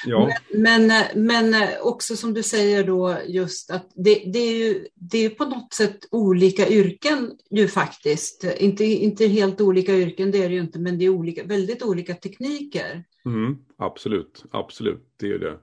Ja. 0.07 0.31
Men, 0.55 0.87
men, 0.87 1.05
men 1.15 1.55
också 1.83 2.17
som 2.17 2.35
du 2.35 2.43
säger 2.43 2.85
då, 2.85 3.17
just 3.27 3.71
att 3.71 3.91
det, 3.95 4.15
det, 4.33 4.39
är 4.39 4.55
ju 4.55 4.87
det 4.95 5.19
är 5.19 5.31
på 5.31 5.45
något 5.45 5.75
sätt 5.75 5.99
olika 6.11 6.69
yrken 6.69 7.31
ju 7.51 7.69
faktiskt. 7.69 8.45
Inte, 8.59 8.85
inte 8.85 9.27
helt 9.27 9.61
olika 9.61 9.95
yrken, 9.95 10.31
det 10.31 10.45
är 10.45 10.49
det 10.49 10.55
ju 10.55 10.61
inte, 10.61 10.79
men 10.79 10.99
det 10.99 11.05
är 11.05 11.09
olika, 11.09 11.45
väldigt 11.45 11.83
olika 11.83 12.15
tekniker. 12.15 13.05
Mm, 13.27 13.57
absolut, 13.79 14.45
absolut, 14.51 15.15
det 15.17 15.33
är 15.33 15.39
det. 15.39 15.59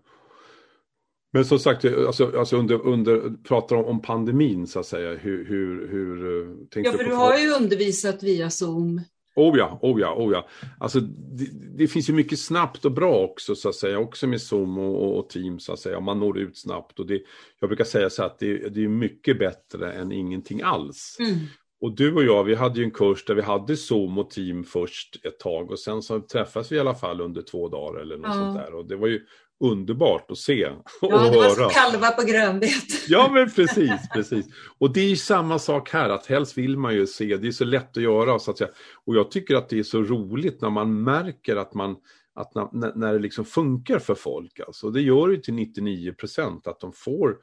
Men 1.32 1.46
som 1.46 1.60
sagt, 1.60 1.86
alltså, 1.86 2.38
alltså 2.38 2.58
under, 2.58 2.88
under, 2.88 3.44
pratar 3.44 3.76
om, 3.76 3.86
om 3.86 4.02
pandemin 4.02 4.68
så 4.68 4.80
att 4.80 4.86
säga, 4.86 5.16
hur, 5.16 5.46
hur, 5.46 5.88
hur 5.88 6.42
eh, 6.42 6.56
tänker 6.70 6.92
Ja, 6.92 6.98
för 6.98 7.04
du, 7.04 7.14
har 7.14 7.38
ju 7.38 7.50
undervisat 7.50 8.24
via 8.24 8.50
Zoom. 8.50 9.02
Oh 9.36 9.58
ja, 9.58 9.80
oh 9.82 10.02
ja, 10.02 10.16
oh 10.16 10.32
ja. 10.34 10.48
Alltså, 10.80 11.00
det, 11.00 11.46
det, 11.78 11.88
finns 11.88 12.10
ju 12.10 12.14
mycket 12.14 12.40
snabbt 12.40 12.86
och 12.86 12.92
bra 12.92 13.16
också 13.16 13.56
så 13.56 13.70
att 13.70 13.76
säga, 13.76 14.00
också 14.00 14.28
med 14.28 14.42
Zoom 14.42 14.78
och, 14.78 15.18
och 15.18 15.30
Teams 15.30 15.66
så 15.66 15.74
att 15.74 15.80
säga, 15.80 16.00
man 16.00 16.20
når 16.20 16.40
ut 16.40 16.58
snabbt. 16.58 17.00
Och 17.00 17.08
det, 17.08 17.22
jag 17.60 17.70
brukar 17.70 17.84
säga 17.84 18.10
så 18.10 18.24
att 18.24 18.40
det, 18.40 18.70
det 18.70 18.84
är 18.84 18.88
mycket 18.88 19.40
bättre 19.40 19.94
än 19.94 20.12
ingenting 20.12 20.62
alls. 20.62 21.18
Mm. 21.20 21.38
Och 21.82 21.96
du 21.96 22.16
och 22.16 22.24
jag, 22.24 22.44
vi 22.44 22.56
hade 22.56 22.80
ju 22.80 22.86
en 22.86 22.92
kurs 22.92 23.26
där 23.26 23.36
vi 23.36 23.42
hade 23.42 23.78
Zoom 23.78 24.18
och 24.18 24.30
team 24.30 24.64
först 24.64 25.26
ett 25.26 25.40
tag 25.40 25.72
och 25.72 25.80
sen 25.80 26.02
så 26.02 26.20
träffas 26.20 26.72
vi 26.72 26.76
i 26.76 26.80
alla 26.80 26.96
fall 26.96 27.22
under 27.22 27.42
två 27.42 27.70
dagar 27.70 28.02
eller 28.02 28.18
något 28.18 28.28
ja. 28.28 28.34
sånt 28.34 28.56
där. 28.58 28.74
Och 28.74 28.88
det 28.88 28.96
var 28.96 29.08
ju 29.08 29.22
underbart 29.64 30.32
att 30.32 30.38
se 30.38 30.66
och 30.66 30.74
ja, 31.02 31.18
höra. 31.18 31.26
Ja, 31.26 31.32
det 31.32 31.38
var 31.38 31.50
som 31.50 31.70
kalvar 31.70 32.12
på 32.12 32.24
grönbete. 32.24 32.96
Ja, 33.08 33.30
men 33.34 33.52
precis, 33.52 34.10
precis. 34.14 34.46
Och 34.78 34.94
det 34.94 35.00
är 35.00 35.10
ju 35.10 35.16
samma 35.16 35.60
sak 35.60 35.90
här, 35.90 36.10
att 36.10 36.26
helst 36.26 36.58
vill 36.58 36.78
man 36.78 36.94
ju 36.94 37.08
se, 37.08 37.38
det 37.38 37.48
är 37.48 37.52
så 37.52 37.66
lätt 37.66 37.98
att 37.98 38.04
göra 38.04 38.40
så 38.40 38.52
att 38.52 38.58
säga. 38.58 38.70
Och 39.06 39.16
jag 39.16 39.32
tycker 39.32 39.56
att 39.56 39.70
det 39.70 39.80
är 39.80 39.84
så 39.84 40.02
roligt 40.02 40.62
när 40.62 40.70
man 40.70 41.04
märker 41.04 41.56
att 41.56 41.74
man 41.74 41.96
att 42.36 42.54
när, 42.56 42.96
när 42.96 43.14
det 43.14 43.20
liksom 43.20 43.46
funkar 43.46 44.00
för 44.00 44.16
folk, 44.16 44.60
alltså. 44.60 44.90
Det 44.90 45.02
gör 45.02 45.30
ju 45.30 45.38
till 45.38 45.54
99 45.54 46.14
procent 46.14 46.68
att 46.68 46.80
de 46.80 46.94
får 46.94 47.38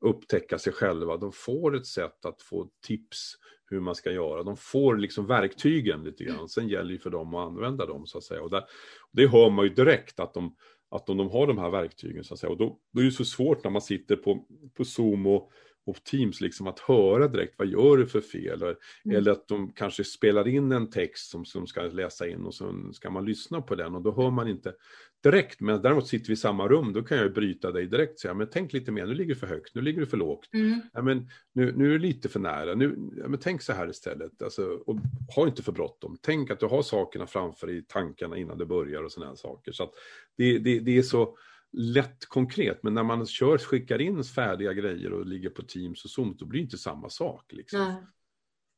upptäcka 0.00 0.58
sig 0.58 0.72
själva. 0.72 1.16
De 1.16 1.32
får 1.32 1.76
ett 1.76 1.86
sätt 1.86 2.24
att 2.24 2.42
få 2.42 2.70
tips 2.86 3.34
hur 3.70 3.80
man 3.80 3.94
ska 3.94 4.12
göra. 4.12 4.42
De 4.42 4.56
får 4.56 4.96
liksom 4.96 5.26
verktygen 5.26 6.04
lite 6.04 6.24
grann. 6.24 6.48
Sen 6.48 6.68
gäller 6.68 6.92
det 6.92 6.98
för 6.98 7.10
dem 7.10 7.34
att 7.34 7.46
använda 7.46 7.86
dem 7.86 8.06
så 8.06 8.18
att 8.18 8.24
säga. 8.24 8.42
Och 8.42 8.50
där, 8.50 8.64
det 9.12 9.26
hör 9.26 9.50
man 9.50 9.64
ju 9.64 9.74
direkt 9.74 10.20
att 10.20 10.34
de, 10.34 10.56
att 10.90 11.08
om 11.08 11.16
de 11.16 11.30
har 11.30 11.46
de 11.46 11.58
här 11.58 11.70
verktygen 11.70 12.24
så 12.24 12.34
att 12.34 12.40
säga. 12.40 12.50
Och 12.50 12.58
då, 12.58 12.78
då 12.92 13.00
är 13.00 13.04
det 13.04 13.10
så 13.10 13.24
svårt 13.24 13.64
när 13.64 13.70
man 13.70 13.82
sitter 13.82 14.16
på, 14.16 14.46
på 14.74 14.84
Zoom 14.84 15.26
och 15.26 15.50
och 15.88 16.04
Teams 16.04 16.40
liksom 16.40 16.66
att 16.66 16.78
höra 16.78 17.28
direkt 17.28 17.54
vad 17.58 17.68
gör 17.68 17.96
du 17.96 18.06
för 18.06 18.20
fel 18.20 18.62
eller, 18.62 18.76
mm. 19.04 19.16
eller 19.16 19.32
att 19.32 19.48
de 19.48 19.72
kanske 19.72 20.04
spelar 20.04 20.48
in 20.48 20.72
en 20.72 20.90
text 20.90 21.30
som, 21.30 21.44
som 21.44 21.66
ska 21.66 21.82
läsa 21.82 22.28
in 22.28 22.44
och 22.44 22.54
så 22.54 22.90
ska 22.92 23.10
man 23.10 23.24
lyssna 23.24 23.62
på 23.62 23.74
den 23.74 23.94
och 23.94 24.02
då 24.02 24.12
hör 24.12 24.30
man 24.30 24.48
inte 24.48 24.74
direkt. 25.22 25.60
Men 25.60 25.82
däremot 25.82 26.06
sitter 26.06 26.26
vi 26.26 26.32
i 26.32 26.36
samma 26.36 26.68
rum, 26.68 26.92
då 26.92 27.02
kan 27.02 27.18
jag 27.18 27.32
bryta 27.32 27.72
dig 27.72 27.86
direkt 27.86 28.18
säga, 28.18 28.34
men 28.34 28.48
tänk 28.50 28.72
lite 28.72 28.92
mer, 28.92 29.06
nu 29.06 29.14
ligger 29.14 29.34
du 29.34 29.40
för 29.40 29.46
högt, 29.46 29.74
nu 29.74 29.80
ligger 29.80 30.00
du 30.00 30.06
för 30.06 30.16
lågt. 30.16 30.48
Mm. 30.52 30.80
Ja, 30.92 31.02
men, 31.02 31.30
nu, 31.52 31.72
nu 31.76 31.86
är 31.86 31.90
du 31.90 31.98
lite 31.98 32.28
för 32.28 32.40
nära, 32.40 32.74
nu, 32.74 33.10
ja, 33.16 33.28
men 33.28 33.40
tänk 33.40 33.62
så 33.62 33.72
här 33.72 33.90
istället. 33.90 34.42
Alltså, 34.42 34.62
och 34.62 34.96
ha 35.36 35.46
inte 35.46 35.62
för 35.62 35.72
bråttom, 35.72 36.18
tänk 36.20 36.50
att 36.50 36.60
du 36.60 36.66
har 36.66 36.82
sakerna 36.82 37.26
framför 37.26 37.66
dig 37.66 37.78
i 37.78 37.82
tankarna 37.82 38.36
innan 38.36 38.58
du 38.58 38.66
börjar 38.66 39.02
och 39.02 39.12
sådana 39.12 39.36
saker. 39.36 39.72
Så 39.72 39.82
att 39.82 39.92
det, 40.36 40.58
det, 40.58 40.80
det 40.80 40.98
är 40.98 41.02
så 41.02 41.38
lätt 41.72 42.26
konkret, 42.26 42.82
men 42.82 42.94
när 42.94 43.02
man 43.02 43.26
kör, 43.26 43.58
skickar 43.58 44.00
in 44.00 44.24
färdiga 44.24 44.72
grejer 44.72 45.12
och 45.12 45.26
ligger 45.26 45.50
på 45.50 45.62
Teams 45.62 46.04
och 46.04 46.10
Zoom, 46.10 46.36
då 46.38 46.46
blir 46.46 46.60
det 46.60 46.64
inte 46.64 46.78
samma 46.78 47.10
sak. 47.10 47.52
Liksom. 47.52 47.80
Nej. 47.80 47.96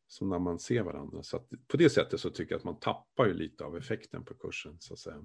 Som 0.08 0.28
när 0.28 0.38
man 0.38 0.58
ser 0.58 0.82
varandra. 0.82 1.22
Så 1.22 1.38
på 1.68 1.76
det 1.76 1.90
sättet 1.90 2.20
så 2.20 2.30
tycker 2.30 2.52
jag 2.52 2.58
att 2.58 2.64
man 2.64 2.78
tappar 2.80 3.26
ju 3.26 3.34
lite 3.34 3.64
av 3.64 3.76
effekten 3.76 4.24
på 4.24 4.34
kursen. 4.34 4.76
Så 4.80 4.92
att 4.92 4.98
säga. 4.98 5.24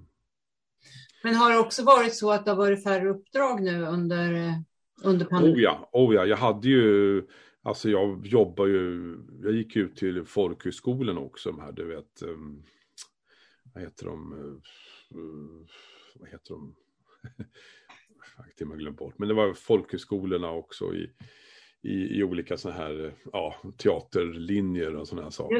Men 1.22 1.34
har 1.34 1.50
det 1.52 1.58
också 1.58 1.84
varit 1.84 2.14
så 2.14 2.30
att 2.32 2.44
det 2.44 2.50
har 2.50 2.58
varit 2.58 2.84
färre 2.84 3.08
uppdrag 3.08 3.62
nu 3.62 3.86
under, 3.86 4.54
under 5.02 5.26
pandemin? 5.26 5.56
Oh 5.56 5.60
ja, 5.60 5.90
oh 5.92 6.14
ja, 6.14 6.26
jag 6.26 6.36
hade 6.36 6.68
ju, 6.68 7.22
alltså 7.62 7.90
jag 7.90 8.26
jobbar 8.26 8.66
ju, 8.66 9.16
jag 9.42 9.52
gick 9.52 9.76
ut 9.76 9.96
till 9.96 10.24
folkhögskolan 10.24 11.18
också, 11.18 11.50
de 11.50 11.60
här, 11.60 11.72
du 11.72 11.84
vet, 11.84 12.22
um, 12.22 12.62
vad 13.74 13.82
heter 13.82 14.06
de, 14.06 14.32
uh, 14.32 15.66
vad 16.14 16.28
heter 16.28 16.54
de, 16.54 16.74
till 18.56 18.70
och 18.70 18.78
glömt 18.78 18.98
bort. 18.98 19.18
Men 19.18 19.28
det 19.28 19.34
var 19.34 19.54
folkhögskolorna 19.54 20.50
också 20.50 20.94
i, 20.94 21.10
i, 21.82 22.18
i 22.18 22.22
olika 22.22 22.56
sådana 22.56 22.78
här 22.78 23.14
ja, 23.32 23.56
teaterlinjer 23.76 24.96
och 24.96 25.08
sådana 25.08 25.22
här 25.22 25.30
saker. 25.30 25.56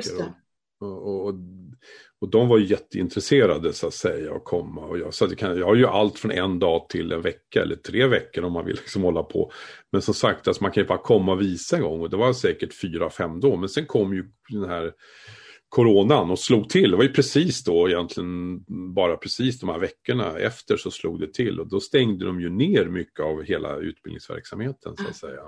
Och, 0.80 1.26
och, 1.26 1.34
och, 2.20 2.30
de 2.30 2.48
var 2.48 2.58
jätteintresserade 2.58 3.72
så 3.72 3.86
att 3.86 3.94
säga 3.94 4.34
att 4.34 4.44
komma. 4.44 4.80
Och 4.80 4.98
jag, 4.98 5.14
så 5.14 5.36
kan, 5.36 5.58
jag 5.58 5.66
har 5.66 5.74
ju 5.74 5.86
allt 5.86 6.18
från 6.18 6.30
en 6.30 6.58
dag 6.58 6.88
till 6.88 7.12
en 7.12 7.22
vecka 7.22 7.62
eller 7.62 7.76
tre 7.76 8.06
veckor 8.06 8.44
om 8.44 8.52
man 8.52 8.66
vill 8.66 8.76
liksom 8.80 9.02
hålla 9.02 9.22
på. 9.22 9.52
Men 9.92 10.02
som 10.02 10.14
sagt, 10.14 10.48
alltså 10.48 10.62
man 10.62 10.72
kan 10.72 10.82
ju 10.82 10.88
bara 10.88 10.98
komma 10.98 11.32
och 11.32 11.40
visa 11.40 11.76
en 11.76 11.82
gång 11.82 12.00
och 12.00 12.10
det 12.10 12.16
var 12.16 12.32
säkert 12.32 12.74
fyra, 12.74 13.10
fem 13.10 13.40
då. 13.40 13.56
Men 13.56 13.68
sen 13.68 13.86
kom 13.86 14.14
ju 14.14 14.24
den 14.48 14.70
här 14.70 14.92
coronan 15.68 16.30
och 16.30 16.38
slog 16.38 16.68
till. 16.68 16.90
Det 16.90 16.96
var 16.96 17.04
ju 17.04 17.12
precis 17.12 17.64
då 17.64 17.88
egentligen, 17.88 18.64
bara 18.94 19.16
precis 19.16 19.60
de 19.60 19.68
här 19.68 19.78
veckorna 19.78 20.38
efter 20.38 20.76
så 20.76 20.90
slog 20.90 21.20
det 21.20 21.34
till 21.34 21.60
och 21.60 21.68
då 21.68 21.80
stängde 21.80 22.26
de 22.26 22.40
ju 22.40 22.50
ner 22.50 22.84
mycket 22.84 23.20
av 23.20 23.42
hela 23.42 23.76
utbildningsverksamheten 23.76 24.96
så 24.96 25.08
att 25.08 25.16
säga. 25.16 25.42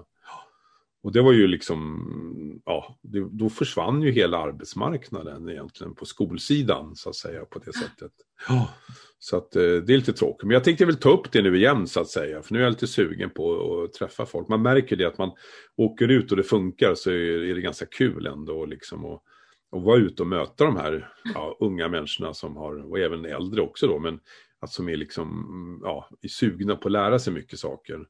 Och 1.09 1.15
det 1.15 1.23
var 1.23 1.33
ju 1.33 1.47
liksom, 1.47 2.61
ja, 2.65 2.99
det, 3.03 3.29
då 3.31 3.49
försvann 3.49 4.03
ju 4.03 4.11
hela 4.11 4.39
arbetsmarknaden 4.39 5.49
egentligen 5.49 5.95
på 5.95 6.05
skolsidan 6.05 6.97
så 6.97 7.09
att 7.09 7.17
säga 7.17 7.45
på 7.45 7.59
det 7.59 7.73
sättet. 7.73 8.13
Ja. 8.49 8.71
Så 9.19 9.37
att 9.37 9.57
eh, 9.57 9.63
det 9.63 9.93
är 9.93 9.97
lite 9.97 10.13
tråkigt. 10.13 10.43
Men 10.43 10.55
jag 10.55 10.65
tänkte 10.65 10.85
väl 10.85 10.97
ta 10.97 11.11
upp 11.11 11.33
det 11.33 11.43
nu 11.43 11.57
igen 11.57 11.87
så 11.87 12.01
att 12.01 12.09
säga. 12.09 12.43
För 12.43 12.55
nu 12.55 12.59
är 12.59 12.63
jag 12.63 12.71
lite 12.71 12.87
sugen 12.87 13.31
på 13.31 13.73
att 13.83 13.93
träffa 13.93 14.27
folk. 14.27 14.49
Man 14.49 14.63
märker 14.63 14.97
det 14.97 15.05
att 15.05 15.19
man 15.19 15.31
åker 15.77 16.09
ut 16.09 16.31
och 16.31 16.37
det 16.37 16.43
funkar 16.43 16.95
så 16.95 17.11
är 17.11 17.55
det 17.55 17.61
ganska 17.61 17.87
kul 17.87 18.27
ändå. 18.27 18.67
Liksom, 18.67 19.05
och, 19.05 19.23
och 19.71 19.83
vara 19.83 19.99
ute 19.99 20.23
och 20.23 20.29
möta 20.29 20.65
de 20.65 20.77
här 20.77 21.13
ja, 21.35 21.57
unga 21.61 21.89
människorna 21.89 22.35
som 22.35 22.57
har, 22.57 22.91
och 22.91 22.99
även 22.99 23.25
äldre 23.25 23.61
också 23.61 23.87
då, 23.87 23.99
men 23.99 24.21
att 24.61 24.73
som 24.73 24.89
är 24.89 24.97
liksom, 24.97 25.81
ja, 25.83 26.09
är 26.23 26.29
sugna 26.29 26.77
på 26.77 26.89
att 26.89 26.93
lära 26.93 27.19
sig 27.19 27.33
mycket 27.33 27.59
saker. 27.59 28.07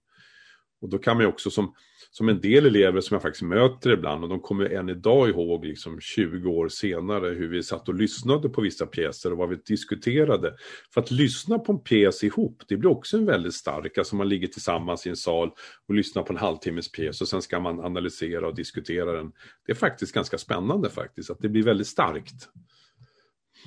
Och 0.81 0.89
då 0.89 0.99
kan 0.99 1.17
man 1.17 1.25
ju 1.25 1.29
också 1.29 1.51
som, 1.51 1.75
som 2.11 2.29
en 2.29 2.41
del 2.41 2.67
elever 2.67 3.01
som 3.01 3.15
jag 3.15 3.23
faktiskt 3.23 3.43
möter 3.43 3.91
ibland 3.91 4.25
och 4.25 4.31
de 4.31 4.41
kommer 4.41 4.65
än 4.65 4.89
idag 4.89 5.29
ihåg 5.29 5.65
liksom 5.65 6.01
20 6.01 6.51
år 6.51 6.69
senare 6.69 7.29
hur 7.29 7.49
vi 7.49 7.63
satt 7.63 7.89
och 7.89 7.95
lyssnade 7.95 8.49
på 8.49 8.61
vissa 8.61 8.87
pjäser 8.87 9.33
och 9.33 9.39
vad 9.39 9.49
vi 9.49 9.57
diskuterade. 9.57 10.55
För 10.95 11.01
att 11.01 11.11
lyssna 11.11 11.59
på 11.59 11.73
en 11.73 11.81
pjäs 11.81 12.25
ihop, 12.25 12.63
det 12.69 12.77
blir 12.77 12.91
också 12.91 13.17
en 13.17 13.27
väldigt 13.27 13.55
stark, 13.55 13.99
alltså 13.99 14.17
man 14.17 14.29
ligger 14.29 14.47
tillsammans 14.47 15.07
i 15.07 15.11
en 15.11 15.17
sal 15.17 15.51
och 15.89 15.95
lyssnar 15.95 16.23
på 16.23 16.33
en 16.33 16.39
halvtimmes 16.39 16.93
pjäs 16.93 17.21
och 17.21 17.29
sen 17.29 17.43
ska 17.43 17.61
man 17.61 17.81
analysera 17.81 18.49
och 18.49 18.55
diskutera 18.55 19.13
den. 19.13 19.33
Det 19.67 19.73
är 19.73 19.77
faktiskt 19.77 20.15
ganska 20.15 20.39
spännande 20.39 20.91
faktiskt, 20.91 21.31
att 21.31 21.39
det 21.41 21.49
blir 21.49 21.63
väldigt 21.63 21.87
starkt. 21.87 22.49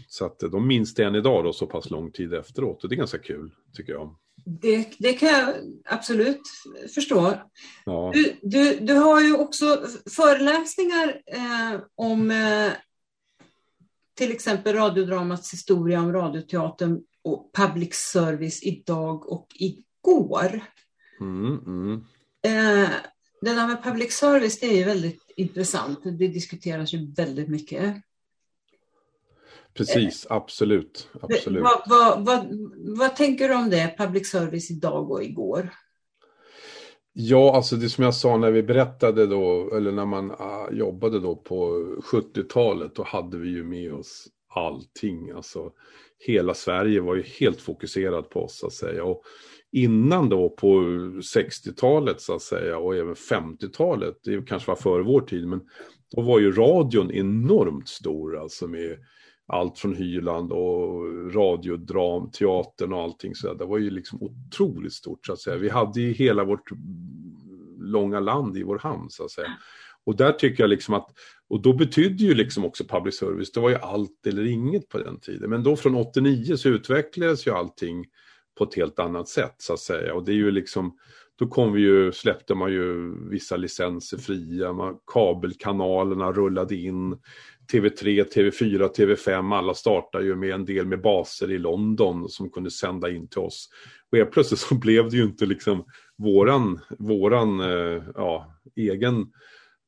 Så 0.08 0.26
att 0.26 0.40
de 0.40 0.68
minns 0.68 0.94
det 0.94 1.04
än 1.04 1.16
idag 1.16 1.44
då 1.44 1.54
så 1.54 1.68
pass 1.68 1.90
lång 1.90 2.12
tid 2.12 2.34
efteråt 2.34 2.84
och 2.84 2.90
det 2.90 2.96
är 2.96 2.98
ganska 2.98 3.18
kul 3.18 3.52
tycker 3.74 3.94
jag. 3.94 4.16
Det, 4.46 4.94
det 5.00 5.14
kan 5.14 5.30
jag 5.30 5.56
absolut 5.86 6.42
förstå. 6.96 7.34
Ja. 7.86 8.12
Du, 8.14 8.36
du, 8.42 8.80
du 8.80 8.94
har 8.94 9.22
ju 9.22 9.36
också 9.36 9.86
föreläsningar 10.16 11.22
eh, 11.28 11.82
om 11.96 12.32
eh, 12.32 12.72
till 14.14 14.32
exempel 14.32 14.76
radiodramats 14.76 15.54
historia 15.54 16.00
om 16.00 16.14
radioteatern 16.14 17.02
och 17.24 17.52
public 17.54 17.94
service 17.94 18.64
idag 18.64 19.32
och 19.32 19.48
igår. 19.54 20.64
Mm, 21.20 21.60
mm. 21.66 22.06
Eh, 22.46 22.90
det 23.42 23.54
där 23.54 23.68
med 23.68 23.84
public 23.84 24.14
service 24.14 24.60
det 24.60 24.68
är 24.68 24.78
ju 24.78 24.84
väldigt 24.84 25.24
intressant. 25.36 26.00
Det 26.04 26.28
diskuteras 26.28 26.94
ju 26.94 27.14
väldigt 27.14 27.50
mycket. 27.50 27.96
Precis, 29.74 30.28
absolut. 30.30 31.10
absolut. 31.22 31.64
Vad, 31.64 31.82
vad, 31.86 32.26
vad, 32.26 32.48
vad, 32.98 33.16
tänker 33.16 33.50
du 33.50 33.56
om 33.56 33.70
det, 33.70 33.96
public 33.98 34.32
service 34.32 34.72
idag 34.72 35.12
och 35.12 35.24
igår? 35.24 35.70
Ja, 37.14 37.56
alltså 37.56 37.76
det 37.76 37.90
som 37.90 38.04
jag 38.04 38.16
sa 38.16 38.38
när 38.38 38.52
vi 38.52 38.64
berättade 38.64 39.28
då, 39.28 39.76
eller 39.76 39.92
när 39.92 40.06
man 40.06 40.32
uh, 40.32 40.78
jobbade 40.78 41.20
då 41.20 41.36
på 41.36 41.86
70-talet, 42.12 42.96
då 42.96 43.04
hade 43.04 43.38
vi 43.38 43.50
ju 43.50 43.64
med 43.64 43.94
oss 43.94 44.28
allting. 44.56 45.32
Alltså 45.32 45.72
hela 46.28 46.54
Sverige 46.54 47.02
var 47.02 47.16
ju 47.16 47.24
helt 47.24 47.62
fokuserat 47.62 48.30
på 48.30 48.44
oss 48.44 48.60
så 48.60 48.68
att 48.68 48.74
säga. 48.74 49.04
Och 49.04 49.24
innan 49.72 50.30
då 50.30 50.50
på 50.50 50.68
60-talet 51.22 52.22
så 52.22 52.36
att 52.36 52.42
säga 52.42 52.78
och 52.78 52.96
även 52.96 53.14
50-talet, 53.14 54.16
det 54.24 54.48
kanske 54.48 54.72
var 54.72 54.76
före 54.76 55.04
vår 55.04 55.22
tid, 55.22 55.48
men 55.48 55.62
då 56.16 56.22
var 56.22 56.40
ju 56.40 56.52
radion 56.52 57.12
enormt 57.12 57.88
stor 57.90 58.38
alltså 58.38 58.68
med 58.68 58.98
allt 59.52 59.80
från 59.80 59.96
Hyland 59.96 60.52
och 60.52 61.34
radiodram, 61.34 62.32
teatern 62.32 62.94
och 62.94 63.02
allting 63.02 63.36
så 63.36 63.54
Det 63.54 63.66
var 63.66 63.78
ju 63.78 63.90
liksom 63.90 64.20
otroligt 64.22 64.94
stort 64.94 65.26
så 65.26 65.34
att 65.34 65.40
säga. 65.40 65.58
Vi 65.58 65.70
hade 65.70 66.02
ju 66.02 66.12
hela 66.12 66.44
vårt 66.44 66.70
långa 67.80 68.20
land 68.20 68.58
i 68.58 68.64
vår 68.64 68.80
hamn 68.80 69.10
så 69.10 69.24
att 69.26 69.32
säga. 69.32 69.58
Och 70.04 70.16
där 70.16 70.32
tycker 70.32 70.64
jag 70.64 70.70
liksom 70.70 70.94
att, 70.94 71.10
och 71.50 71.62
då 71.62 71.74
betydde 71.74 72.24
ju 72.24 72.34
liksom 72.34 72.66
också 72.66 72.84
public 72.84 73.18
service, 73.18 73.52
det 73.52 73.60
var 73.60 73.70
ju 73.70 73.76
allt 73.76 74.28
eller 74.28 74.46
inget 74.46 74.90
på 74.90 74.98
den 74.98 75.20
tiden. 75.20 75.50
Men 75.50 75.64
då 75.64 75.76
från 75.76 75.96
89 75.96 76.58
så 76.58 76.70
utvecklades 76.70 77.48
ju 77.48 77.52
allting 77.52 78.06
på 78.58 78.64
ett 78.64 78.76
helt 78.76 79.00
annat 79.00 79.28
sätt 79.28 79.56
så 79.58 79.74
att 79.74 79.80
säga. 79.80 80.14
Och 80.14 80.26
det 80.26 80.32
är 80.32 80.36
ju 80.36 80.52
liksom, 80.52 80.98
då 81.36 81.48
kom 81.48 81.74
vi 81.74 81.82
ju, 81.82 82.12
släppte 82.12 82.56
man 82.56 82.72
ju 82.72 83.16
vissa 83.30 83.58
licenser 83.58 84.18
fria, 84.18 84.74
man, 84.74 84.98
kabelkanalerna 85.14 86.32
rullade 86.32 86.76
in, 86.76 87.18
TV3, 87.72 88.24
TV4, 88.24 88.94
TV5, 88.94 89.56
alla 89.56 89.74
startade 89.74 90.26
ju 90.26 90.36
med 90.36 90.52
en 90.52 90.66
del 90.66 90.86
med 90.86 91.02
baser 91.02 91.52
i 91.52 91.58
London 91.58 92.30
som 92.30 92.50
kunde 92.50 92.72
sända 92.72 93.10
in 93.10 93.28
till 93.28 93.40
oss. 93.40 93.70
Och 94.12 94.18
helt 94.18 94.32
plötsligt 94.32 94.60
så 94.60 94.76
blev 94.76 95.10
det 95.10 95.18
ju 95.18 95.24
inte 95.24 95.46
liksom 95.46 95.86
våran, 96.18 96.80
våran 97.00 97.60
eh, 97.60 98.04
ja, 98.16 98.60
egen 98.76 99.26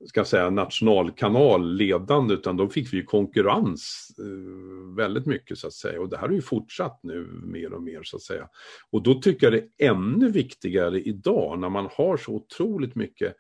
ska 0.06 0.20
jag 0.20 0.28
säga, 0.28 0.50
nationalkanal 0.50 1.74
ledande 1.74 2.34
utan 2.34 2.58
då 2.58 2.70
fick 2.70 2.94
vi 2.94 2.98
ju 2.98 3.04
konkurrens 3.04 4.08
eh, 4.20 4.96
väldigt 4.96 5.26
mycket 5.26 5.58
så 5.58 5.68
att 5.68 5.74
säga 5.74 6.02
och 6.02 6.10
det 6.10 6.18
här 6.18 6.28
har 6.28 6.36
ju 6.36 6.42
fortsatt 6.42 7.00
nu 7.04 7.28
mer 7.44 7.74
och 7.74 7.84
mer 7.84 8.04
så 8.04 8.16
att 8.16 8.22
säga. 8.22 8.48
Och 8.92 9.04
då 9.04 9.14
tycker 9.14 9.46
jag 9.46 9.54
det 9.54 9.86
är 9.86 9.92
ännu 9.92 10.32
viktigare 10.32 11.02
idag 11.02 11.60
när 11.60 11.70
man 11.70 11.90
har 11.92 12.18
så 12.18 12.32
otroligt 12.32 12.96
mycket 12.96 13.36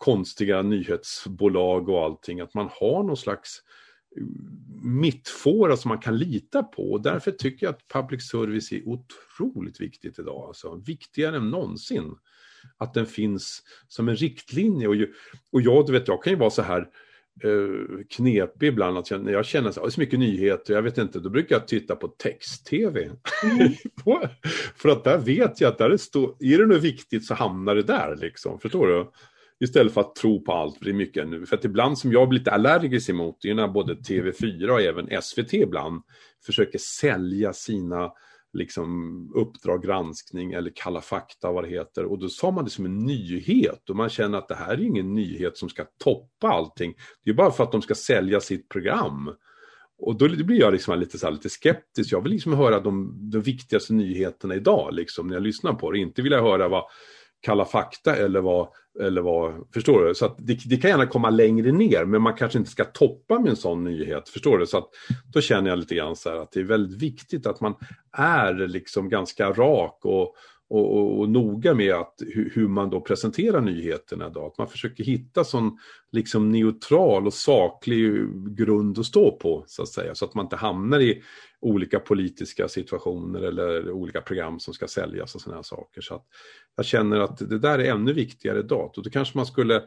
konstiga 0.00 0.62
nyhetsbolag 0.62 1.88
och 1.88 2.04
allting 2.04 2.40
att 2.40 2.54
man 2.54 2.68
har 2.72 3.02
någon 3.02 3.16
slags 3.16 3.62
mittfåra 4.82 5.76
som 5.76 5.88
man 5.88 5.98
kan 5.98 6.18
lita 6.18 6.62
på. 6.62 6.92
Och 6.92 7.02
därför 7.02 7.30
tycker 7.30 7.66
jag 7.66 7.74
att 7.74 7.88
public 7.88 8.28
service 8.28 8.72
är 8.72 8.88
otroligt 8.88 9.80
viktigt 9.80 10.18
idag. 10.18 10.44
Alltså, 10.48 10.82
viktigare 10.86 11.36
än 11.36 11.50
någonsin. 11.50 12.14
Att 12.78 12.94
den 12.94 13.06
finns 13.06 13.62
som 13.88 14.08
en 14.08 14.16
riktlinje. 14.16 14.88
Och, 14.88 14.96
ju, 14.96 15.12
och 15.52 15.60
jag, 15.60 15.86
du 15.86 15.92
vet, 15.92 16.08
jag 16.08 16.22
kan 16.22 16.32
ju 16.32 16.38
vara 16.38 16.50
så 16.50 16.62
här 16.62 16.80
eh, 17.44 18.04
knepig 18.10 18.66
ibland. 18.66 18.98
Att 18.98 19.10
jag, 19.10 19.24
när 19.24 19.32
jag 19.32 19.46
känner 19.46 19.68
att 19.68 19.74
det 19.74 19.80
är 19.80 19.90
så 19.90 20.00
mycket 20.00 20.18
nyheter, 20.18 20.74
jag 20.74 20.82
vet 20.82 20.98
inte, 20.98 21.20
då 21.20 21.30
brukar 21.30 21.56
jag 21.56 21.68
titta 21.68 21.96
på 21.96 22.08
text-tv. 22.08 23.00
Mm. 23.02 23.72
För 24.76 24.88
att 24.88 25.04
där 25.04 25.18
vet 25.18 25.60
jag 25.60 25.68
att 25.68 25.78
där 25.78 25.88
det 25.88 25.98
står, 25.98 26.36
är 26.40 26.58
det 26.58 26.66
något 26.66 26.82
viktigt 26.82 27.26
så 27.26 27.34
hamnar 27.34 27.74
det 27.74 27.82
där 27.82 28.16
liksom, 28.16 28.60
förstår 28.60 28.86
du? 28.86 29.10
Istället 29.60 29.94
för 29.94 30.00
att 30.00 30.14
tro 30.14 30.44
på 30.44 30.52
allt, 30.52 30.78
för 30.78 30.84
det 30.84 30.90
är 30.90 30.94
mycket 30.94 31.28
nu. 31.28 31.46
För 31.46 31.56
att 31.56 31.64
ibland 31.64 31.98
som 31.98 32.12
jag 32.12 32.28
blir 32.28 32.38
lite 32.38 32.50
allergisk 32.50 33.08
emot, 33.08 33.36
det 33.42 33.50
är 33.50 33.54
när 33.54 33.68
både 33.68 33.94
TV4 33.94 34.68
och 34.68 34.80
även 34.80 35.22
SVT 35.22 35.54
ibland 35.54 36.02
försöker 36.46 36.78
sälja 36.78 37.52
sina 37.52 38.12
liksom 38.52 39.32
Uppdrag 39.34 39.82
granskning 39.82 40.52
eller 40.52 40.72
Kalla 40.74 41.00
fakta 41.00 41.52
vad 41.52 41.64
det 41.64 41.70
heter. 41.70 42.04
Och 42.04 42.18
då 42.18 42.28
sa 42.28 42.50
man 42.50 42.64
det 42.64 42.70
som 42.70 42.84
en 42.84 42.98
nyhet 42.98 43.90
och 43.90 43.96
man 43.96 44.08
känner 44.08 44.38
att 44.38 44.48
det 44.48 44.54
här 44.54 44.72
är 44.72 44.82
ingen 44.82 45.14
nyhet 45.14 45.56
som 45.56 45.68
ska 45.68 45.84
toppa 46.04 46.48
allting. 46.48 46.94
Det 47.24 47.30
är 47.30 47.34
bara 47.34 47.50
för 47.50 47.64
att 47.64 47.72
de 47.72 47.82
ska 47.82 47.94
sälja 47.94 48.40
sitt 48.40 48.68
program. 48.68 49.30
Och 49.98 50.18
då 50.18 50.28
blir 50.28 50.60
jag 50.60 50.72
liksom 50.72 51.00
lite, 51.00 51.18
så 51.18 51.26
här, 51.26 51.32
lite 51.32 51.48
skeptisk. 51.48 52.12
Jag 52.12 52.22
vill 52.22 52.32
liksom 52.32 52.52
höra 52.52 52.80
de, 52.80 53.18
de 53.30 53.40
viktigaste 53.40 53.92
nyheterna 53.92 54.54
idag, 54.54 54.94
liksom, 54.94 55.26
när 55.26 55.34
jag 55.34 55.42
lyssnar 55.42 55.72
på 55.72 55.90
det. 55.90 55.98
Inte 55.98 56.22
vill 56.22 56.32
jag 56.32 56.42
höra 56.42 56.68
vad 56.68 56.84
Kalla 57.40 57.64
fakta 57.64 58.16
eller 58.16 58.40
vad, 58.40 58.68
eller 59.00 59.22
vad 59.22 59.66
förstår 59.74 60.04
du? 60.04 60.14
Så 60.14 60.26
att 60.26 60.34
det, 60.38 60.58
det, 60.66 60.76
kan 60.76 60.90
gärna 60.90 61.06
komma 61.06 61.30
längre 61.30 61.72
ner, 61.72 62.04
men 62.04 62.22
man 62.22 62.34
kanske 62.34 62.58
inte 62.58 62.70
ska 62.70 62.84
toppa 62.84 63.38
med 63.38 63.50
en 63.50 63.56
sån 63.56 63.84
nyhet, 63.84 64.28
förstår 64.28 64.58
du? 64.58 64.66
Så 64.66 64.78
att 64.78 64.88
då 65.32 65.40
känner 65.40 65.70
jag 65.70 65.78
lite 65.78 65.94
grann 65.94 66.16
så 66.16 66.30
här 66.30 66.36
att 66.36 66.52
det 66.52 66.60
är 66.60 66.64
väldigt 66.64 67.02
viktigt 67.02 67.46
att 67.46 67.60
man 67.60 67.74
är 68.12 68.54
liksom 68.54 69.08
ganska 69.08 69.50
rak 69.50 69.98
och, 70.04 70.36
och, 70.70 70.96
och, 70.96 71.20
och 71.20 71.28
noga 71.28 71.74
med 71.74 71.94
att, 71.94 72.14
hur, 72.18 72.50
hur, 72.54 72.68
man 72.68 72.90
då 72.90 73.00
presenterar 73.00 73.60
nyheterna 73.60 74.26
idag. 74.26 74.46
Att 74.46 74.58
man 74.58 74.68
försöker 74.68 75.04
hitta 75.04 75.44
sån 75.44 75.78
liksom 76.12 76.52
neutral 76.52 77.26
och 77.26 77.34
saklig 77.34 78.12
grund 78.56 78.98
att 78.98 79.06
stå 79.06 79.36
på, 79.36 79.64
så 79.66 79.82
att 79.82 79.88
säga. 79.88 80.14
Så 80.14 80.24
att 80.24 80.34
man 80.34 80.46
inte 80.46 80.56
hamnar 80.56 81.00
i 81.00 81.22
olika 81.60 82.00
politiska 82.00 82.68
situationer 82.68 83.40
eller 83.40 83.90
olika 83.90 84.20
program 84.20 84.60
som 84.60 84.74
ska 84.74 84.88
säljas 84.88 85.34
och 85.34 85.40
sådana 85.40 85.62
saker. 85.62 86.00
Så 86.00 86.14
att 86.14 86.26
jag 86.76 86.86
känner 86.86 87.20
att 87.20 87.38
det 87.38 87.58
där 87.58 87.78
är 87.78 87.90
ännu 87.90 88.12
viktigare 88.12 88.58
idag. 88.58 88.92
Och 88.96 89.02
då 89.02 89.10
kanske 89.10 89.38
man 89.38 89.46
skulle 89.46 89.82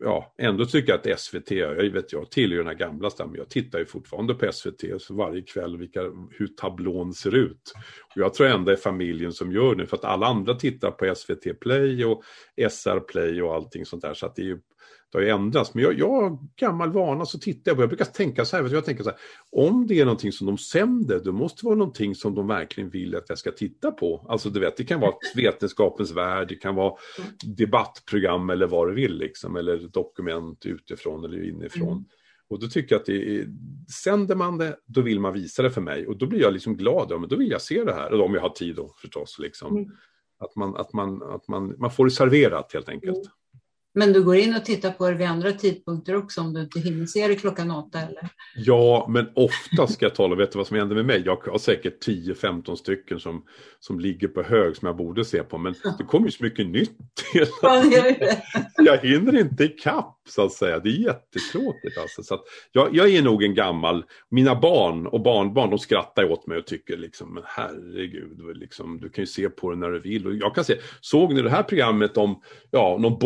ja, 0.00 0.34
ändå 0.38 0.64
tycker 0.66 0.92
jag 0.92 1.12
att 1.12 1.20
SVT, 1.20 1.50
jag 1.50 1.90
vet 1.90 2.12
jag 2.12 2.30
tillhör 2.30 2.58
den 2.58 2.66
här 2.66 2.74
gamla 2.74 3.10
stammen, 3.10 3.34
jag 3.34 3.48
tittar 3.48 3.78
ju 3.78 3.86
fortfarande 3.86 4.34
på 4.34 4.52
SVT 4.52 4.84
så 4.98 5.14
varje 5.14 5.42
kväll 5.42 5.76
vilka, 5.76 6.00
hur 6.30 6.46
tablån 6.56 7.12
ser 7.12 7.34
ut. 7.34 7.72
Och 8.14 8.20
jag 8.20 8.34
tror 8.34 8.46
ändå 8.46 8.64
det 8.64 8.72
är 8.72 8.76
familjen 8.76 9.32
som 9.32 9.52
gör 9.52 9.74
det, 9.74 9.86
för 9.86 9.96
att 9.96 10.04
alla 10.04 10.26
andra 10.26 10.54
tittar 10.54 10.90
på 10.90 11.14
SVT 11.14 11.60
Play 11.60 12.04
och 12.04 12.22
SR 12.70 13.00
Play 13.00 13.42
och 13.42 13.54
allting 13.54 13.86
sånt 13.86 14.02
där. 14.02 14.14
Så 14.14 14.26
att 14.26 14.36
det 14.36 14.42
är 14.42 14.46
ju 14.46 14.58
det 15.12 15.18
har 15.18 15.22
ju 15.22 15.28
ändrats. 15.28 15.74
Men 15.74 15.84
jag, 15.84 15.98
jag 15.98 16.38
gammal 16.56 16.92
vana 16.92 17.24
så 17.24 17.38
tittar 17.38 17.70
jag 17.70 17.76
på, 17.76 17.82
jag 17.82 17.88
brukar 17.88 18.04
tänka 18.04 18.44
så 18.44 18.56
här, 18.56 18.68
jag 18.74 18.84
tänker 18.84 19.04
så 19.04 19.10
här, 19.10 19.18
om 19.50 19.86
det 19.86 20.00
är 20.00 20.04
någonting 20.04 20.32
som 20.32 20.46
de 20.46 20.58
sänder, 20.58 21.20
då 21.24 21.32
måste 21.32 21.62
det 21.62 21.66
vara 21.66 21.78
någonting 21.78 22.14
som 22.14 22.34
de 22.34 22.46
verkligen 22.46 22.90
vill 22.90 23.16
att 23.16 23.28
jag 23.28 23.38
ska 23.38 23.52
titta 23.52 23.90
på. 23.90 24.26
Alltså 24.28 24.50
du 24.50 24.60
vet, 24.60 24.76
det 24.76 24.84
kan 24.84 25.00
vara 25.00 25.14
vetenskapens 25.36 26.12
värld, 26.12 26.48
det 26.48 26.54
kan 26.54 26.74
vara 26.74 26.94
debattprogram 27.44 28.50
eller 28.50 28.66
vad 28.66 28.88
du 28.88 28.94
vill 28.94 29.18
liksom, 29.18 29.56
eller 29.56 29.78
dokument 29.78 30.66
utifrån 30.66 31.24
eller 31.24 31.48
inifrån. 31.48 31.92
Mm. 31.92 32.04
Och 32.48 32.60
då 32.60 32.66
tycker 32.66 32.94
jag 32.94 33.00
att 33.00 33.06
det 33.06 33.36
är, 33.36 33.46
sänder 34.04 34.34
man 34.34 34.58
det, 34.58 34.76
då 34.86 35.00
vill 35.00 35.20
man 35.20 35.32
visa 35.32 35.62
det 35.62 35.70
för 35.70 35.80
mig 35.80 36.06
och 36.06 36.18
då 36.18 36.26
blir 36.26 36.40
jag 36.40 36.52
liksom 36.52 36.76
glad, 36.76 37.06
ja, 37.10 37.18
men 37.18 37.28
då 37.28 37.36
vill 37.36 37.50
jag 37.50 37.62
se 37.62 37.84
det 37.84 37.92
här, 37.92 38.12
och 38.12 38.24
om 38.24 38.34
jag 38.34 38.42
har 38.42 38.50
tid 38.50 38.76
då 38.76 38.94
förstås. 39.00 39.38
Liksom. 39.38 39.76
Mm. 39.76 39.90
Att, 40.38 40.56
man, 40.56 40.76
att, 40.76 40.92
man, 40.92 41.22
att 41.22 41.48
man, 41.48 41.74
man 41.78 41.90
får 41.90 42.04
det 42.04 42.10
serverat 42.10 42.72
helt 42.72 42.88
enkelt. 42.88 43.16
Mm. 43.16 43.30
Men 43.94 44.12
du 44.12 44.24
går 44.24 44.36
in 44.36 44.56
och 44.56 44.64
tittar 44.64 44.90
på 44.90 45.10
det 45.10 45.16
vid 45.16 45.26
andra 45.26 45.52
tidpunkter 45.52 46.16
också 46.16 46.40
om 46.40 46.54
du 46.54 46.60
inte 46.60 46.80
hinner 46.80 47.06
se 47.06 47.28
det 47.28 47.34
klockan 47.34 47.70
åtta 47.70 48.00
eller? 48.00 48.28
Ja, 48.56 49.06
men 49.08 49.28
ofta 49.34 49.86
ska 49.86 50.04
jag 50.04 50.14
tala, 50.14 50.36
vet 50.36 50.52
du 50.52 50.58
vad 50.58 50.66
som 50.66 50.76
händer 50.76 50.96
med 50.96 51.04
mig? 51.04 51.22
Jag 51.26 51.36
har 51.46 51.58
säkert 51.58 52.06
10-15 52.06 52.74
stycken 52.74 53.20
som, 53.20 53.44
som 53.80 54.00
ligger 54.00 54.28
på 54.28 54.42
hög 54.42 54.76
som 54.76 54.86
jag 54.86 54.96
borde 54.96 55.24
se 55.24 55.42
på, 55.42 55.58
men 55.58 55.74
det 55.98 56.04
kommer 56.04 56.26
ju 56.26 56.32
så 56.32 56.44
mycket 56.44 56.66
nytt. 56.66 56.96
Ja, 57.62 57.82
jag 58.76 58.98
hinner 58.98 59.38
inte 59.38 59.64
ikapp 59.64 60.20
så 60.28 60.44
att 60.44 60.52
säga. 60.52 60.78
Det 60.78 60.88
är 60.88 60.92
jättetråkigt 60.92 61.98
alltså. 61.98 62.22
Så 62.22 62.38
jag, 62.72 62.88
jag, 62.96 63.10
är 63.10 63.22
nog 63.22 63.42
en 63.42 63.54
gammal, 63.54 64.04
mina 64.28 64.54
barn 64.54 65.06
och 65.06 65.22
barnbarn 65.22 65.70
de 65.70 65.78
skrattar 65.78 66.30
åt 66.30 66.46
mig 66.46 66.58
och 66.58 66.66
tycker 66.66 66.96
liksom, 66.96 67.34
men 67.34 67.42
herregud, 67.46 68.56
liksom, 68.56 69.00
du 69.00 69.08
kan 69.08 69.22
ju 69.22 69.26
se 69.26 69.48
på 69.48 69.70
det 69.70 69.76
när 69.76 69.90
du 69.90 70.00
vill. 70.00 70.26
Och 70.26 70.34
jag 70.34 70.54
kan 70.54 70.64
se, 70.64 70.74
såg 71.00 71.34
ni 71.34 71.42
det 71.42 71.50
här 71.50 71.62
programmet 71.62 72.16
om 72.16 72.42
ja, 72.70 72.96
någon 73.00 73.18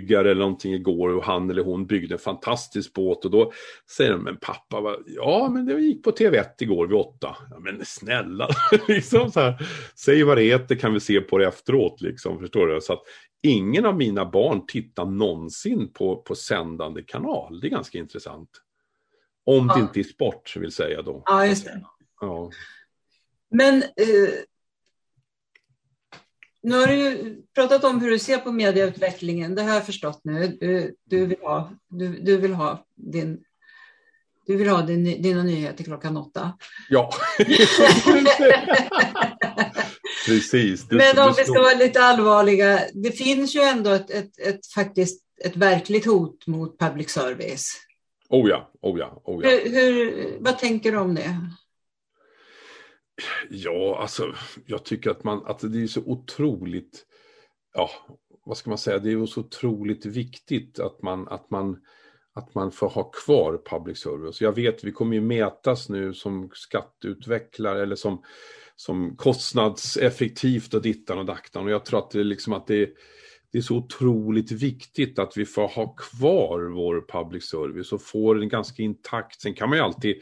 båtbyggare 0.00 0.30
eller 0.30 0.40
någonting 0.40 0.74
igår 0.74 1.08
och 1.08 1.24
han 1.24 1.50
eller 1.50 1.62
hon 1.62 1.86
byggde 1.86 2.14
en 2.14 2.18
fantastisk 2.18 2.92
båt 2.92 3.24
och 3.24 3.30
då 3.30 3.52
säger 3.96 4.12
de, 4.12 4.22
men 4.22 4.36
pappa, 4.36 4.96
ja 5.06 5.48
men 5.52 5.66
det 5.66 5.80
gick 5.80 6.04
på 6.04 6.10
TV1 6.10 6.44
igår 6.58 6.86
vid 6.86 6.96
åtta. 6.96 7.36
Ja, 7.50 7.58
men 7.58 7.84
snälla, 7.84 8.48
liksom 8.88 9.30
så 9.30 9.40
här, 9.40 9.66
säg 9.94 10.24
vad 10.24 10.36
det 10.36 10.42
heter 10.42 10.74
kan 10.74 10.94
vi 10.94 11.00
se 11.00 11.20
på 11.20 11.38
det 11.38 11.46
efteråt 11.46 12.00
liksom, 12.00 12.38
förstår 12.38 12.66
du? 12.66 12.80
Så 12.80 12.92
att 12.92 13.02
ingen 13.42 13.86
av 13.86 13.96
mina 13.96 14.24
barn 14.24 14.66
tittar 14.66 15.04
någonsin 15.04 15.92
på, 15.92 16.16
på 16.22 16.34
sändande 16.34 17.02
kanal. 17.02 17.60
Det 17.60 17.66
är 17.66 17.70
ganska 17.70 17.98
intressant. 17.98 18.50
Om 19.44 19.66
ja. 19.68 19.74
det 19.74 19.80
inte 19.80 20.00
är 20.00 20.12
sport 20.12 20.56
vill 20.56 20.72
säga 20.72 21.02
då. 21.02 21.22
Ja, 21.26 21.46
just 21.46 21.64
det. 21.64 21.84
Ja. 22.20 22.50
Men 23.50 23.82
eh, 23.82 24.30
nu 26.62 26.74
har 26.74 26.86
du 26.86 27.36
pratat 27.54 27.84
om 27.84 28.00
hur 28.00 28.10
du 28.10 28.18
ser 28.18 28.38
på 28.38 28.52
medieutvecklingen. 28.52 29.54
Det 29.54 29.62
har 29.62 29.74
jag 29.74 29.86
förstått 29.86 30.20
nu. 30.24 30.56
Du, 30.60 30.94
du 31.04 31.26
vill 31.26 31.40
ha, 31.42 31.70
du, 31.88 32.08
du 32.08 32.36
vill 32.36 32.54
ha 32.54 32.86
din 32.96 33.44
du 34.46 34.56
vill 34.56 34.68
ha 34.68 34.82
din, 34.82 35.22
dina 35.22 35.42
nyheter 35.42 35.84
klockan 35.84 36.16
åtta. 36.16 36.52
Ja. 36.88 37.10
Precis. 40.26 40.88
Det, 40.88 40.96
Men 40.96 41.18
om 41.18 41.34
vi 41.36 41.44
ska 41.44 41.60
vara 41.60 41.74
lite 41.74 42.00
allvarliga, 42.00 42.80
det 42.94 43.12
finns 43.12 43.56
ju 43.56 43.60
ändå 43.60 43.90
ett, 43.90 44.10
ett, 44.10 44.38
ett, 44.38 44.66
faktiskt 44.74 45.22
ett 45.44 45.56
verkligt 45.56 46.06
hot 46.06 46.46
mot 46.46 46.78
public 46.78 47.10
service. 47.10 47.66
Oh 48.28 48.48
ja, 48.48 48.70
oh 48.80 48.98
ja, 48.98 49.22
oh 49.24 49.44
ja. 49.44 49.50
Hur, 49.50 49.70
hur, 49.70 50.36
vad 50.40 50.58
tänker 50.58 50.92
du 50.92 50.98
om 50.98 51.14
det? 51.14 51.36
Ja, 53.50 53.98
alltså 54.00 54.34
jag 54.66 54.84
tycker 54.84 55.10
att, 55.10 55.24
man, 55.24 55.46
att 55.46 55.72
det 55.72 55.82
är 55.82 55.86
så 55.86 56.00
otroligt, 56.00 57.06
ja, 57.74 57.90
vad 58.44 58.56
ska 58.56 58.70
man 58.70 58.78
säga, 58.78 58.98
det 58.98 59.12
är 59.12 59.26
så 59.26 59.40
otroligt 59.40 60.06
viktigt 60.06 60.78
att 60.78 61.02
man, 61.02 61.28
att 61.28 61.50
man 61.50 61.78
att 62.34 62.54
man 62.54 62.72
får 62.72 62.88
ha 62.88 63.10
kvar 63.10 63.62
public 63.70 63.98
service. 63.98 64.40
Jag 64.40 64.54
vet, 64.54 64.84
vi 64.84 64.92
kommer 64.92 65.14
ju 65.14 65.20
mätas 65.20 65.88
nu 65.88 66.14
som 66.14 66.50
skatteutvecklare 66.52 67.82
eller 67.82 67.96
som 67.96 68.22
som 68.80 69.16
kostnadseffektivt 69.16 70.74
och 70.74 70.82
dittan 70.82 71.18
och 71.18 71.24
daktan. 71.24 71.64
Och 71.64 71.70
jag 71.70 71.84
tror 71.84 71.98
att 71.98 72.10
det, 72.10 72.24
liksom 72.24 72.52
att 72.52 72.66
det, 72.66 72.90
det 73.52 73.58
är 73.58 73.62
så 73.62 73.76
otroligt 73.76 74.52
viktigt 74.52 75.18
att 75.18 75.36
vi 75.36 75.46
får 75.46 75.68
ha 75.68 75.94
kvar 75.94 76.60
vår 76.60 77.04
public 77.12 77.44
service 77.50 77.92
och 77.92 78.02
får 78.02 78.34
den 78.34 78.48
ganska 78.48 78.82
intakt. 78.82 79.40
Sen 79.40 79.54
kan 79.54 79.68
man 79.68 79.78
ju 79.78 79.84
alltid 79.84 80.16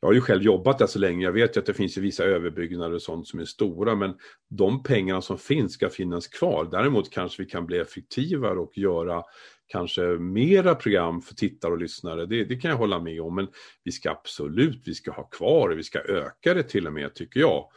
jag 0.00 0.08
har 0.08 0.14
ju 0.14 0.20
själv 0.20 0.42
jobbat 0.42 0.78
där 0.78 0.86
så 0.86 0.98
länge, 0.98 1.24
jag 1.24 1.32
vet 1.32 1.56
ju 1.56 1.60
att 1.60 1.66
det 1.66 1.74
finns 1.74 1.98
ju 1.98 2.02
vissa 2.02 2.24
överbyggnader 2.24 2.94
och 2.94 3.02
sånt 3.02 3.28
som 3.28 3.40
är 3.40 3.44
stora, 3.44 3.94
men 3.94 4.14
de 4.50 4.82
pengarna 4.82 5.22
som 5.22 5.38
finns 5.38 5.72
ska 5.72 5.88
finnas 5.88 6.28
kvar. 6.28 6.68
Däremot 6.70 7.10
kanske 7.10 7.42
vi 7.42 7.48
kan 7.48 7.66
bli 7.66 7.78
effektivare 7.78 8.58
och 8.58 8.78
göra 8.78 9.22
kanske 9.66 10.02
mera 10.02 10.74
program 10.74 11.22
för 11.22 11.34
tittare 11.34 11.72
och 11.72 11.78
lyssnare, 11.78 12.26
det, 12.26 12.44
det, 12.44 12.56
kan 12.56 12.70
jag 12.70 12.78
hålla 12.78 13.00
med 13.00 13.20
om, 13.20 13.34
men 13.34 13.48
vi 13.84 13.92
ska 13.92 14.10
absolut, 14.10 14.82
vi 14.84 14.94
ska 14.94 15.10
ha 15.10 15.22
kvar 15.22 15.68
det, 15.68 15.74
vi 15.74 15.82
ska 15.82 15.98
öka 15.98 16.54
det 16.54 16.62
till 16.62 16.86
och 16.86 16.92
med, 16.92 17.14
tycker 17.14 17.40
jag. 17.40 17.68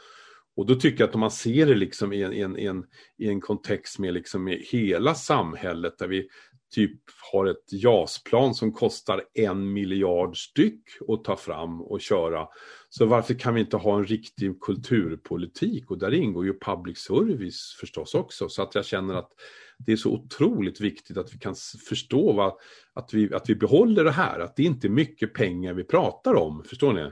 Och 0.56 0.66
då 0.66 0.74
tycker 0.74 1.00
jag 1.00 1.08
att 1.08 1.14
om 1.14 1.20
man 1.20 1.30
ser 1.30 1.66
det 1.66 1.74
liksom 1.74 2.12
i 2.12 2.22
en, 2.22 2.32
i 2.32 2.40
en, 2.40 2.58
i 2.58 2.66
en, 2.66 2.84
i 3.18 3.28
en 3.28 3.40
kontext 3.40 3.98
med 3.98 4.14
liksom 4.14 4.56
hela 4.60 5.14
samhället 5.14 5.98
där 5.98 6.08
vi 6.08 6.28
typ 6.74 7.00
har 7.32 7.46
ett 7.46 7.72
JAS-plan 7.72 8.54
som 8.54 8.72
kostar 8.72 9.24
en 9.34 9.72
miljard 9.72 10.36
styck 10.36 10.82
att 11.08 11.24
ta 11.24 11.36
fram 11.36 11.82
och 11.82 12.00
köra. 12.00 12.48
Så 12.88 13.06
varför 13.06 13.34
kan 13.34 13.54
vi 13.54 13.60
inte 13.60 13.76
ha 13.76 13.98
en 13.98 14.06
riktig 14.06 14.60
kulturpolitik? 14.60 15.90
Och 15.90 15.98
där 15.98 16.14
ingår 16.14 16.44
ju 16.44 16.58
public 16.58 16.98
service 16.98 17.76
förstås 17.80 18.14
också. 18.14 18.48
Så 18.48 18.62
att 18.62 18.74
jag 18.74 18.86
känner 18.86 19.14
att 19.14 19.30
det 19.78 19.92
är 19.92 19.96
så 19.96 20.10
otroligt 20.10 20.80
viktigt 20.80 21.16
att 21.16 21.34
vi 21.34 21.38
kan 21.38 21.54
förstå 21.88 22.32
vad, 22.32 22.52
att, 22.94 23.14
vi, 23.14 23.34
att 23.34 23.50
vi 23.50 23.54
behåller 23.54 24.04
det 24.04 24.10
här. 24.10 24.40
Att 24.40 24.56
det 24.56 24.62
inte 24.62 24.86
är 24.86 24.90
mycket 24.90 25.34
pengar 25.34 25.74
vi 25.74 25.84
pratar 25.84 26.34
om, 26.34 26.64
förstår 26.64 26.92
ni? 26.92 27.10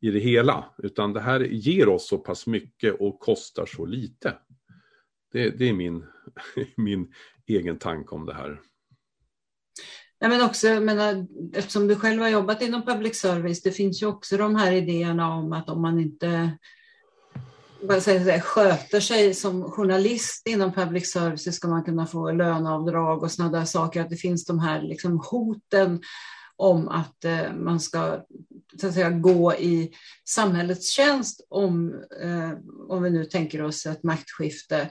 i 0.00 0.10
det 0.10 0.18
hela, 0.18 0.64
utan 0.78 1.12
det 1.12 1.20
här 1.20 1.40
ger 1.40 1.88
oss 1.88 2.08
så 2.08 2.18
pass 2.18 2.46
mycket 2.46 3.00
och 3.00 3.20
kostar 3.20 3.66
så 3.66 3.86
lite. 3.86 4.34
Det, 5.32 5.50
det 5.50 5.68
är 5.68 5.72
min, 5.72 6.06
min 6.76 7.12
egen 7.46 7.78
tanke 7.78 8.14
om 8.14 8.26
det 8.26 8.34
här. 8.34 8.60
Nej, 10.20 10.30
men 10.30 10.42
också, 10.42 10.68
jag 10.68 10.82
menar, 10.82 11.26
eftersom 11.54 11.88
du 11.88 11.96
själv 11.96 12.22
har 12.22 12.28
jobbat 12.28 12.62
inom 12.62 12.86
public 12.86 13.20
service, 13.20 13.62
det 13.62 13.72
finns 13.72 14.02
ju 14.02 14.06
också 14.06 14.36
de 14.36 14.56
här 14.56 14.72
idéerna 14.72 15.34
om 15.34 15.52
att 15.52 15.70
om 15.70 15.82
man 15.82 16.00
inte 16.00 16.50
vad 17.82 18.02
säga, 18.02 18.40
sköter 18.40 19.00
sig 19.00 19.34
som 19.34 19.70
journalist 19.70 20.46
inom 20.46 20.72
public 20.72 21.12
service 21.12 21.44
så 21.44 21.52
ska 21.52 21.68
man 21.68 21.84
kunna 21.84 22.06
få 22.06 22.32
löneavdrag 22.32 23.22
och 23.22 23.32
sådana 23.32 23.58
där 23.58 23.64
saker. 23.64 24.00
Att 24.00 24.10
det 24.10 24.16
finns 24.16 24.44
de 24.44 24.58
här 24.58 24.82
liksom 24.82 25.20
hoten 25.30 26.00
om 26.56 26.88
att 26.88 27.24
eh, 27.24 27.52
man 27.52 27.80
ska 27.80 28.24
så 28.80 28.86
att 28.86 28.94
säga, 28.94 29.10
gå 29.10 29.54
i 29.54 29.92
samhällets 30.28 30.90
tjänst 30.90 31.46
om, 31.48 31.94
eh, 32.22 32.52
om 32.88 33.02
vi 33.02 33.10
nu 33.10 33.24
tänker 33.24 33.62
oss 33.62 33.86
ett 33.86 34.02
maktskifte. 34.02 34.90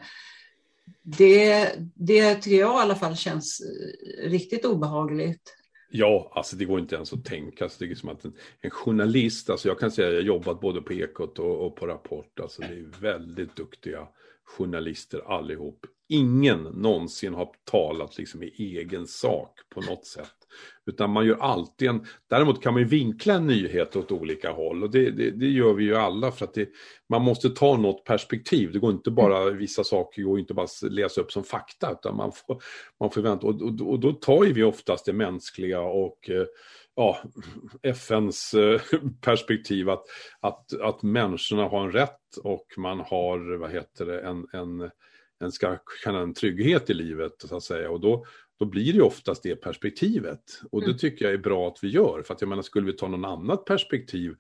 Det, 1.04 1.72
det 1.96 2.36
tycker 2.36 2.58
jag 2.58 2.80
i 2.80 2.82
alla 2.82 2.96
fall 2.96 3.16
känns 3.16 3.62
eh, 3.62 4.30
riktigt 4.30 4.66
obehagligt. 4.66 5.54
Ja, 5.90 6.32
alltså 6.36 6.56
det 6.56 6.66
går 6.66 6.80
inte 6.80 6.96
ens 6.96 7.14
att 7.14 7.26
tänka. 7.26 7.70
sig. 7.70 7.88
det 7.88 7.94
är 7.94 7.96
som 7.96 8.10
att 8.10 8.26
en, 8.26 8.34
en, 8.62 8.70
journalist, 8.70 9.50
alltså 9.50 9.68
jag 9.68 9.80
kan 9.80 9.92
säga 9.92 10.08
att 10.08 10.14
jag 10.14 10.22
har 10.22 10.28
jobbat 10.28 10.62
både 10.62 10.82
på 10.82 10.94
Ekot 10.94 11.40
och, 11.40 11.66
och 11.66 11.76
på 11.76 11.88
Rapport. 11.88 12.40
Alltså 12.40 12.62
det 12.62 12.68
är 12.68 13.02
väldigt 13.02 13.56
duktiga 13.56 14.08
journalister 14.44 15.38
allihop. 15.38 15.86
Ingen 16.10 16.64
någonsin 16.64 17.34
har 17.34 17.50
talat 17.72 18.18
liksom 18.18 18.44
i 18.44 18.54
egen 18.58 19.08
sak 19.08 19.60
på 19.70 19.82
något 19.82 20.06
sätt. 20.06 20.34
Utan 20.86 21.10
man 21.10 21.26
gör 21.26 21.38
alltid 21.38 21.90
en, 21.90 22.06
däremot 22.30 22.64
kan 22.64 22.74
man 22.74 22.82
ju 22.82 22.88
vinkla 22.88 23.34
en 23.34 23.48
nyhet 23.48 23.96
åt 23.96 24.12
olika 24.12 24.52
håll 24.52 24.84
och 24.84 24.92
det, 24.92 25.12
det, 25.12 25.32
det 25.32 25.46
gör 25.46 25.74
vi 25.74 25.84
ju 25.84 25.96
alla 25.96 26.32
för 26.32 26.46
att 26.46 26.54
det, 26.54 26.70
man 27.10 27.22
måste 27.22 27.50
ta 27.50 27.78
något 27.78 28.04
perspektiv. 28.04 28.72
Det 28.72 28.80
går 28.80 28.92
inte 28.92 29.12
bara, 29.12 29.50
vissa 29.50 29.84
saker 29.84 30.22
går 30.22 30.40
inte 30.40 30.54
bara 30.54 30.64
att 30.64 30.92
läsa 30.92 31.22
upp 31.22 31.32
som 31.32 31.44
fakta 31.44 31.92
utan 31.92 32.16
man 32.16 32.32
får, 32.32 32.62
man 33.00 33.12
får 33.12 33.22
vänta 33.22 33.48
och, 33.48 33.62
och, 33.62 33.90
och 33.90 34.00
då 34.00 34.12
tar 34.12 34.44
ju 34.44 34.54
vi 34.54 34.64
oftast 34.64 35.06
det 35.06 35.14
mänskliga 35.14 35.82
och 35.82 36.30
eh, 36.30 36.46
ja, 36.96 37.18
FNs 37.84 38.54
eh, 38.54 38.82
perspektiv 39.22 39.90
att, 39.90 40.04
att, 40.40 40.82
att 40.82 41.04
människorna 41.04 41.64
har 41.68 41.86
en 41.86 41.92
rätt 41.92 42.38
och 42.44 42.66
man 42.78 43.00
har, 43.00 43.58
vad 43.58 43.72
heter 43.72 44.06
det, 44.06 44.22
en, 44.22 44.48
en, 44.54 44.92
en 45.40 45.52
ska 45.52 45.78
känna 46.04 46.20
en 46.20 46.34
trygghet 46.34 46.90
i 46.90 46.94
livet 46.94 47.32
så 47.38 47.58
att 47.58 47.64
säga. 47.64 47.92
Och 47.92 48.00
då, 48.00 48.26
då 48.60 48.66
blir 48.66 48.86
det 48.86 48.98
ju 48.98 49.02
oftast 49.02 49.44
det 49.44 49.56
perspektivet. 49.56 50.42
Och 50.72 50.82
det 50.82 50.88
mm. 50.88 50.98
tycker 50.98 51.26
jag 51.26 51.34
är 51.34 51.38
bra 51.38 51.68
att 51.68 51.80
vi 51.82 51.88
gör. 51.88 52.24
För 52.24 52.34
att 52.34 52.42
jag 52.42 52.48
menar, 52.48 52.62
skulle 52.62 52.86
vi 52.86 52.94
ta 52.94 53.08
någon 53.08 53.26
annat 53.26 53.66
perspektiv, 53.66 54.36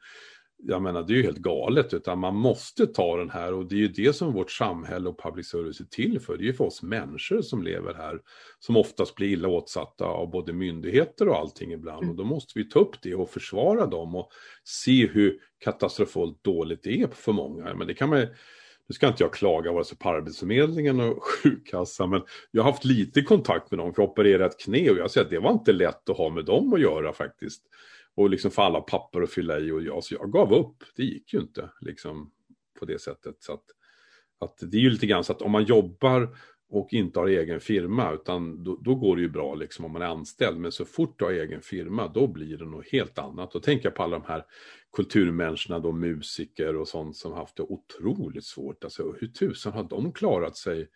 jag 0.63 0.81
menar 0.81 1.03
det 1.03 1.13
är 1.13 1.15
ju 1.15 1.23
helt 1.23 1.37
galet, 1.37 1.93
utan 1.93 2.19
man 2.19 2.35
måste 2.35 2.87
ta 2.87 3.17
den 3.17 3.29
här 3.29 3.53
och 3.53 3.65
det 3.65 3.75
är 3.75 3.79
ju 3.79 3.87
det 3.87 4.13
som 4.13 4.33
vårt 4.33 4.51
samhälle 4.51 5.09
och 5.09 5.19
public 5.19 5.47
service 5.47 5.79
är 5.79 5.85
till 5.85 6.19
för. 6.19 6.37
Det 6.37 6.43
är 6.43 6.45
ju 6.45 6.53
för 6.53 6.65
oss 6.65 6.81
människor 6.81 7.41
som 7.41 7.63
lever 7.63 7.93
här, 7.93 8.21
som 8.59 8.77
oftast 8.77 9.15
blir 9.15 9.27
illa 9.27 9.47
åtsatta 9.47 10.05
av 10.05 10.29
både 10.29 10.53
myndigheter 10.53 11.27
och 11.27 11.35
allting 11.35 11.73
ibland. 11.73 12.03
Mm. 12.03 12.09
Och 12.09 12.15
då 12.15 12.23
måste 12.23 12.59
vi 12.59 12.69
ta 12.69 12.79
upp 12.79 13.01
det 13.01 13.15
och 13.15 13.29
försvara 13.29 13.85
dem 13.85 14.15
och 14.15 14.29
se 14.63 15.07
hur 15.07 15.39
katastrofalt 15.59 16.43
dåligt 16.43 16.83
det 16.83 17.01
är 17.01 17.07
för 17.07 17.33
många. 17.33 17.73
Men 17.73 17.87
det 17.87 17.93
kan 17.93 18.09
man 18.09 18.27
nu 18.87 18.93
ska 18.93 19.07
inte 19.07 19.23
jag 19.23 19.33
klaga 19.33 19.71
vare 19.71 19.83
sig 19.83 19.97
på 19.97 20.09
Arbetsförmedlingen 20.09 20.99
och 20.99 21.23
sjukkassan, 21.43 22.09
men 22.09 22.21
jag 22.51 22.63
har 22.63 22.71
haft 22.71 22.85
lite 22.85 23.21
kontakt 23.21 23.71
med 23.71 23.79
dem 23.79 23.93
för 23.93 24.03
att 24.03 24.09
operera 24.09 24.45
ett 24.45 24.59
knä 24.59 24.89
och 24.89 24.97
jag 24.97 25.11
säger 25.11 25.25
att 25.25 25.31
det 25.31 25.39
var 25.39 25.51
inte 25.51 25.73
lätt 25.73 26.09
att 26.09 26.17
ha 26.17 26.29
med 26.29 26.45
dem 26.45 26.73
att 26.73 26.81
göra 26.81 27.13
faktiskt. 27.13 27.63
Och 28.15 28.29
liksom 28.29 28.51
få 28.51 28.61
alla 28.61 28.81
papper 28.81 29.21
att 29.21 29.31
fylla 29.31 29.59
i 29.59 29.71
och 29.71 29.81
jag, 29.81 30.03
så 30.03 30.15
jag 30.15 30.31
gav 30.31 30.53
upp. 30.53 30.83
Det 30.95 31.03
gick 31.03 31.33
ju 31.33 31.39
inte 31.39 31.69
liksom 31.81 32.31
på 32.79 32.85
det 32.85 33.01
sättet. 33.01 33.35
Så 33.39 33.53
att, 33.53 33.63
att 34.39 34.57
det 34.71 34.77
är 34.77 34.81
ju 34.81 34.89
lite 34.89 35.07
grann 35.07 35.23
så 35.23 35.31
att 35.31 35.41
om 35.41 35.51
man 35.51 35.63
jobbar 35.63 36.37
och 36.69 36.93
inte 36.93 37.19
har 37.19 37.27
egen 37.27 37.59
firma, 37.59 38.13
utan 38.13 38.63
då, 38.63 38.79
då, 38.81 38.95
går 38.95 39.15
det 39.15 39.21
ju 39.21 39.29
bra 39.29 39.55
liksom 39.55 39.85
om 39.85 39.91
man 39.91 40.01
är 40.01 40.05
anställd. 40.05 40.59
Men 40.59 40.71
så 40.71 40.85
fort 40.85 41.19
du 41.19 41.25
har 41.25 41.31
egen 41.31 41.61
firma, 41.61 42.07
då 42.07 42.27
blir 42.27 42.57
det 42.57 42.65
något 42.65 42.87
helt 42.91 43.19
annat. 43.19 43.55
Och 43.55 43.63
tänker 43.63 43.89
på 43.89 44.03
alla 44.03 44.19
de 44.19 44.25
här 44.27 44.45
kulturmänniskorna, 44.95 45.79
då 45.79 45.91
musiker 45.91 46.75
och 46.75 46.87
sånt 46.87 47.15
som 47.15 47.33
haft 47.33 47.55
det 47.55 47.63
otroligt 47.63 48.45
svårt. 48.45 48.83
Alltså 48.83 49.15
hur 49.19 49.27
tusan 49.27 49.73
har 49.73 49.83
de 49.83 50.13
klarat 50.13 50.57
sig 50.57 50.87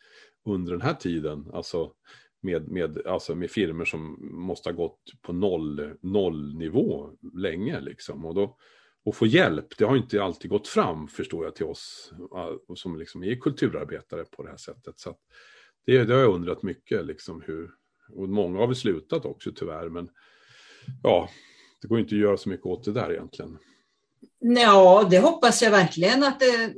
under 0.46 0.72
den 0.72 0.82
här 0.82 0.94
tiden? 0.94 1.50
Alltså 1.54 1.94
med, 2.42 2.68
med, 2.68 3.08
alltså 3.08 3.36
med 3.36 3.52
firmer 3.52 3.86
som 3.86 4.18
måste 4.22 4.70
ha 4.70 4.76
gått 4.76 5.02
på 5.22 5.34
noll, 5.34 5.94
nollnivå 6.02 7.12
länge 7.34 7.80
liksom. 7.80 8.26
Och 8.26 8.36
då, 8.36 8.58
och 9.04 9.16
få 9.16 9.26
hjälp, 9.26 9.78
det 9.78 9.86
har 9.86 9.98
inte 9.98 10.24
alltid 10.24 10.52
gått 10.52 10.68
fram 10.68 11.08
förstår 11.08 11.46
jag 11.46 11.56
till 11.56 11.66
oss 11.66 12.14
som 12.76 12.98
liksom 12.98 13.24
är 13.24 13.36
kulturarbetare 13.36 14.24
på 14.24 14.44
det 14.44 14.50
här 14.50 14.58
sättet. 14.58 15.00
Så 15.00 15.16
det, 15.86 16.04
det 16.04 16.14
har 16.14 16.22
jag 16.22 16.34
undrat 16.34 16.64
mycket, 16.64 17.06
liksom 17.06 17.42
hur, 17.42 17.72
och 18.16 18.30
många 18.30 18.60
har 18.60 18.68
väl 18.68 18.76
slutat 18.76 19.26
också 19.26 19.52
tyvärr, 19.56 19.90
men 19.90 20.10
ja, 21.04 21.30
det 21.82 21.88
går 21.88 22.00
inte 22.00 22.16
att 22.16 22.22
göra 22.22 22.38
så 22.38 22.50
mycket 22.50 22.66
åt 22.66 22.84
det 22.84 22.92
där 22.92 23.12
egentligen. 23.12 23.58
Ja, 24.40 25.08
det 25.10 25.20
hoppas 25.20 25.62
jag 25.62 25.72
verkligen 25.72 26.24
att 26.24 26.40
det 26.40 26.74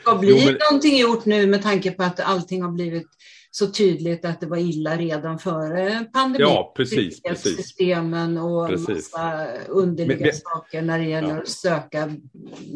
ska 0.00 0.14
bli 0.18 0.30
jo, 0.30 0.36
men... 0.36 0.58
någonting 0.70 0.98
gjort 0.98 1.24
nu 1.24 1.46
med 1.46 1.62
tanke 1.62 1.90
på 1.90 2.02
att 2.02 2.20
allting 2.20 2.62
har 2.62 2.70
blivit 2.70 3.08
så 3.56 3.66
tydligt 3.66 4.24
att 4.24 4.40
det 4.40 4.46
var 4.46 4.56
illa 4.56 4.96
redan 4.96 5.38
före 5.38 6.04
pandemin. 6.12 6.40
Ja, 6.40 6.72
precis. 6.76 7.22
precis. 7.22 7.56
Systemen 7.56 8.38
och 8.38 8.68
precis. 8.68 8.88
massa 9.12 9.46
underliga 9.68 10.26
men, 10.26 10.34
saker 10.34 10.82
när 10.82 10.98
det 10.98 11.04
gäller 11.04 11.34
ja. 11.34 11.40
att 11.40 11.48
söka 11.48 12.12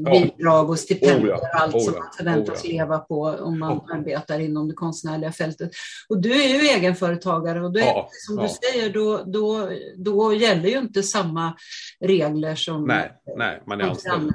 bidrag 0.05 0.71
och 0.71 0.79
stipendier 0.79 1.33
och 1.33 1.41
oh 1.43 1.49
ja, 1.53 1.59
allt 1.59 1.75
oh 1.75 1.81
ja, 1.81 1.85
som 1.85 1.95
man 1.95 2.13
förväntas 2.17 2.65
oh 2.65 2.71
leva 2.71 2.99
på 2.99 3.23
om 3.23 3.59
man 3.59 3.79
oh. 3.79 3.95
arbetar 3.95 4.39
inom 4.39 4.69
det 4.69 4.75
konstnärliga 4.75 5.33
fältet. 5.33 5.71
Och 6.09 6.23
du 6.23 6.43
är 6.45 6.49
ju 6.49 6.69
egenföretagare 6.69 7.65
och 7.65 7.73
då 7.73 7.81
är, 7.81 8.07
som 8.27 8.37
du 8.37 8.49
säger, 8.49 8.93
då, 8.93 9.23
då, 9.27 9.71
då 9.97 10.35
gäller 10.35 10.69
ju 10.69 10.79
inte 10.79 11.03
samma 11.03 11.57
regler 12.01 12.55
som 12.55 12.85
nej, 12.85 13.13
nej, 13.37 13.63
man 13.67 13.81
är 13.81 13.85
anställd. 13.85 14.33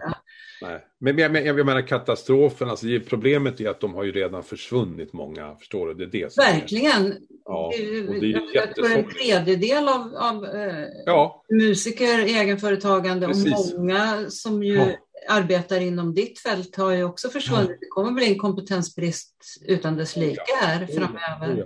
Nej. 0.62 0.86
Men 1.00 1.18
jag, 1.18 1.36
jag, 1.36 1.60
jag 1.60 1.66
menar 1.66 1.88
katastrofen, 1.88 2.70
alltså 2.70 2.86
problemet 3.10 3.62
är 3.62 3.70
att 3.70 3.80
de 3.80 3.94
har 3.94 4.04
ju 4.04 4.12
redan 4.12 4.44
försvunnit 4.44 5.14
många, 5.14 5.56
förstår 5.56 5.88
du? 5.88 5.94
Det 5.94 6.18
är 6.18 6.24
det 6.24 6.34
som 6.34 6.44
Verkligen. 6.44 7.06
Är, 7.06 7.18
ja, 7.46 7.66
och 8.08 8.14
det 8.22 8.32
är 8.32 8.42
jag 8.54 8.76
tror 8.76 8.92
en 8.92 9.10
tredjedel 9.10 9.88
av, 9.88 10.16
av 10.16 10.46
eh, 10.46 10.86
ja. 11.06 11.44
musiker, 11.50 12.20
egenföretagande 12.20 13.28
Precis. 13.28 13.74
och 13.74 13.80
många 13.80 14.30
som 14.30 14.64
ju 14.64 14.76
ja. 14.76 14.86
arbetar 15.30 15.80
inom 15.80 16.14
ditt 16.14 16.40
fält 16.40 16.76
har 16.76 16.92
ju 16.92 17.04
också 17.04 17.30
försvunnit. 17.30 17.70
Ja. 17.70 17.78
Det 17.80 17.88
kommer 17.90 18.12
bli 18.12 18.34
en 18.34 18.40
kompetensbrist 18.40 19.36
utan 19.68 19.96
dess 19.98 20.16
like 20.16 20.44
här 20.62 20.86
framöver. 20.86 21.66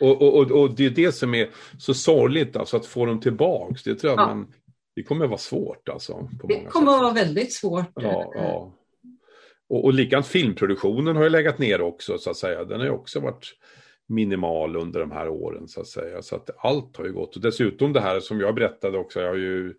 Och, 0.00 0.22
och, 0.22 0.34
och, 0.34 0.50
och, 0.50 0.74
det 0.74 0.86
är 0.86 0.90
det 0.90 1.12
som 1.12 1.34
är 1.34 1.50
så 1.78 1.94
sorgligt, 1.94 2.56
alltså 2.56 2.76
att 2.76 2.86
få 2.86 3.06
dem 3.06 3.20
tillbaks. 3.20 3.82
Det 3.82 3.94
tror 3.94 4.12
jag 4.12 4.28
man 4.28 4.46
det 4.98 5.04
kommer 5.04 5.24
att 5.24 5.30
vara 5.30 5.38
svårt 5.38 5.88
alltså. 5.88 6.28
det 6.44 6.64
kommer 6.64 6.92
att 6.92 7.00
vara 7.00 7.12
väldigt 7.12 7.52
svårt. 7.52 7.92
Ja, 7.94 8.32
ja. 8.34 8.72
Och, 9.68 9.84
och 9.84 9.94
likadant 9.94 10.26
filmproduktionen 10.26 11.16
har 11.16 11.22
ju 11.22 11.30
legat 11.30 11.58
ner 11.58 11.80
också 11.80 12.18
så 12.18 12.30
att 12.30 12.36
säga. 12.36 12.64
Den 12.64 12.78
har 12.78 12.86
ju 12.86 12.92
också 12.92 13.20
varit 13.20 13.54
minimal 14.06 14.76
under 14.76 15.00
de 15.00 15.10
här 15.10 15.28
åren 15.28 15.68
så 15.68 15.80
att 15.80 15.86
säga. 15.86 16.22
Så 16.22 16.36
att 16.36 16.50
allt 16.58 16.96
har 16.96 17.04
ju 17.04 17.12
gått. 17.12 17.36
Och 17.36 17.42
dessutom 17.42 17.92
det 17.92 18.00
här 18.00 18.20
som 18.20 18.40
jag 18.40 18.54
berättade 18.54 18.98
också, 18.98 19.20
jag 19.20 19.28
har 19.28 19.36
ju 19.36 19.74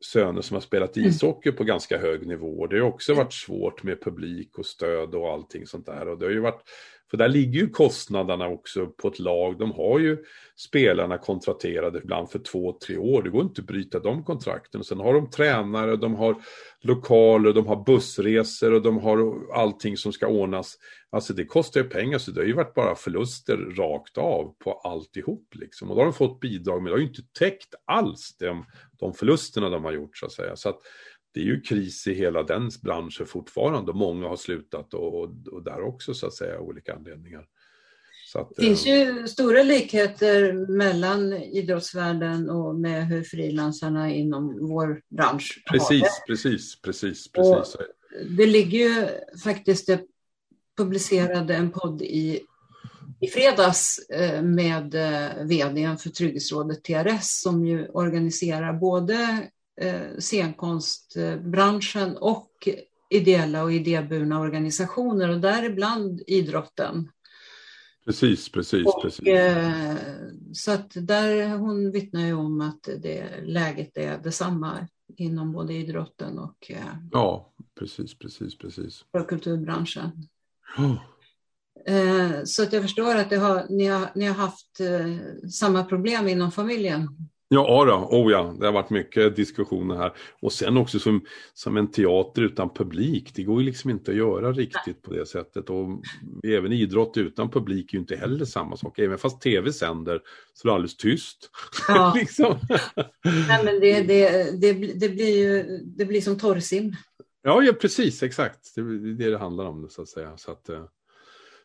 söner 0.00 0.42
som 0.42 0.54
har 0.54 0.60
spelat 0.60 0.96
mm. 0.96 1.08
ishockey 1.08 1.52
på 1.52 1.64
ganska 1.64 1.98
hög 1.98 2.26
nivå. 2.26 2.66
Det 2.66 2.78
har 2.78 2.86
också 2.86 3.14
varit 3.14 3.32
svårt 3.32 3.82
med 3.82 4.02
publik 4.02 4.58
och 4.58 4.66
stöd 4.66 5.14
och 5.14 5.32
allting 5.32 5.66
sånt 5.66 5.86
där. 5.86 6.08
Och 6.08 6.18
det 6.18 6.24
har 6.24 6.32
ju 6.32 6.40
varit 6.40 6.62
för 7.10 7.16
där 7.16 7.28
ligger 7.28 7.60
ju 7.60 7.70
kostnaderna 7.70 8.48
också 8.48 8.86
på 8.86 9.08
ett 9.08 9.18
lag. 9.18 9.58
De 9.58 9.72
har 9.72 9.98
ju 9.98 10.18
spelarna 10.56 11.18
kontrakterade 11.18 11.98
ibland 11.98 12.30
för 12.30 12.38
två, 12.38 12.78
tre 12.86 12.96
år. 12.96 13.22
Det 13.22 13.30
går 13.30 13.42
inte 13.42 13.60
att 13.60 13.66
bryta 13.66 13.98
de 13.98 14.24
kontrakten. 14.24 14.84
Sen 14.84 15.00
har 15.00 15.14
de 15.14 15.30
tränare, 15.30 15.96
de 15.96 16.14
har 16.14 16.36
lokaler, 16.80 17.52
de 17.52 17.66
har 17.66 17.84
bussresor 17.84 18.72
och 18.72 18.82
de 18.82 18.98
har 18.98 19.34
allting 19.54 19.96
som 19.96 20.12
ska 20.12 20.26
ordnas. 20.26 20.76
Alltså 21.10 21.32
det 21.32 21.44
kostar 21.44 21.80
ju 21.80 21.88
pengar 21.88 22.18
så 22.18 22.30
det 22.30 22.40
har 22.40 22.46
ju 22.46 22.52
varit 22.52 22.74
bara 22.74 22.94
förluster 22.94 23.56
rakt 23.56 24.18
av 24.18 24.54
på 24.64 24.72
alltihop 24.72 25.54
liksom. 25.54 25.90
Och 25.90 25.96
då 25.96 26.00
har 26.00 26.06
de 26.06 26.14
fått 26.14 26.40
bidrag 26.40 26.82
men 26.82 26.84
det 26.84 26.90
har 26.90 26.98
ju 26.98 27.08
inte 27.08 27.32
täckt 27.38 27.74
alls 27.84 28.36
de, 28.38 28.64
de 28.98 29.14
förlusterna 29.14 29.68
de 29.68 29.84
har 29.84 29.92
gjort 29.92 30.16
så 30.16 30.26
att 30.26 30.32
säga. 30.32 30.56
Så 30.56 30.68
att 30.68 30.80
det 31.38 31.42
är 31.42 31.46
ju 31.46 31.60
kris 31.60 32.06
i 32.06 32.14
hela 32.14 32.42
den 32.42 32.70
branschen 32.82 33.26
fortfarande 33.26 33.90
och 33.90 33.96
många 33.96 34.28
har 34.28 34.36
slutat 34.36 34.94
och, 34.94 35.22
och 35.52 35.62
där 35.62 35.82
också 35.82 36.14
så 36.14 36.26
att 36.26 36.34
säga 36.34 36.60
olika 36.60 36.94
anledningar. 36.94 37.46
Att, 38.34 38.52
det 38.56 38.62
finns 38.62 38.86
ju 38.86 39.18
eh, 39.18 39.24
stora 39.24 39.62
likheter 39.62 40.52
mellan 40.76 41.32
idrottsvärlden 41.32 42.50
och 42.50 42.74
med 42.74 43.06
hur 43.06 43.22
frilansarna 43.22 44.10
inom 44.12 44.68
vår 44.68 45.02
bransch 45.08 45.62
precis, 45.70 45.90
har 45.90 46.08
det. 46.08 46.26
Precis, 46.26 46.80
precis, 46.82 47.32
precis. 47.32 47.74
Och 47.74 47.82
det 48.38 48.46
ligger 48.46 48.78
ju 48.78 49.06
faktiskt, 49.44 49.86
det 49.86 50.00
publicerade 50.76 51.54
en 51.54 51.70
podd 51.70 52.02
i, 52.02 52.40
i 53.20 53.26
fredags 53.26 53.98
eh, 53.98 54.42
med 54.42 54.94
eh, 54.94 55.44
vdn 55.44 55.98
för 55.98 56.10
Trygghetsrådet 56.10 56.84
TRS 56.84 57.40
som 57.42 57.66
ju 57.66 57.88
organiserar 57.88 58.72
både 58.72 59.48
scenkonstbranschen 60.18 62.16
och 62.16 62.68
ideella 63.10 63.62
och 63.62 63.72
idéburna 63.72 64.40
organisationer 64.40 65.28
och 65.28 65.40
däribland 65.40 66.22
idrotten. 66.26 67.08
Precis, 68.04 68.48
precis. 68.48 68.86
Och, 68.86 69.02
precis. 69.02 69.26
Eh, 69.26 69.94
så 70.52 70.72
att 70.72 70.90
där 70.94 71.56
hon 71.56 71.90
vittnar 71.90 72.26
ju 72.26 72.32
om 72.32 72.60
att 72.60 72.82
det, 72.82 73.26
läget 73.42 73.96
är 73.96 74.18
detsamma 74.18 74.88
inom 75.16 75.52
både 75.52 75.74
idrotten 75.74 76.38
och 76.38 76.70
eh, 76.70 76.96
ja, 77.12 77.52
precis, 77.78 78.18
precis, 78.18 78.58
precis. 78.58 79.04
för 79.12 79.24
kulturbranschen. 79.24 80.10
Oh. 80.78 80.96
Eh, 81.86 82.44
så 82.44 82.62
att 82.62 82.72
jag 82.72 82.82
förstår 82.82 83.14
att 83.16 83.30
har, 83.30 83.66
ni, 83.68 83.86
har, 83.86 84.10
ni 84.14 84.26
har 84.26 84.34
haft 84.34 84.80
eh, 84.80 85.48
samma 85.50 85.84
problem 85.84 86.28
inom 86.28 86.52
familjen. 86.52 87.08
Ja, 87.50 87.84
då. 87.84 88.16
Oh 88.16 88.32
ja, 88.32 88.54
det 88.60 88.66
har 88.66 88.72
varit 88.72 88.90
mycket 88.90 89.36
diskussioner 89.36 89.96
här. 89.96 90.12
Och 90.42 90.52
sen 90.52 90.76
också 90.76 90.98
som, 90.98 91.24
som 91.54 91.76
en 91.76 91.90
teater 91.90 92.42
utan 92.42 92.74
publik, 92.74 93.32
det 93.34 93.42
går 93.42 93.60
ju 93.60 93.66
liksom 93.66 93.90
inte 93.90 94.10
att 94.10 94.16
göra 94.16 94.52
riktigt 94.52 95.02
på 95.02 95.12
det 95.12 95.26
sättet. 95.26 95.70
Och 95.70 96.02
även 96.46 96.72
idrott 96.72 97.16
utan 97.16 97.50
publik 97.50 97.92
är 97.92 97.94
ju 97.94 98.00
inte 98.00 98.16
heller 98.16 98.44
samma 98.44 98.76
sak. 98.76 98.98
Även 98.98 99.18
fast 99.18 99.40
tv 99.40 99.72
sänder 99.72 100.20
så 100.54 100.68
är 100.68 100.70
det 100.70 100.74
alldeles 100.74 100.96
tyst. 100.96 101.50
Ja. 101.88 102.12
liksom. 102.16 102.58
Nej, 103.48 103.64
men 103.64 103.80
det, 103.80 104.02
det, 104.02 104.50
det, 104.60 104.72
det, 104.94 105.08
blir 105.08 105.38
ju 105.38 105.78
det 105.96 106.04
blir 106.04 106.20
som 106.20 106.38
torrsim. 106.38 106.92
Ja, 107.42 107.62
ja, 107.62 107.72
precis, 107.72 108.22
exakt. 108.22 108.74
Det 108.74 108.80
är 108.80 109.18
det 109.18 109.30
det 109.30 109.38
handlar 109.38 109.64
om, 109.64 109.88
så 109.90 110.02
att 110.02 110.08
säga. 110.08 110.36
Så 110.36 110.50
att, 110.50 110.68
eh, 110.68 110.84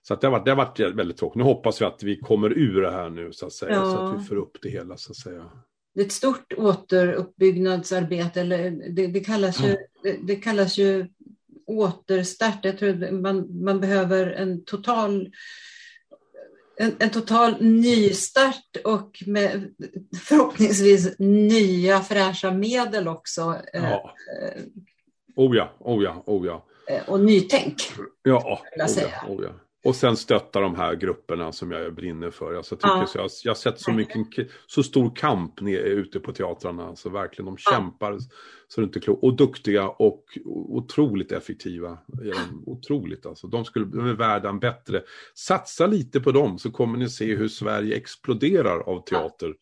så 0.01 0.13
att 0.13 0.21
det, 0.21 0.27
har 0.27 0.31
varit, 0.31 0.45
det 0.45 0.51
har 0.51 0.65
varit 0.65 0.79
väldigt 0.79 1.17
tråkigt. 1.17 1.37
Nu 1.37 1.43
hoppas 1.43 1.81
vi 1.81 1.85
att 1.85 2.03
vi 2.03 2.19
kommer 2.19 2.57
ur 2.57 2.81
det 2.81 2.91
här 2.91 3.09
nu, 3.09 3.31
så 3.31 3.45
att 3.45 3.53
säga. 3.53 3.71
Ja. 3.71 3.91
Så 3.91 3.97
att 3.97 4.21
vi 4.21 4.25
får 4.25 4.35
upp 4.35 4.57
det 4.61 4.69
hela, 4.69 4.97
så 4.97 5.11
att 5.11 5.17
säga 5.17 5.51
det 5.95 6.01
är 6.01 6.05
ett 6.05 6.11
stort 6.11 6.53
återuppbyggnadsarbete. 6.57 8.41
Eller 8.41 8.71
det, 8.89 9.07
det, 9.07 9.19
kallas 9.19 9.59
ju, 9.59 9.77
det, 10.03 10.17
det, 10.23 10.35
kallas 10.35 10.77
ju 10.77 11.07
återstart. 11.65 12.65
Jag 12.65 12.77
tror 12.77 13.11
man, 13.11 13.63
man 13.63 13.79
behöver 13.79 14.27
en 14.27 14.65
total 14.65 15.29
en, 16.77 16.95
en, 16.99 17.09
total 17.09 17.55
nystart 17.59 18.77
och 18.83 19.23
med 19.25 19.73
förhoppningsvis 20.23 21.19
nya 21.19 21.99
fräscha 21.99 22.51
medel 22.51 23.07
också. 23.07 23.55
Ja. 23.73 24.15
Eh, 24.41 24.61
oh 25.35 25.55
ja, 25.55 25.73
oh 25.79 26.03
ja, 26.03 26.23
oh 26.25 26.45
ja. 26.45 26.65
Eh, 26.87 27.09
och 27.09 27.19
nytänk. 27.19 27.75
Ja, 28.23 28.61
oh 28.75 28.89
ja, 28.97 29.27
oh 29.27 29.43
ja. 29.43 29.53
Och 29.83 29.95
sen 29.95 30.17
stötta 30.17 30.59
de 30.59 30.75
här 30.75 30.95
grupperna 30.95 31.51
som 31.51 31.71
jag 31.71 31.95
brinner 31.95 32.31
för. 32.31 32.55
Alltså, 32.55 32.77
jag, 32.81 32.97
ja. 32.97 33.07
så 33.07 33.17
jag, 33.17 33.29
jag 33.43 33.49
har 33.49 33.55
sett 33.55 33.81
så, 33.81 33.91
mycket, 33.91 34.47
så 34.67 34.83
stor 34.83 35.15
kamp 35.15 35.61
ner, 35.61 35.79
ute 35.79 36.19
på 36.19 36.31
teatrarna. 36.31 36.87
Alltså, 36.87 37.09
verkligen, 37.09 37.45
de 37.45 37.57
kämpar 37.57 38.17
så 38.67 38.81
det 38.81 38.85
inte 38.85 38.99
klokt. 38.99 39.23
Och 39.23 39.35
duktiga 39.35 39.87
och 39.87 40.23
otroligt 40.45 41.31
effektiva. 41.31 41.97
Otroligt 42.65 43.25
alltså. 43.25 43.47
De, 43.47 43.65
skulle, 43.65 43.85
de 43.85 44.07
är 44.07 44.13
värda 44.13 44.49
en 44.49 44.59
bättre. 44.59 45.03
Satsa 45.35 45.87
lite 45.87 46.19
på 46.19 46.31
dem 46.31 46.59
så 46.59 46.71
kommer 46.71 46.97
ni 46.97 47.09
se 47.09 47.35
hur 47.35 47.47
Sverige 47.47 47.95
exploderar 47.95 48.79
av 48.79 49.03
teater. 49.03 49.53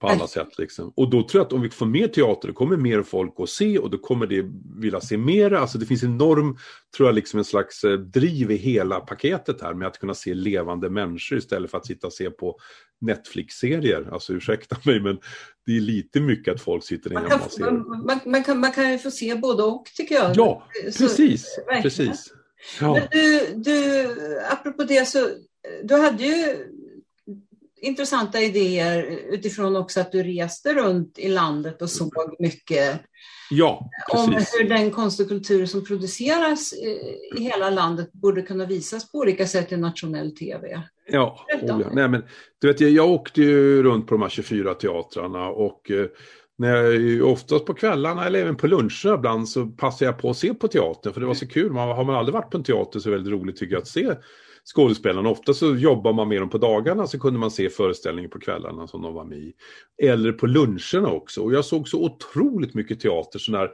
På 0.00 0.08
alla 0.08 0.26
sätt. 0.26 0.58
Liksom. 0.58 0.92
Och 0.96 1.10
då 1.10 1.28
tror 1.28 1.40
jag 1.40 1.46
att 1.46 1.52
om 1.52 1.60
vi 1.60 1.70
får 1.70 1.86
mer 1.86 2.08
teater, 2.08 2.48
då 2.48 2.54
kommer 2.54 2.76
mer 2.76 3.02
folk 3.02 3.34
att 3.38 3.48
se 3.48 3.78
och 3.78 3.90
då 3.90 3.98
kommer 3.98 4.26
det 4.26 4.44
vilja 4.80 5.00
se 5.00 5.16
mer. 5.16 5.52
Alltså 5.52 5.78
det 5.78 5.86
finns 5.86 6.04
enorm, 6.04 6.58
tror 6.96 7.08
jag, 7.08 7.14
liksom 7.14 7.38
en 7.38 7.44
slags 7.44 7.84
eh, 7.84 7.92
driv 7.92 8.50
i 8.50 8.56
hela 8.56 9.00
paketet 9.00 9.62
här 9.62 9.74
med 9.74 9.88
att 9.88 9.98
kunna 9.98 10.14
se 10.14 10.34
levande 10.34 10.90
människor 10.90 11.38
istället 11.38 11.70
för 11.70 11.78
att 11.78 11.86
sitta 11.86 12.06
och 12.06 12.12
se 12.12 12.30
på 12.30 12.58
Netflix-serier. 13.00 14.08
Alltså 14.12 14.32
ursäkta 14.32 14.76
mig, 14.84 15.00
men 15.00 15.18
det 15.66 15.76
är 15.76 15.80
lite 15.80 16.20
mycket 16.20 16.54
att 16.54 16.60
folk 16.60 16.84
sitter 16.84 17.10
man 17.10 17.22
hemma 17.22 17.44
och 17.44 17.52
ser. 17.52 17.70
Man, 17.70 18.20
man, 18.26 18.44
kan, 18.44 18.60
man 18.60 18.72
kan 18.72 18.92
ju 18.92 18.98
få 18.98 19.10
se 19.10 19.34
både 19.34 19.62
och 19.62 19.84
tycker 19.94 20.14
jag. 20.14 20.36
Ja, 20.36 20.68
precis. 20.84 21.44
Så, 21.44 21.82
precis. 21.82 22.32
Ja. 22.80 22.94
Men 22.94 23.08
du, 23.10 23.52
du, 23.54 24.08
apropå 24.50 24.84
det 24.84 25.08
så, 25.08 25.28
du 25.84 25.94
hade 25.94 26.26
ju 26.26 26.56
intressanta 27.86 28.40
idéer 28.40 29.18
utifrån 29.30 29.76
också 29.76 30.00
att 30.00 30.12
du 30.12 30.22
reste 30.22 30.74
runt 30.74 31.18
i 31.18 31.28
landet 31.28 31.82
och 31.82 31.90
såg 31.90 32.36
mycket 32.38 33.00
ja, 33.50 33.90
om 34.12 34.32
hur 34.32 34.68
den 34.68 34.90
konst 34.90 35.20
och 35.20 35.28
kultur 35.28 35.66
som 35.66 35.84
produceras 35.84 36.72
i 37.36 37.42
hela 37.42 37.70
landet 37.70 38.12
borde 38.12 38.42
kunna 38.42 38.66
visas 38.66 39.12
på 39.12 39.18
olika 39.18 39.46
sätt 39.46 39.72
i 39.72 39.76
nationell 39.76 40.36
tv. 40.36 40.82
Ja, 41.08 41.46
oh 41.52 41.60
ja. 41.66 41.90
Nej, 41.92 42.08
men, 42.08 42.22
du 42.60 42.66
vet, 42.66 42.80
jag 42.80 43.10
åkte 43.10 43.42
ju 43.42 43.82
runt 43.82 44.06
på 44.06 44.14
de 44.14 44.22
här 44.22 44.28
24 44.28 44.74
teatrarna 44.74 45.48
och 45.48 45.90
eh, 45.90 46.06
när 46.58 46.76
jag, 46.76 47.28
oftast 47.28 47.64
på 47.64 47.74
kvällarna 47.74 48.26
eller 48.26 48.38
även 48.38 48.56
på 48.56 48.66
luncher 48.66 49.14
ibland 49.14 49.48
så 49.48 49.66
passade 49.66 50.04
jag 50.04 50.18
på 50.18 50.30
att 50.30 50.36
se 50.36 50.54
på 50.54 50.68
teatern 50.68 51.12
för 51.12 51.20
det 51.20 51.26
var 51.26 51.34
så 51.34 51.48
kul. 51.48 51.72
Man, 51.72 51.88
har 51.88 52.04
man 52.04 52.14
aldrig 52.14 52.34
varit 52.34 52.50
på 52.50 52.56
en 52.56 52.64
teater 52.64 53.00
så 53.00 53.08
är 53.08 53.10
det 53.10 53.16
väldigt 53.16 53.32
roligt 53.32 53.56
tycker 53.56 53.74
jag 53.74 53.82
att 53.82 53.88
se 53.88 54.14
skådespelarna. 54.74 55.28
Ofta 55.28 55.54
så 55.54 55.76
jobbar 55.76 56.12
man 56.12 56.28
med 56.28 56.42
dem 56.42 56.50
på 56.50 56.58
dagarna 56.58 57.06
så 57.06 57.18
kunde 57.18 57.38
man 57.40 57.50
se 57.50 57.70
föreställningen 57.70 58.30
på 58.30 58.38
kvällarna 58.38 58.86
som 58.86 59.02
de 59.02 59.14
var 59.14 59.24
med 59.24 59.38
i. 59.38 59.52
Eller 60.02 60.32
på 60.32 60.46
luncherna 60.46 61.08
också. 61.08 61.40
Och 61.40 61.52
jag 61.52 61.64
såg 61.64 61.88
så 61.88 62.04
otroligt 62.04 62.74
mycket 62.74 63.00
teater 63.00 63.38
sån 63.38 63.54
här, 63.54 63.70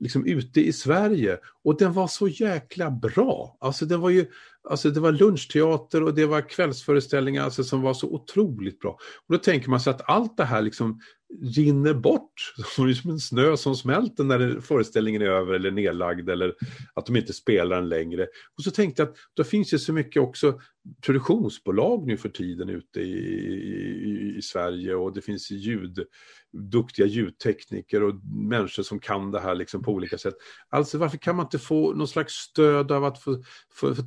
liksom 0.00 0.26
ute 0.26 0.60
i 0.60 0.72
Sverige. 0.72 1.38
Och 1.64 1.78
den 1.78 1.92
var 1.92 2.06
så 2.06 2.28
jäkla 2.28 2.90
bra. 2.90 3.56
Alltså 3.60 3.86
det 3.86 3.96
var 3.96 4.10
ju, 4.10 4.26
alltså 4.68 4.90
det 4.90 5.00
var 5.00 5.12
lunchteater 5.12 6.02
och 6.02 6.14
det 6.14 6.26
var 6.26 6.48
kvällsföreställningar 6.48 7.44
alltså 7.44 7.64
som 7.64 7.82
var 7.82 7.94
så 7.94 8.06
otroligt 8.06 8.78
bra. 8.78 8.90
Och 9.26 9.32
då 9.34 9.38
tänker 9.38 9.70
man 9.70 9.80
sig 9.80 9.90
att 9.90 10.10
allt 10.10 10.36
det 10.36 10.44
här 10.44 10.62
liksom 10.62 11.00
rinner 11.40 11.94
bort 11.94 12.54
Det 12.76 12.82
är 12.82 12.94
som 12.94 13.10
en 13.10 13.18
snö 13.18 13.56
som 13.56 13.76
smälter 13.76 14.24
när 14.24 14.60
föreställningen 14.60 15.22
är 15.22 15.26
över 15.26 15.54
eller 15.54 15.70
nedlagd 15.70 16.30
eller 16.30 16.54
att 16.94 17.06
de 17.06 17.16
inte 17.16 17.32
spelar 17.32 17.76
den 17.76 17.88
längre. 17.88 18.26
Och 18.56 18.64
så 18.64 18.70
tänkte 18.70 19.02
jag 19.02 19.08
att 19.08 19.16
då 19.34 19.44
finns 19.44 19.70
det 19.70 19.78
så 19.78 19.92
mycket 19.92 20.22
också 20.22 20.60
produktionsbolag 21.06 22.06
nu 22.06 22.16
för 22.16 22.28
tiden 22.28 22.68
ute 22.68 23.00
i, 23.00 23.12
i, 23.12 24.34
i 24.38 24.42
Sverige 24.42 24.94
och 24.94 25.12
det 25.12 25.20
finns 25.20 25.50
ljud, 25.50 26.04
duktiga 26.52 27.06
ljudtekniker 27.06 28.02
och 28.02 28.14
människor 28.24 28.82
som 28.82 28.98
kan 28.98 29.30
det 29.30 29.40
här 29.40 29.54
liksom 29.54 29.82
på 29.82 29.92
olika 29.92 30.18
sätt. 30.18 30.34
Alltså 30.68 30.98
varför 30.98 31.18
kan 31.18 31.36
man 31.36 31.46
inte 31.46 31.58
få 31.58 31.92
någon 31.92 32.08
slags 32.08 32.32
stöd 32.32 32.92
av 32.92 33.04
att 33.04 33.22
få, 33.22 33.42
få, 33.72 33.94
få 33.94 34.02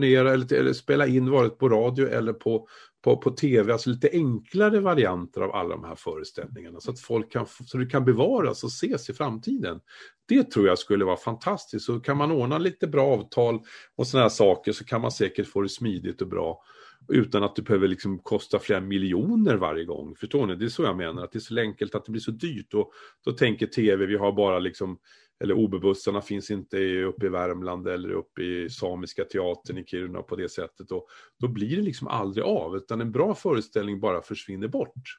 telefonera 0.00 0.32
eller, 0.32 0.54
eller 0.54 0.72
spela 0.72 1.06
in 1.06 1.30
varit 1.30 1.58
på 1.58 1.68
radio 1.68 2.08
eller 2.08 2.32
på, 2.32 2.68
på, 3.04 3.16
på 3.16 3.30
tv, 3.30 3.72
alltså 3.72 3.90
lite 3.90 4.10
enklare 4.12 4.80
varianter 4.80 5.40
av 5.40 5.54
alla 5.54 5.76
de 5.76 5.84
här 5.84 5.94
föreställningarna 5.94 6.80
så 6.80 6.90
att 6.90 7.00
folk 7.00 7.32
kan, 7.32 7.46
så 7.66 7.78
det 7.78 7.86
kan 7.86 8.04
bevaras 8.04 8.64
och 8.64 8.70
ses 8.70 9.10
i 9.10 9.12
framtiden. 9.12 9.80
Det 10.28 10.50
tror 10.50 10.66
jag 10.66 10.78
skulle 10.78 11.04
vara 11.04 11.16
fantastiskt. 11.16 11.86
Så 11.86 12.00
kan 12.00 12.16
man 12.16 12.30
ordna 12.30 12.58
lite 12.58 12.86
bra 12.86 13.06
avtal 13.06 13.60
och 13.96 14.06
sådana 14.06 14.24
här 14.24 14.30
saker 14.30 14.72
så 14.72 14.84
kan 14.84 15.00
man 15.00 15.12
säkert 15.12 15.46
få 15.46 15.62
det 15.62 15.68
smidigt 15.68 16.22
och 16.22 16.28
bra 16.28 16.62
utan 17.08 17.42
att 17.42 17.56
det 17.56 17.62
behöver 17.62 17.88
liksom 17.88 18.18
kosta 18.18 18.58
flera 18.58 18.80
miljoner 18.80 19.56
varje 19.56 19.84
gång. 19.84 20.16
Förstår 20.16 20.46
ni? 20.46 20.56
Det 20.56 20.64
är 20.64 20.68
så 20.68 20.82
jag 20.82 20.96
menar, 20.96 21.24
att 21.24 21.32
det 21.32 21.38
är 21.38 21.40
så 21.40 21.58
enkelt 21.58 21.94
att 21.94 22.04
det 22.04 22.12
blir 22.12 22.22
så 22.22 22.30
dyrt. 22.30 22.74
Och 22.74 22.92
då 23.24 23.32
tänker 23.32 23.66
tv, 23.66 24.06
vi 24.06 24.16
har 24.16 24.32
bara 24.32 24.58
liksom 24.58 24.98
eller 25.40 25.54
OB-bussarna 25.54 26.20
finns 26.20 26.50
inte 26.50 27.02
uppe 27.02 27.26
i 27.26 27.28
Värmland 27.28 27.88
eller 27.88 28.10
uppe 28.10 28.42
i 28.42 28.70
Samiska 28.70 29.24
teatern 29.24 29.78
i 29.78 29.84
Kiruna 29.84 30.22
på 30.22 30.36
det 30.36 30.48
sättet. 30.48 30.92
Och 30.92 31.06
då 31.38 31.48
blir 31.48 31.76
det 31.76 31.82
liksom 31.82 32.08
aldrig 32.08 32.44
av, 32.44 32.76
utan 32.76 33.00
en 33.00 33.12
bra 33.12 33.34
föreställning 33.34 34.00
bara 34.00 34.22
försvinner 34.22 34.68
bort. 34.68 35.18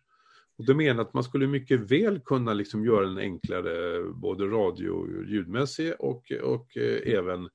Och 0.58 0.66
då 0.66 0.74
menar 0.74 1.02
att 1.02 1.14
man 1.14 1.24
skulle 1.24 1.48
mycket 1.48 1.80
väl 1.80 2.20
kunna 2.20 2.54
liksom 2.54 2.86
göra 2.86 3.06
den 3.06 3.18
enklare, 3.18 4.04
både 4.14 4.46
radio 4.46 4.90
och 4.90 5.08
ljudmässig 5.26 5.94
och, 6.00 6.32
och 6.44 6.78
eh, 6.78 7.14
även, 7.18 7.50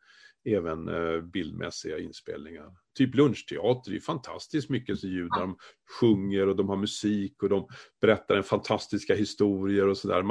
även 0.44 0.88
eh, 0.88 1.20
bildmässiga 1.20 1.98
inspelningar. 1.98 2.72
Typ 2.98 3.14
lunchteater, 3.14 3.90
det 3.90 3.97
är 3.97 4.01
fantastiskt 4.01 4.70
mycket 4.70 4.98
så 4.98 5.06
ljud, 5.06 5.30
de 5.38 5.56
sjunger 6.01 6.48
och 6.48 6.56
de 6.56 6.68
har 6.68 6.76
musik 6.76 7.43
och 7.43 7.48
de 7.48 7.68
berättar 8.01 8.36
en 8.36 8.43
fantastiska 8.43 9.14
historier 9.14 9.88
och 9.88 9.97
sådär. 9.97 10.22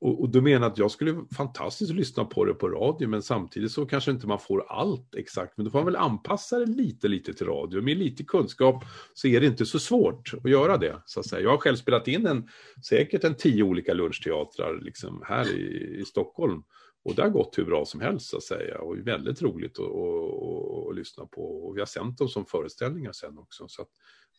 Och, 0.00 0.20
och 0.20 0.28
du 0.28 0.40
menar 0.40 0.66
att 0.66 0.78
jag 0.78 0.90
skulle 0.90 1.24
fantastiskt 1.36 1.92
lyssna 1.92 2.24
på 2.24 2.44
det 2.44 2.54
på 2.54 2.68
radio 2.68 3.08
men 3.08 3.22
samtidigt 3.22 3.72
så 3.72 3.86
kanske 3.86 4.10
inte 4.10 4.26
man 4.26 4.38
får 4.38 4.64
allt 4.68 5.14
exakt. 5.14 5.56
Men 5.56 5.64
då 5.64 5.70
får 5.70 5.78
man 5.78 5.86
väl 5.86 5.96
anpassa 5.96 6.58
det 6.58 6.66
lite, 6.66 7.08
lite 7.08 7.34
till 7.34 7.46
radio. 7.46 7.82
Med 7.82 7.96
lite 7.96 8.24
kunskap 8.24 8.84
så 9.14 9.28
är 9.28 9.40
det 9.40 9.46
inte 9.46 9.66
så 9.66 9.78
svårt 9.78 10.34
att 10.44 10.50
göra 10.50 10.76
det. 10.76 11.02
Så 11.06 11.20
att 11.20 11.26
säga. 11.26 11.42
Jag 11.42 11.50
har 11.50 11.58
själv 11.58 11.76
spelat 11.76 12.08
in 12.08 12.26
en, 12.26 12.48
säkert 12.88 13.24
en 13.24 13.34
tio 13.34 13.62
olika 13.62 13.94
lunchteatrar 13.94 14.80
liksom 14.80 15.22
här 15.26 15.56
i, 15.56 15.96
i 16.00 16.04
Stockholm. 16.04 16.62
Och 17.04 17.14
det 17.14 17.22
har 17.22 17.28
gått 17.28 17.58
hur 17.58 17.64
bra 17.64 17.84
som 17.84 18.00
helst 18.00 18.26
så 18.26 18.36
att 18.36 18.42
säga 18.42 18.78
och 18.78 18.96
är 18.96 19.02
väldigt 19.02 19.42
roligt 19.42 19.78
att, 19.78 19.86
att, 19.86 20.88
att 20.90 20.96
lyssna 20.96 21.26
på. 21.26 21.66
Och 21.66 21.76
vi 21.76 21.80
har 21.80 21.86
sänt 21.86 22.18
dem 22.18 22.28
som 22.28 22.46
föreställningar 22.46 23.12
sen 23.12 23.38
också. 23.38 23.68
Så 23.68 23.82
att 23.82 23.88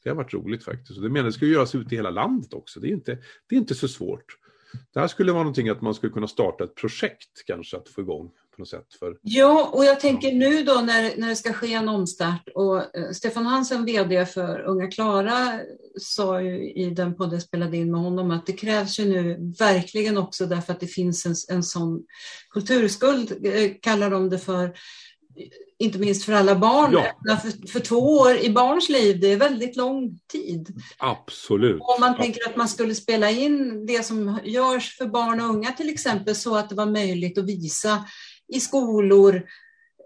det 0.03 0.09
har 0.09 0.15
varit 0.15 0.33
roligt 0.33 0.63
faktiskt. 0.63 0.97
Och 0.97 1.03
det 1.03 1.09
menar 1.09 1.25
det 1.25 1.33
ska 1.33 1.45
ju 1.45 1.53
göras 1.53 1.75
ute 1.75 1.95
i 1.95 1.97
hela 1.97 2.09
landet 2.09 2.53
också. 2.53 2.79
Det 2.79 2.87
är 2.87 2.91
inte, 2.91 3.17
det 3.47 3.55
är 3.55 3.59
inte 3.59 3.75
så 3.75 3.87
svårt. 3.87 4.37
Det 4.93 4.99
här 4.99 5.07
skulle 5.07 5.31
vara 5.31 5.43
någonting 5.43 5.69
att 5.69 5.81
man 5.81 5.93
skulle 5.93 6.13
kunna 6.13 6.27
starta 6.27 6.63
ett 6.63 6.75
projekt 6.75 7.45
kanske 7.45 7.77
att 7.77 7.89
få 7.89 8.01
igång 8.01 8.27
på 8.27 8.61
något 8.61 8.69
sätt. 8.69 8.93
För, 8.99 9.17
ja, 9.21 9.69
och 9.73 9.85
jag 9.85 9.99
tänker 9.99 10.31
nu 10.31 10.63
då 10.63 10.73
när, 10.73 11.17
när 11.17 11.29
det 11.29 11.35
ska 11.35 11.53
ske 11.53 11.73
en 11.73 11.89
omstart 11.89 12.49
och 12.55 12.97
eh, 12.97 13.11
Stefan 13.11 13.45
Hansen, 13.45 13.85
VD 13.85 14.25
för 14.25 14.59
Unga 14.59 14.87
Klara, 14.87 15.59
sa 15.99 16.41
ju 16.41 16.71
i 16.71 16.89
den 16.89 17.15
podd 17.15 17.33
jag 17.33 17.41
spelade 17.41 17.77
in 17.77 17.91
med 17.91 18.01
honom 18.01 18.31
att 18.31 18.45
det 18.45 18.53
krävs 18.53 18.99
ju 18.99 19.05
nu 19.05 19.53
verkligen 19.59 20.17
också 20.17 20.45
därför 20.45 20.73
att 20.73 20.79
det 20.79 20.87
finns 20.87 21.25
en, 21.25 21.35
en 21.55 21.63
sån 21.63 22.03
kulturskuld, 22.49 23.45
eh, 23.45 23.71
kallar 23.81 24.09
de 24.09 24.29
det 24.29 24.39
för, 24.39 24.73
inte 25.79 25.99
minst 25.99 26.25
för 26.25 26.33
alla 26.33 26.55
barn. 26.55 26.91
Ja. 26.93 27.37
För, 27.37 27.67
för, 27.67 27.79
två 27.79 28.17
år 28.17 28.37
i 28.37 28.49
barns 28.49 28.89
liv, 28.89 29.19
det 29.19 29.27
är 29.27 29.37
väldigt 29.37 29.75
lång 29.75 30.19
tid. 30.31 30.81
Absolut. 30.97 31.81
Om 31.81 31.99
man 31.99 32.17
tänker 32.17 32.49
att 32.49 32.55
man 32.55 32.67
skulle 32.67 32.95
spela 32.95 33.31
in 33.31 33.85
det 33.85 34.05
som 34.05 34.39
görs 34.43 34.97
för 34.97 35.05
barn 35.05 35.41
och 35.41 35.49
unga 35.49 35.71
till 35.71 35.89
exempel 35.89 36.35
så 36.35 36.55
att 36.55 36.69
det 36.69 36.75
var 36.75 36.85
möjligt 36.85 37.37
att 37.37 37.45
visa 37.45 38.05
i 38.53 38.59
skolor 38.59 39.43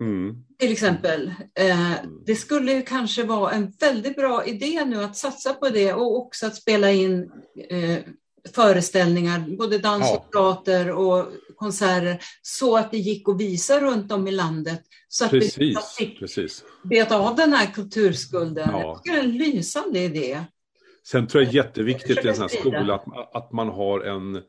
mm. 0.01 0.35
till 0.59 0.71
exempel. 0.71 1.33
Eh, 1.59 1.91
det 2.25 2.35
skulle 2.35 2.73
ju 2.73 2.81
kanske 2.81 3.23
vara 3.23 3.51
en 3.51 3.73
väldigt 3.79 4.15
bra 4.15 4.45
idé 4.45 4.85
nu 4.85 5.03
att 5.03 5.17
satsa 5.17 5.53
på 5.53 5.69
det 5.69 5.93
och 5.93 6.17
också 6.17 6.47
att 6.47 6.55
spela 6.55 6.91
in 6.91 7.31
eh, 7.69 7.97
föreställningar, 8.53 9.57
både 9.57 9.77
dans 9.77 10.11
och 10.11 10.31
teater 10.31 10.91
och 10.91 11.25
konserter, 11.55 12.19
så 12.41 12.77
att 12.77 12.91
det 12.91 12.97
gick 12.97 13.29
att 13.29 13.39
visa 13.41 13.79
runt 13.79 14.11
om 14.11 14.27
i 14.27 14.31
landet. 14.31 14.81
Så 15.07 15.25
att 15.25 15.31
precis, 15.31 15.57
vi 15.57 15.75
fick 15.97 16.19
precis. 16.19 16.63
beta 16.83 17.17
av 17.17 17.35
den 17.35 17.53
här 17.53 17.73
kulturskulden. 17.73 18.69
Ja. 18.71 18.81
Jag 18.81 19.03
tycker 19.03 19.17
det 19.17 19.21
är 19.21 19.23
en 19.23 19.37
lysande 19.37 19.99
idé. 19.99 20.43
Sen 21.07 21.27
tror 21.27 21.43
jag 21.43 21.53
det 21.53 21.59
är 21.59 21.63
jätteviktigt 21.63 22.25
i 22.25 22.27
en 22.27 22.35
sån 22.35 22.41
här 22.41 22.59
skola 22.59 22.95
att, 22.95 23.35
att 23.35 23.51
man 23.51 23.69
har 23.69 23.99
en, 23.99 24.41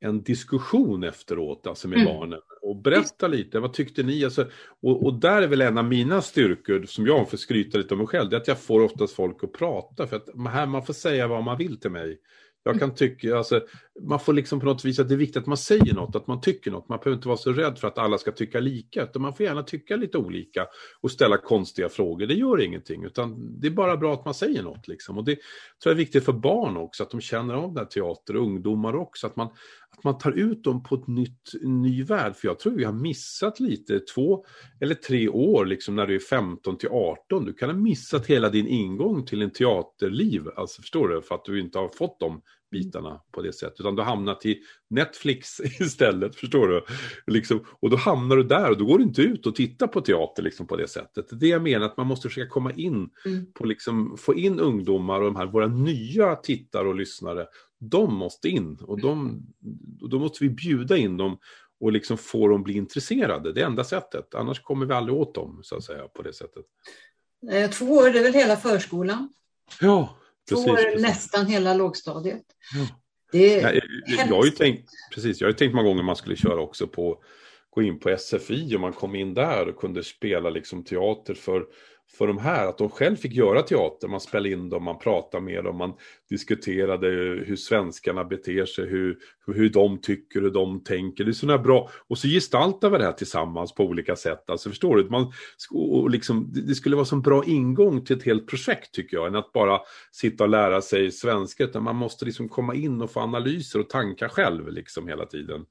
en 0.00 0.22
diskussion 0.22 1.04
efteråt, 1.04 1.66
alltså 1.66 1.88
med 1.88 1.98
mm. 1.98 2.14
barnen. 2.14 2.40
Och 2.62 2.76
berätta 2.76 3.28
lite, 3.28 3.60
vad 3.60 3.72
tyckte 3.72 4.02
ni? 4.02 4.24
Alltså, 4.24 4.46
och, 4.82 5.06
och, 5.06 5.14
där 5.14 5.42
är 5.42 5.46
väl 5.46 5.60
en 5.60 5.78
av 5.78 5.84
mina 5.84 6.22
styrkor, 6.22 6.84
som 6.86 7.06
jag 7.06 7.30
får 7.30 7.36
skryta 7.36 7.78
lite 7.78 7.94
om 7.94 7.98
mig 7.98 8.06
själv, 8.06 8.30
det 8.30 8.36
är 8.36 8.40
att 8.40 8.48
jag 8.48 8.58
får 8.58 8.80
oftast 8.80 9.14
folk 9.14 9.44
att 9.44 9.52
prata. 9.52 10.06
För 10.06 10.16
att 10.16 10.28
här, 10.52 10.66
man 10.66 10.86
får 10.86 10.94
säga 10.94 11.26
vad 11.26 11.44
man 11.44 11.58
vill 11.58 11.80
till 11.80 11.90
mig. 11.90 12.18
Jag 12.64 12.78
kan 12.78 12.94
tycka, 12.94 13.36
alltså, 13.36 13.60
man 14.00 14.20
får 14.20 14.32
liksom 14.32 14.60
på 14.60 14.66
något 14.66 14.84
vis 14.84 14.98
att 14.98 15.08
det 15.08 15.14
är 15.14 15.18
viktigt 15.18 15.36
att 15.42 15.46
man 15.46 15.56
säger 15.56 15.94
något, 15.94 16.16
att 16.16 16.26
man 16.26 16.40
tycker 16.40 16.70
något. 16.70 16.88
Man 16.88 16.98
behöver 16.98 17.16
inte 17.16 17.28
vara 17.28 17.38
så 17.38 17.52
rädd 17.52 17.78
för 17.78 17.88
att 17.88 17.98
alla 17.98 18.18
ska 18.18 18.32
tycka 18.32 18.60
lika, 18.60 19.02
utan 19.02 19.22
man 19.22 19.34
får 19.34 19.46
gärna 19.46 19.62
tycka 19.62 19.96
lite 19.96 20.18
olika 20.18 20.66
och 21.00 21.10
ställa 21.10 21.36
konstiga 21.36 21.88
frågor. 21.88 22.26
Det 22.26 22.34
gör 22.34 22.60
ingenting, 22.60 23.04
utan 23.04 23.60
det 23.60 23.66
är 23.66 23.70
bara 23.70 23.96
bra 23.96 24.14
att 24.14 24.24
man 24.24 24.34
säger 24.34 24.62
något. 24.62 24.88
Liksom. 24.88 25.18
Och 25.18 25.24
det 25.24 25.34
tror 25.34 25.42
jag 25.84 25.92
är 25.92 25.96
viktigt 25.96 26.24
för 26.24 26.32
barn 26.32 26.76
också, 26.76 27.02
att 27.02 27.10
de 27.10 27.20
känner 27.20 27.54
av 27.54 27.68
den 27.68 27.76
här 27.76 27.84
teater, 27.84 28.36
och 28.36 28.42
ungdomar 28.42 28.96
också, 28.96 29.26
att 29.26 29.36
man, 29.36 29.48
att 29.96 30.04
man 30.04 30.18
tar 30.18 30.32
ut 30.32 30.64
dem 30.64 30.82
på 30.82 30.94
ett 30.94 31.06
nytt, 31.06 31.52
ny 31.62 32.04
värld. 32.04 32.36
För 32.36 32.48
jag 32.48 32.58
tror 32.58 32.72
vi 32.72 32.84
har 32.84 32.92
missat 32.92 33.60
lite, 33.60 34.00
två 34.00 34.44
eller 34.80 34.94
tre 34.94 35.28
år 35.28 35.66
liksom 35.66 35.96
när 35.96 36.06
du 36.06 36.14
är 36.14 36.20
15 36.20 36.78
till 36.78 36.88
18. 36.88 37.44
Du 37.44 37.52
kan 37.52 37.70
ha 37.70 37.76
missat 37.76 38.26
hela 38.26 38.48
din 38.48 38.66
ingång 38.66 39.26
till 39.26 39.42
en 39.42 39.50
teaterliv, 39.50 40.48
alltså 40.56 40.82
förstår 40.82 41.08
du, 41.08 41.22
för 41.22 41.34
att 41.34 41.44
du 41.44 41.60
inte 41.60 41.78
har 41.78 41.88
fått 41.88 42.20
de 42.20 42.42
bitarna 42.72 43.20
på 43.32 43.42
det 43.42 43.52
sättet. 43.52 43.80
Utan 43.80 43.96
du 43.96 44.02
hamnat 44.02 44.46
i 44.46 44.58
Netflix 44.90 45.60
istället, 45.80 46.36
förstår 46.36 46.68
du? 46.68 46.84
Liksom, 47.26 47.64
och 47.80 47.90
då 47.90 47.96
hamnar 47.96 48.36
du 48.36 48.42
där 48.42 48.70
och 48.70 48.78
då 48.78 48.84
går 48.84 48.98
du 48.98 49.04
inte 49.04 49.22
ut 49.22 49.46
och 49.46 49.54
tittar 49.54 49.86
på 49.86 50.00
teater 50.00 50.42
liksom, 50.42 50.66
på 50.66 50.76
det 50.76 50.88
sättet. 50.88 51.26
Det 51.28 51.34
är 51.34 51.38
det 51.38 51.46
jag 51.46 51.62
menar, 51.62 51.86
att 51.86 51.96
man 51.96 52.06
måste 52.06 52.28
försöka 52.28 52.50
komma 52.50 52.72
in 52.72 53.10
mm. 53.24 53.46
på, 53.52 53.64
liksom, 53.64 54.16
få 54.18 54.34
in 54.34 54.60
ungdomar 54.60 55.20
och 55.20 55.26
de 55.26 55.36
här, 55.36 55.46
våra 55.46 55.66
nya 55.66 56.36
tittare 56.36 56.88
och 56.88 56.94
lyssnare 56.94 57.46
de 57.82 58.14
måste 58.14 58.48
in 58.48 58.78
och 58.80 59.00
de, 59.00 59.42
då 60.10 60.18
måste 60.18 60.44
vi 60.44 60.50
bjuda 60.50 60.96
in 60.96 61.16
dem 61.16 61.38
och 61.80 61.92
liksom 61.92 62.18
få 62.18 62.48
dem 62.48 62.62
bli 62.62 62.74
intresserade. 62.74 63.52
Det 63.52 63.60
är 63.60 63.66
enda 63.66 63.84
sättet, 63.84 64.34
annars 64.34 64.60
kommer 64.60 64.86
vi 64.86 64.94
aldrig 64.94 65.18
åt 65.18 65.34
dem 65.34 65.60
så 65.62 65.76
att 65.76 65.84
säga 65.84 66.08
på 66.08 66.22
det 66.22 66.32
sättet. 66.32 66.64
Eh, 67.50 67.70
två 67.70 67.86
år, 67.86 68.10
det 68.10 68.18
är 68.18 68.22
väl 68.22 68.34
hela 68.34 68.56
förskolan? 68.56 69.32
Ja, 69.80 70.16
precis. 70.48 70.64
Två 70.64 70.72
år, 70.72 70.76
precis. 70.76 71.02
nästan 71.02 71.46
hela 71.46 71.74
lågstadiet. 71.74 72.44
Ja. 72.74 72.86
Det 73.32 73.60
är 73.60 73.62
ja, 73.62 73.80
jag, 74.06 74.28
jag, 74.28 74.36
har 74.36 74.44
ju 74.44 74.50
tänkt, 74.50 74.90
precis, 75.14 75.40
jag 75.40 75.46
har 75.46 75.52
ju 75.52 75.56
tänkt 75.56 75.74
många 75.74 75.88
gånger 75.88 76.02
man 76.02 76.16
skulle 76.16 76.36
köra 76.36 76.60
också 76.60 76.86
på, 76.86 77.24
gå 77.70 77.82
in 77.82 78.00
på 78.00 78.16
SFI 78.18 78.76
och 78.76 78.80
man 78.80 78.92
kom 78.92 79.14
in 79.14 79.34
där 79.34 79.68
och 79.68 79.76
kunde 79.76 80.04
spela 80.04 80.50
liksom 80.50 80.84
teater 80.84 81.34
för 81.34 81.66
för 82.18 82.26
de 82.26 82.38
här, 82.38 82.66
att 82.66 82.78
de 82.78 82.90
själv 82.90 83.16
fick 83.16 83.32
göra 83.32 83.62
teater. 83.62 84.08
Man 84.08 84.20
spelade 84.20 84.50
in 84.50 84.68
dem, 84.68 84.84
man 84.84 84.98
pratade 84.98 85.44
med 85.44 85.64
dem, 85.64 85.76
man 85.76 85.92
diskuterade 86.30 87.08
hur 87.46 87.56
svenskarna 87.56 88.24
beter 88.24 88.66
sig, 88.66 88.86
hur, 88.86 89.18
hur 89.46 89.70
de 89.70 90.00
tycker, 90.00 90.40
hur 90.40 90.50
de 90.50 90.84
tänker. 90.84 91.24
Det 91.24 91.30
är 91.30 91.32
sådana 91.32 91.62
bra, 91.62 91.90
och 92.08 92.18
så 92.18 92.28
gestaltar 92.28 92.90
vi 92.90 92.98
det 92.98 93.04
här 93.04 93.12
tillsammans 93.12 93.74
på 93.74 93.84
olika 93.84 94.16
sätt. 94.16 94.50
Alltså 94.50 94.68
förstår 94.68 94.96
du? 94.96 95.10
Man, 95.10 95.32
och 95.70 96.10
liksom, 96.10 96.52
det 96.52 96.74
skulle 96.74 96.96
vara 96.96 97.06
en 97.12 97.22
bra 97.22 97.44
ingång 97.44 98.04
till 98.04 98.16
ett 98.16 98.24
helt 98.24 98.46
projekt 98.46 98.94
tycker 98.94 99.16
jag, 99.16 99.26
än 99.26 99.36
att 99.36 99.52
bara 99.52 99.80
sitta 100.12 100.44
och 100.44 100.50
lära 100.50 100.82
sig 100.82 101.10
svenska, 101.10 101.64
utan 101.64 101.82
man 101.82 101.96
måste 101.96 102.24
liksom 102.24 102.48
komma 102.48 102.74
in 102.74 103.02
och 103.02 103.10
få 103.10 103.20
analyser 103.20 103.80
och 103.80 103.88
tankar 103.88 104.28
själv 104.28 104.68
liksom 104.68 105.08
hela 105.08 105.26
tiden. 105.26 105.64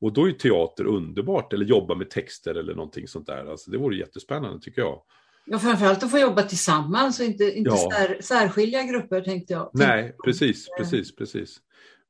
Och 0.00 0.12
då 0.12 0.28
är 0.28 0.32
teater 0.32 0.86
underbart, 0.86 1.52
eller 1.52 1.64
jobba 1.64 1.94
med 1.94 2.10
texter 2.10 2.54
eller 2.54 2.74
någonting 2.74 3.08
sånt 3.08 3.26
där. 3.26 3.50
Alltså 3.50 3.70
det 3.70 3.78
vore 3.78 3.96
jättespännande 3.96 4.60
tycker 4.60 4.80
jag. 4.80 5.02
Ja, 5.50 5.58
framförallt 5.58 6.02
att 6.02 6.10
få 6.10 6.18
jobba 6.18 6.42
tillsammans 6.42 7.20
och 7.20 7.26
inte, 7.26 7.44
inte 7.44 7.70
ja. 7.70 7.90
sär, 7.92 8.18
särskilja 8.20 8.82
grupper 8.82 9.20
tänkte 9.20 9.52
jag. 9.52 9.70
Nej, 9.72 10.16
precis, 10.24 10.66
precis, 10.78 11.16
precis. 11.16 11.60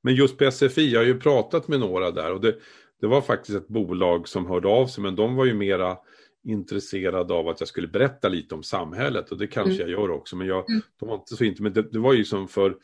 Men 0.02 0.14
just 0.14 0.38
på 0.38 0.50
SFI, 0.50 0.92
jag 0.92 1.00
har 1.00 1.06
ju 1.06 1.20
pratat 1.20 1.68
med 1.68 1.80
några 1.80 2.10
där 2.10 2.32
och 2.32 2.40
det, 2.40 2.56
det 3.00 3.06
var 3.06 3.20
faktiskt 3.20 3.58
ett 3.58 3.68
bolag 3.68 4.28
som 4.28 4.46
hörde 4.46 4.68
av 4.68 4.86
sig, 4.86 5.02
men 5.02 5.16
de 5.16 5.36
var 5.36 5.44
ju 5.44 5.54
mera 5.54 5.96
intresserade 6.44 7.34
av 7.34 7.48
att 7.48 7.60
jag 7.60 7.68
skulle 7.68 7.88
berätta 7.88 8.28
lite 8.28 8.54
om 8.54 8.62
samhället 8.62 9.30
och 9.30 9.38
det 9.38 9.46
kanske 9.46 9.74
mm. 9.74 9.80
jag 9.80 9.90
gör 9.90 10.10
också. 10.10 10.36
Men 10.36 10.46
jag, 10.46 10.70
mm. 10.70 10.82
de 11.00 11.08
var 11.08 11.14
inte 11.14 11.36
så 11.36 11.44
inte, 11.44 11.62
men 11.62 11.72
det, 11.72 11.92
det 11.92 11.98
var 11.98 12.12
ju 12.12 12.24
som 12.24 12.48
för, 12.48 12.76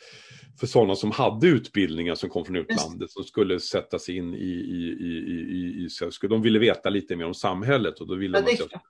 för 0.60 0.66
sådana 0.66 0.94
som 0.94 1.10
hade 1.10 1.46
utbildningar 1.46 2.14
som 2.14 2.28
kom 2.30 2.44
från 2.44 2.56
utlandet 2.56 3.00
Just. 3.00 3.12
som 3.12 3.24
skulle 3.24 3.60
sätta 3.60 3.98
sig 3.98 4.16
in 4.16 4.34
i, 4.34 4.38
i, 4.38 4.96
i, 5.00 5.14
i, 5.16 5.82
i, 5.82 5.88
i, 6.22 6.28
de 6.28 6.42
ville 6.42 6.58
veta 6.58 6.88
lite 6.88 7.16
mer 7.16 7.26
om 7.26 7.34
samhället 7.34 8.00
och 8.00 8.06
då 8.06 8.14
ville 8.14 8.38
ja, 8.38 8.44
man 8.44 8.80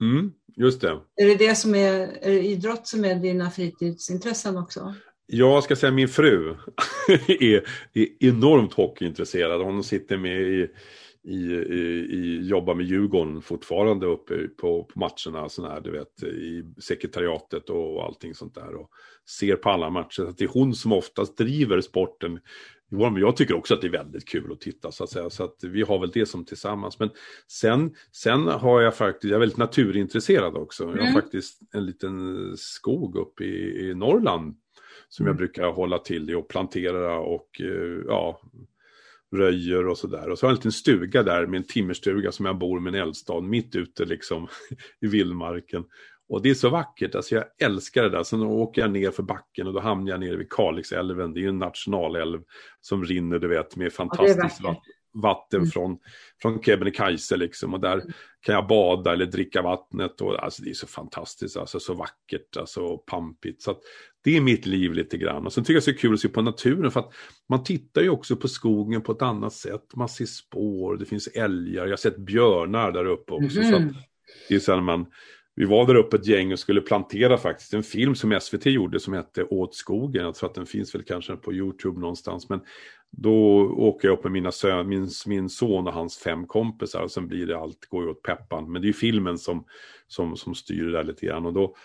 Mm, 0.00 0.32
just 0.56 0.80
det. 0.80 1.00
Är 1.16 1.26
det, 1.26 1.34
det 1.34 1.54
som 1.54 1.74
är, 1.74 1.92
är 2.22 2.30
det 2.30 2.42
idrott 2.42 2.86
som 2.88 3.04
är 3.04 3.14
dina 3.14 3.50
fritidsintressen 3.50 4.56
också? 4.56 4.94
Jag 5.26 5.64
ska 5.64 5.76
säga 5.76 5.92
min 5.92 6.08
fru 6.08 6.56
är, 7.28 7.68
är 7.92 8.08
enormt 8.20 8.74
hockeyintresserad. 8.74 9.62
Hon 9.62 9.84
sitter 9.84 10.16
med 10.16 10.40
i, 10.40 10.68
i, 11.26 11.52
i, 11.54 12.06
i 12.10 12.48
jobbar 12.48 12.74
med 12.74 12.86
Djurgården 12.86 13.42
fortfarande 13.42 14.06
uppe 14.06 14.48
på, 14.48 14.84
på 14.84 15.00
matcherna, 15.00 15.48
sån 15.48 15.64
här, 15.64 15.80
du 15.80 15.90
vet, 15.90 16.22
i 16.22 16.64
sekretariatet 16.80 17.70
och 17.70 18.04
allting 18.04 18.34
sånt 18.34 18.54
där. 18.54 18.74
Och 18.74 18.90
ser 19.38 19.56
på 19.56 19.70
alla 19.70 19.90
matcher. 19.90 20.22
Så 20.22 20.34
det 20.38 20.44
är 20.44 20.48
hon 20.48 20.74
som 20.74 20.92
oftast 20.92 21.38
driver 21.38 21.80
sporten 21.80 22.40
men 22.88 23.16
jag 23.16 23.36
tycker 23.36 23.54
också 23.54 23.74
att 23.74 23.80
det 23.80 23.86
är 23.86 23.92
väldigt 23.92 24.28
kul 24.28 24.52
att 24.52 24.60
titta 24.60 24.92
så 24.92 25.04
att 25.04 25.10
säga. 25.10 25.30
Så 25.30 25.44
att 25.44 25.56
vi 25.62 25.82
har 25.82 25.98
väl 25.98 26.10
det 26.10 26.26
som 26.26 26.44
tillsammans. 26.44 26.98
Men 26.98 27.10
sen, 27.48 27.94
sen 28.12 28.46
har 28.46 28.80
jag 28.80 28.96
faktiskt, 28.96 29.24
jag 29.24 29.34
är 29.34 29.40
väldigt 29.40 29.58
naturintresserad 29.58 30.56
också. 30.56 30.84
Mm. 30.84 30.96
Jag 30.96 31.02
har 31.02 31.10
mm. 31.10 31.22
faktiskt 31.22 31.60
en 31.72 31.86
liten 31.86 32.56
skog 32.56 33.16
uppe 33.16 33.44
i, 33.44 33.88
i 33.88 33.94
Norrland. 33.94 34.56
Som 35.08 35.26
mm. 35.26 35.30
jag 35.30 35.36
brukar 35.36 35.72
hålla 35.72 35.98
till 35.98 36.30
i 36.30 36.34
och 36.34 36.48
plantera 36.48 37.18
och 37.18 37.60
eh, 37.60 38.02
ja, 38.06 38.40
röjer 39.34 39.86
och 39.86 39.98
sådär. 39.98 40.30
Och 40.30 40.38
så 40.38 40.46
har 40.46 40.50
jag 40.50 40.54
en 40.54 40.58
liten 40.58 40.72
stuga 40.72 41.22
där 41.22 41.46
med 41.46 41.58
en 41.58 41.66
timmerstuga 41.66 42.32
som 42.32 42.46
jag 42.46 42.58
bor 42.58 42.80
med 42.80 42.94
en 42.94 43.00
eldstad 43.00 43.40
mitt 43.40 43.76
ute 43.76 44.04
liksom 44.04 44.48
i 45.00 45.06
vildmarken. 45.06 45.84
Och 46.28 46.42
det 46.42 46.50
är 46.50 46.54
så 46.54 46.70
vackert, 46.70 47.14
alltså 47.14 47.34
jag 47.34 47.44
älskar 47.58 48.02
det 48.02 48.08
där. 48.08 48.22
Sen 48.22 48.42
åker 48.42 48.82
jag 48.82 48.90
ner 48.90 49.10
för 49.10 49.22
backen 49.22 49.66
och 49.66 49.72
då 49.72 49.80
hamnar 49.80 50.10
jag 50.10 50.20
nere 50.20 50.36
vid 50.36 50.52
Kalixälven. 50.52 51.32
Det 51.32 51.40
är 51.40 51.42
ju 51.42 51.48
en 51.48 51.58
nationalälv 51.58 52.42
som 52.80 53.04
rinner, 53.04 53.38
du 53.38 53.48
vet, 53.48 53.76
med 53.76 53.92
fantastiskt 53.92 54.60
ja, 54.62 54.82
vatten 55.22 55.60
mm. 55.60 55.70
från, 55.70 55.98
från 56.42 56.62
Kebnekaise 56.62 57.36
liksom. 57.36 57.74
Och 57.74 57.80
där 57.80 57.94
mm. 57.94 58.12
kan 58.40 58.54
jag 58.54 58.66
bada 58.66 59.12
eller 59.12 59.26
dricka 59.26 59.62
vattnet. 59.62 60.20
Och, 60.20 60.44
alltså 60.44 60.62
det 60.62 60.70
är 60.70 60.74
så 60.74 60.86
fantastiskt, 60.86 61.56
alltså 61.56 61.80
så 61.80 61.94
vackert, 61.94 62.56
alltså 62.56 62.98
pampigt. 62.98 63.62
Så 63.62 63.70
att, 63.70 63.80
det 64.26 64.36
är 64.36 64.40
mitt 64.40 64.66
liv 64.66 64.92
lite 64.92 65.18
grann. 65.18 65.46
Och 65.46 65.52
sen 65.52 65.64
tycker 65.64 65.74
jag 65.74 65.82
det 65.82 65.90
är 65.90 65.94
så 65.94 66.00
kul 66.00 66.14
att 66.14 66.20
se 66.20 66.28
på 66.28 66.42
naturen 66.42 66.90
för 66.90 67.00
att 67.00 67.12
man 67.48 67.64
tittar 67.64 68.02
ju 68.02 68.10
också 68.10 68.36
på 68.36 68.48
skogen 68.48 69.02
på 69.02 69.12
ett 69.12 69.22
annat 69.22 69.52
sätt. 69.52 69.96
Man 69.96 70.08
ser 70.08 70.26
spår, 70.26 70.96
det 70.96 71.04
finns 71.04 71.26
älgar, 71.26 71.84
jag 71.84 71.92
har 71.92 71.96
sett 71.96 72.16
björnar 72.16 72.92
där 72.92 73.04
uppe 73.04 73.32
också. 73.32 73.60
Mm. 73.60 73.72
Så 73.72 73.78
mhm. 73.78 73.94
det 74.48 74.54
är 74.54 74.58
så 74.58 74.74
när 74.74 74.82
man 74.82 75.06
vi 75.56 75.64
var 75.64 75.86
där 75.86 75.94
uppe 75.94 76.16
ett 76.16 76.26
gäng 76.26 76.52
och 76.52 76.58
skulle 76.58 76.80
plantera 76.80 77.38
faktiskt 77.38 77.74
en 77.74 77.82
film 77.82 78.14
som 78.14 78.40
SVT 78.40 78.66
gjorde 78.66 79.00
som 79.00 79.14
hette 79.14 79.44
Åt 79.44 79.74
skogen. 79.74 80.24
Jag 80.24 80.34
tror 80.34 80.48
att 80.48 80.54
den 80.54 80.66
finns 80.66 80.94
väl 80.94 81.02
kanske 81.02 81.36
på 81.36 81.52
Youtube 81.52 82.00
någonstans. 82.00 82.48
Men 82.48 82.60
då 83.10 83.34
åker 83.76 84.08
jag 84.08 84.18
upp 84.18 84.24
med 84.24 84.32
mina 84.32 84.52
sön, 84.52 84.88
min, 84.88 85.08
min 85.26 85.48
son 85.48 85.86
och 85.86 85.92
hans 85.92 86.18
fem 86.18 86.46
kompisar 86.46 87.02
och 87.02 87.10
sen 87.10 87.28
blir 87.28 87.46
det 87.46 87.58
allt, 87.58 87.86
går 87.88 88.04
ju 88.04 88.10
åt 88.10 88.22
peppan. 88.22 88.72
Men 88.72 88.82
det 88.82 88.86
är 88.86 88.88
ju 88.88 88.92
filmen 88.92 89.38
som, 89.38 89.64
som, 90.06 90.36
som 90.36 90.54
styr 90.54 90.84
det 90.84 90.92
där 90.92 91.04
lite 91.04 91.26
grann. 91.26 91.46
Och 91.46 91.52
då 91.52 91.76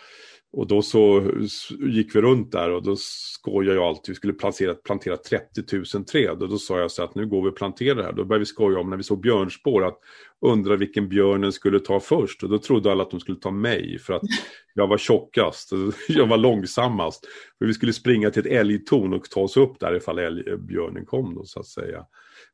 och 0.53 0.67
då 0.67 0.81
så 0.81 1.31
gick 1.79 2.15
vi 2.15 2.21
runt 2.21 2.51
där 2.51 2.71
och 2.71 2.83
då 2.83 2.95
skojade 2.97 3.75
jag 3.75 3.87
alltid, 3.87 4.11
vi 4.11 4.15
skulle 4.15 4.33
plantera, 4.33 4.73
plantera 4.73 5.17
30 5.17 5.63
000 5.95 6.05
träd 6.05 6.43
och 6.43 6.49
då 6.49 6.57
sa 6.57 6.79
jag 6.79 6.91
så 6.91 7.03
att 7.03 7.15
nu 7.15 7.27
går 7.27 7.43
vi 7.43 7.49
och 7.49 7.55
planterar 7.55 7.95
det 7.95 8.03
här. 8.03 8.13
Då 8.13 8.25
började 8.25 8.41
vi 8.41 8.45
skoja 8.45 8.79
om 8.79 8.89
när 8.89 8.97
vi 8.97 9.03
såg 9.03 9.21
björnspår 9.21 9.85
att 9.85 9.99
undra 10.41 10.75
vilken 10.75 11.09
björnen 11.09 11.51
skulle 11.51 11.79
ta 11.79 11.99
först 11.99 12.43
och 12.43 12.49
då 12.49 12.57
trodde 12.57 12.91
alla 12.91 13.03
att 13.03 13.11
de 13.11 13.19
skulle 13.19 13.39
ta 13.39 13.51
mig 13.51 13.99
för 13.99 14.13
att 14.13 14.21
jag 14.73 14.87
var 14.87 14.97
tjockast, 14.97 15.71
jag 16.07 16.27
var 16.27 16.37
långsammast. 16.37 17.27
För 17.59 17.65
vi 17.65 17.73
skulle 17.73 17.93
springa 17.93 18.29
till 18.29 18.45
ett 18.45 18.51
älgtorn 18.51 19.13
och 19.13 19.29
ta 19.29 19.41
oss 19.41 19.57
upp 19.57 19.79
där 19.79 19.95
ifall 19.95 20.19
älgbjörnen 20.19 21.05
kom 21.05 21.35
då 21.35 21.43
så 21.45 21.59
att 21.59 21.67
säga. 21.67 22.05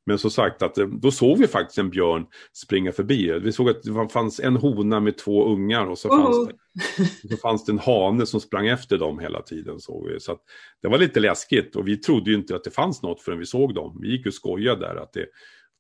Men 0.08 0.20
som 0.20 0.32
sagt, 0.32 0.62
att, 0.62 0.78
eh, 0.78 0.88
då 0.88 1.12
såg 1.12 1.38
vi 1.38 1.48
faktiskt 1.48 1.78
en 1.78 1.90
björn 1.90 2.26
springa 2.54 2.92
förbi. 2.92 3.40
Vi 3.40 3.52
såg 3.52 3.70
att 3.70 3.84
det 3.84 4.10
fanns 4.10 4.40
en 4.40 4.56
hona 4.56 5.00
med 5.00 5.18
två 5.18 5.46
ungar 5.46 5.86
och 5.86 5.98
så, 5.98 6.10
oh. 6.10 6.24
fanns, 6.24 6.48
det, 6.48 7.30
så 7.30 7.38
fanns 7.38 7.66
det 7.66 7.72
en 7.72 7.80
hane 7.80 8.26
som 8.26 8.40
sprang 8.42 8.68
efter 8.68 8.98
dem 8.98 9.20
hela 9.20 9.42
tiden. 9.42 9.80
Såg 9.80 10.08
vi. 10.08 10.20
Så 10.20 10.38
det 10.82 10.88
var 10.88 10.98
lite 10.98 11.20
läskigt 11.20 11.76
och 11.76 11.88
vi 11.88 11.98
trodde 11.98 12.30
ju 12.32 12.38
inte 12.38 12.56
att 12.56 12.64
det 12.64 12.72
fanns 12.72 13.02
något 13.02 13.22
förrän 13.22 13.40
vi 13.40 13.46
såg 13.46 13.74
dem. 13.76 14.00
Vi 14.02 14.12
gick 14.12 14.28
och 14.28 14.34
skojade 14.34 14.80
där 14.80 14.96
att 14.96 15.14
det, 15.14 15.26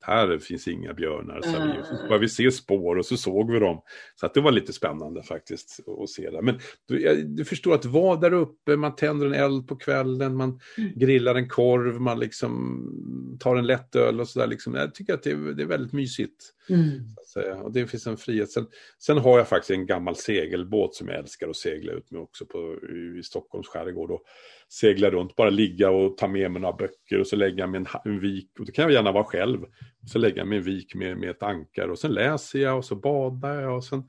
här 0.01 0.37
finns 0.37 0.67
inga 0.67 0.93
björnar. 0.93 1.41
Så 1.41 1.49
vi, 1.49 1.97
så 1.97 2.03
började 2.03 2.19
vi 2.19 2.29
se 2.29 2.51
spår 2.51 2.95
och 2.95 3.05
så 3.05 3.17
såg 3.17 3.51
vi 3.51 3.59
dem. 3.59 3.81
Så 4.15 4.25
att 4.25 4.33
det 4.33 4.41
var 4.41 4.51
lite 4.51 4.73
spännande 4.73 5.23
faktiskt 5.23 5.79
att 6.01 6.09
se 6.09 6.29
det. 6.29 6.41
Men 6.41 6.59
du, 6.87 7.23
du 7.23 7.45
förstår 7.45 7.75
att 7.75 7.85
vara 7.85 8.19
där 8.19 8.33
uppe, 8.33 8.75
man 8.75 8.95
tänder 8.95 9.25
en 9.25 9.33
eld 9.33 9.67
på 9.67 9.75
kvällen, 9.75 10.35
man 10.35 10.59
mm. 10.77 10.91
grillar 10.95 11.35
en 11.35 11.49
korv, 11.49 12.01
man 12.01 12.19
liksom 12.19 13.37
tar 13.39 13.55
en 13.55 13.67
lätt 13.67 13.95
öl 13.95 14.19
och 14.19 14.27
sådär. 14.27 14.47
Liksom. 14.47 14.75
Jag 14.75 14.95
tycker 14.95 15.13
att 15.13 15.23
det 15.23 15.53
det 15.53 15.63
är 15.63 15.67
väldigt 15.67 15.93
mysigt. 15.93 16.53
Mm. 16.69 17.63
Och 17.63 17.71
det 17.71 17.87
finns 17.87 18.07
en 18.07 18.17
frihet. 18.17 18.51
Sen, 18.51 18.67
sen, 18.99 19.17
har 19.17 19.37
jag 19.37 19.47
faktiskt 19.47 19.71
en 19.71 19.85
gammal 19.85 20.15
segelbåt 20.15 20.95
som 20.95 21.07
jag 21.07 21.17
älskar 21.17 21.49
att 21.49 21.55
segla 21.55 21.91
ut 21.91 22.11
med 22.11 22.21
också 22.21 22.45
på, 22.45 22.75
i, 23.19 23.23
Stockholms 23.23 23.67
skärgård. 23.67 24.11
Och 24.11 24.21
segla 24.69 25.09
runt, 25.09 25.35
bara 25.35 25.49
ligga 25.49 25.89
och 25.89 26.17
ta 26.17 26.27
med 26.27 26.51
mig 26.51 26.61
några 26.61 26.77
böcker 26.77 27.19
och 27.19 27.27
så 27.27 27.35
lägga 27.35 27.67
mig 27.67 27.77
en, 27.77 27.87
en 28.05 28.19
vik. 28.19 28.51
Och 28.59 28.65
det 28.65 28.71
kan 28.71 28.83
jag 28.83 28.91
gärna 28.91 29.11
vara 29.11 29.23
själv. 29.23 29.59
Så 30.07 30.19
lägger 30.19 30.37
jag 30.37 30.47
mig 30.47 30.57
en 30.57 30.63
vik 30.63 30.95
med, 30.95 31.17
med 31.17 31.29
ett 31.29 31.43
ankar 31.43 31.87
och 31.87 31.99
sen 31.99 32.13
läser 32.13 32.59
jag 32.59 32.77
och 32.77 32.85
så 32.85 32.95
badar 32.95 33.61
jag 33.61 33.75
och 33.75 33.83
sen 33.83 34.03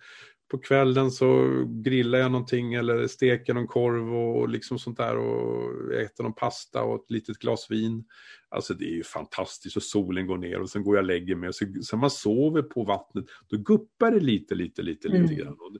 på 0.50 0.58
kvällen 0.58 1.10
så 1.10 1.48
grillar 1.66 2.18
jag 2.18 2.32
någonting 2.32 2.74
eller 2.74 3.06
steker 3.06 3.54
någon 3.54 3.66
korv 3.66 4.14
och 4.14 4.48
liksom 4.48 4.78
sånt 4.78 4.96
där 4.96 5.16
och 5.16 5.94
äter 5.94 6.24
någon 6.24 6.34
pasta 6.34 6.82
och 6.82 6.94
ett 6.94 7.10
litet 7.10 7.38
glas 7.38 7.70
vin. 7.70 8.04
Alltså 8.50 8.74
det 8.74 8.84
är 8.84 8.94
ju 8.94 9.02
fantastiskt 9.02 9.76
och 9.76 9.82
solen 9.82 10.26
går 10.26 10.38
ner 10.38 10.60
och 10.60 10.70
sen 10.70 10.84
går 10.84 10.96
jag 10.96 11.02
och 11.02 11.06
lägger 11.06 11.34
mig 11.34 11.48
och 11.48 11.54
så, 11.54 11.66
sen 11.82 11.98
man 11.98 12.10
sover 12.10 12.62
på 12.62 12.84
vattnet 12.84 13.24
då 13.48 13.56
guppar 13.56 14.10
det 14.10 14.20
lite, 14.20 14.54
lite, 14.54 14.82
lite, 14.82 15.08
mm. 15.08 15.22
lite 15.22 15.34
grann. 15.34 15.52
Och 15.52 15.72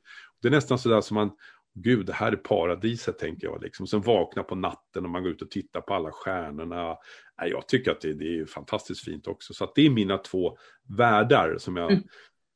det, 0.43 0.49
är 0.49 0.53
nästan 0.53 0.79
sådär 0.79 1.01
som 1.01 1.15
man, 1.15 1.31
gud 1.75 2.07
det 2.07 2.13
här 2.13 2.33
är 2.33 2.37
paradiset 2.37 3.19
tänker 3.19 3.47
jag 3.47 3.63
liksom. 3.63 3.87
Sen 3.87 4.01
vakna 4.01 4.43
på 4.43 4.55
natten 4.55 5.05
och 5.05 5.11
man 5.11 5.23
går 5.23 5.33
ut 5.33 5.43
och 5.43 5.51
tittar 5.51 5.81
på 5.81 5.95
alla 5.95 6.11
stjärnorna. 6.13 6.97
Jag 7.47 7.69
tycker 7.69 7.91
att 7.91 8.01
det, 8.01 8.15
det 8.15 8.39
är 8.39 8.47
fantastiskt 8.47 9.05
fint 9.05 9.27
också. 9.27 9.55
Så 9.55 9.73
det 9.75 9.87
är 9.87 9.91
mina 9.91 10.19
två 10.19 10.57
världar 10.89 11.57
som 11.59 11.77
jag 11.77 11.93
mm 11.93 12.03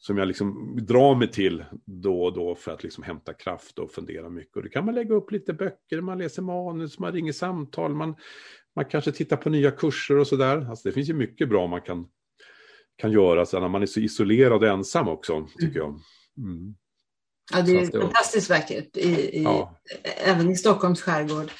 som 0.02 0.18
jag 0.18 0.28
liksom 0.28 0.78
drar 0.82 1.14
mig 1.14 1.30
till 1.30 1.64
då 1.84 2.24
och 2.24 2.32
då 2.32 2.54
för 2.54 2.72
att 2.72 2.82
liksom 2.82 3.04
hämta 3.04 3.32
kraft 3.34 3.78
och 3.78 3.90
fundera 3.90 4.30
mycket. 4.30 4.56
Och 4.56 4.62
det 4.62 4.68
kan 4.68 4.84
man 4.84 4.94
lägga 4.94 5.14
upp 5.14 5.30
lite 5.30 5.52
böcker, 5.52 6.00
man 6.00 6.18
läser 6.18 6.42
manus, 6.42 6.98
man 6.98 7.12
ringer 7.12 7.32
samtal, 7.32 7.94
man, 7.94 8.16
man 8.76 8.84
kanske 8.84 9.12
tittar 9.12 9.36
på 9.36 9.50
nya 9.50 9.70
kurser 9.70 10.18
och 10.18 10.26
sådär. 10.26 10.66
Alltså 10.70 10.88
det 10.88 10.92
finns 10.92 11.08
ju 11.08 11.14
mycket 11.14 11.48
bra 11.48 11.66
man 11.66 11.82
kan, 11.82 12.06
kan 12.96 13.12
göra 13.12 13.46
sen 13.46 13.60
när 13.60 13.68
man 13.68 13.82
är 13.82 13.86
så 13.86 14.00
isolerad 14.00 14.62
och 14.62 14.68
ensam 14.68 15.08
också, 15.08 15.48
tycker 15.58 15.78
jag. 15.78 16.00
Mm. 16.38 16.74
Ja, 17.52 17.62
det 17.62 17.72
är 17.72 18.00
fantastiskt 18.00 18.50
vackert, 18.50 18.96
i, 18.96 19.38
i, 19.38 19.42
ja. 19.42 19.80
även 20.24 20.50
i 20.50 20.56
Stockholms 20.56 21.02
skärgård. 21.02 21.50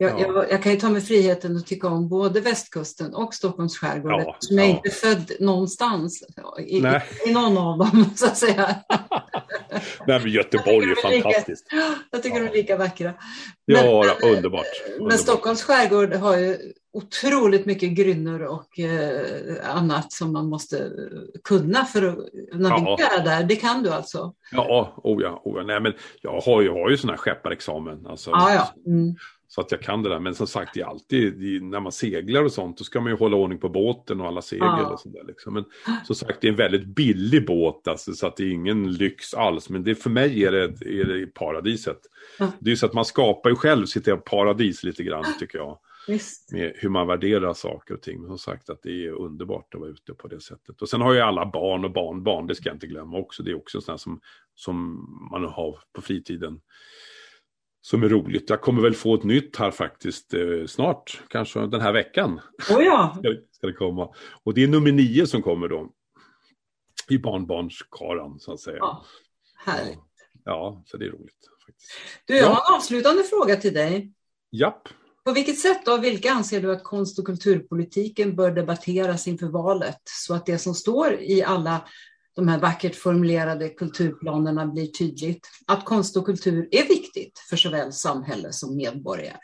Jag, 0.00 0.20
ja. 0.20 0.20
jag, 0.20 0.50
jag, 0.50 0.62
kan 0.62 0.72
ju 0.72 0.78
ta 0.78 0.88
mig 0.88 1.00
friheten 1.00 1.56
att 1.56 1.66
tycka 1.66 1.88
om 1.88 2.08
både 2.08 2.40
västkusten 2.40 3.14
och 3.14 3.34
Stockholms 3.34 3.78
skärgård 3.78 4.12
ja, 4.12 4.30
eftersom 4.30 4.58
jag 4.58 4.66
ja. 4.66 4.70
inte 4.70 4.88
är 4.88 4.92
född 4.92 5.32
någonstans 5.40 6.24
i, 6.58 6.76
i, 7.26 7.32
någon 7.32 7.58
av 7.58 7.78
dem 7.78 8.04
så 8.16 8.26
att 8.26 8.36
säga. 8.36 8.66
Nej 10.06 10.20
men 10.20 10.30
Göteborg 10.30 10.90
är 10.90 11.22
fantastiskt. 11.22 11.72
Lika, 11.72 11.84
jag 12.10 12.22
tycker 12.22 12.36
ja. 12.36 12.44
de 12.44 12.50
är 12.50 12.54
lika 12.54 12.76
vackra. 12.76 13.14
Men, 13.66 13.76
ja, 13.76 14.00
underbart. 14.22 14.22
underbart. 14.22 14.66
Men 15.00 15.18
Stockholms 15.18 15.62
skärgård 15.62 16.14
har 16.14 16.36
ju 16.36 16.58
otroligt 16.92 17.66
mycket 17.66 17.90
grynnor 17.90 18.42
och 18.42 18.78
eh, 18.78 19.76
annat 19.76 20.12
som 20.12 20.32
man 20.32 20.48
måste 20.48 20.90
kunna 21.44 21.84
för 21.84 22.02
att 22.02 22.16
navigera 22.52 23.08
ja. 23.16 23.22
där. 23.22 23.44
Det 23.44 23.56
kan 23.56 23.82
du 23.82 23.90
alltså? 23.90 24.34
Ja, 24.50 24.94
oh 24.96 25.22
ja, 25.22 25.42
oh 25.44 25.58
ja. 25.58 25.62
Nej, 25.62 25.80
men 25.80 25.92
jag 26.22 26.40
har 26.40 26.62
ju, 26.62 26.70
har 26.70 26.90
ju 26.90 26.96
sån 26.96 27.10
här 27.10 27.16
skepparexamen. 27.16 28.06
Alltså, 28.06 28.30
ja, 28.30 28.54
ja. 28.54 28.90
Mm. 28.90 29.16
Så 29.50 29.60
att 29.60 29.70
jag 29.70 29.82
kan 29.82 30.02
det 30.02 30.08
där. 30.08 30.20
Men 30.20 30.34
som 30.34 30.46
sagt, 30.46 30.74
det 30.74 30.80
är 30.80 30.84
alltid, 30.84 31.38
det 31.38 31.56
är, 31.56 31.60
när 31.60 31.80
man 31.80 31.92
seglar 31.92 32.44
och 32.44 32.52
sånt, 32.52 32.78
då 32.78 32.84
ska 32.84 33.00
man 33.00 33.12
ju 33.12 33.18
hålla 33.18 33.36
ordning 33.36 33.58
på 33.58 33.68
båten 33.68 34.20
och 34.20 34.26
alla 34.26 34.42
segel 34.42 34.66
ja. 34.66 34.92
och 34.92 35.00
sådär. 35.00 35.24
Liksom. 35.26 35.54
Men 35.54 35.64
som 36.04 36.16
sagt, 36.16 36.40
det 36.40 36.46
är 36.46 36.50
en 36.50 36.56
väldigt 36.56 36.86
billig 36.86 37.46
båt, 37.46 37.88
alltså, 37.88 38.12
så 38.12 38.26
att 38.26 38.36
det 38.36 38.44
är 38.44 38.50
ingen 38.50 38.92
lyx 38.92 39.34
alls. 39.34 39.70
Men 39.70 39.84
det, 39.84 39.94
för 39.94 40.10
mig 40.10 40.44
är 40.44 40.52
det, 40.52 40.64
är 41.00 41.04
det 41.04 41.26
paradiset. 41.26 41.98
Ja. 42.38 42.52
Det 42.60 42.68
är 42.68 42.70
ju 42.70 42.76
så 42.76 42.86
att 42.86 42.94
man 42.94 43.04
skapar 43.04 43.50
ju 43.50 43.56
själv 43.56 43.86
sitt 43.86 44.24
paradis 44.24 44.84
lite 44.84 45.02
grann, 45.02 45.24
tycker 45.40 45.58
jag. 45.58 45.78
Visst. 46.08 46.52
Med 46.52 46.72
hur 46.76 46.88
man 46.88 47.06
värderar 47.06 47.54
saker 47.54 47.94
och 47.94 48.02
ting. 48.02 48.20
Men 48.20 48.28
som 48.28 48.38
sagt 48.38 48.70
att 48.70 48.82
det 48.82 49.06
är 49.06 49.10
underbart 49.10 49.74
att 49.74 49.80
vara 49.80 49.90
ute 49.90 50.14
på 50.14 50.28
det 50.28 50.40
sättet. 50.40 50.82
Och 50.82 50.88
sen 50.88 51.00
har 51.00 51.14
jag 51.14 51.28
alla 51.28 51.46
barn 51.46 51.84
och 51.84 51.92
barnbarn, 51.92 52.46
det 52.46 52.54
ska 52.54 52.68
jag 52.68 52.76
inte 52.76 52.86
glömma 52.86 53.18
också. 53.18 53.42
Det 53.42 53.50
är 53.50 53.56
också 53.56 53.80
sådana 53.80 53.98
som, 53.98 54.20
som 54.54 55.06
man 55.30 55.44
har 55.44 55.78
på 55.92 56.02
fritiden 56.02 56.60
som 57.80 58.02
är 58.02 58.08
roligt. 58.08 58.50
Jag 58.50 58.60
kommer 58.60 58.82
väl 58.82 58.94
få 58.94 59.14
ett 59.14 59.24
nytt 59.24 59.56
här 59.56 59.70
faktiskt 59.70 60.34
eh, 60.34 60.66
snart, 60.66 61.22
kanske 61.28 61.66
den 61.66 61.80
här 61.80 61.92
veckan. 61.92 62.40
Oh 62.70 62.82
ja. 62.84 63.16
ska, 63.18 63.34
ska 63.50 63.66
det 63.66 63.72
komma. 63.72 64.14
Och 64.44 64.54
det 64.54 64.64
är 64.64 64.68
nummer 64.68 64.92
nio 64.92 65.26
som 65.26 65.42
kommer 65.42 65.68
då. 65.68 65.92
I 67.08 67.18
barnbarnskaran 67.18 68.40
så 68.40 68.52
att 68.52 68.60
säga. 68.60 68.76
Ja, 68.80 69.04
härligt. 69.64 69.98
Ja, 70.44 70.82
så 70.86 70.96
det 70.96 71.06
är 71.06 71.10
roligt. 71.10 71.50
Faktiskt. 71.66 71.90
Du, 72.24 72.36
jag 72.36 72.46
har 72.46 72.72
en 72.72 72.76
avslutande 72.76 73.22
fråga 73.22 73.56
till 73.56 73.74
dig. 73.74 74.12
Japp. 74.50 74.88
På 75.24 75.32
vilket 75.32 75.58
sätt 75.58 75.88
och 75.88 76.04
vilka 76.04 76.32
anser 76.32 76.62
du 76.62 76.72
att 76.72 76.84
konst 76.84 77.18
och 77.18 77.26
kulturpolitiken 77.26 78.36
bör 78.36 78.50
debatteras 78.50 79.28
inför 79.28 79.46
valet 79.46 80.02
så 80.04 80.34
att 80.34 80.46
det 80.46 80.58
som 80.58 80.74
står 80.74 81.20
i 81.20 81.42
alla 81.42 81.88
de 82.38 82.48
här 82.48 82.60
vackert 82.60 82.94
formulerade 82.94 83.68
kulturplanerna 83.68 84.66
blir 84.66 84.86
tydligt 84.86 85.48
att 85.66 85.84
konst 85.84 86.16
och 86.16 86.26
kultur 86.26 86.68
är 86.70 86.88
viktigt 86.88 87.38
för 87.38 87.56
såväl 87.56 87.92
samhälle 87.92 88.52
som 88.52 88.76
medborgare? 88.76 89.38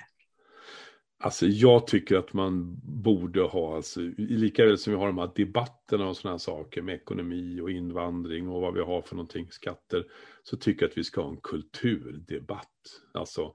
Alltså 1.21 1.47
jag 1.47 1.87
tycker 1.87 2.16
att 2.16 2.33
man 2.33 2.77
borde 2.83 3.43
ha, 3.43 3.77
alltså, 3.77 4.01
lika 4.16 4.65
väl 4.65 4.79
som 4.79 4.93
vi 4.93 4.99
har 4.99 5.07
de 5.07 5.19
här 5.19 5.31
debatterna 5.35 6.09
och 6.09 6.16
sådana 6.16 6.39
saker 6.39 6.83
med 6.83 6.95
ekonomi 6.95 7.61
och 7.61 7.71
invandring 7.71 8.49
och 8.49 8.61
vad 8.61 8.75
vi 8.75 8.81
har 8.81 9.03
för 9.03 9.16
någonting, 9.16 9.47
skatter, 9.51 10.05
så 10.43 10.57
tycker 10.57 10.83
jag 10.83 10.91
att 10.91 10.99
vi 10.99 11.05
ska 11.05 11.23
ha 11.23 11.31
en 11.31 11.41
kulturdebatt. 11.43 13.01
Alltså 13.15 13.53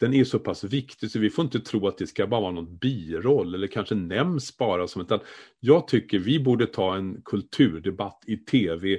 den 0.00 0.14
är 0.14 0.24
så 0.24 0.38
pass 0.38 0.64
viktig 0.64 1.10
så 1.10 1.18
vi 1.18 1.30
får 1.30 1.44
inte 1.44 1.60
tro 1.60 1.88
att 1.88 1.98
det 1.98 2.06
ska 2.06 2.26
bara 2.26 2.40
vara 2.40 2.52
någon 2.52 2.76
biroll 2.76 3.54
eller 3.54 3.66
kanske 3.66 3.94
nämns 3.94 4.56
bara 4.56 4.88
som 4.88 5.02
utan 5.02 5.20
jag 5.60 5.88
tycker 5.88 6.18
vi 6.18 6.40
borde 6.40 6.66
ta 6.66 6.96
en 6.96 7.22
kulturdebatt 7.24 8.22
i 8.26 8.36
tv 8.36 8.98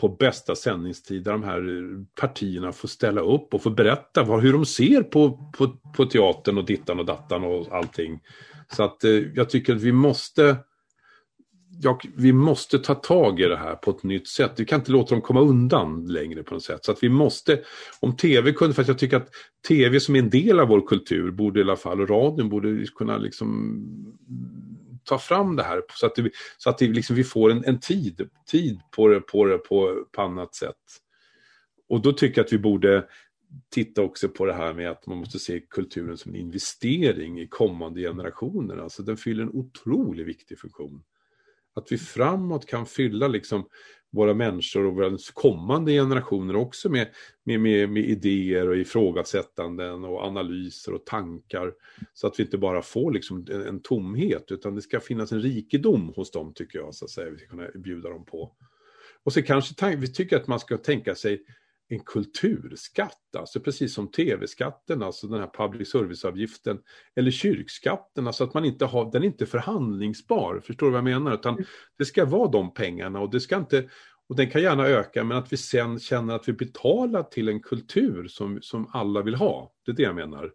på 0.00 0.08
bästa 0.08 0.56
sändningstid 0.56 1.24
där 1.24 1.32
de 1.32 1.42
här 1.42 1.62
partierna 2.20 2.72
får 2.72 2.88
ställa 2.88 3.20
upp 3.20 3.54
och 3.54 3.62
få 3.62 3.70
berätta 3.70 4.22
vad, 4.22 4.42
hur 4.42 4.52
de 4.52 4.66
ser 4.66 5.02
på, 5.02 5.52
på, 5.58 5.68
på 5.96 6.06
teatern 6.06 6.58
och 6.58 6.64
dittan 6.64 6.98
och 6.98 7.06
dattan 7.06 7.44
och 7.44 7.66
allting. 7.72 8.20
Så 8.76 8.82
att 8.82 9.04
eh, 9.04 9.10
jag 9.10 9.50
tycker 9.50 9.74
att 9.74 9.82
vi 9.82 9.92
måste 9.92 10.56
ja, 11.82 12.00
vi 12.16 12.32
måste 12.32 12.78
ta 12.78 12.94
tag 12.94 13.40
i 13.40 13.44
det 13.44 13.56
här 13.56 13.74
på 13.74 13.90
ett 13.90 14.02
nytt 14.02 14.28
sätt. 14.28 14.52
Vi 14.56 14.64
kan 14.64 14.80
inte 14.80 14.92
låta 14.92 15.14
dem 15.14 15.22
komma 15.22 15.40
undan 15.40 16.06
längre 16.06 16.42
på 16.42 16.54
något 16.54 16.64
sätt. 16.64 16.84
Så 16.84 16.92
att 16.92 17.02
vi 17.02 17.08
måste, 17.08 17.60
om 18.00 18.16
tv 18.16 18.52
kunde, 18.52 18.74
för 18.74 18.82
att 18.82 18.88
jag 18.88 18.98
tycker 18.98 19.16
att 19.16 19.28
tv 19.68 20.00
som 20.00 20.14
är 20.14 20.18
en 20.18 20.30
del 20.30 20.60
av 20.60 20.68
vår 20.68 20.86
kultur 20.86 21.30
borde 21.30 21.60
i 21.60 21.62
alla 21.62 21.76
fall, 21.76 22.00
och 22.00 22.10
radion 22.10 22.48
borde 22.48 22.86
kunna 22.86 23.18
liksom 23.18 23.76
ta 25.04 25.18
fram 25.18 25.56
det 25.56 25.62
här 25.62 25.82
så 25.94 26.06
att, 26.06 26.14
det, 26.14 26.30
så 26.58 26.70
att 26.70 26.78
det 26.78 26.88
liksom, 26.88 27.16
vi 27.16 27.24
får 27.24 27.50
en, 27.50 27.64
en 27.64 27.80
tid, 27.80 28.28
tid 28.50 28.80
på 28.96 29.08
det, 29.08 29.20
på 29.20 29.44
det 29.44 29.58
på, 29.58 30.04
på 30.12 30.22
annat 30.22 30.54
sätt. 30.54 30.76
Och 31.88 32.02
då 32.02 32.12
tycker 32.12 32.38
jag 32.38 32.46
att 32.46 32.52
vi 32.52 32.58
borde 32.58 33.04
titta 33.70 34.02
också 34.02 34.28
på 34.28 34.46
det 34.46 34.52
här 34.52 34.74
med 34.74 34.90
att 34.90 35.06
man 35.06 35.18
måste 35.18 35.38
se 35.38 35.60
kulturen 35.60 36.16
som 36.16 36.34
en 36.34 36.40
investering 36.40 37.40
i 37.40 37.46
kommande 37.46 38.00
generationer. 38.00 38.76
Alltså 38.76 39.02
den 39.02 39.16
fyller 39.16 39.42
en 39.42 39.50
otroligt 39.50 40.26
viktig 40.26 40.58
funktion. 40.58 41.02
Att 41.74 41.92
vi 41.92 41.98
framåt 41.98 42.66
kan 42.66 42.86
fylla 42.86 43.28
liksom 43.28 43.68
våra 44.12 44.34
människor 44.34 44.86
och 44.86 44.94
våra 44.94 45.18
kommande 45.34 45.92
generationer 45.92 46.56
också 46.56 46.88
med, 46.88 47.08
med, 47.44 47.60
med, 47.60 47.90
med, 47.90 48.04
idéer 48.04 48.68
och 48.68 48.76
ifrågasättanden 48.76 50.04
och 50.04 50.24
analyser 50.24 50.94
och 50.94 51.06
tankar. 51.06 51.72
Så 52.14 52.26
att 52.26 52.38
vi 52.38 52.42
inte 52.42 52.58
bara 52.58 52.82
får 52.82 53.12
liksom 53.12 53.46
en, 53.50 53.62
en 53.62 53.82
tomhet 53.82 54.52
utan 54.52 54.74
det 54.74 54.82
ska 54.82 55.00
finnas 55.00 55.32
en 55.32 55.42
rikedom 55.42 56.12
hos 56.16 56.30
dem 56.30 56.52
tycker 56.54 56.78
jag, 56.78 56.94
så 56.94 57.04
att 57.04 57.10
säga, 57.10 57.30
vi 57.30 57.38
ska 57.38 57.46
kunna 57.46 57.68
bjuda 57.74 58.08
dem 58.08 58.24
på. 58.24 58.52
Och 59.24 59.32
så 59.32 59.42
kanske 59.42 59.96
vi 59.96 60.12
tycker 60.12 60.36
att 60.36 60.46
man 60.46 60.60
ska 60.60 60.76
tänka 60.76 61.14
sig 61.14 61.42
en 61.90 62.00
kulturskatt, 62.00 63.36
alltså 63.38 63.60
precis 63.60 63.94
som 63.94 64.10
tv-skatten, 64.10 65.02
alltså 65.02 65.26
den 65.26 65.40
här 65.40 65.50
public 65.56 65.90
service-avgiften, 65.90 66.78
eller 67.16 67.30
kyrkskatten, 67.30 68.26
alltså 68.26 68.44
att 68.44 68.54
man 68.54 68.64
inte 68.64 68.84
har, 68.84 69.12
den 69.12 69.22
är 69.22 69.26
inte 69.26 69.46
förhandlingsbar, 69.46 70.60
förstår 70.60 70.86
du 70.86 70.92
vad 70.92 70.98
jag 70.98 71.04
menar? 71.04 71.34
Utan 71.34 71.54
mm. 71.54 71.64
det 71.98 72.04
ska 72.04 72.24
vara 72.24 72.50
de 72.50 72.74
pengarna 72.74 73.20
och 73.20 73.30
det 73.30 73.40
ska 73.40 73.56
inte, 73.56 73.88
och 74.28 74.36
den 74.36 74.50
kan 74.50 74.62
gärna 74.62 74.86
öka, 74.86 75.24
men 75.24 75.38
att 75.38 75.52
vi 75.52 75.56
sen 75.56 75.98
känner 75.98 76.34
att 76.34 76.48
vi 76.48 76.52
betalar 76.52 77.22
till 77.22 77.48
en 77.48 77.62
kultur 77.62 78.28
som, 78.28 78.58
som 78.62 78.90
alla 78.92 79.22
vill 79.22 79.34
ha, 79.34 79.72
det 79.86 79.92
är 79.92 79.96
det 79.96 80.02
jag 80.02 80.14
menar. 80.14 80.52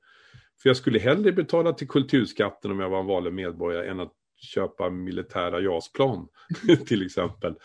För 0.61 0.69
jag 0.69 0.77
skulle 0.77 0.99
hellre 0.99 1.31
betala 1.31 1.73
till 1.73 1.87
kulturskatten 1.87 2.71
om 2.71 2.79
jag 2.79 2.89
var 2.89 2.99
en 2.99 3.05
vanlig 3.05 3.33
medborgare 3.33 3.87
än 3.87 3.99
att 3.99 4.11
köpa 4.37 4.89
militära 4.89 5.59
JAS-plan 5.59 6.27
till 6.87 7.05
exempel. 7.05 7.55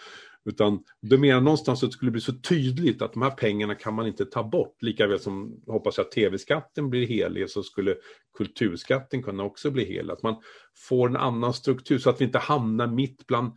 Utan 0.51 0.85
det 1.01 1.18
menar 1.18 1.40
någonstans 1.40 1.82
att 1.82 1.90
det 1.90 1.93
skulle 1.93 2.10
bli 2.10 2.20
så 2.20 2.32
tydligt 2.32 3.02
att 3.02 3.12
de 3.12 3.22
här 3.22 3.31
pengarna 3.31 3.74
kan 3.74 3.94
man 3.94 4.06
inte 4.06 4.24
ta 4.24 4.43
bort. 4.43 4.82
Lika 4.82 5.06
väl 5.06 5.20
som 5.20 5.62
hoppas 5.66 5.98
jag 5.98 6.05
att 6.05 6.12
tv-skatten 6.12 6.90
blir 6.90 7.06
helig 7.06 7.51
så 7.51 7.62
skulle 7.62 7.97
kulturskatten 8.39 9.22
kunna 9.22 9.44
också 9.44 9.70
bli 9.70 9.85
hel. 9.85 10.10
Att 10.10 10.22
man 10.22 10.36
får 10.89 11.09
en 11.09 11.16
annan 11.16 11.55
struktur 11.55 11.98
så 11.98 12.10
att 12.10 12.20
vi 12.20 12.24
inte 12.24 12.39
hamnar 12.39 12.86
mitt 12.86 13.27
bland 13.27 13.52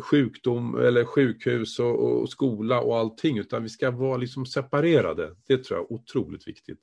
sjukdom 0.00 0.78
eller 0.78 1.04
sjukhus 1.04 1.78
och, 1.78 2.20
och 2.20 2.30
skola 2.30 2.80
och 2.80 2.98
allting 2.98 3.38
utan 3.38 3.62
vi 3.62 3.68
ska 3.68 3.90
vara 3.90 4.16
liksom 4.16 4.46
separerade. 4.46 5.36
Det 5.46 5.64
tror 5.64 5.78
jag 5.78 5.90
är 5.90 5.92
otroligt 5.92 6.48
viktigt. 6.48 6.80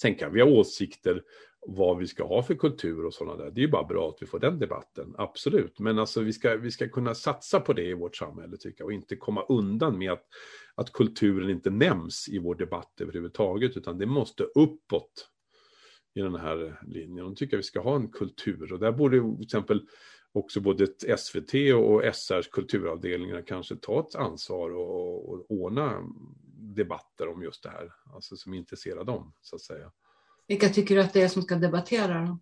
Sen 0.00 0.14
kan 0.14 0.32
vi 0.32 0.40
ha 0.40 0.48
åsikter 0.48 1.22
vad 1.66 1.98
vi 1.98 2.06
ska 2.06 2.26
ha 2.26 2.42
för 2.42 2.54
kultur 2.54 3.06
och 3.06 3.14
sådana 3.14 3.44
där. 3.44 3.50
Det 3.50 3.60
är 3.60 3.62
ju 3.62 3.70
bara 3.70 3.84
bra 3.84 4.08
att 4.08 4.22
vi 4.22 4.26
får 4.26 4.38
den 4.38 4.58
debatten, 4.58 5.14
absolut. 5.18 5.78
Men 5.78 5.98
alltså 5.98 6.20
vi 6.20 6.32
ska, 6.32 6.56
vi 6.56 6.70
ska 6.70 6.88
kunna 6.88 7.14
satsa 7.14 7.60
på 7.60 7.72
det 7.72 7.84
i 7.84 7.94
vårt 7.94 8.16
samhälle 8.16 8.56
tycker 8.56 8.80
jag 8.80 8.86
och 8.86 8.92
inte 8.92 9.16
komma 9.16 9.42
undan 9.42 9.98
med 9.98 10.12
att, 10.12 10.26
att 10.74 10.92
kulturen 10.92 11.50
inte 11.50 11.70
nämns 11.70 12.28
i 12.28 12.38
vår 12.38 12.54
debatt 12.54 13.00
överhuvudtaget 13.00 13.76
utan 13.76 13.98
det 13.98 14.06
måste 14.06 14.42
uppåt 14.42 15.28
i 16.14 16.20
den 16.20 16.34
här 16.34 16.80
linjen. 16.86 17.26
Och 17.26 17.36
tycker 17.36 17.54
jag 17.54 17.58
vi 17.58 17.62
ska 17.62 17.80
ha 17.80 17.96
en 17.96 18.08
kultur 18.08 18.72
och 18.72 18.78
där 18.78 18.92
borde 18.92 19.20
till 19.20 19.44
exempel 19.44 19.86
också 20.32 20.60
både 20.60 20.86
SVT 21.18 21.54
och 21.74 22.14
SRs 22.14 22.48
kulturavdelningar 22.48 23.42
kanske 23.46 23.76
ta 23.76 24.00
ett 24.00 24.14
ansvar 24.14 24.70
och, 24.70 25.28
och 25.28 25.50
ordna 25.50 26.02
debatter 26.76 27.28
om 27.28 27.42
just 27.42 27.62
det 27.62 27.70
här, 27.70 27.92
alltså 28.14 28.36
som 28.36 28.54
intresserar 28.54 29.04
dem 29.04 29.32
så 29.40 29.56
att 29.56 29.62
säga. 29.62 29.92
Vilka 30.50 30.68
tycker 30.68 30.94
du 30.94 31.00
att 31.00 31.12
det 31.12 31.22
är 31.22 31.28
som 31.28 31.42
ska 31.42 31.56
debattera? 31.56 32.20
Då? 32.26 32.38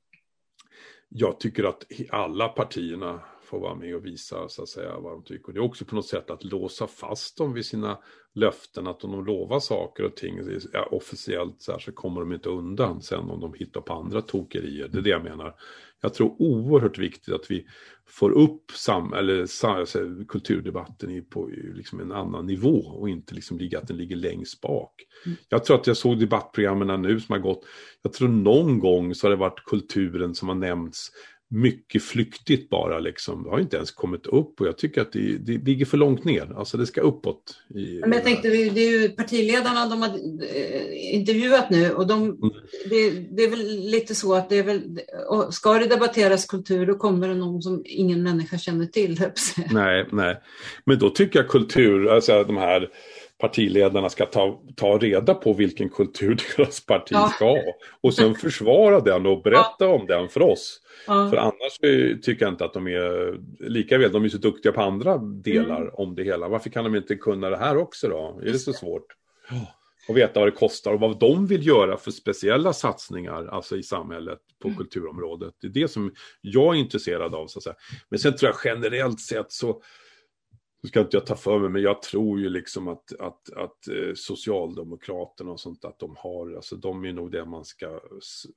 Jag 1.09 1.41
tycker 1.41 1.65
att 1.65 1.85
alla 2.11 2.49
partierna 2.49 3.21
får 3.49 3.61
vara 3.61 3.75
med 3.75 3.97
och 3.97 4.07
visa 4.07 4.49
så 4.49 4.63
att 4.63 4.69
säga, 4.69 4.99
vad 4.99 5.13
de 5.13 5.25
tycker. 5.25 5.53
Det 5.53 5.59
är 5.59 5.65
också 5.65 5.85
på 5.85 5.95
något 5.95 6.07
sätt 6.07 6.31
att 6.31 6.45
låsa 6.45 6.87
fast 6.87 7.39
dem 7.39 7.53
vid 7.53 7.67
sina 7.67 7.99
löften, 8.35 8.87
att 8.87 9.05
om 9.05 9.13
de 9.13 9.25
lovar 9.25 9.61
saker 9.61 10.05
och 10.05 10.17
ting 10.17 10.41
ja, 10.73 10.89
officiellt 10.91 11.63
så, 11.63 11.73
här, 11.73 11.79
så 11.79 11.93
kommer 11.93 12.21
de 12.21 12.33
inte 12.33 12.49
undan 12.49 13.03
sen 13.03 13.31
om 13.31 13.41
de 13.41 13.55
hittar 13.55 13.81
på 13.81 13.93
andra 13.93 14.23
tokerier. 14.23 14.89
Det 14.89 14.99
är 14.99 15.03
det 15.03 15.11
jag 15.11 15.25
menar 15.25 15.55
jag 16.01 16.15
tror 16.15 16.37
oerhört 16.39 16.99
viktigt 16.99 17.35
att 17.35 17.51
vi 17.51 17.67
får 18.07 18.31
upp 18.31 18.71
sam, 18.71 19.13
eller, 19.13 19.41
alltså, 19.65 19.99
kulturdebatten 20.29 21.11
i, 21.11 21.23
på 21.23 21.51
liksom 21.75 22.01
en 22.01 22.13
annan 22.13 22.47
nivå 22.47 22.79
och 22.79 23.09
inte 23.09 23.35
liksom 23.35 23.59
ligga, 23.59 23.79
att 23.79 23.89
den 23.89 23.97
ligger 23.97 24.17
längst 24.17 24.61
bak. 24.61 24.93
Mm. 25.27 25.39
Jag 25.49 25.65
tror 25.65 25.77
att 25.77 25.87
jag 25.87 25.97
såg 25.97 26.19
debattprogrammen 26.19 27.03
nu 27.03 27.21
som 27.21 27.33
har 27.33 27.41
gått, 27.41 27.65
jag 28.03 28.13
tror 28.13 28.29
någon 28.29 28.79
gång 28.79 29.15
så 29.15 29.27
har 29.27 29.31
det 29.31 29.37
varit 29.37 29.65
kulturen 29.65 30.35
som 30.35 30.49
har 30.49 30.57
nämnts 30.57 31.11
mycket 31.51 32.03
flyktigt 32.03 32.71
bara 32.71 32.99
liksom. 32.99 33.43
Det 33.43 33.51
har 33.51 33.61
inte 33.61 33.77
ens 33.77 33.91
kommit 33.91 34.27
upp 34.27 34.61
och 34.61 34.67
jag 34.67 34.79
tycker 34.79 35.01
att 35.01 35.13
det, 35.13 35.39
det 35.39 35.65
ligger 35.65 35.87
för 35.87 35.97
långt 35.97 36.25
ner. 36.25 36.59
Alltså 36.59 36.77
det 36.77 36.87
ska 36.87 37.01
uppåt. 37.01 37.57
I, 37.75 38.01
Men 38.01 38.13
jag 38.13 38.25
tänkte, 38.25 38.49
det 38.49 38.81
är 38.81 39.01
ju 39.01 39.09
partiledarna 39.09 39.89
de 39.89 40.03
har 40.03 40.09
eh, 40.09 41.15
intervjuat 41.15 41.71
nu 41.71 41.91
och 41.91 42.07
de, 42.07 42.23
mm. 42.23 42.39
det, 42.91 43.11
det, 43.11 43.45
är 43.45 43.51
väl 43.51 43.81
lite 43.91 44.15
så 44.15 44.35
att 44.35 44.49
det 44.49 44.59
är 44.59 44.63
väl, 44.63 45.01
ska 45.51 45.79
det 45.79 45.87
debatteras 45.87 46.47
kultur 46.47 46.87
då 46.87 46.95
kommer 46.95 47.29
det 47.29 47.35
någon 47.35 47.63
som 47.63 47.83
ingen 47.85 48.23
människa 48.23 48.59
känner 48.59 48.87
till. 48.87 49.21
Nej, 49.71 50.07
nej. 50.13 50.41
Men 50.85 50.99
då 50.99 51.11
tycker 51.11 51.39
jag 51.39 51.49
kultur, 51.49 52.09
alltså 52.09 52.45
de 52.45 52.57
här 52.57 52.89
partiledarna 53.39 54.09
ska 54.09 54.27
ta, 54.27 54.61
ta 54.77 54.99
reda 54.99 55.35
på 55.35 55.53
vilken 55.53 55.89
kultur 55.89 56.39
deras 56.57 56.87
parti 56.87 57.13
ja. 57.13 57.29
ska 57.35 57.45
ha. 57.45 57.63
Och 58.01 58.15
sen 58.15 58.35
försvara 58.35 59.01
den 59.01 59.27
och 59.27 59.43
berätta 59.43 59.85
ja. 59.85 59.87
om 59.87 60.07
den 60.07 60.29
för 60.29 60.43
oss. 60.43 60.81
Ja. 61.07 61.31
För 61.31 61.37
annars 61.37 61.79
tycker 62.23 62.45
jag 62.45 62.53
inte 62.53 62.65
att 62.65 62.75
de 62.75 62.87
är 62.87 63.39
lika 63.61 63.99
väl, 63.99 64.13
de 64.13 64.25
är 64.25 64.29
så 64.29 64.39
duktiga 64.39 64.73
på 64.73 64.83
andra 64.83 65.19
delar 65.19 65.81
mm. 65.81 65.95
om 65.95 66.15
det 66.15 66.25
hela. 66.25 66.49
Varför 66.49 66.71
kan 66.71 66.85
de 66.85 66.97
inte 66.97 67.17
kunna 67.17 67.51
det 67.51 67.57
här 67.57 67.77
också 67.77 68.09
då? 68.09 68.41
Är 68.43 68.53
det 68.53 68.59
så 68.59 68.73
svårt? 68.73 69.07
Och 70.09 70.17
veta 70.17 70.41
vad 70.41 70.49
det 70.49 70.53
kostar 70.53 70.93
och 70.93 71.01
vad 71.01 71.19
de 71.19 71.47
vill 71.47 71.67
göra 71.67 71.97
för 71.97 72.11
speciella 72.11 72.73
satsningar 72.73 73.47
alltså 73.47 73.77
i 73.77 73.83
samhället 73.83 74.39
på 74.63 74.69
mm. 74.69 74.79
kulturområdet. 74.79 75.55
Det 75.61 75.67
är 75.67 75.71
det 75.71 75.89
som 75.89 76.15
jag 76.41 76.75
är 76.75 76.79
intresserad 76.79 77.35
av. 77.35 77.47
Så 77.47 77.59
att 77.59 77.63
säga. 77.63 77.77
Men 78.09 78.19
sen 78.19 78.37
tror 78.37 78.53
jag 78.53 78.75
generellt 78.75 79.21
sett 79.21 79.53
så 79.53 79.83
nu 80.83 80.89
ska 80.89 81.01
inte 81.01 81.17
jag 81.17 81.27
ta 81.27 81.37
för 81.37 81.59
mig, 81.59 81.71
men 81.71 81.83
jag 81.83 82.03
tror 82.03 82.41
ju 82.41 82.49
liksom 82.49 82.89
att, 82.89 83.13
att, 83.21 83.53
att 83.53 83.89
eh, 83.89 84.15
Socialdemokraterna 84.15 85.51
och 85.51 85.61
sånt, 85.61 85.85
att 85.85 85.99
de 85.99 86.17
har, 86.19 86.55
alltså 86.55 86.77
de 86.77 87.05
är 87.05 87.13
nog 87.13 87.31
det 87.33 87.45
man 87.45 87.65
ska, 87.65 88.01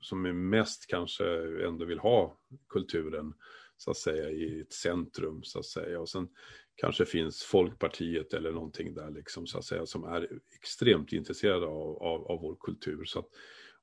som 0.01 0.25
är 0.25 0.33
mest 0.33 0.87
kanske 0.87 1.25
ändå 1.67 1.85
vill 1.85 1.99
ha 1.99 2.37
kulturen, 2.69 3.33
så 3.77 3.91
att 3.91 3.97
säga, 3.97 4.29
i 4.29 4.61
ett 4.61 4.73
centrum, 4.73 5.43
så 5.43 5.59
att 5.59 5.65
säga. 5.65 5.99
Och 5.99 6.09
sen 6.09 6.29
kanske 6.75 7.05
finns 7.05 7.43
Folkpartiet 7.43 8.33
eller 8.33 8.51
någonting 8.51 8.93
där, 8.93 9.11
liksom, 9.11 9.47
så 9.47 9.57
att 9.57 9.65
säga, 9.65 9.85
som 9.85 10.03
är 10.03 10.29
extremt 10.55 11.13
intresserade 11.13 11.65
av, 11.65 12.03
av, 12.03 12.27
av 12.27 12.41
vår 12.41 12.57
kultur. 12.59 13.05
Så 13.05 13.19
att, 13.19 13.29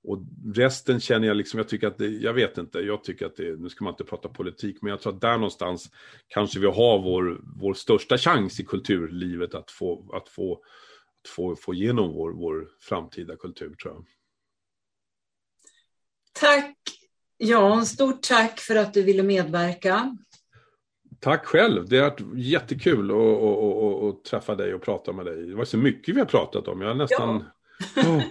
och 0.05 0.19
resten 0.55 1.01
känner 1.01 1.29
jag 1.29 1.37
liksom, 1.37 1.59
jag 1.59 1.69
tycker 1.69 1.87
att 1.87 1.99
det, 1.99 2.09
jag 2.09 2.35
vet 2.35 2.59
inte, 2.59 2.79
jag 2.79 3.05
tycker 3.05 3.27
att 3.27 3.37
det, 3.37 3.61
nu 3.61 3.69
ska 3.69 3.85
man 3.85 3.93
inte 3.93 4.05
prata 4.05 4.29
politik, 4.29 4.79
men 4.83 4.91
jag 4.91 5.01
tror 5.01 5.15
att 5.15 5.21
där 5.21 5.35
någonstans 5.35 5.91
kanske 6.29 6.61
vi 6.61 6.67
har 6.67 7.03
vår, 7.03 7.41
vår 7.61 7.75
största 7.75 8.19
chans 8.19 8.61
i 8.61 8.65
kulturlivet 8.65 9.55
att 9.55 9.71
få, 9.71 10.15
att 10.15 10.29
få, 10.29 10.53
att 11.23 11.29
få, 11.29 11.57
få 11.57 11.75
igenom 11.75 12.13
vår, 12.13 12.33
vår 12.33 12.69
framtida 12.81 13.37
kultur 13.37 13.75
tror 13.75 13.95
jag. 13.95 14.05
Tack 16.33 16.77
Jan, 17.39 17.87
stort 17.87 18.23
tack 18.23 18.61
för 18.61 18.77
att 18.77 18.95
du 18.95 19.03
ville 19.03 19.23
medverka. 19.23 20.17
Tack 21.21 21.47
själv, 21.47 21.89
det 21.89 21.99
har 21.99 22.11
varit 22.11 22.21
jättekul 22.35 23.11
att 23.11 24.25
träffa 24.25 24.55
dig 24.55 24.75
och 24.75 24.83
prata 24.83 25.13
med 25.13 25.27
dig. 25.27 25.47
Det 25.47 25.55
var 25.55 25.65
så 25.65 25.79
mycket 25.79 26.15
vi 26.15 26.19
har 26.19 26.27
pratat 26.27 26.69
om, 26.69 26.81
jag 26.81 26.89
har 26.89 26.95
nästan... 26.95 27.45
Ja. 27.95 28.03
Oh. 28.03 28.23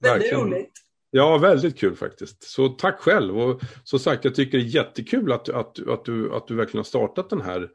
Väldigt 0.00 0.32
roligt. 0.32 0.72
Ja, 1.10 1.38
väldigt 1.38 1.78
kul 1.78 1.96
faktiskt. 1.96 2.42
Så 2.42 2.68
tack 2.68 3.00
själv. 3.00 3.38
Och 3.38 3.60
som 3.84 3.98
sagt, 3.98 4.24
jag 4.24 4.34
tycker 4.34 4.58
det 4.58 4.64
är 4.64 4.68
jättekul 4.68 5.32
att, 5.32 5.48
att, 5.48 5.88
att, 5.88 6.04
du, 6.04 6.34
att 6.34 6.48
du 6.48 6.54
verkligen 6.54 6.78
har 6.78 6.84
startat 6.84 7.30
den 7.30 7.40
här 7.40 7.70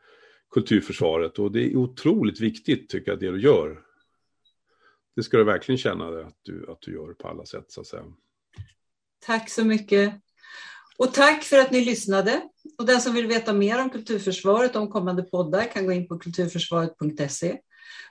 kulturförsvaret. 0.53 1.39
Och 1.39 1.51
det 1.51 1.63
är 1.63 1.75
otroligt 1.75 2.41
viktigt, 2.41 2.89
tycker 2.89 3.11
jag, 3.11 3.19
det 3.19 3.31
du 3.31 3.41
gör. 3.41 3.79
Det 5.15 5.23
ska 5.23 5.37
du 5.37 5.43
verkligen 5.43 5.77
känna 5.77 6.05
att 6.05 6.37
du, 6.41 6.65
att 6.71 6.81
du 6.81 6.93
gör 6.93 7.13
på 7.13 7.27
alla 7.27 7.45
sätt, 7.45 7.65
så 7.67 7.81
att 7.81 7.87
säga. 7.87 8.03
Tack 9.25 9.49
så 9.49 9.65
mycket. 9.65 10.13
Och 10.97 11.13
tack 11.13 11.43
för 11.43 11.57
att 11.57 11.71
ni 11.71 11.85
lyssnade. 11.85 12.41
Och 12.77 12.85
den 12.85 13.01
som 13.01 13.13
vill 13.13 13.27
veta 13.27 13.53
mer 13.53 13.81
om 13.81 13.89
kulturförsvaret 13.89 14.75
och 14.75 14.81
om 14.81 14.91
kommande 14.91 15.23
poddar 15.23 15.63
kan 15.73 15.85
gå 15.85 15.91
in 15.91 16.07
på 16.07 16.19
kulturförsvaret.se. 16.19 17.57